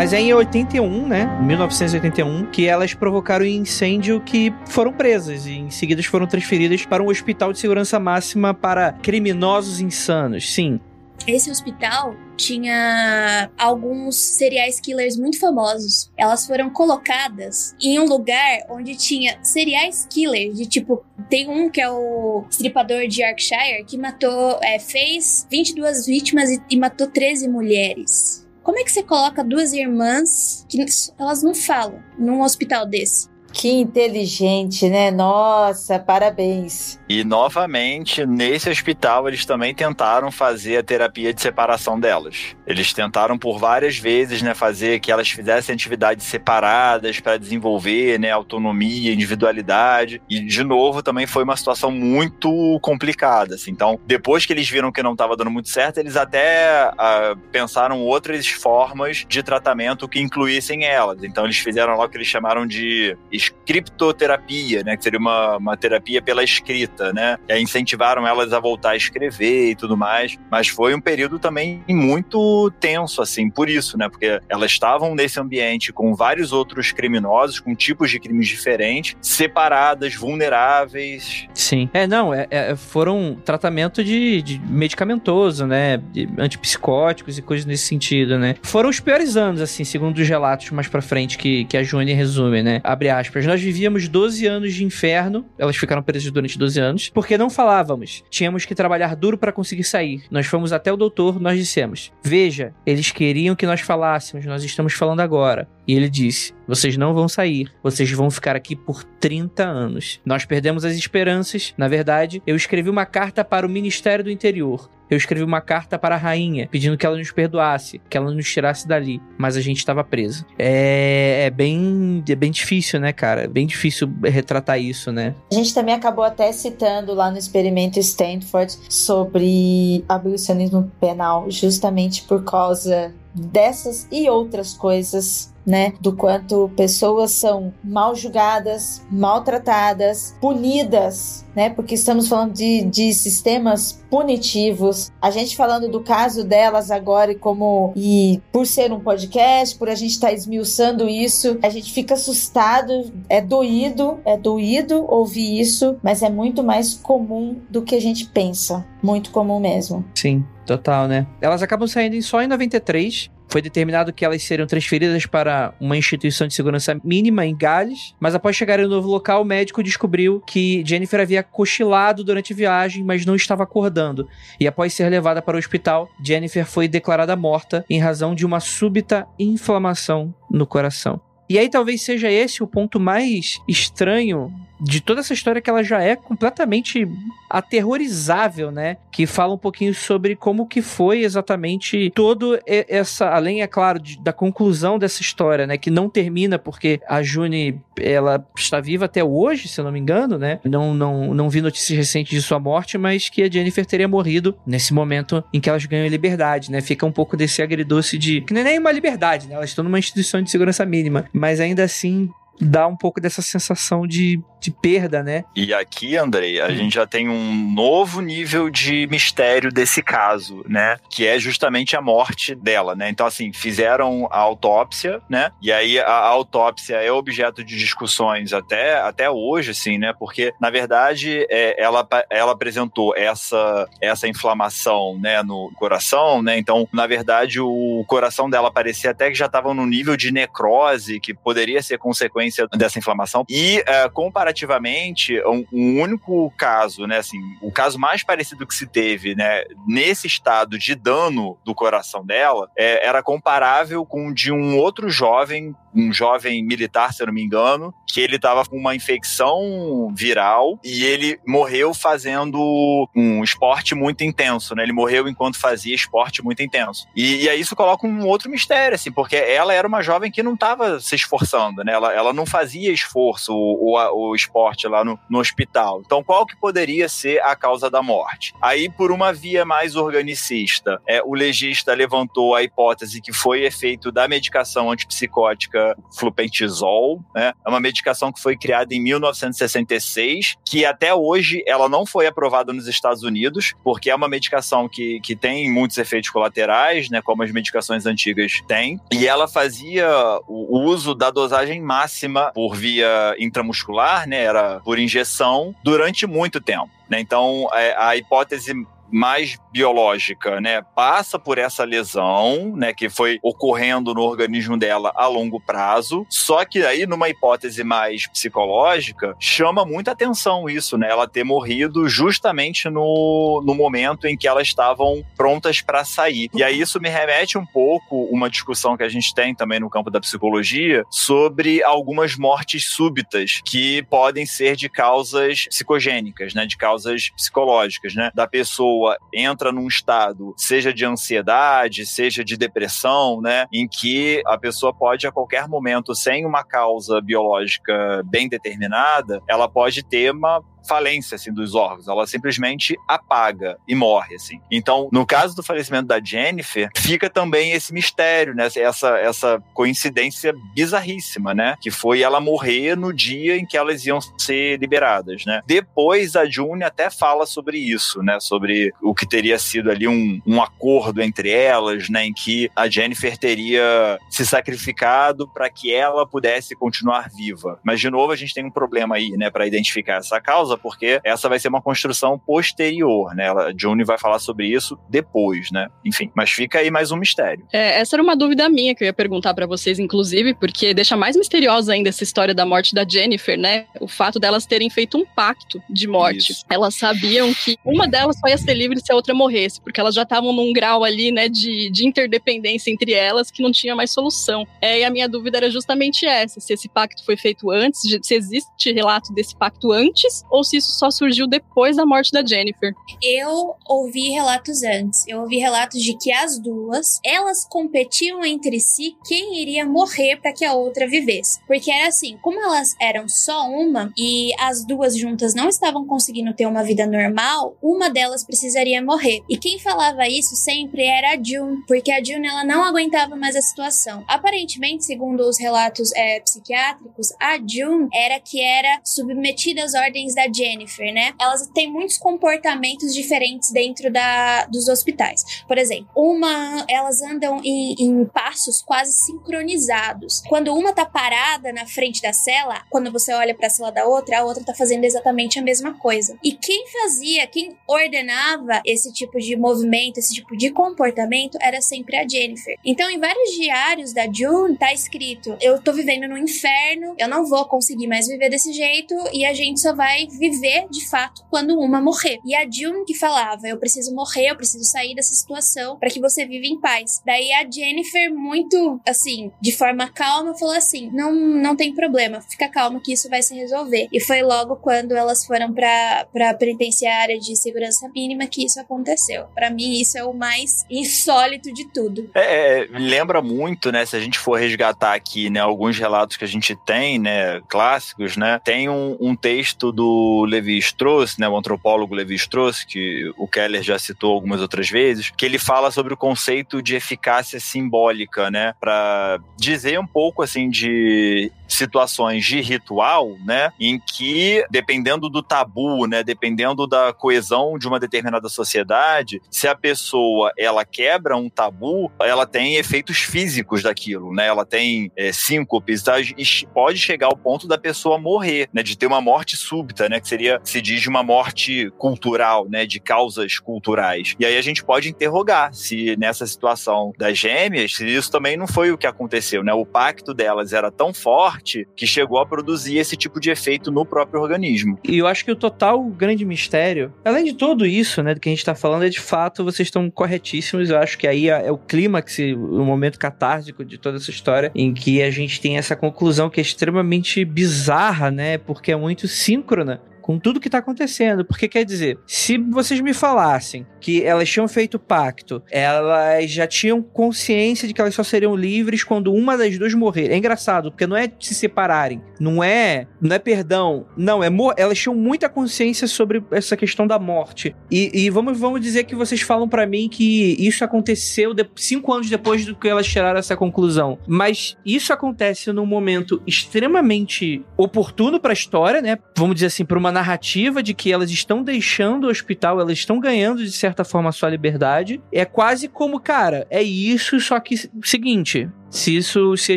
Mas 0.00 0.14
é 0.14 0.20
em 0.20 0.32
81, 0.32 1.06
né? 1.06 1.26
1981, 1.42 2.46
que 2.46 2.64
elas 2.64 2.94
provocaram 2.94 3.44
um 3.44 3.48
incêndio 3.48 4.20
que 4.20 4.50
foram 4.66 4.92
presas 4.92 5.46
e 5.46 5.52
em 5.52 5.68
seguida 5.68 6.02
foram 6.02 6.26
transferidas 6.26 6.86
para 6.86 7.02
um 7.02 7.08
hospital 7.08 7.52
de 7.52 7.58
segurança 7.58 7.98
máxima 8.00 8.54
para 8.54 8.92
criminosos 8.92 9.78
insanos. 9.78 10.54
Sim, 10.54 10.80
esse 11.26 11.50
hospital 11.50 12.14
tinha 12.36 13.50
alguns 13.58 14.16
serial 14.16 14.68
killers 14.82 15.16
muito 15.16 15.38
famosos. 15.38 16.10
Elas 16.16 16.46
foram 16.46 16.70
colocadas 16.70 17.74
em 17.80 17.98
um 17.98 18.06
lugar 18.06 18.60
onde 18.68 18.96
tinha 18.96 19.38
serial 19.42 19.90
killers 20.08 20.56
de 20.56 20.66
tipo. 20.66 21.04
Tem 21.28 21.48
um 21.48 21.70
que 21.70 21.80
é 21.80 21.90
o 21.90 22.44
estripador 22.50 23.06
de 23.06 23.22
Yorkshire 23.22 23.84
que 23.86 23.96
matou, 23.96 24.58
é, 24.62 24.78
fez 24.78 25.46
22 25.50 26.06
vítimas 26.06 26.50
e, 26.50 26.60
e 26.70 26.76
matou 26.76 27.06
13 27.06 27.48
mulheres. 27.48 28.46
Como 28.62 28.78
é 28.78 28.84
que 28.84 28.92
você 28.92 29.02
coloca 29.02 29.42
duas 29.42 29.72
irmãs 29.72 30.66
que 30.68 30.84
elas 31.18 31.42
não 31.42 31.54
falam 31.54 32.02
num 32.18 32.42
hospital 32.42 32.86
desse? 32.86 33.29
Que 33.52 33.68
inteligente, 33.68 34.88
né? 34.88 35.10
Nossa, 35.10 35.98
parabéns. 35.98 36.98
E 37.08 37.24
novamente, 37.24 38.24
nesse 38.24 38.70
hospital, 38.70 39.26
eles 39.28 39.44
também 39.44 39.74
tentaram 39.74 40.30
fazer 40.30 40.76
a 40.76 40.82
terapia 40.82 41.34
de 41.34 41.42
separação 41.42 41.98
delas. 41.98 42.54
Eles 42.66 42.92
tentaram 42.92 43.36
por 43.36 43.58
várias 43.58 43.98
vezes, 43.98 44.42
né, 44.42 44.54
fazer 44.54 45.00
que 45.00 45.10
elas 45.10 45.28
fizessem 45.28 45.74
atividades 45.74 46.24
separadas 46.26 47.18
para 47.18 47.36
desenvolver, 47.36 48.18
né, 48.18 48.30
autonomia, 48.30 49.12
individualidade. 49.12 50.22
E 50.30 50.40
de 50.40 50.62
novo, 50.62 51.02
também 51.02 51.26
foi 51.26 51.42
uma 51.42 51.56
situação 51.56 51.90
muito 51.90 52.78
complicada. 52.80 53.56
Assim. 53.56 53.72
Então, 53.72 53.98
depois 54.06 54.46
que 54.46 54.52
eles 54.52 54.68
viram 54.68 54.92
que 54.92 55.02
não 55.02 55.12
estava 55.12 55.36
dando 55.36 55.50
muito 55.50 55.68
certo, 55.68 55.98
eles 55.98 56.16
até 56.16 56.90
uh, 56.90 57.36
pensaram 57.50 58.00
outras 58.00 58.46
formas 58.46 59.26
de 59.28 59.42
tratamento 59.42 60.08
que 60.08 60.20
incluíssem 60.20 60.84
elas. 60.84 61.24
Então, 61.24 61.44
eles 61.44 61.58
fizeram 61.58 61.96
lá 61.96 62.04
o 62.04 62.08
que 62.08 62.16
eles 62.16 62.28
chamaram 62.28 62.66
de 62.66 63.16
escriptoterapia, 63.40 64.82
né, 64.84 64.96
que 64.96 65.02
seria 65.02 65.18
uma, 65.18 65.56
uma 65.56 65.76
terapia 65.76 66.20
pela 66.20 66.44
escrita, 66.44 67.12
né? 67.12 67.36
E 67.48 67.52
aí 67.52 67.62
incentivaram 67.62 68.26
elas 68.26 68.52
a 68.52 68.60
voltar 68.60 68.90
a 68.90 68.96
escrever 68.96 69.70
e 69.70 69.74
tudo 69.74 69.96
mais. 69.96 70.38
Mas 70.50 70.68
foi 70.68 70.94
um 70.94 71.00
período 71.00 71.38
também 71.38 71.82
muito 71.88 72.70
tenso, 72.78 73.22
assim, 73.22 73.50
por 73.50 73.68
isso, 73.68 73.96
né? 73.96 74.08
Porque 74.08 74.40
elas 74.48 74.70
estavam 74.70 75.14
nesse 75.14 75.40
ambiente 75.40 75.92
com 75.92 76.14
vários 76.14 76.52
outros 76.52 76.92
criminosos, 76.92 77.60
com 77.60 77.74
tipos 77.74 78.10
de 78.10 78.20
crimes 78.20 78.48
diferentes, 78.48 79.16
separadas, 79.20 80.14
vulneráveis. 80.14 81.48
Sim. 81.54 81.88
É, 81.92 82.06
não, 82.06 82.34
é, 82.34 82.46
é, 82.50 82.76
foram 82.76 83.36
tratamento 83.44 84.04
de, 84.04 84.42
de 84.42 84.60
medicamentoso, 84.60 85.66
né? 85.66 85.98
De 86.12 86.28
antipsicóticos 86.38 87.38
e 87.38 87.42
coisas 87.42 87.66
nesse 87.66 87.86
sentido, 87.86 88.38
né? 88.38 88.56
Foram 88.62 88.88
os 88.90 89.00
piores 89.00 89.36
anos, 89.36 89.60
assim, 89.60 89.84
segundo 89.84 90.18
os 90.18 90.28
relatos 90.28 90.70
mais 90.70 90.88
pra 90.88 91.00
frente 91.00 91.38
que, 91.38 91.64
que 91.64 91.76
a 91.76 91.82
Juni 91.82 92.12
resume, 92.12 92.62
né? 92.62 92.80
Abre 92.84 93.08
aspas 93.08 93.29
aspas, 93.30 93.46
nós 93.46 93.60
vivíamos 93.60 94.08
12 94.08 94.44
anos 94.46 94.74
de 94.74 94.84
inferno, 94.84 95.46
elas 95.56 95.76
ficaram 95.76 96.02
presas 96.02 96.30
durante 96.30 96.58
12 96.58 96.80
anos, 96.80 97.10
porque 97.10 97.38
não 97.38 97.48
falávamos. 97.48 98.24
Tínhamos 98.28 98.64
que 98.64 98.74
trabalhar 98.74 99.14
duro 99.14 99.38
para 99.38 99.52
conseguir 99.52 99.84
sair. 99.84 100.24
Nós 100.30 100.46
fomos 100.46 100.72
até 100.72 100.92
o 100.92 100.96
doutor, 100.96 101.40
nós 101.40 101.56
dissemos: 101.56 102.12
Veja, 102.22 102.74
eles 102.84 103.12
queriam 103.12 103.54
que 103.54 103.66
nós 103.66 103.80
falássemos, 103.80 104.44
nós 104.44 104.64
estamos 104.64 104.92
falando 104.92 105.20
agora. 105.20 105.68
E 105.86 105.94
ele 105.94 106.10
disse: 106.10 106.52
Vocês 106.66 106.96
não 106.96 107.14
vão 107.14 107.28
sair, 107.28 107.70
vocês 107.82 108.10
vão 108.10 108.30
ficar 108.30 108.56
aqui 108.56 108.74
por 108.74 109.04
30 109.04 109.64
anos. 109.64 110.20
Nós 110.24 110.44
perdemos 110.44 110.84
as 110.84 110.96
esperanças. 110.96 111.72
Na 111.78 111.88
verdade, 111.88 112.42
eu 112.46 112.56
escrevi 112.56 112.90
uma 112.90 113.06
carta 113.06 113.44
para 113.44 113.66
o 113.66 113.70
Ministério 113.70 114.24
do 114.24 114.30
Interior 114.30 114.90
eu 115.10 115.16
escrevi 115.16 115.42
uma 115.42 115.60
carta 115.60 115.98
para 115.98 116.14
a 116.14 116.18
rainha 116.18 116.68
pedindo 116.70 116.96
que 116.96 117.04
ela 117.04 117.16
nos 117.16 117.32
perdoasse, 117.32 118.00
que 118.08 118.16
ela 118.16 118.30
nos 118.30 118.48
tirasse 118.50 118.86
dali, 118.86 119.20
mas 119.36 119.56
a 119.56 119.60
gente 119.60 119.78
estava 119.78 120.04
preso. 120.04 120.46
É, 120.58 121.44
é, 121.46 121.50
bem, 121.50 122.22
é 122.28 122.34
bem 122.34 122.50
difícil, 122.50 123.00
né, 123.00 123.12
cara? 123.12 123.48
Bem 123.48 123.66
difícil 123.66 124.10
retratar 124.24 124.80
isso, 124.80 125.10
né? 125.10 125.34
A 125.50 125.54
gente 125.54 125.74
também 125.74 125.94
acabou 125.94 126.24
até 126.24 126.52
citando 126.52 127.12
lá 127.14 127.30
no 127.30 127.38
experimento 127.38 127.98
Stanford 127.98 128.78
sobre 128.88 130.04
abolicionismo 130.08 130.90
penal, 131.00 131.50
justamente 131.50 132.22
por 132.22 132.44
causa 132.44 133.12
dessas 133.34 134.06
e 134.10 134.28
outras 134.28 134.74
coisas 134.74 135.52
né? 135.66 135.92
Do 136.00 136.14
quanto 136.14 136.70
pessoas 136.76 137.32
são 137.32 137.72
mal 137.82 138.14
julgadas, 138.14 139.02
maltratadas, 139.10 140.36
punidas, 140.40 141.44
né? 141.54 141.70
Porque 141.70 141.94
estamos 141.94 142.28
falando 142.28 142.52
de, 142.52 142.82
de 142.82 143.12
sistemas 143.12 144.00
punitivos. 144.10 145.10
A 145.20 145.30
gente 145.30 145.56
falando 145.56 145.88
do 145.88 146.00
caso 146.00 146.44
delas 146.44 146.90
agora 146.90 147.32
e 147.32 147.34
como 147.34 147.92
e 147.96 148.40
por 148.52 148.66
ser 148.66 148.92
um 148.92 149.00
podcast, 149.00 149.76
por 149.78 149.88
a 149.88 149.94
gente 149.94 150.12
estar 150.12 150.28
tá 150.28 150.32
esmiuçando 150.32 151.08
isso, 151.08 151.58
a 151.62 151.68
gente 151.68 151.92
fica 151.92 152.14
assustado, 152.14 153.12
é 153.28 153.40
doído, 153.40 154.20
é 154.24 154.36
doído 154.36 155.04
ouvir 155.08 155.60
isso, 155.60 155.96
mas 156.02 156.22
é 156.22 156.30
muito 156.30 156.62
mais 156.62 156.94
comum 156.94 157.56
do 157.68 157.82
que 157.82 157.94
a 157.94 158.00
gente 158.00 158.26
pensa, 158.26 158.86
muito 159.02 159.30
comum 159.30 159.60
mesmo. 159.60 160.04
Sim, 160.14 160.44
total, 160.66 161.06
né? 161.06 161.26
Elas 161.40 161.62
acabam 161.62 161.86
saindo 161.86 162.20
só 162.22 162.42
em 162.42 162.46
93 162.46 163.30
foi 163.50 163.60
determinado 163.60 164.12
que 164.12 164.24
elas 164.24 164.42
seriam 164.42 164.66
transferidas 164.66 165.26
para 165.26 165.74
uma 165.80 165.96
instituição 165.96 166.46
de 166.46 166.54
segurança 166.54 166.98
mínima 167.02 167.44
em 167.44 167.56
Gales, 167.56 168.14
mas 168.20 168.34
após 168.34 168.54
chegarem 168.54 168.86
no 168.86 168.92
novo 168.92 169.08
local, 169.08 169.42
o 169.42 169.44
médico 169.44 169.82
descobriu 169.82 170.40
que 170.46 170.82
Jennifer 170.86 171.20
havia 171.20 171.42
cochilado 171.42 172.22
durante 172.22 172.52
a 172.52 172.56
viagem, 172.56 173.02
mas 173.02 173.26
não 173.26 173.34
estava 173.34 173.64
acordando. 173.64 174.28
E 174.58 174.66
após 174.66 174.94
ser 174.94 175.08
levada 175.08 175.42
para 175.42 175.56
o 175.56 175.58
hospital, 175.58 176.08
Jennifer 176.24 176.64
foi 176.64 176.86
declarada 176.86 177.34
morta 177.34 177.84
em 177.90 177.98
razão 177.98 178.34
de 178.34 178.46
uma 178.46 178.60
súbita 178.60 179.26
inflamação 179.38 180.34
no 180.50 180.66
coração. 180.66 181.20
E 181.48 181.58
aí 181.58 181.68
talvez 181.68 182.02
seja 182.02 182.30
esse 182.30 182.62
o 182.62 182.66
ponto 182.66 183.00
mais 183.00 183.58
estranho 183.66 184.52
de 184.80 185.00
toda 185.00 185.20
essa 185.20 185.32
história 185.32 185.60
que 185.60 185.68
ela 185.68 185.82
já 185.82 186.02
é 186.02 186.16
completamente 186.16 187.06
aterrorizável, 187.48 188.70
né? 188.70 188.96
Que 189.10 189.26
fala 189.26 189.54
um 189.54 189.58
pouquinho 189.58 189.94
sobre 189.94 190.36
como 190.36 190.66
que 190.66 190.80
foi 190.80 191.22
exatamente 191.22 192.10
todo 192.14 192.58
essa, 192.66 193.28
além 193.28 193.62
é 193.62 193.66
claro 193.66 193.98
de, 193.98 194.18
da 194.18 194.32
conclusão 194.32 194.98
dessa 194.98 195.20
história, 195.20 195.66
né? 195.66 195.76
Que 195.76 195.90
não 195.90 196.08
termina 196.08 196.58
porque 196.58 197.00
a 197.08 197.22
June 197.22 197.80
ela 198.00 198.44
está 198.56 198.80
viva 198.80 199.04
até 199.04 199.22
hoje, 199.22 199.68
se 199.68 199.80
eu 199.80 199.84
não 199.84 199.92
me 199.92 199.98
engano, 199.98 200.38
né? 200.38 200.60
Não, 200.64 200.94
não, 200.94 201.34
não 201.34 201.50
vi 201.50 201.60
notícias 201.60 201.98
recentes 201.98 202.32
de 202.32 202.42
sua 202.42 202.58
morte, 202.58 202.96
mas 202.96 203.28
que 203.28 203.42
a 203.42 203.50
Jennifer 203.50 203.84
teria 203.84 204.08
morrido 204.08 204.56
nesse 204.66 204.94
momento 204.94 205.42
em 205.52 205.60
que 205.60 205.68
elas 205.68 205.84
ganham 205.84 206.06
liberdade, 206.08 206.70
né? 206.70 206.80
Fica 206.80 207.04
um 207.04 207.12
pouco 207.12 207.36
desse 207.36 207.60
agridoce 207.60 208.16
de 208.16 208.40
que 208.42 208.54
não 208.54 208.60
é 208.60 208.64
nem 208.64 208.78
uma 208.78 208.92
liberdade, 208.92 209.48
né? 209.48 209.54
Elas 209.54 209.70
estão 209.70 209.84
numa 209.84 209.98
instituição 209.98 210.40
de 210.40 210.50
segurança 210.50 210.86
mínima, 210.86 211.26
mas 211.32 211.60
ainda 211.60 211.82
assim 211.82 212.30
dá 212.60 212.86
um 212.86 212.96
pouco 212.96 213.20
dessa 213.20 213.40
sensação 213.40 214.06
de 214.06 214.40
de 214.60 214.70
perda, 214.70 215.22
né? 215.22 215.44
E 215.56 215.72
aqui, 215.72 216.16
Andrei, 216.16 216.60
a 216.60 216.66
hum. 216.66 216.76
gente 216.76 216.94
já 216.94 217.06
tem 217.06 217.28
um 217.28 217.72
novo 217.74 218.20
nível 218.20 218.68
de 218.70 219.06
mistério 219.10 219.72
desse 219.72 220.02
caso, 220.02 220.62
né? 220.68 220.98
Que 221.10 221.26
é 221.26 221.38
justamente 221.38 221.96
a 221.96 222.00
morte 222.00 222.54
dela, 222.54 222.94
né? 222.94 223.08
Então, 223.08 223.26
assim, 223.26 223.52
fizeram 223.52 224.28
a 224.30 224.38
autópsia, 224.38 225.20
né? 225.28 225.50
E 225.62 225.72
aí 225.72 225.98
a, 225.98 226.30
autópsia 226.30 226.96
é 226.96 227.10
objeto 227.10 227.64
de 227.64 227.76
discussões 227.76 228.52
até, 228.52 229.00
até 229.00 229.30
hoje, 229.30 229.70
assim, 229.70 229.98
né? 229.98 230.12
Porque, 230.18 230.52
na 230.60 230.70
verdade, 230.70 231.46
é, 231.48 231.82
ela, 231.82 232.06
ela 232.28 232.52
apresentou 232.52 233.16
essa, 233.16 233.88
essa 234.00 234.28
inflamação, 234.28 235.18
né, 235.18 235.42
no 235.42 235.70
coração, 235.76 236.42
né? 236.42 236.58
Então, 236.58 236.88
na 236.92 237.06
verdade, 237.06 237.60
o 237.60 238.04
coração 238.06 238.50
dela 238.50 238.70
parecia 238.70 239.10
até 239.10 239.28
que 239.28 239.34
já 239.34 239.46
estava 239.46 239.72
no 239.72 239.86
nível 239.86 240.16
de 240.16 240.30
necrose, 240.30 241.20
que 241.20 241.32
poderia 241.32 241.82
ser 241.82 241.98
consequência 241.98 242.66
dessa 242.68 242.98
inflamação. 242.98 243.44
E, 243.48 243.82
é, 243.86 244.08
comparativamente, 244.50 245.40
um, 245.46 245.64
um, 245.72 246.00
único 246.00 246.50
caso, 246.56 247.06
né, 247.06 247.18
assim, 247.18 247.38
o 247.62 247.70
caso 247.70 247.98
mais 247.98 248.22
parecido 248.22 248.66
que 248.66 248.74
se 248.74 248.86
teve, 248.86 249.34
né, 249.34 249.64
nesse 249.86 250.26
estado 250.26 250.78
de 250.78 250.94
dano 250.94 251.56
do 251.64 251.74
coração 251.74 252.24
dela, 252.24 252.68
é, 252.76 253.06
era 253.06 253.22
comparável 253.22 254.04
com 254.04 254.28
o 254.28 254.34
de 254.34 254.52
um 254.52 254.76
outro 254.76 255.08
jovem 255.08 255.74
um 255.94 256.12
jovem 256.12 256.64
militar, 256.64 257.12
se 257.12 257.22
eu 257.22 257.26
não 257.26 257.34
me 257.34 257.42
engano, 257.42 257.94
que 258.06 258.20
ele 258.20 258.36
estava 258.36 258.64
com 258.64 258.76
uma 258.76 258.94
infecção 258.94 260.12
viral 260.14 260.78
e 260.84 261.04
ele 261.04 261.38
morreu 261.46 261.94
fazendo 261.94 263.08
um 263.14 263.42
esporte 263.42 263.94
muito 263.94 264.24
intenso, 264.24 264.74
né? 264.74 264.82
Ele 264.82 264.92
morreu 264.92 265.28
enquanto 265.28 265.58
fazia 265.58 265.94
esporte 265.94 266.42
muito 266.42 266.62
intenso. 266.62 267.06
E, 267.14 267.44
e 267.44 267.48
aí 267.48 267.60
isso 267.60 267.76
coloca 267.76 268.06
um 268.06 268.26
outro 268.26 268.50
mistério, 268.50 268.94
assim, 268.94 269.12
porque 269.12 269.36
ela 269.36 269.72
era 269.72 269.86
uma 269.86 270.02
jovem 270.02 270.30
que 270.30 270.42
não 270.42 270.54
estava 270.54 271.00
se 271.00 271.14
esforçando, 271.14 271.84
né? 271.84 271.92
Ela, 271.92 272.12
ela 272.12 272.32
não 272.32 272.46
fazia 272.46 272.92
esforço 272.92 273.52
o, 273.54 273.96
o, 273.96 274.30
o 274.30 274.34
esporte 274.34 274.86
lá 274.88 275.04
no, 275.04 275.18
no 275.28 275.38
hospital. 275.38 276.02
Então, 276.04 276.22
qual 276.22 276.46
que 276.46 276.56
poderia 276.56 277.08
ser 277.08 277.40
a 277.42 277.54
causa 277.54 277.90
da 277.90 278.02
morte? 278.02 278.54
Aí, 278.60 278.88
por 278.88 279.12
uma 279.12 279.32
via 279.32 279.64
mais 279.64 279.96
organicista, 279.96 281.00
é, 281.06 281.22
o 281.22 281.34
legista 281.34 281.94
levantou 281.94 282.54
a 282.54 282.62
hipótese 282.62 283.20
que 283.20 283.32
foi 283.32 283.64
efeito 283.64 284.10
da 284.10 284.26
medicação 284.28 284.90
antipsicótica 284.90 285.79
médica 285.80 285.96
flupentizol, 286.16 287.24
né? 287.34 287.52
É 287.64 287.68
uma 287.68 287.80
medicação 287.80 288.32
que 288.32 288.40
foi 288.40 288.56
criada 288.56 288.94
em 288.94 289.00
1966, 289.00 290.56
que 290.64 290.84
até 290.84 291.14
hoje 291.14 291.62
ela 291.66 291.88
não 291.88 292.04
foi 292.04 292.26
aprovada 292.26 292.72
nos 292.72 292.86
Estados 292.86 293.22
Unidos, 293.22 293.74
porque 293.82 294.10
é 294.10 294.14
uma 294.14 294.28
medicação 294.28 294.88
que, 294.88 295.20
que 295.20 295.34
tem 295.34 295.70
muitos 295.70 295.96
efeitos 295.98 296.30
colaterais, 296.30 297.08
né? 297.08 297.22
Como 297.22 297.42
as 297.42 297.50
medicações 297.50 298.06
antigas 298.06 298.60
têm. 298.66 299.00
E 299.12 299.26
ela 299.26 299.48
fazia 299.48 300.08
o 300.46 300.80
uso 300.80 301.14
da 301.14 301.30
dosagem 301.30 301.80
máxima 301.80 302.52
por 302.52 302.74
via 302.74 303.34
intramuscular, 303.38 304.28
né? 304.28 304.42
Era 304.42 304.80
por 304.80 304.98
injeção 304.98 305.74
durante 305.82 306.26
muito 306.26 306.60
tempo. 306.60 306.90
Né? 307.08 307.20
Então, 307.20 307.68
é, 307.72 307.94
a 307.98 308.16
hipótese 308.16 308.72
mais 309.12 309.56
biológica, 309.72 310.60
né, 310.60 310.82
passa 310.94 311.38
por 311.38 311.58
essa 311.58 311.84
lesão, 311.84 312.74
né, 312.76 312.92
que 312.92 313.08
foi 313.08 313.38
ocorrendo 313.42 314.14
no 314.14 314.22
organismo 314.22 314.76
dela 314.76 315.12
a 315.14 315.26
longo 315.26 315.60
prazo. 315.60 316.26
Só 316.28 316.64
que 316.64 316.84
aí, 316.84 317.06
numa 317.06 317.28
hipótese 317.28 317.84
mais 317.84 318.26
psicológica, 318.26 319.36
chama 319.38 319.84
muita 319.84 320.12
atenção 320.12 320.68
isso, 320.68 320.96
né, 320.96 321.08
ela 321.10 321.28
ter 321.28 321.44
morrido 321.44 322.08
justamente 322.08 322.88
no, 322.88 323.62
no 323.64 323.74
momento 323.74 324.26
em 324.26 324.36
que 324.36 324.48
elas 324.48 324.68
estavam 324.68 325.24
prontas 325.36 325.80
para 325.80 326.04
sair. 326.04 326.50
E 326.54 326.62
aí 326.62 326.80
isso 326.80 327.00
me 327.00 327.08
remete 327.08 327.56
um 327.56 327.66
pouco 327.66 328.24
uma 328.24 328.50
discussão 328.50 328.96
que 328.96 329.02
a 329.02 329.08
gente 329.08 329.34
tem 329.34 329.54
também 329.54 329.80
no 329.80 329.90
campo 329.90 330.10
da 330.10 330.20
psicologia 330.20 331.04
sobre 331.10 331.82
algumas 331.82 332.36
mortes 332.36 332.88
súbitas 332.88 333.60
que 333.64 334.02
podem 334.04 334.46
ser 334.46 334.76
de 334.76 334.88
causas 334.88 335.66
psicogênicas, 335.68 336.54
né, 336.54 336.66
de 336.66 336.76
causas 336.76 337.30
psicológicas, 337.30 338.14
né, 338.14 338.30
da 338.34 338.46
pessoa 338.46 338.99
entra 339.32 339.60
entra 339.60 339.72
num 339.72 339.86
estado, 339.86 340.54
seja 340.56 340.92
de 340.92 341.04
ansiedade, 341.04 342.06
seja 342.06 342.42
de 342.42 342.56
depressão, 342.56 343.40
né, 343.40 343.66
em 343.72 343.86
que 343.86 344.42
a 344.46 344.56
pessoa 344.56 344.92
pode 344.92 345.26
a 345.26 345.32
qualquer 345.32 345.68
momento, 345.68 346.14
sem 346.14 346.46
uma 346.46 346.64
causa 346.64 347.20
biológica 347.20 348.22
bem 348.24 348.48
determinada, 348.48 349.42
ela 349.48 349.68
pode 349.68 350.02
ter 350.02 350.32
uma 350.32 350.62
falência 350.86 351.34
assim 351.34 351.52
dos 351.52 351.74
órgãos, 351.74 352.08
ela 352.08 352.26
simplesmente 352.26 352.96
apaga 353.08 353.76
e 353.86 353.94
morre 353.94 354.34
assim. 354.34 354.60
Então, 354.70 355.08
no 355.12 355.26
caso 355.26 355.54
do 355.54 355.62
falecimento 355.62 356.06
da 356.06 356.22
Jennifer, 356.22 356.88
fica 356.96 357.28
também 357.28 357.72
esse 357.72 357.92
mistério, 357.92 358.54
né? 358.54 358.68
Essa 358.76 359.18
essa 359.18 359.62
coincidência 359.74 360.54
bizarríssima, 360.74 361.54
né? 361.54 361.76
Que 361.80 361.90
foi 361.90 362.22
ela 362.22 362.40
morrer 362.40 362.96
no 362.96 363.12
dia 363.12 363.56
em 363.56 363.66
que 363.66 363.76
elas 363.76 364.04
iam 364.06 364.20
ser 364.38 364.78
liberadas, 364.78 365.44
né? 365.44 365.60
Depois 365.66 366.36
a 366.36 366.44
June 366.44 366.82
até 366.82 367.10
fala 367.10 367.46
sobre 367.46 367.78
isso, 367.78 368.22
né? 368.22 368.38
Sobre 368.40 368.92
o 369.02 369.14
que 369.14 369.26
teria 369.26 369.58
sido 369.58 369.90
ali 369.90 370.06
um, 370.06 370.40
um 370.46 370.62
acordo 370.62 371.22
entre 371.22 371.50
elas, 371.50 372.08
né? 372.08 372.26
Em 372.26 372.32
que 372.32 372.70
a 372.74 372.88
Jennifer 372.88 373.36
teria 373.36 374.18
se 374.28 374.44
sacrificado 374.46 375.48
para 375.48 375.68
que 375.70 375.92
ela 375.92 376.26
pudesse 376.26 376.74
continuar 376.74 377.28
viva. 377.30 377.78
Mas 377.84 378.00
de 378.00 378.10
novo 378.10 378.32
a 378.32 378.36
gente 378.36 378.54
tem 378.54 378.64
um 378.64 378.70
problema 378.70 379.16
aí, 379.16 379.30
né? 379.30 379.50
Para 379.50 379.66
identificar 379.66 380.16
essa 380.16 380.40
causa 380.40 380.69
causa, 380.70 380.78
porque 380.78 381.20
essa 381.24 381.48
vai 381.48 381.58
ser 381.58 381.68
uma 381.68 381.82
construção 381.82 382.38
posterior, 382.38 383.34
né? 383.34 383.50
A 383.50 383.72
June 383.76 384.04
vai 384.04 384.18
falar 384.18 384.38
sobre 384.38 384.66
isso 384.66 384.98
depois, 385.08 385.70
né? 385.70 385.88
Enfim, 386.04 386.30
mas 386.34 386.50
fica 386.50 386.78
aí 386.78 386.90
mais 386.90 387.10
um 387.10 387.16
mistério. 387.16 387.66
É, 387.72 388.00
essa 388.00 388.16
era 388.16 388.22
uma 388.22 388.36
dúvida 388.36 388.68
minha 388.68 388.94
que 388.94 389.02
eu 389.02 389.06
ia 389.06 389.12
perguntar 389.12 389.54
para 389.54 389.66
vocês, 389.66 389.98
inclusive, 389.98 390.54
porque 390.54 390.94
deixa 390.94 391.16
mais 391.16 391.36
misteriosa 391.36 391.92
ainda 391.92 392.08
essa 392.08 392.22
história 392.22 392.54
da 392.54 392.64
morte 392.64 392.94
da 392.94 393.06
Jennifer, 393.06 393.58
né? 393.58 393.86
O 394.00 394.08
fato 394.08 394.38
delas 394.38 394.66
terem 394.66 394.90
feito 394.90 395.18
um 395.18 395.24
pacto 395.24 395.82
de 395.88 396.06
morte. 396.06 396.52
Isso. 396.52 396.64
Elas 396.68 396.94
sabiam 396.94 397.52
que 397.54 397.76
uma 397.84 398.06
delas 398.06 398.38
só 398.38 398.48
ia 398.48 398.58
ser 398.58 398.74
livre 398.74 399.00
se 399.00 399.12
a 399.12 399.16
outra 399.16 399.34
morresse, 399.34 399.80
porque 399.80 400.00
elas 400.00 400.14
já 400.14 400.22
estavam 400.22 400.52
num 400.52 400.72
grau 400.72 401.04
ali, 401.04 401.32
né, 401.32 401.48
de, 401.48 401.90
de 401.90 402.06
interdependência 402.06 402.90
entre 402.90 403.12
elas 403.12 403.50
que 403.50 403.62
não 403.62 403.72
tinha 403.72 403.94
mais 403.94 404.12
solução. 404.12 404.66
É, 404.80 405.00
e 405.00 405.04
a 405.04 405.10
minha 405.10 405.28
dúvida 405.28 405.58
era 405.58 405.70
justamente 405.70 406.26
essa: 406.26 406.60
se 406.60 406.72
esse 406.72 406.88
pacto 406.88 407.24
foi 407.24 407.36
feito 407.36 407.70
antes, 407.70 408.00
se 408.22 408.34
existe 408.34 408.92
relato 408.92 409.32
desse 409.32 409.56
pacto 409.56 409.92
antes, 409.92 410.44
ou 410.50 410.59
ou 410.60 410.64
se 410.64 410.76
isso 410.76 410.92
só 410.92 411.10
surgiu 411.10 411.46
depois 411.46 411.96
da 411.96 412.06
morte 412.06 412.30
da 412.30 412.44
Jennifer. 412.44 412.92
Eu 413.22 413.74
ouvi 413.88 414.28
relatos 414.28 414.82
antes. 414.82 415.26
Eu 415.26 415.40
ouvi 415.40 415.56
relatos 415.56 416.02
de 416.02 416.16
que 416.16 416.30
as 416.30 416.58
duas, 416.58 417.18
elas 417.24 417.64
competiam 417.64 418.44
entre 418.44 418.78
si 418.78 419.16
quem 419.26 419.60
iria 419.60 419.86
morrer 419.86 420.36
para 420.36 420.52
que 420.52 420.64
a 420.64 420.74
outra 420.74 421.08
vivesse. 421.08 421.60
Porque 421.66 421.90
era 421.90 422.08
assim, 422.08 422.36
como 422.42 422.60
elas 422.60 422.94
eram 423.00 423.28
só 423.28 423.68
uma 423.68 424.12
e 424.16 424.50
as 424.60 424.84
duas 424.84 425.16
juntas 425.16 425.54
não 425.54 425.68
estavam 425.68 426.06
conseguindo 426.06 426.52
ter 426.52 426.66
uma 426.66 426.84
vida 426.84 427.06
normal, 427.06 427.76
uma 427.82 428.10
delas 428.10 428.44
precisaria 428.44 429.02
morrer. 429.02 429.42
E 429.48 429.56
quem 429.56 429.78
falava 429.78 430.28
isso 430.28 430.54
sempre 430.54 431.04
era 431.04 431.32
a 431.32 431.42
June, 431.42 431.82
porque 431.86 432.12
a 432.12 432.22
June 432.22 432.46
ela 432.46 432.64
não 432.64 432.84
aguentava 432.84 433.34
mais 433.34 433.56
a 433.56 433.62
situação. 433.62 434.22
Aparentemente, 434.28 435.04
segundo 435.04 435.40
os 435.40 435.58
relatos 435.58 436.12
é, 436.14 436.40
psiquiátricos, 436.40 437.28
a 437.40 437.56
June 437.56 438.08
era 438.12 438.38
que 438.38 438.60
era 438.60 439.00
submetida 439.04 439.84
às 439.84 439.94
ordens 439.94 440.34
da 440.34 440.49
Jennifer, 440.52 441.12
né? 441.12 441.34
Elas 441.40 441.66
têm 441.68 441.90
muitos 441.90 442.18
comportamentos 442.18 443.14
diferentes 443.14 443.70
dentro 443.70 444.12
da, 444.12 444.66
dos 444.66 444.88
hospitais. 444.88 445.62
Por 445.66 445.78
exemplo, 445.78 446.08
uma, 446.14 446.84
elas 446.88 447.22
andam 447.22 447.60
em, 447.64 447.94
em 447.98 448.24
passos 448.26 448.82
quase 448.82 449.12
sincronizados. 449.12 450.42
Quando 450.48 450.74
uma 450.74 450.92
tá 450.92 451.04
parada 451.04 451.72
na 451.72 451.86
frente 451.86 452.20
da 452.20 452.32
cela, 452.32 452.82
quando 452.90 453.10
você 453.12 453.32
olha 453.32 453.54
para 453.54 453.66
a 453.66 453.70
cela 453.70 453.90
da 453.90 454.06
outra, 454.06 454.40
a 454.40 454.44
outra 454.44 454.64
tá 454.64 454.74
fazendo 454.74 455.04
exatamente 455.04 455.58
a 455.58 455.62
mesma 455.62 455.94
coisa. 455.94 456.38
E 456.42 456.52
quem 456.52 456.86
fazia, 456.88 457.46
quem 457.46 457.76
ordenava 457.86 458.80
esse 458.84 459.12
tipo 459.12 459.38
de 459.38 459.56
movimento, 459.56 460.18
esse 460.18 460.34
tipo 460.34 460.56
de 460.56 460.70
comportamento 460.70 461.58
era 461.60 461.80
sempre 461.80 462.16
a 462.16 462.26
Jennifer. 462.26 462.76
Então, 462.84 463.10
em 463.10 463.18
vários 463.18 463.50
diários 463.52 464.12
da 464.12 464.30
June 464.32 464.76
tá 464.76 464.92
escrito: 464.92 465.56
"Eu 465.60 465.80
tô 465.82 465.92
vivendo 465.92 466.28
no 466.28 466.38
inferno, 466.38 467.14
eu 467.18 467.28
não 467.28 467.46
vou 467.46 467.64
conseguir 467.66 468.06
mais 468.06 468.26
viver 468.26 468.50
desse 468.50 468.72
jeito 468.72 469.14
e 469.32 469.44
a 469.44 469.52
gente 469.52 469.80
só 469.80 469.94
vai 469.94 470.26
viver 470.40 470.86
de 470.90 471.08
fato 471.08 471.44
quando 471.50 471.78
uma 471.78 472.00
morrer. 472.00 472.38
E 472.44 472.54
a 472.54 472.62
June 472.68 473.04
que 473.04 473.14
falava: 473.14 473.68
Eu 473.68 473.78
preciso 473.78 474.14
morrer, 474.14 474.48
eu 474.48 474.56
preciso 474.56 474.84
sair 474.84 475.14
dessa 475.14 475.34
situação 475.34 475.98
para 475.98 476.08
que 476.08 476.20
você 476.20 476.46
viva 476.46 476.66
em 476.66 476.80
paz. 476.80 477.20
Daí 477.24 477.52
a 477.52 477.70
Jennifer, 477.70 478.32
muito 478.34 478.98
assim, 479.06 479.52
de 479.60 479.72
forma 479.72 480.08
calma, 480.08 480.56
falou 480.56 480.74
assim: 480.74 481.10
Não, 481.12 481.32
não 481.32 481.76
tem 481.76 481.94
problema, 481.94 482.40
fica 482.40 482.68
calma 482.68 483.00
que 483.04 483.12
isso 483.12 483.28
vai 483.28 483.42
se 483.42 483.54
resolver. 483.54 484.08
E 484.10 484.20
foi 484.20 484.42
logo 484.42 484.76
quando 484.76 485.12
elas 485.12 485.44
foram 485.44 485.72
pra, 485.72 486.26
pra 486.32 486.54
penitenciária 486.54 487.38
de 487.38 487.54
segurança 487.56 488.08
mínima 488.14 488.46
que 488.46 488.64
isso 488.64 488.80
aconteceu. 488.80 489.44
Para 489.54 489.70
mim, 489.70 490.00
isso 490.00 490.16
é 490.16 490.24
o 490.24 490.32
mais 490.32 490.86
insólito 490.90 491.72
de 491.72 491.86
tudo. 491.92 492.30
É, 492.34 492.80
é, 492.80 492.86
lembra 492.90 493.42
muito, 493.42 493.92
né? 493.92 494.06
Se 494.06 494.16
a 494.16 494.20
gente 494.20 494.38
for 494.38 494.58
resgatar 494.58 495.14
aqui, 495.14 495.50
né, 495.50 495.60
alguns 495.60 495.98
relatos 495.98 496.36
que 496.36 496.44
a 496.44 496.48
gente 496.48 496.74
tem, 496.86 497.18
né, 497.18 497.60
clássicos, 497.68 498.36
né? 498.36 498.60
Tem 498.64 498.88
um, 498.88 499.16
um 499.20 499.36
texto 499.36 499.92
do 499.92 500.29
Levi 500.44 500.78
Strauss, 500.78 501.38
né, 501.38 501.48
o 501.48 501.56
antropólogo 501.56 502.14
Levi 502.14 502.34
Strauss, 502.34 502.84
que 502.84 503.32
o 503.36 503.46
Keller 503.46 503.82
já 503.82 503.98
citou 503.98 504.32
algumas 504.32 504.60
outras 504.60 504.88
vezes, 504.88 505.30
que 505.36 505.44
ele 505.44 505.58
fala 505.58 505.90
sobre 505.90 506.14
o 506.14 506.16
conceito 506.16 506.82
de 506.82 506.94
eficácia 506.94 507.60
simbólica, 507.60 508.50
né, 508.50 508.74
para 508.80 509.40
dizer 509.58 509.98
um 509.98 510.06
pouco 510.06 510.42
assim 510.42 510.68
de 510.68 511.52
situações 511.68 512.44
de 512.44 512.60
ritual, 512.60 513.36
né, 513.44 513.72
em 513.80 513.98
que 513.98 514.64
dependendo 514.70 515.28
do 515.28 515.42
tabu, 515.42 516.06
né, 516.06 516.22
dependendo 516.22 516.86
da 516.86 517.12
coesão 517.12 517.78
de 517.78 517.86
uma 517.86 518.00
determinada 518.00 518.48
sociedade, 518.48 519.40
se 519.50 519.68
a 519.68 519.74
pessoa 519.74 520.52
ela 520.58 520.84
quebra 520.84 521.36
um 521.36 521.48
tabu, 521.48 522.10
ela 522.20 522.46
tem 522.46 522.76
efeitos 522.76 523.18
físicos 523.18 523.82
daquilo, 523.82 524.34
né, 524.34 524.46
ela 524.46 524.66
tem 524.66 525.10
é, 525.16 525.32
síncopes, 525.32 526.02
tá? 526.02 526.20
e 526.20 526.66
pode 526.74 526.98
chegar 526.98 527.28
ao 527.28 527.36
ponto 527.36 527.66
da 527.66 527.78
pessoa 527.78 528.18
morrer, 528.18 528.68
né, 528.72 528.82
de 528.82 528.96
ter 528.96 529.06
uma 529.06 529.20
morte 529.20 529.56
súbita, 529.56 530.08
né, 530.08 530.19
que 530.20 530.28
seria 530.28 530.60
se 530.64 530.80
diz 530.80 531.06
uma 531.06 531.22
morte 531.22 531.90
cultural, 531.98 532.68
né, 532.68 532.86
de 532.86 533.00
causas 533.00 533.58
culturais. 533.58 534.34
E 534.38 534.44
aí 534.44 534.56
a 534.56 534.62
gente 534.62 534.84
pode 534.84 535.08
interrogar 535.08 535.72
se 535.74 536.16
nessa 536.16 536.46
situação 536.46 537.12
das 537.18 537.38
gêmeas, 537.38 537.94
se 537.94 538.06
isso 538.06 538.30
também 538.30 538.56
não 538.56 538.66
foi 538.66 538.92
o 538.92 538.98
que 538.98 539.06
aconteceu, 539.06 539.62
né? 539.62 539.72
O 539.72 539.86
pacto 539.86 540.34
delas 540.34 540.72
era 540.72 540.90
tão 540.90 541.12
forte 541.12 541.86
que 541.96 542.06
chegou 542.06 542.38
a 542.38 542.46
produzir 542.46 542.98
esse 542.98 543.16
tipo 543.16 543.40
de 543.40 543.50
efeito 543.50 543.90
no 543.90 544.04
próprio 544.04 544.40
organismo. 544.40 544.98
E 545.04 545.18
eu 545.18 545.26
acho 545.26 545.44
que 545.44 545.52
o 545.52 545.56
total 545.56 546.02
grande 546.04 546.44
mistério, 546.44 547.12
além 547.24 547.44
de 547.44 547.54
tudo 547.54 547.86
isso, 547.86 548.22
né, 548.22 548.34
do 548.34 548.40
que 548.40 548.48
a 548.48 548.52
gente 548.52 548.64
tá 548.64 548.74
falando, 548.74 549.04
é 549.04 549.08
de 549.08 549.20
fato, 549.20 549.64
vocês 549.64 549.86
estão 549.86 550.10
corretíssimos. 550.10 550.90
Eu 550.90 550.98
acho 550.98 551.18
que 551.18 551.26
aí 551.26 551.48
é, 551.48 551.66
é 551.66 551.72
o 551.72 551.78
clímax, 551.78 552.38
o 552.38 552.84
momento 552.84 553.18
catártico 553.18 553.84
de 553.84 553.98
toda 553.98 554.16
essa 554.16 554.30
história, 554.30 554.70
em 554.74 554.92
que 554.92 555.22
a 555.22 555.30
gente 555.30 555.60
tem 555.60 555.78
essa 555.78 555.96
conclusão 555.96 556.50
que 556.50 556.60
é 556.60 556.62
extremamente 556.62 557.44
bizarra, 557.44 558.30
né? 558.30 558.58
Porque 558.58 558.92
é 558.92 558.96
muito 558.96 559.28
síncrona 559.28 560.00
com 560.20 560.38
tudo 560.38 560.60
que 560.60 560.68
está 560.68 560.78
acontecendo. 560.78 561.44
Porque 561.44 561.68
quer 561.68 561.84
dizer, 561.84 562.18
se 562.26 562.58
vocês 562.58 563.00
me 563.00 563.12
falassem 563.12 563.86
que 564.00 564.24
elas 564.24 564.48
tinham 564.48 564.66
feito 564.66 564.98
pacto, 564.98 565.62
elas 565.70 566.50
já 566.50 566.66
tinham 566.66 567.02
consciência 567.02 567.86
de 567.86 567.94
que 567.94 568.00
elas 568.00 568.14
só 568.14 568.22
seriam 568.22 568.56
livres 568.56 569.04
quando 569.04 569.32
uma 569.32 569.56
das 569.56 569.78
duas 569.78 569.94
morrer. 569.94 570.30
É 570.30 570.36
engraçado, 570.36 570.90
porque 570.90 571.06
não 571.06 571.16
é 571.16 571.30
se 571.38 571.54
separarem, 571.54 572.22
não 572.38 572.62
é, 572.62 573.06
não 573.20 573.34
é 573.34 573.38
perdão, 573.38 574.06
não, 574.16 574.42
é 574.42 574.50
elas 574.76 574.98
tinham 574.98 575.14
muita 575.14 575.48
consciência 575.48 576.06
sobre 576.06 576.42
essa 576.50 576.76
questão 576.76 577.06
da 577.06 577.18
morte. 577.18 577.74
E, 577.90 578.10
e 578.24 578.30
vamos, 578.30 578.58
vamos 578.58 578.80
dizer 578.80 579.04
que 579.04 579.14
vocês 579.14 579.40
falam 579.40 579.68
para 579.68 579.86
mim 579.86 580.08
que 580.08 580.56
isso 580.58 580.84
aconteceu 580.84 581.54
de, 581.54 581.68
cinco 581.76 582.12
anos 582.12 582.28
depois 582.28 582.64
do 582.64 582.74
que 582.74 582.88
elas 582.88 583.06
tiraram 583.06 583.38
essa 583.38 583.56
conclusão. 583.56 584.18
Mas 584.26 584.76
isso 584.84 585.12
acontece 585.12 585.72
num 585.72 585.86
momento 585.86 586.42
extremamente 586.46 587.64
oportuno 587.76 588.40
para 588.40 588.52
a 588.52 588.54
história, 588.54 589.00
né? 589.00 589.18
Vamos 589.36 589.54
dizer 589.54 589.66
assim, 589.66 589.84
para 589.84 589.98
uma 589.98 590.12
narrativa 590.20 590.82
de 590.82 590.94
que 590.94 591.12
elas 591.12 591.30
estão 591.30 591.62
deixando 591.62 592.24
o 592.24 592.30
hospital, 592.30 592.78
elas 592.78 592.98
estão 592.98 593.18
ganhando 593.18 593.64
de 593.64 593.72
certa 593.72 594.04
forma 594.04 594.28
a 594.28 594.32
sua 594.32 594.50
liberdade. 594.50 595.20
É 595.32 595.44
quase 595.44 595.88
como, 595.88 596.20
cara, 596.20 596.66
é 596.70 596.82
isso, 596.82 597.40
só 597.40 597.58
que 597.58 597.90
seguinte, 598.02 598.68
se 598.90 599.16
isso, 599.16 599.56
se 599.56 599.72
a 599.72 599.76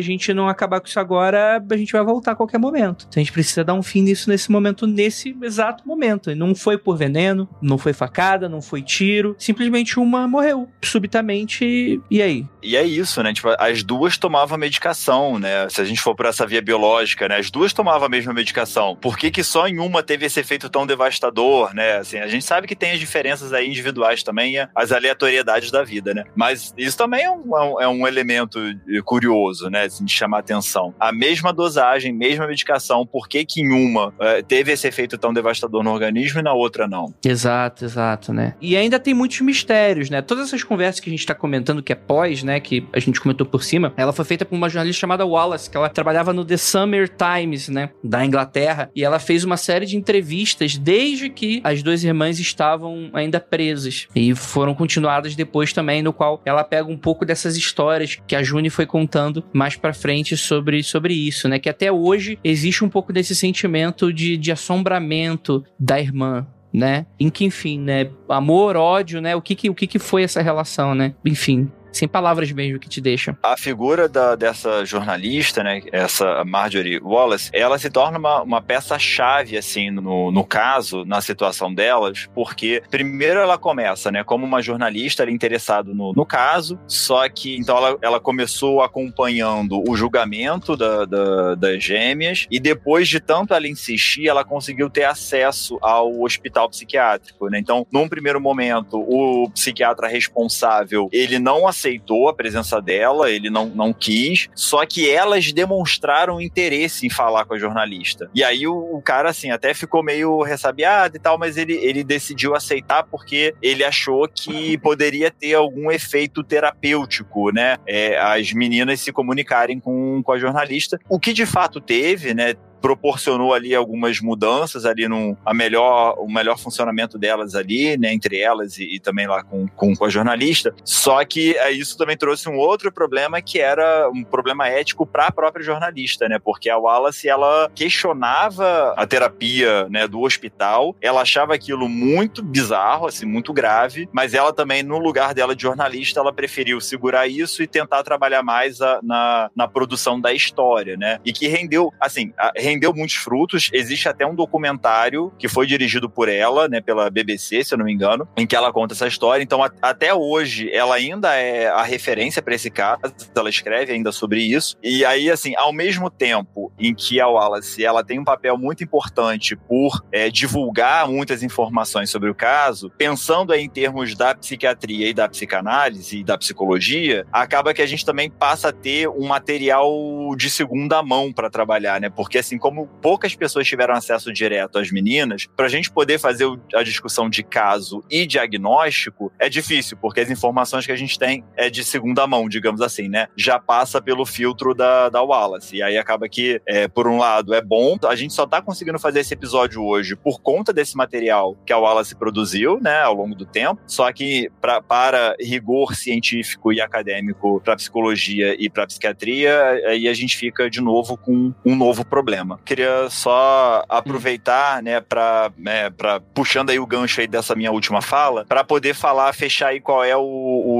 gente 0.00 0.34
não 0.34 0.48
acabar 0.48 0.80
com 0.80 0.86
isso 0.86 0.98
agora, 0.98 1.62
a 1.70 1.76
gente 1.76 1.92
vai 1.92 2.04
voltar 2.04 2.32
a 2.32 2.36
qualquer 2.36 2.58
momento. 2.58 3.06
Então 3.08 3.20
a 3.20 3.24
gente 3.24 3.32
precisa 3.32 3.64
dar 3.64 3.74
um 3.74 3.82
fim 3.82 4.02
nisso 4.02 4.28
nesse 4.28 4.50
momento, 4.50 4.86
nesse 4.86 5.36
exato 5.42 5.86
momento. 5.86 6.30
E 6.30 6.34
não 6.34 6.54
foi 6.54 6.76
por 6.76 6.96
veneno, 6.96 7.48
não 7.62 7.78
foi 7.78 7.92
facada, 7.92 8.48
não 8.48 8.60
foi 8.60 8.82
tiro. 8.82 9.36
Simplesmente 9.38 9.98
uma 9.98 10.26
morreu 10.26 10.68
subitamente 10.82 12.00
e 12.10 12.22
aí? 12.22 12.46
E 12.62 12.76
é 12.76 12.82
isso, 12.82 13.22
né? 13.22 13.32
Tipo, 13.32 13.54
as 13.58 13.82
duas 13.82 14.18
tomavam 14.18 14.58
medicação, 14.58 15.38
né? 15.38 15.68
Se 15.68 15.80
a 15.80 15.84
gente 15.84 16.00
for 16.00 16.14
por 16.14 16.26
essa 16.26 16.46
via 16.46 16.62
biológica, 16.62 17.28
né? 17.28 17.36
As 17.36 17.50
duas 17.50 17.72
tomavam 17.72 18.06
a 18.06 18.08
mesma 18.08 18.32
medicação. 18.32 18.96
Por 18.96 19.16
que, 19.16 19.30
que 19.30 19.44
só 19.44 19.68
em 19.68 19.78
uma 19.78 20.02
teve 20.02 20.26
esse 20.26 20.40
efeito 20.40 20.68
tão 20.68 20.86
devastador, 20.86 21.74
né? 21.74 21.98
Assim, 21.98 22.18
a 22.18 22.26
gente 22.26 22.44
sabe 22.44 22.66
que 22.66 22.74
tem 22.74 22.92
as 22.92 22.98
diferenças 22.98 23.52
aí 23.52 23.68
individuais 23.68 24.22
também, 24.22 24.54
as 24.74 24.92
aleatoriedades 24.92 25.70
da 25.70 25.84
vida, 25.84 26.14
né? 26.14 26.24
Mas 26.34 26.74
isso 26.76 26.96
também 26.96 27.24
é 27.24 27.30
um, 27.30 27.80
é 27.80 27.88
um 27.88 28.06
elemento 28.06 28.58
curioso, 29.04 29.68
né? 29.68 29.84
Assim, 29.84 30.04
de 30.04 30.12
chamar 30.12 30.38
atenção. 30.38 30.94
A 30.98 31.12
mesma 31.12 31.52
dosagem, 31.52 32.12
mesma 32.12 32.46
medicação, 32.46 33.06
por 33.06 33.28
que, 33.28 33.44
que 33.44 33.60
em 33.60 33.72
uma 33.72 34.12
é, 34.18 34.42
teve 34.42 34.72
esse 34.72 34.86
efeito 34.86 35.18
tão 35.18 35.32
devastador 35.32 35.82
no 35.82 35.90
organismo 35.92 36.40
e 36.40 36.42
na 36.42 36.52
outra 36.52 36.88
não? 36.88 37.14
Exato, 37.24 37.84
exato, 37.84 38.32
né? 38.32 38.54
E 38.60 38.76
ainda 38.76 38.98
tem 38.98 39.14
muitos 39.14 39.40
mistérios, 39.40 40.10
né? 40.10 40.22
Todas 40.22 40.48
essas 40.48 40.62
conversas 40.62 41.00
que 41.00 41.08
a 41.08 41.12
gente 41.12 41.26
tá 41.26 41.34
comentando, 41.34 41.82
que 41.82 41.92
é 41.92 41.96
pós, 41.96 42.42
né? 42.42 42.58
Que 42.60 42.86
a 42.92 42.98
gente 42.98 43.20
comentou 43.20 43.46
por 43.46 43.62
cima, 43.62 43.92
ela 43.96 44.12
foi 44.12 44.24
feita 44.24 44.44
por 44.44 44.56
uma 44.56 44.68
jornalista 44.68 45.00
chamada 45.00 45.26
Wallace, 45.26 45.70
que 45.70 45.76
ela 45.76 45.88
trabalhava 45.88 46.32
no 46.32 46.44
The 46.44 46.56
Summer 46.56 47.08
Times, 47.08 47.68
né? 47.68 47.90
Da 48.02 48.24
Inglaterra. 48.24 48.90
E 48.94 49.04
ela 49.04 49.18
fez 49.18 49.44
uma 49.44 49.56
série 49.56 49.86
de 49.86 49.96
entrevistas 49.96 50.76
desde 50.76 51.28
que 51.28 51.60
as 51.64 51.82
duas 51.82 52.02
irmãs 52.04 52.38
estavam 52.38 53.10
ainda 53.12 53.40
presas. 53.40 54.06
E 54.14 54.34
foram 54.34 54.74
continuadas 54.74 55.34
depois 55.34 55.72
também, 55.72 56.02
no 56.02 56.12
qual 56.12 56.40
ela 56.44 56.64
pega 56.64 56.90
um 56.90 56.96
pouco 56.96 57.24
dessas 57.24 57.56
histórias 57.56 58.18
que 58.26 58.36
a 58.36 58.42
Juni 58.42 58.70
foi 58.70 58.86
contando 58.94 59.42
mais 59.52 59.74
para 59.74 59.92
frente 59.92 60.36
sobre, 60.36 60.80
sobre 60.84 61.14
isso, 61.14 61.48
né? 61.48 61.58
Que 61.58 61.68
até 61.68 61.90
hoje 61.90 62.38
existe 62.44 62.84
um 62.84 62.88
pouco 62.88 63.12
desse 63.12 63.34
sentimento 63.34 64.12
de, 64.12 64.36
de 64.36 64.52
assombramento 64.52 65.64
da 65.76 65.98
irmã, 65.98 66.46
né? 66.72 67.04
Em 67.18 67.28
que, 67.28 67.44
enfim, 67.44 67.80
né? 67.80 68.08
Amor, 68.28 68.76
ódio, 68.76 69.20
né? 69.20 69.34
O 69.34 69.42
que 69.42 69.56
que, 69.56 69.68
o 69.68 69.74
que 69.74 69.88
que 69.88 69.98
foi 69.98 70.22
essa 70.22 70.40
relação, 70.40 70.94
né? 70.94 71.12
Enfim, 71.24 71.68
sem 71.94 72.08
palavras 72.08 72.50
mesmo 72.52 72.78
que 72.78 72.88
te 72.88 73.00
deixam. 73.00 73.36
A 73.42 73.56
figura 73.56 74.08
da, 74.08 74.34
dessa 74.34 74.84
jornalista, 74.84 75.62
né, 75.62 75.80
essa 75.92 76.44
Marjorie 76.44 77.00
Wallace, 77.00 77.50
ela 77.52 77.78
se 77.78 77.88
torna 77.88 78.18
uma, 78.18 78.42
uma 78.42 78.62
peça-chave, 78.62 79.56
assim, 79.56 79.90
no, 79.90 80.30
no 80.30 80.44
caso, 80.44 81.04
na 81.04 81.20
situação 81.20 81.72
delas, 81.72 82.28
porque 82.34 82.82
primeiro 82.90 83.40
ela 83.40 83.56
começa, 83.56 84.10
né, 84.10 84.24
como 84.24 84.44
uma 84.44 84.60
jornalista, 84.60 85.22
ela 85.22 85.30
é 85.30 85.34
interessada 85.34 85.94
no, 85.94 86.12
no 86.12 86.26
caso, 86.26 86.78
só 86.86 87.28
que, 87.28 87.56
então 87.56 87.76
ela, 87.76 87.98
ela 88.02 88.20
começou 88.20 88.82
acompanhando 88.82 89.82
o 89.88 89.96
julgamento 89.96 90.76
da, 90.76 91.04
da, 91.04 91.54
das 91.54 91.82
gêmeas, 91.82 92.46
e 92.50 92.58
depois 92.58 93.08
de 93.08 93.20
tanto 93.20 93.54
ela 93.54 93.68
insistir, 93.68 94.28
ela 94.28 94.44
conseguiu 94.44 94.90
ter 94.90 95.04
acesso 95.04 95.78
ao 95.80 96.22
hospital 96.22 96.68
psiquiátrico, 96.68 97.48
né, 97.48 97.58
então, 97.58 97.86
num 97.92 98.08
primeiro 98.08 98.40
momento, 98.40 98.98
o 98.98 99.48
psiquiatra 99.50 100.08
responsável, 100.08 101.08
ele 101.12 101.38
não 101.38 101.66
aceitou 101.66 101.83
aceitou 101.84 102.28
a 102.28 102.34
presença 102.34 102.80
dela, 102.80 103.30
ele 103.30 103.50
não, 103.50 103.66
não 103.66 103.92
quis, 103.92 104.48
só 104.54 104.84
que 104.86 105.10
elas 105.10 105.52
demonstraram 105.52 106.40
interesse 106.40 107.06
em 107.06 107.10
falar 107.10 107.44
com 107.44 107.54
a 107.54 107.58
jornalista. 107.58 108.30
E 108.34 108.42
aí 108.42 108.66
o, 108.66 108.74
o 108.74 109.02
cara, 109.02 109.28
assim, 109.28 109.50
até 109.50 109.74
ficou 109.74 110.02
meio 110.02 110.42
ressabiado 110.42 111.16
e 111.16 111.20
tal, 111.20 111.38
mas 111.38 111.56
ele, 111.56 111.74
ele 111.74 112.02
decidiu 112.02 112.54
aceitar 112.54 113.04
porque 113.04 113.54
ele 113.60 113.84
achou 113.84 114.26
que 114.28 114.78
poderia 114.78 115.30
ter 115.30 115.54
algum 115.54 115.90
efeito 115.90 116.42
terapêutico, 116.42 117.50
né? 117.52 117.76
É, 117.86 118.18
as 118.18 118.52
meninas 118.52 119.00
se 119.00 119.12
comunicarem 119.12 119.78
com, 119.78 120.22
com 120.22 120.32
a 120.32 120.38
jornalista, 120.38 120.98
o 121.08 121.20
que 121.20 121.32
de 121.32 121.44
fato 121.44 121.80
teve, 121.80 122.32
né? 122.32 122.54
Proporcionou 122.84 123.54
ali 123.54 123.74
algumas 123.74 124.20
mudanças 124.20 124.84
ali 124.84 125.08
no 125.08 125.34
a 125.42 125.54
melhor 125.54 126.16
o 126.18 126.30
melhor 126.30 126.58
funcionamento 126.58 127.16
delas 127.16 127.54
ali, 127.54 127.96
né, 127.96 128.12
entre 128.12 128.38
elas 128.38 128.76
e, 128.76 128.96
e 128.96 129.00
também 129.00 129.26
lá 129.26 129.42
com, 129.42 129.66
com, 129.68 129.96
com, 129.96 130.04
a 130.04 130.10
jornalista. 130.10 130.74
Só 130.84 131.24
que 131.24 131.56
é, 131.56 131.70
isso 131.70 131.96
também 131.96 132.14
trouxe 132.14 132.46
um 132.46 132.58
outro 132.58 132.92
problema 132.92 133.40
que 133.40 133.58
era 133.58 134.10
um 134.10 134.22
problema 134.22 134.68
ético 134.68 135.06
para 135.06 135.28
a 135.28 135.32
própria 135.32 135.64
jornalista, 135.64 136.28
né? 136.28 136.38
Porque 136.38 136.68
a 136.68 136.76
Wallace 136.76 137.26
ela 137.26 137.70
questionava 137.74 138.92
a 138.98 139.06
terapia, 139.06 139.88
né, 139.88 140.06
do 140.06 140.20
hospital, 140.20 140.94
ela 141.00 141.22
achava 141.22 141.54
aquilo 141.54 141.88
muito 141.88 142.42
bizarro, 142.42 143.06
assim, 143.06 143.24
muito 143.24 143.54
grave, 143.54 144.10
mas 144.12 144.34
ela 144.34 144.52
também 144.52 144.82
no 144.82 144.98
lugar 144.98 145.32
dela 145.32 145.56
de 145.56 145.62
jornalista, 145.62 146.20
ela 146.20 146.34
preferiu 146.34 146.82
segurar 146.82 147.26
isso 147.26 147.62
e 147.62 147.66
tentar 147.66 148.02
trabalhar 148.02 148.42
mais 148.42 148.82
a, 148.82 149.00
na, 149.02 149.50
na 149.56 149.66
produção 149.66 150.20
da 150.20 150.34
história, 150.34 150.98
né? 150.98 151.18
E 151.24 151.32
que 151.32 151.48
rendeu, 151.48 151.90
assim, 151.98 152.30
a, 152.36 152.52
rendeu 152.54 152.73
muitos 152.94 153.16
frutos. 153.16 153.70
Existe 153.72 154.08
até 154.08 154.26
um 154.26 154.34
documentário 154.34 155.32
que 155.38 155.48
foi 155.48 155.66
dirigido 155.66 156.08
por 156.08 156.28
ela, 156.28 156.68
né, 156.68 156.80
pela 156.80 157.10
BBC, 157.10 157.64
se 157.64 157.74
eu 157.74 157.78
não 157.78 157.84
me 157.84 157.92
engano, 157.92 158.28
em 158.36 158.46
que 158.46 158.56
ela 158.56 158.72
conta 158.72 158.94
essa 158.94 159.06
história. 159.06 159.42
Então, 159.42 159.62
a, 159.62 159.70
até 159.82 160.14
hoje, 160.14 160.70
ela 160.72 160.94
ainda 160.94 161.34
é 161.34 161.68
a 161.68 161.82
referência 161.82 162.42
para 162.42 162.54
esse 162.54 162.70
caso, 162.70 163.00
ela 163.34 163.50
escreve 163.50 163.92
ainda 163.92 164.12
sobre 164.12 164.42
isso. 164.42 164.76
E 164.82 165.04
aí, 165.04 165.30
assim, 165.30 165.54
ao 165.56 165.72
mesmo 165.72 166.10
tempo 166.10 166.72
em 166.78 166.94
que 166.94 167.20
a 167.20 167.28
Wallace 167.28 167.84
ela 167.84 168.04
tem 168.04 168.18
um 168.18 168.24
papel 168.24 168.56
muito 168.56 168.82
importante 168.82 169.56
por 169.56 170.04
é, 170.10 170.30
divulgar 170.30 171.08
muitas 171.08 171.42
informações 171.42 172.10
sobre 172.10 172.30
o 172.30 172.34
caso, 172.34 172.90
pensando 172.96 173.52
aí 173.52 173.62
em 173.62 173.68
termos 173.68 174.14
da 174.14 174.34
psiquiatria 174.34 175.08
e 175.08 175.14
da 175.14 175.28
psicanálise 175.28 176.18
e 176.18 176.24
da 176.24 176.36
psicologia, 176.38 177.26
acaba 177.32 177.74
que 177.74 177.82
a 177.82 177.86
gente 177.86 178.04
também 178.04 178.30
passa 178.30 178.68
a 178.68 178.72
ter 178.72 179.08
um 179.08 179.26
material 179.26 180.34
de 180.36 180.50
segunda 180.50 181.02
mão 181.02 181.32
para 181.32 181.50
trabalhar, 181.50 182.00
né? 182.00 182.08
Porque 182.10 182.38
assim 182.38 182.53
assim, 182.54 182.58
como 182.58 182.86
poucas 182.86 183.34
pessoas 183.34 183.66
tiveram 183.66 183.94
acesso 183.94 184.32
direto 184.32 184.78
às 184.78 184.90
meninas, 184.90 185.46
para 185.56 185.66
a 185.66 185.68
gente 185.68 185.90
poder 185.90 186.18
fazer 186.18 186.46
a 186.74 186.82
discussão 186.82 187.28
de 187.28 187.42
caso 187.42 188.02
e 188.10 188.26
diagnóstico 188.26 189.32
é 189.38 189.48
difícil, 189.48 189.96
porque 190.00 190.20
as 190.20 190.30
informações 190.30 190.86
que 190.86 190.92
a 190.92 190.96
gente 190.96 191.18
tem 191.18 191.44
é 191.56 191.68
de 191.68 191.84
segunda 191.84 192.26
mão, 192.26 192.48
digamos 192.48 192.80
assim, 192.80 193.08
né? 193.08 193.28
Já 193.36 193.58
passa 193.58 194.00
pelo 194.00 194.24
filtro 194.24 194.74
da, 194.74 195.08
da 195.08 195.22
Wallace. 195.22 195.76
E 195.76 195.82
aí 195.82 195.98
acaba 195.98 196.28
que, 196.28 196.60
é, 196.66 196.88
por 196.88 197.06
um 197.06 197.18
lado, 197.18 197.54
é 197.54 197.62
bom, 197.62 197.96
a 198.06 198.14
gente 198.14 198.32
só 198.32 198.46
tá 198.46 198.62
conseguindo 198.62 198.98
fazer 198.98 199.20
esse 199.20 199.34
episódio 199.34 199.82
hoje 199.82 200.16
por 200.16 200.40
conta 200.40 200.72
desse 200.72 200.96
material 200.96 201.56
que 201.66 201.72
a 201.72 201.78
Wallace 201.78 202.14
produziu, 202.14 202.78
né, 202.80 203.00
ao 203.00 203.14
longo 203.14 203.34
do 203.34 203.46
tempo. 203.46 203.80
Só 203.86 204.10
que 204.12 204.50
pra, 204.60 204.80
para 204.80 205.36
rigor 205.40 205.94
científico 205.94 206.72
e 206.72 206.80
acadêmico 206.80 207.60
para 207.64 207.76
psicologia 207.76 208.54
e 208.58 208.68
para 208.70 208.86
psiquiatria, 208.86 209.60
aí 209.86 210.08
a 210.08 210.14
gente 210.14 210.36
fica 210.36 210.68
de 210.68 210.80
novo 210.80 211.16
com 211.16 211.52
um 211.64 211.74
novo 211.74 212.04
problema. 212.04 212.43
Queria 212.64 213.08
só 213.10 213.84
aproveitar, 213.88 214.82
né, 214.82 215.00
para 215.00 215.52
né, 215.56 215.90
pra, 215.90 216.20
puxando 216.20 216.70
aí 216.70 216.78
o 216.78 216.86
gancho 216.86 217.20
aí 217.20 217.26
dessa 217.26 217.54
minha 217.54 217.72
última 217.72 218.00
fala, 218.00 218.44
para 218.44 218.64
poder 218.64 218.94
falar, 218.94 219.32
fechar 219.32 219.68
aí 219.68 219.80
qual 219.80 220.04
é 220.04 220.16
o, 220.16 220.22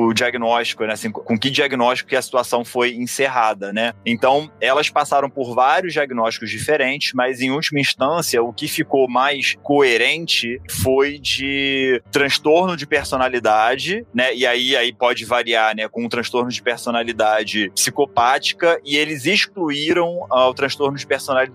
o 0.08 0.14
diagnóstico, 0.14 0.84
né, 0.84 0.92
assim, 0.92 1.10
com 1.10 1.38
que 1.38 1.50
diagnóstico 1.50 2.10
que 2.10 2.16
a 2.16 2.22
situação 2.22 2.64
foi 2.64 2.94
encerrada, 2.94 3.72
né? 3.72 3.92
Então, 4.04 4.50
elas 4.60 4.90
passaram 4.90 5.30
por 5.30 5.54
vários 5.54 5.92
diagnósticos 5.92 6.50
diferentes, 6.50 7.12
mas 7.14 7.40
em 7.40 7.50
última 7.50 7.80
instância, 7.80 8.42
o 8.42 8.52
que 8.52 8.68
ficou 8.68 9.08
mais 9.08 9.56
coerente 9.62 10.60
foi 10.82 11.18
de 11.18 12.02
transtorno 12.10 12.76
de 12.76 12.86
personalidade, 12.86 14.04
né? 14.14 14.34
E 14.34 14.46
aí, 14.46 14.76
aí 14.76 14.92
pode 14.92 15.24
variar, 15.24 15.74
né, 15.74 15.88
com 15.88 16.04
um 16.04 16.08
transtorno 16.08 16.50
de 16.50 16.62
personalidade 16.62 17.70
psicopática 17.74 18.80
e 18.84 18.96
eles 18.96 19.26
excluíram 19.26 20.18
uh, 20.30 20.48
o 20.48 20.54
transtorno 20.54 20.96
de 20.96 21.06
personalidade 21.06 21.53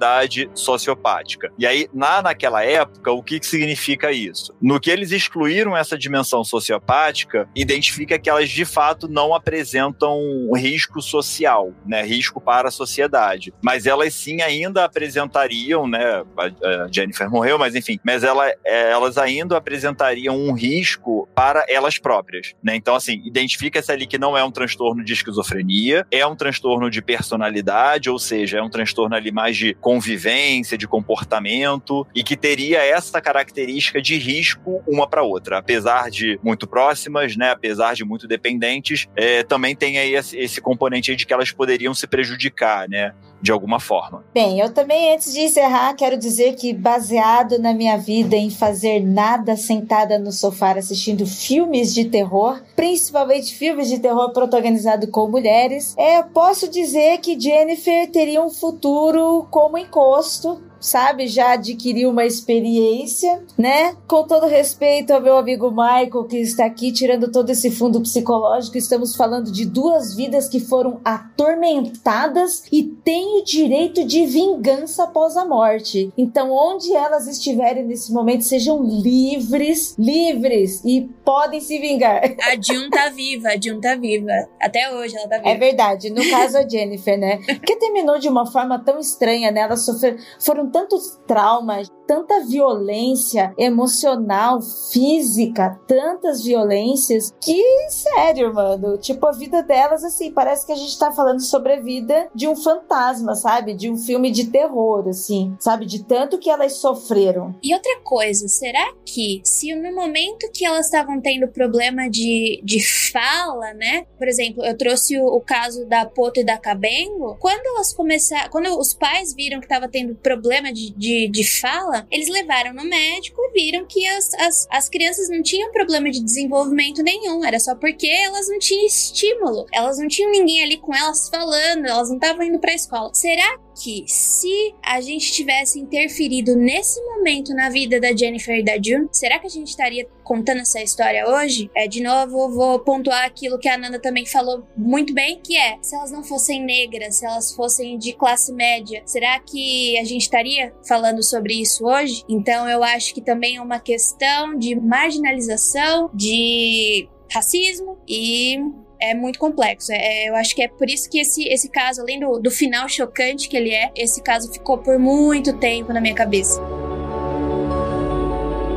sociopática. 0.54 1.52
E 1.58 1.66
aí, 1.66 1.88
na, 1.94 2.22
naquela 2.22 2.64
época, 2.64 3.12
o 3.12 3.24
que, 3.24 3.40
que 3.40 3.46
significa 3.46 4.12
isso? 4.12 4.54
No 4.62 4.80
que 4.80 4.90
eles 4.90 5.12
excluíram 5.12 5.76
essa 5.76 5.98
dimensão 5.98 6.44
sociopática, 6.44 7.48
identifica 7.56 8.18
que 8.20 8.30
elas 8.30 8.50
de 8.50 8.66
fato 8.66 9.08
não 9.08 9.34
apresentam 9.34 10.20
risco 10.56 11.02
social, 11.02 11.74
né? 11.86 12.04
Risco 12.04 12.40
para 12.40 12.70
a 12.70 12.72
sociedade. 12.72 13.54
Mas 13.62 13.86
elas 13.86 14.14
sim 14.14 14.42
ainda 14.42 14.86
apresentariam, 14.86 15.88
né? 15.88 16.24
A 16.38 16.88
Jennifer 16.92 17.30
morreu, 17.30 17.58
mas 17.58 17.76
enfim, 17.76 18.00
mas 18.04 18.24
ela, 18.24 18.48
é, 18.66 18.92
elas 18.92 19.18
ainda 19.18 19.58
apresentariam 19.58 20.36
um 20.36 20.54
risco 20.54 21.28
para 21.36 21.66
elas 21.68 21.98
próprias, 21.98 22.54
né? 22.64 22.76
Então, 22.76 22.96
assim, 22.96 23.22
identifica-se 23.26 23.92
ali 23.92 24.08
que 24.08 24.18
não 24.18 24.38
é 24.38 24.44
um 24.44 24.52
transtorno 24.52 25.04
de 25.04 25.14
esquizofrenia, 25.14 26.06
é 26.12 26.26
um 26.26 26.36
transtorno 26.36 26.90
de 26.90 27.02
personalidade, 27.02 28.10
ou 28.10 28.20
seja, 28.20 28.60
é 28.60 28.62
um 28.62 28.70
transtorno 28.70 29.16
ali 29.16 29.32
mais 29.32 29.58
de 29.58 29.74
convivência, 29.90 30.78
de 30.78 30.88
comportamento, 30.88 32.06
e 32.14 32.24
que 32.24 32.38
teria 32.38 32.78
essa 32.78 33.20
característica 33.20 34.00
de 34.00 34.18
risco 34.18 34.84
uma 34.88 35.10
para 35.10 35.24
outra. 35.24 35.58
Apesar 35.58 36.12
de 36.12 36.40
muito 36.44 36.68
próximas, 36.68 37.36
né? 37.36 37.50
Apesar 37.50 37.96
de 37.96 38.06
muito 38.06 38.28
dependentes, 38.28 39.08
é, 39.16 39.42
também 39.42 39.76
tem 39.76 39.98
aí 39.98 40.14
esse, 40.14 40.62
componente 40.62 41.10
aí 41.10 41.18
de 41.18 41.26
que 41.26 41.34
elas 41.34 41.52
poderiam 41.52 41.92
se 41.96 42.06
prejudicar, 42.06 42.88
né? 42.88 43.16
De 43.42 43.52
alguma 43.52 43.80
forma. 43.80 44.24
Bem, 44.34 44.60
eu 44.60 44.74
também, 44.74 45.14
antes 45.14 45.34
de 45.34 45.42
encerrar, 45.42 45.94
quero 45.96 46.18
dizer 46.18 46.56
que, 46.56 46.74
baseado 46.74 47.60
na 47.60 47.74
minha 47.74 47.98
vida 47.98 48.36
em 48.36 48.50
fazer 48.50 49.00
nada 49.00 49.56
sentada 49.56 50.20
no 50.20 50.32
sofá 50.32 50.70
assistindo 50.72 51.26
filmes 51.26 51.94
de 51.94 52.06
terror, 52.06 52.62
principalmente 52.76 53.56
filmes 53.56 53.90
de 53.90 54.00
terror 54.00 54.32
protagonizados 54.32 55.10
com 55.10 55.28
mulheres, 55.28 55.96
é, 55.98 56.22
posso 56.22 56.70
dizer 56.70 57.18
que 57.20 57.40
Jennifer 57.40 58.10
teria 58.12 58.44
um 58.44 58.50
futuro 58.50 59.48
como 59.50 59.78
encosto 59.78 60.62
sabe, 60.80 61.28
já 61.28 61.54
adquiriu 61.54 62.10
uma 62.10 62.26
experiência, 62.26 63.44
né? 63.58 63.96
Com 64.08 64.24
todo 64.24 64.46
respeito 64.46 65.12
ao 65.12 65.22
meu 65.22 65.38
amigo 65.38 65.70
Michael, 65.70 66.26
que 66.26 66.38
está 66.38 66.66
aqui 66.66 66.92
tirando 66.92 67.32
todo 67.32 67.50
esse 67.50 67.72
fundo 67.72 68.02
psicológico, 68.02 68.78
estamos 68.78 69.16
falando 69.16 69.52
de 69.52 69.66
duas 69.66 70.16
vidas 70.16 70.48
que 70.48 70.60
foram 70.60 71.00
atormentadas 71.04 72.64
e 72.72 72.84
têm 72.84 73.40
o 73.40 73.44
direito 73.44 74.06
de 74.06 74.26
vingança 74.26 75.04
após 75.04 75.36
a 75.38 75.46
morte. 75.46 76.12
Então, 76.18 76.52
onde 76.52 76.94
elas 76.94 77.28
estiverem 77.28 77.86
nesse 77.86 78.12
momento, 78.12 78.44
sejam 78.44 78.82
livres, 78.84 79.96
livres 79.98 80.82
e 80.86 81.10
podem 81.24 81.60
se 81.60 81.78
vingar. 81.80 82.22
A 82.50 82.56
June 82.62 82.90
tá 82.90 83.10
viva, 83.10 83.50
a 83.50 83.62
June 83.62 83.80
tá 83.80 83.96
viva. 83.96 84.32
Até 84.60 84.92
hoje 84.92 85.16
ela 85.16 85.28
tá 85.28 85.38
viva. 85.38 85.50
É 85.50 85.56
verdade, 85.56 86.10
no 86.10 86.28
caso 86.30 86.58
a 86.58 86.68
Jennifer, 86.68 87.18
né? 87.18 87.38
Que 87.38 87.76
terminou 87.76 88.18
de 88.18 88.28
uma 88.28 88.46
forma 88.46 88.80
tão 88.84 89.00
estranha, 89.00 89.52
né? 89.52 89.62
Elas 89.62 89.86
sofreram, 89.86 90.18
foram 90.40 90.69
tantos 90.70 91.20
traumas, 91.28 91.90
tanta 92.08 92.44
violência 92.46 93.54
emocional, 93.58 94.60
física, 94.92 95.80
tantas 95.88 96.44
violências 96.44 97.34
que, 97.40 97.64
sério, 97.90 98.54
mano, 98.54 98.98
tipo, 98.98 99.28
a 99.28 99.32
vida 99.32 99.62
delas, 99.62 100.04
assim, 100.04 100.32
parece 100.32 100.66
que 100.66 100.72
a 100.72 100.76
gente 100.76 100.98
tá 100.98 101.12
falando 101.12 101.42
sobre 101.42 101.74
a 101.74 101.82
vida 101.82 102.28
de 102.34 102.48
um 102.48 102.56
fantasma, 102.56 103.36
sabe? 103.36 103.74
De 103.74 103.90
um 103.92 103.98
filme 103.98 104.32
de 104.32 104.48
terror, 104.48 105.08
assim, 105.08 105.56
sabe? 105.60 105.86
De 105.86 106.04
tanto 106.04 106.40
que 106.40 106.50
elas 106.50 106.74
sofreram. 106.74 107.56
E 107.62 107.74
outra 107.74 108.00
coisa, 108.04 108.48
será 108.48 108.94
que 109.06 109.42
se 109.44 109.74
no 109.76 109.94
momento 109.94 110.50
que 110.52 110.66
elas 110.66 110.86
estavam 110.86 111.22
tendo 111.22 111.48
problema 111.48 112.10
de, 112.10 112.60
de 112.64 112.84
fala, 113.12 113.74
né? 113.74 114.06
Por 114.18 114.28
exemplo, 114.28 114.66
eu 114.66 114.76
trouxe 114.76 115.20
o, 115.20 115.26
o 115.26 115.42
caso 115.42 115.86
da 115.86 116.06
Poto 116.06 116.40
e 116.40 116.44
da 116.44 116.58
Cabengo, 116.58 117.38
quando 117.40 117.66
elas 117.68 117.94
começaram, 117.94 118.50
quando 118.50 118.78
os 118.80 118.94
pais 118.94 119.34
viram 119.34 119.62
que 119.62 119.68
tava 119.68 119.88
tendo 119.88 120.16
problema 120.16 120.59
de, 120.62 120.92
de, 120.92 121.28
de 121.30 121.60
fala, 121.60 122.08
eles 122.12 122.30
levaram 122.30 122.74
no 122.74 122.84
médico 122.84 123.42
e 123.42 123.52
viram 123.54 123.86
que 123.86 124.06
as, 124.08 124.34
as, 124.36 124.68
as 124.70 124.90
crianças 124.90 125.30
não 125.30 125.42
tinham 125.42 125.72
problema 125.72 126.10
de 126.10 126.24
desenvolvimento 126.24 127.02
nenhum, 127.02 127.44
era 127.44 127.60
só 127.60 127.76
porque 127.76 128.08
elas 128.08 128.48
não 128.50 128.60
tinham 128.60 128.86
estímulo, 128.86 129.66
elas 129.74 129.98
não 129.98 130.08
tinham 130.08 130.32
ninguém 130.32 130.64
ali 130.64 130.78
com 130.78 130.96
elas 130.96 131.30
falando, 131.30 131.86
elas 131.86 132.10
não 132.10 132.18
estavam 132.18 132.44
indo 132.44 132.60
pra 132.60 132.74
escola. 132.74 133.14
Será 133.14 133.58
que 133.80 134.04
se 134.08 134.76
a 134.84 135.00
gente 135.00 135.32
tivesse 135.32 135.80
interferido 135.80 136.56
nesse 136.56 137.02
momento 137.04 137.54
na 137.54 137.70
vida 137.70 138.00
da 138.00 138.16
Jennifer 138.16 138.60
e 138.60 138.64
da 138.64 138.74
June, 138.74 139.08
será 139.12 139.40
que 139.40 139.48
a 139.48 139.50
gente 139.50 139.70
estaria 139.70 140.08
contando 140.24 140.60
essa 140.60 140.82
história 140.82 141.28
hoje? 141.28 141.72
É, 141.76 141.88
de 141.88 142.04
novo, 142.04 142.50
vou 142.50 142.80
pontuar 142.80 143.26
aquilo 143.26 143.58
que 143.58 143.70
a 143.70 143.78
Nanda 143.78 144.00
também 144.00 144.26
falou 144.26 144.68
muito 144.76 145.14
bem, 145.14 145.40
que 145.42 145.56
é, 145.56 145.78
se 145.82 145.96
elas 145.96 146.12
não 146.12 146.24
fossem 146.24 146.64
negras, 146.64 147.16
se 147.16 147.26
elas 147.26 147.54
fossem 147.54 147.98
de 147.98 148.14
classe 148.14 148.52
média, 148.52 149.02
será 149.06 149.40
que 149.40 149.98
a 149.98 150.04
gente 150.04 150.22
estaria 150.22 150.74
falando 150.88 151.24
sobre 151.24 151.54
isso 151.62 151.86
hoje? 151.86 152.24
Então 152.28 152.70
eu 152.70 152.84
acho 152.84 153.14
que 153.14 153.22
também 153.22 153.56
é 153.56 153.62
uma 153.62 153.80
questão 153.80 154.58
de 154.58 154.76
marginalização, 154.76 156.10
de 156.14 157.08
racismo 157.32 157.98
e 158.08 158.58
é 159.00 159.14
muito 159.14 159.40
complexo. 159.40 159.92
É, 159.92 160.30
eu 160.30 160.36
acho 160.36 160.56
que 160.56 160.62
é 160.62 160.68
por 160.68 160.90
isso 160.90 161.10
que 161.10 161.20
esse, 161.20 161.48
esse 161.48 161.70
caso, 161.70 162.02
além 162.02 162.20
do, 162.20 162.40
do 162.40 162.52
final 162.52 162.88
chocante 162.90 163.48
que 163.48 163.58
ele 163.58 163.72
é, 163.72 163.92
esse 163.96 164.22
caso 164.22 164.52
ficou 164.52 164.78
por 164.78 165.00
muito 165.00 165.54
tempo 165.54 165.94
na 165.94 166.02
minha 166.02 166.16
cabeça. 166.16 166.62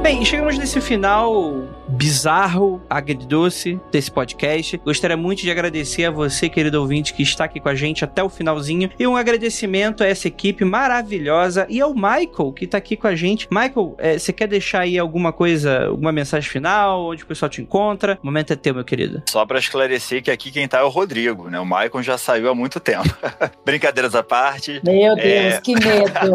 Bem, 0.02 0.24
chegamos 0.24 0.58
nesse 0.58 0.80
final 0.80 1.68
bizarro, 2.02 2.82
agridoce 2.90 3.80
desse 3.92 4.10
podcast. 4.10 4.76
Gostaria 4.84 5.16
muito 5.16 5.42
de 5.42 5.50
agradecer 5.52 6.04
a 6.04 6.10
você, 6.10 6.48
querido 6.48 6.80
ouvinte, 6.80 7.14
que 7.14 7.22
está 7.22 7.44
aqui 7.44 7.60
com 7.60 7.68
a 7.68 7.76
gente 7.76 8.04
até 8.04 8.20
o 8.20 8.28
finalzinho. 8.28 8.90
E 8.98 9.06
um 9.06 9.16
agradecimento 9.16 10.02
a 10.02 10.06
essa 10.08 10.26
equipe 10.26 10.64
maravilhosa 10.64 11.64
e 11.68 11.80
ao 11.80 11.94
Michael, 11.94 12.52
que 12.56 12.64
está 12.64 12.76
aqui 12.76 12.96
com 12.96 13.06
a 13.06 13.14
gente. 13.14 13.46
Michael, 13.52 13.94
é, 13.98 14.18
você 14.18 14.32
quer 14.32 14.48
deixar 14.48 14.80
aí 14.80 14.98
alguma 14.98 15.32
coisa, 15.32 15.86
alguma 15.86 16.10
mensagem 16.10 16.50
final, 16.50 17.06
onde 17.06 17.22
o 17.22 17.26
pessoal 17.26 17.48
te 17.48 17.62
encontra? 17.62 18.18
O 18.20 18.26
momento 18.26 18.52
é 18.52 18.56
teu, 18.56 18.74
meu 18.74 18.84
querido. 18.84 19.22
Só 19.28 19.46
para 19.46 19.60
esclarecer 19.60 20.24
que 20.24 20.30
aqui 20.32 20.50
quem 20.50 20.66
tá 20.66 20.80
é 20.80 20.82
o 20.82 20.88
Rodrigo, 20.88 21.48
né? 21.48 21.60
O 21.60 21.64
Michael 21.64 22.02
já 22.02 22.18
saiu 22.18 22.50
há 22.50 22.54
muito 22.54 22.80
tempo. 22.80 23.16
Brincadeiras 23.64 24.16
à 24.16 24.24
parte. 24.24 24.80
Meu 24.84 25.14
Deus, 25.14 25.54
é... 25.54 25.60
que 25.60 25.74
medo! 25.74 26.34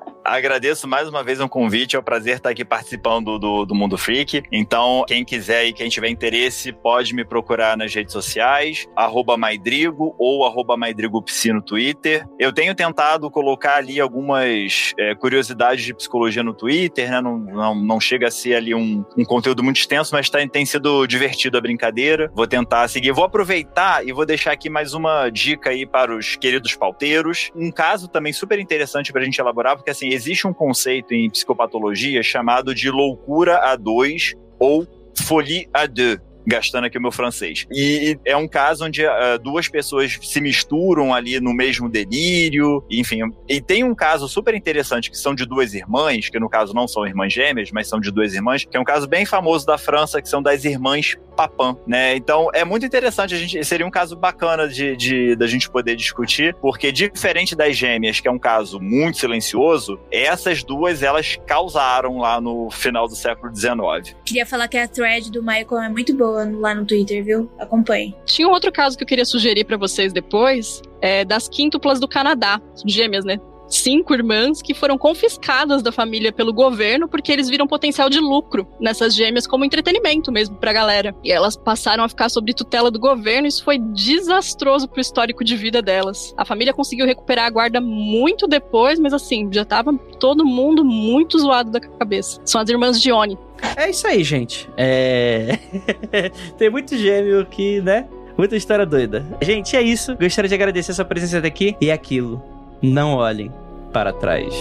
Agradeço 0.26 0.88
mais 0.88 1.08
uma 1.08 1.22
vez 1.22 1.38
o 1.38 1.44
um 1.44 1.48
convite, 1.48 1.94
é 1.94 1.98
um 2.00 2.02
prazer 2.02 2.36
estar 2.36 2.50
aqui 2.50 2.64
participando 2.64 3.38
do, 3.38 3.64
do 3.64 3.74
Mundo 3.76 3.96
Freak. 3.96 4.42
Então, 4.50 5.04
quem 5.06 5.24
quiser 5.24 5.66
e 5.66 5.72
quem 5.72 5.88
tiver 5.88 6.08
interesse, 6.08 6.72
pode 6.72 7.14
me 7.14 7.24
procurar 7.24 7.76
nas 7.76 7.94
redes 7.94 8.12
sociais, 8.12 8.86
arroba 8.96 9.36
Maidrigo 9.36 10.16
ou 10.18 10.44
arroba 10.44 10.76
MaidrigoPsi 10.76 11.52
no 11.52 11.62
Twitter. 11.62 12.26
Eu 12.40 12.52
tenho 12.52 12.74
tentado 12.74 13.30
colocar 13.30 13.76
ali 13.76 14.00
algumas 14.00 14.92
é, 14.98 15.14
curiosidades 15.14 15.84
de 15.84 15.94
psicologia 15.94 16.42
no 16.42 16.52
Twitter, 16.52 17.08
né? 17.08 17.20
Não, 17.20 17.38
não, 17.38 17.74
não 17.76 18.00
chega 18.00 18.26
a 18.26 18.30
ser 18.30 18.56
ali 18.56 18.74
um, 18.74 19.04
um 19.16 19.24
conteúdo 19.24 19.62
muito 19.62 19.76
extenso, 19.76 20.12
mas 20.12 20.28
tá, 20.28 20.38
tem 20.48 20.66
sido 20.66 21.06
divertido 21.06 21.56
a 21.56 21.60
brincadeira. 21.60 22.32
Vou 22.34 22.48
tentar 22.48 22.88
seguir. 22.88 23.12
Vou 23.12 23.24
aproveitar 23.24 24.04
e 24.04 24.12
vou 24.12 24.26
deixar 24.26 24.50
aqui 24.50 24.68
mais 24.68 24.92
uma 24.92 25.30
dica 25.30 25.70
aí 25.70 25.86
para 25.86 26.12
os 26.12 26.34
queridos 26.34 26.74
pauteiros. 26.74 27.52
Um 27.54 27.70
caso 27.70 28.08
também 28.08 28.32
super 28.32 28.58
interessante 28.58 29.12
para 29.12 29.22
a 29.22 29.24
gente 29.24 29.40
elaborar, 29.40 29.76
porque 29.76 29.90
assim, 29.90 30.15
existe 30.16 30.46
um 30.46 30.52
conceito 30.52 31.14
em 31.14 31.30
psicopatologia 31.30 32.22
chamado 32.22 32.74
de 32.74 32.90
loucura 32.90 33.58
a 33.70 33.76
dois 33.76 34.34
ou 34.58 34.86
folie 35.14 35.68
à 35.72 35.86
deux 35.86 36.18
gastando 36.46 36.84
aqui 36.84 36.98
o 36.98 37.02
meu 37.02 37.12
francês. 37.12 37.66
E 37.70 38.18
é 38.24 38.36
um 38.36 38.46
caso 38.46 38.84
onde 38.84 39.04
uh, 39.04 39.38
duas 39.42 39.68
pessoas 39.68 40.18
se 40.22 40.40
misturam 40.40 41.12
ali 41.12 41.40
no 41.40 41.52
mesmo 41.52 41.88
delírio, 41.88 42.84
enfim. 42.90 43.20
E 43.48 43.60
tem 43.60 43.82
um 43.84 43.94
caso 43.94 44.28
super 44.28 44.54
interessante 44.54 45.10
que 45.10 45.18
são 45.18 45.34
de 45.34 45.44
duas 45.44 45.74
irmãs, 45.74 46.28
que 46.28 46.38
no 46.38 46.48
caso 46.48 46.72
não 46.74 46.86
são 46.86 47.06
irmãs 47.06 47.32
gêmeas, 47.32 47.70
mas 47.72 47.88
são 47.88 48.00
de 48.00 48.10
duas 48.10 48.34
irmãs, 48.34 48.64
que 48.64 48.76
é 48.76 48.80
um 48.80 48.84
caso 48.84 49.06
bem 49.08 49.26
famoso 49.26 49.66
da 49.66 49.76
França, 49.76 50.22
que 50.22 50.28
são 50.28 50.42
das 50.42 50.64
irmãs 50.64 51.16
Papin, 51.36 51.76
né? 51.86 52.16
Então 52.16 52.48
é 52.54 52.64
muito 52.64 52.86
interessante, 52.86 53.34
a 53.34 53.38
gente 53.38 53.62
seria 53.62 53.86
um 53.86 53.90
caso 53.90 54.16
bacana 54.16 54.66
de, 54.66 54.96
de 54.96 55.36
da 55.36 55.46
gente 55.46 55.70
poder 55.70 55.94
discutir, 55.94 56.54
porque 56.54 56.90
diferente 56.90 57.54
das 57.54 57.76
gêmeas, 57.76 58.20
que 58.20 58.26
é 58.26 58.30
um 58.30 58.38
caso 58.38 58.80
muito 58.80 59.18
silencioso, 59.18 60.00
essas 60.10 60.64
duas 60.64 61.02
elas 61.02 61.36
causaram 61.46 62.18
lá 62.18 62.40
no 62.40 62.70
final 62.70 63.06
do 63.06 63.14
século 63.14 63.54
XIX. 63.54 64.16
Queria 64.24 64.46
falar 64.46 64.66
que 64.66 64.78
a 64.78 64.88
thread 64.88 65.30
do 65.30 65.42
Michael 65.42 65.82
é 65.82 65.88
muito 65.90 66.16
boa 66.16 66.35
lá 66.36 66.74
no 66.74 66.84
Twitter, 66.84 67.24
viu? 67.24 67.50
Acompanhe. 67.58 68.14
Tinha 68.24 68.48
um 68.48 68.52
outro 68.52 68.70
caso 68.72 68.96
que 68.96 69.04
eu 69.04 69.08
queria 69.08 69.24
sugerir 69.24 69.64
para 69.64 69.76
vocês 69.76 70.12
depois, 70.12 70.82
é 71.00 71.24
das 71.24 71.48
quíntuplas 71.48 72.00
do 72.00 72.08
Canadá, 72.08 72.60
gêmeas, 72.86 73.24
né? 73.24 73.38
Cinco 73.68 74.14
irmãs 74.14 74.62
que 74.62 74.74
foram 74.74 74.98
confiscadas 74.98 75.82
da 75.82 75.92
família 75.92 76.32
pelo 76.32 76.52
governo 76.52 77.08
porque 77.08 77.32
eles 77.32 77.48
viram 77.48 77.66
potencial 77.66 78.08
de 78.08 78.20
lucro 78.20 78.66
nessas 78.80 79.14
gêmeas 79.14 79.46
como 79.46 79.64
entretenimento 79.64 80.30
mesmo 80.30 80.56
pra 80.56 80.72
galera. 80.72 81.14
E 81.22 81.32
elas 81.32 81.56
passaram 81.56 82.04
a 82.04 82.08
ficar 82.08 82.28
sob 82.28 82.52
tutela 82.54 82.90
do 82.90 82.98
governo, 82.98 83.46
e 83.46 83.48
isso 83.48 83.64
foi 83.64 83.78
desastroso 83.78 84.88
pro 84.88 85.00
histórico 85.00 85.44
de 85.44 85.56
vida 85.56 85.82
delas. 85.82 86.34
A 86.36 86.44
família 86.44 86.72
conseguiu 86.72 87.06
recuperar 87.06 87.46
a 87.46 87.50
guarda 87.50 87.80
muito 87.80 88.46
depois, 88.46 88.98
mas 88.98 89.12
assim, 89.12 89.48
já 89.52 89.64
tava 89.64 89.92
todo 90.18 90.44
mundo 90.44 90.84
muito 90.84 91.38
zoado 91.38 91.70
da 91.70 91.80
cabeça. 91.80 92.40
São 92.44 92.60
as 92.60 92.68
irmãs 92.68 93.00
Dione. 93.00 93.38
É 93.76 93.90
isso 93.90 94.06
aí, 94.06 94.22
gente. 94.22 94.68
É. 94.76 95.58
Tem 96.58 96.70
muito 96.70 96.96
gêmeo 96.96 97.40
aqui, 97.40 97.80
né? 97.80 98.06
Muita 98.36 98.54
história 98.54 98.84
doida. 98.84 99.24
Gente, 99.40 99.76
é 99.76 99.82
isso. 99.82 100.14
Gostaria 100.16 100.48
de 100.48 100.54
agradecer 100.54 100.92
a 100.92 100.94
sua 100.94 101.04
presença 101.04 101.38
aqui 101.38 101.74
e 101.80 101.90
aquilo 101.90 102.55
não 102.82 103.14
olhem 103.14 103.50
para 103.92 104.12
trás. 104.12 104.54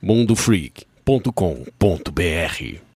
mundofreak.com.br 0.00 2.87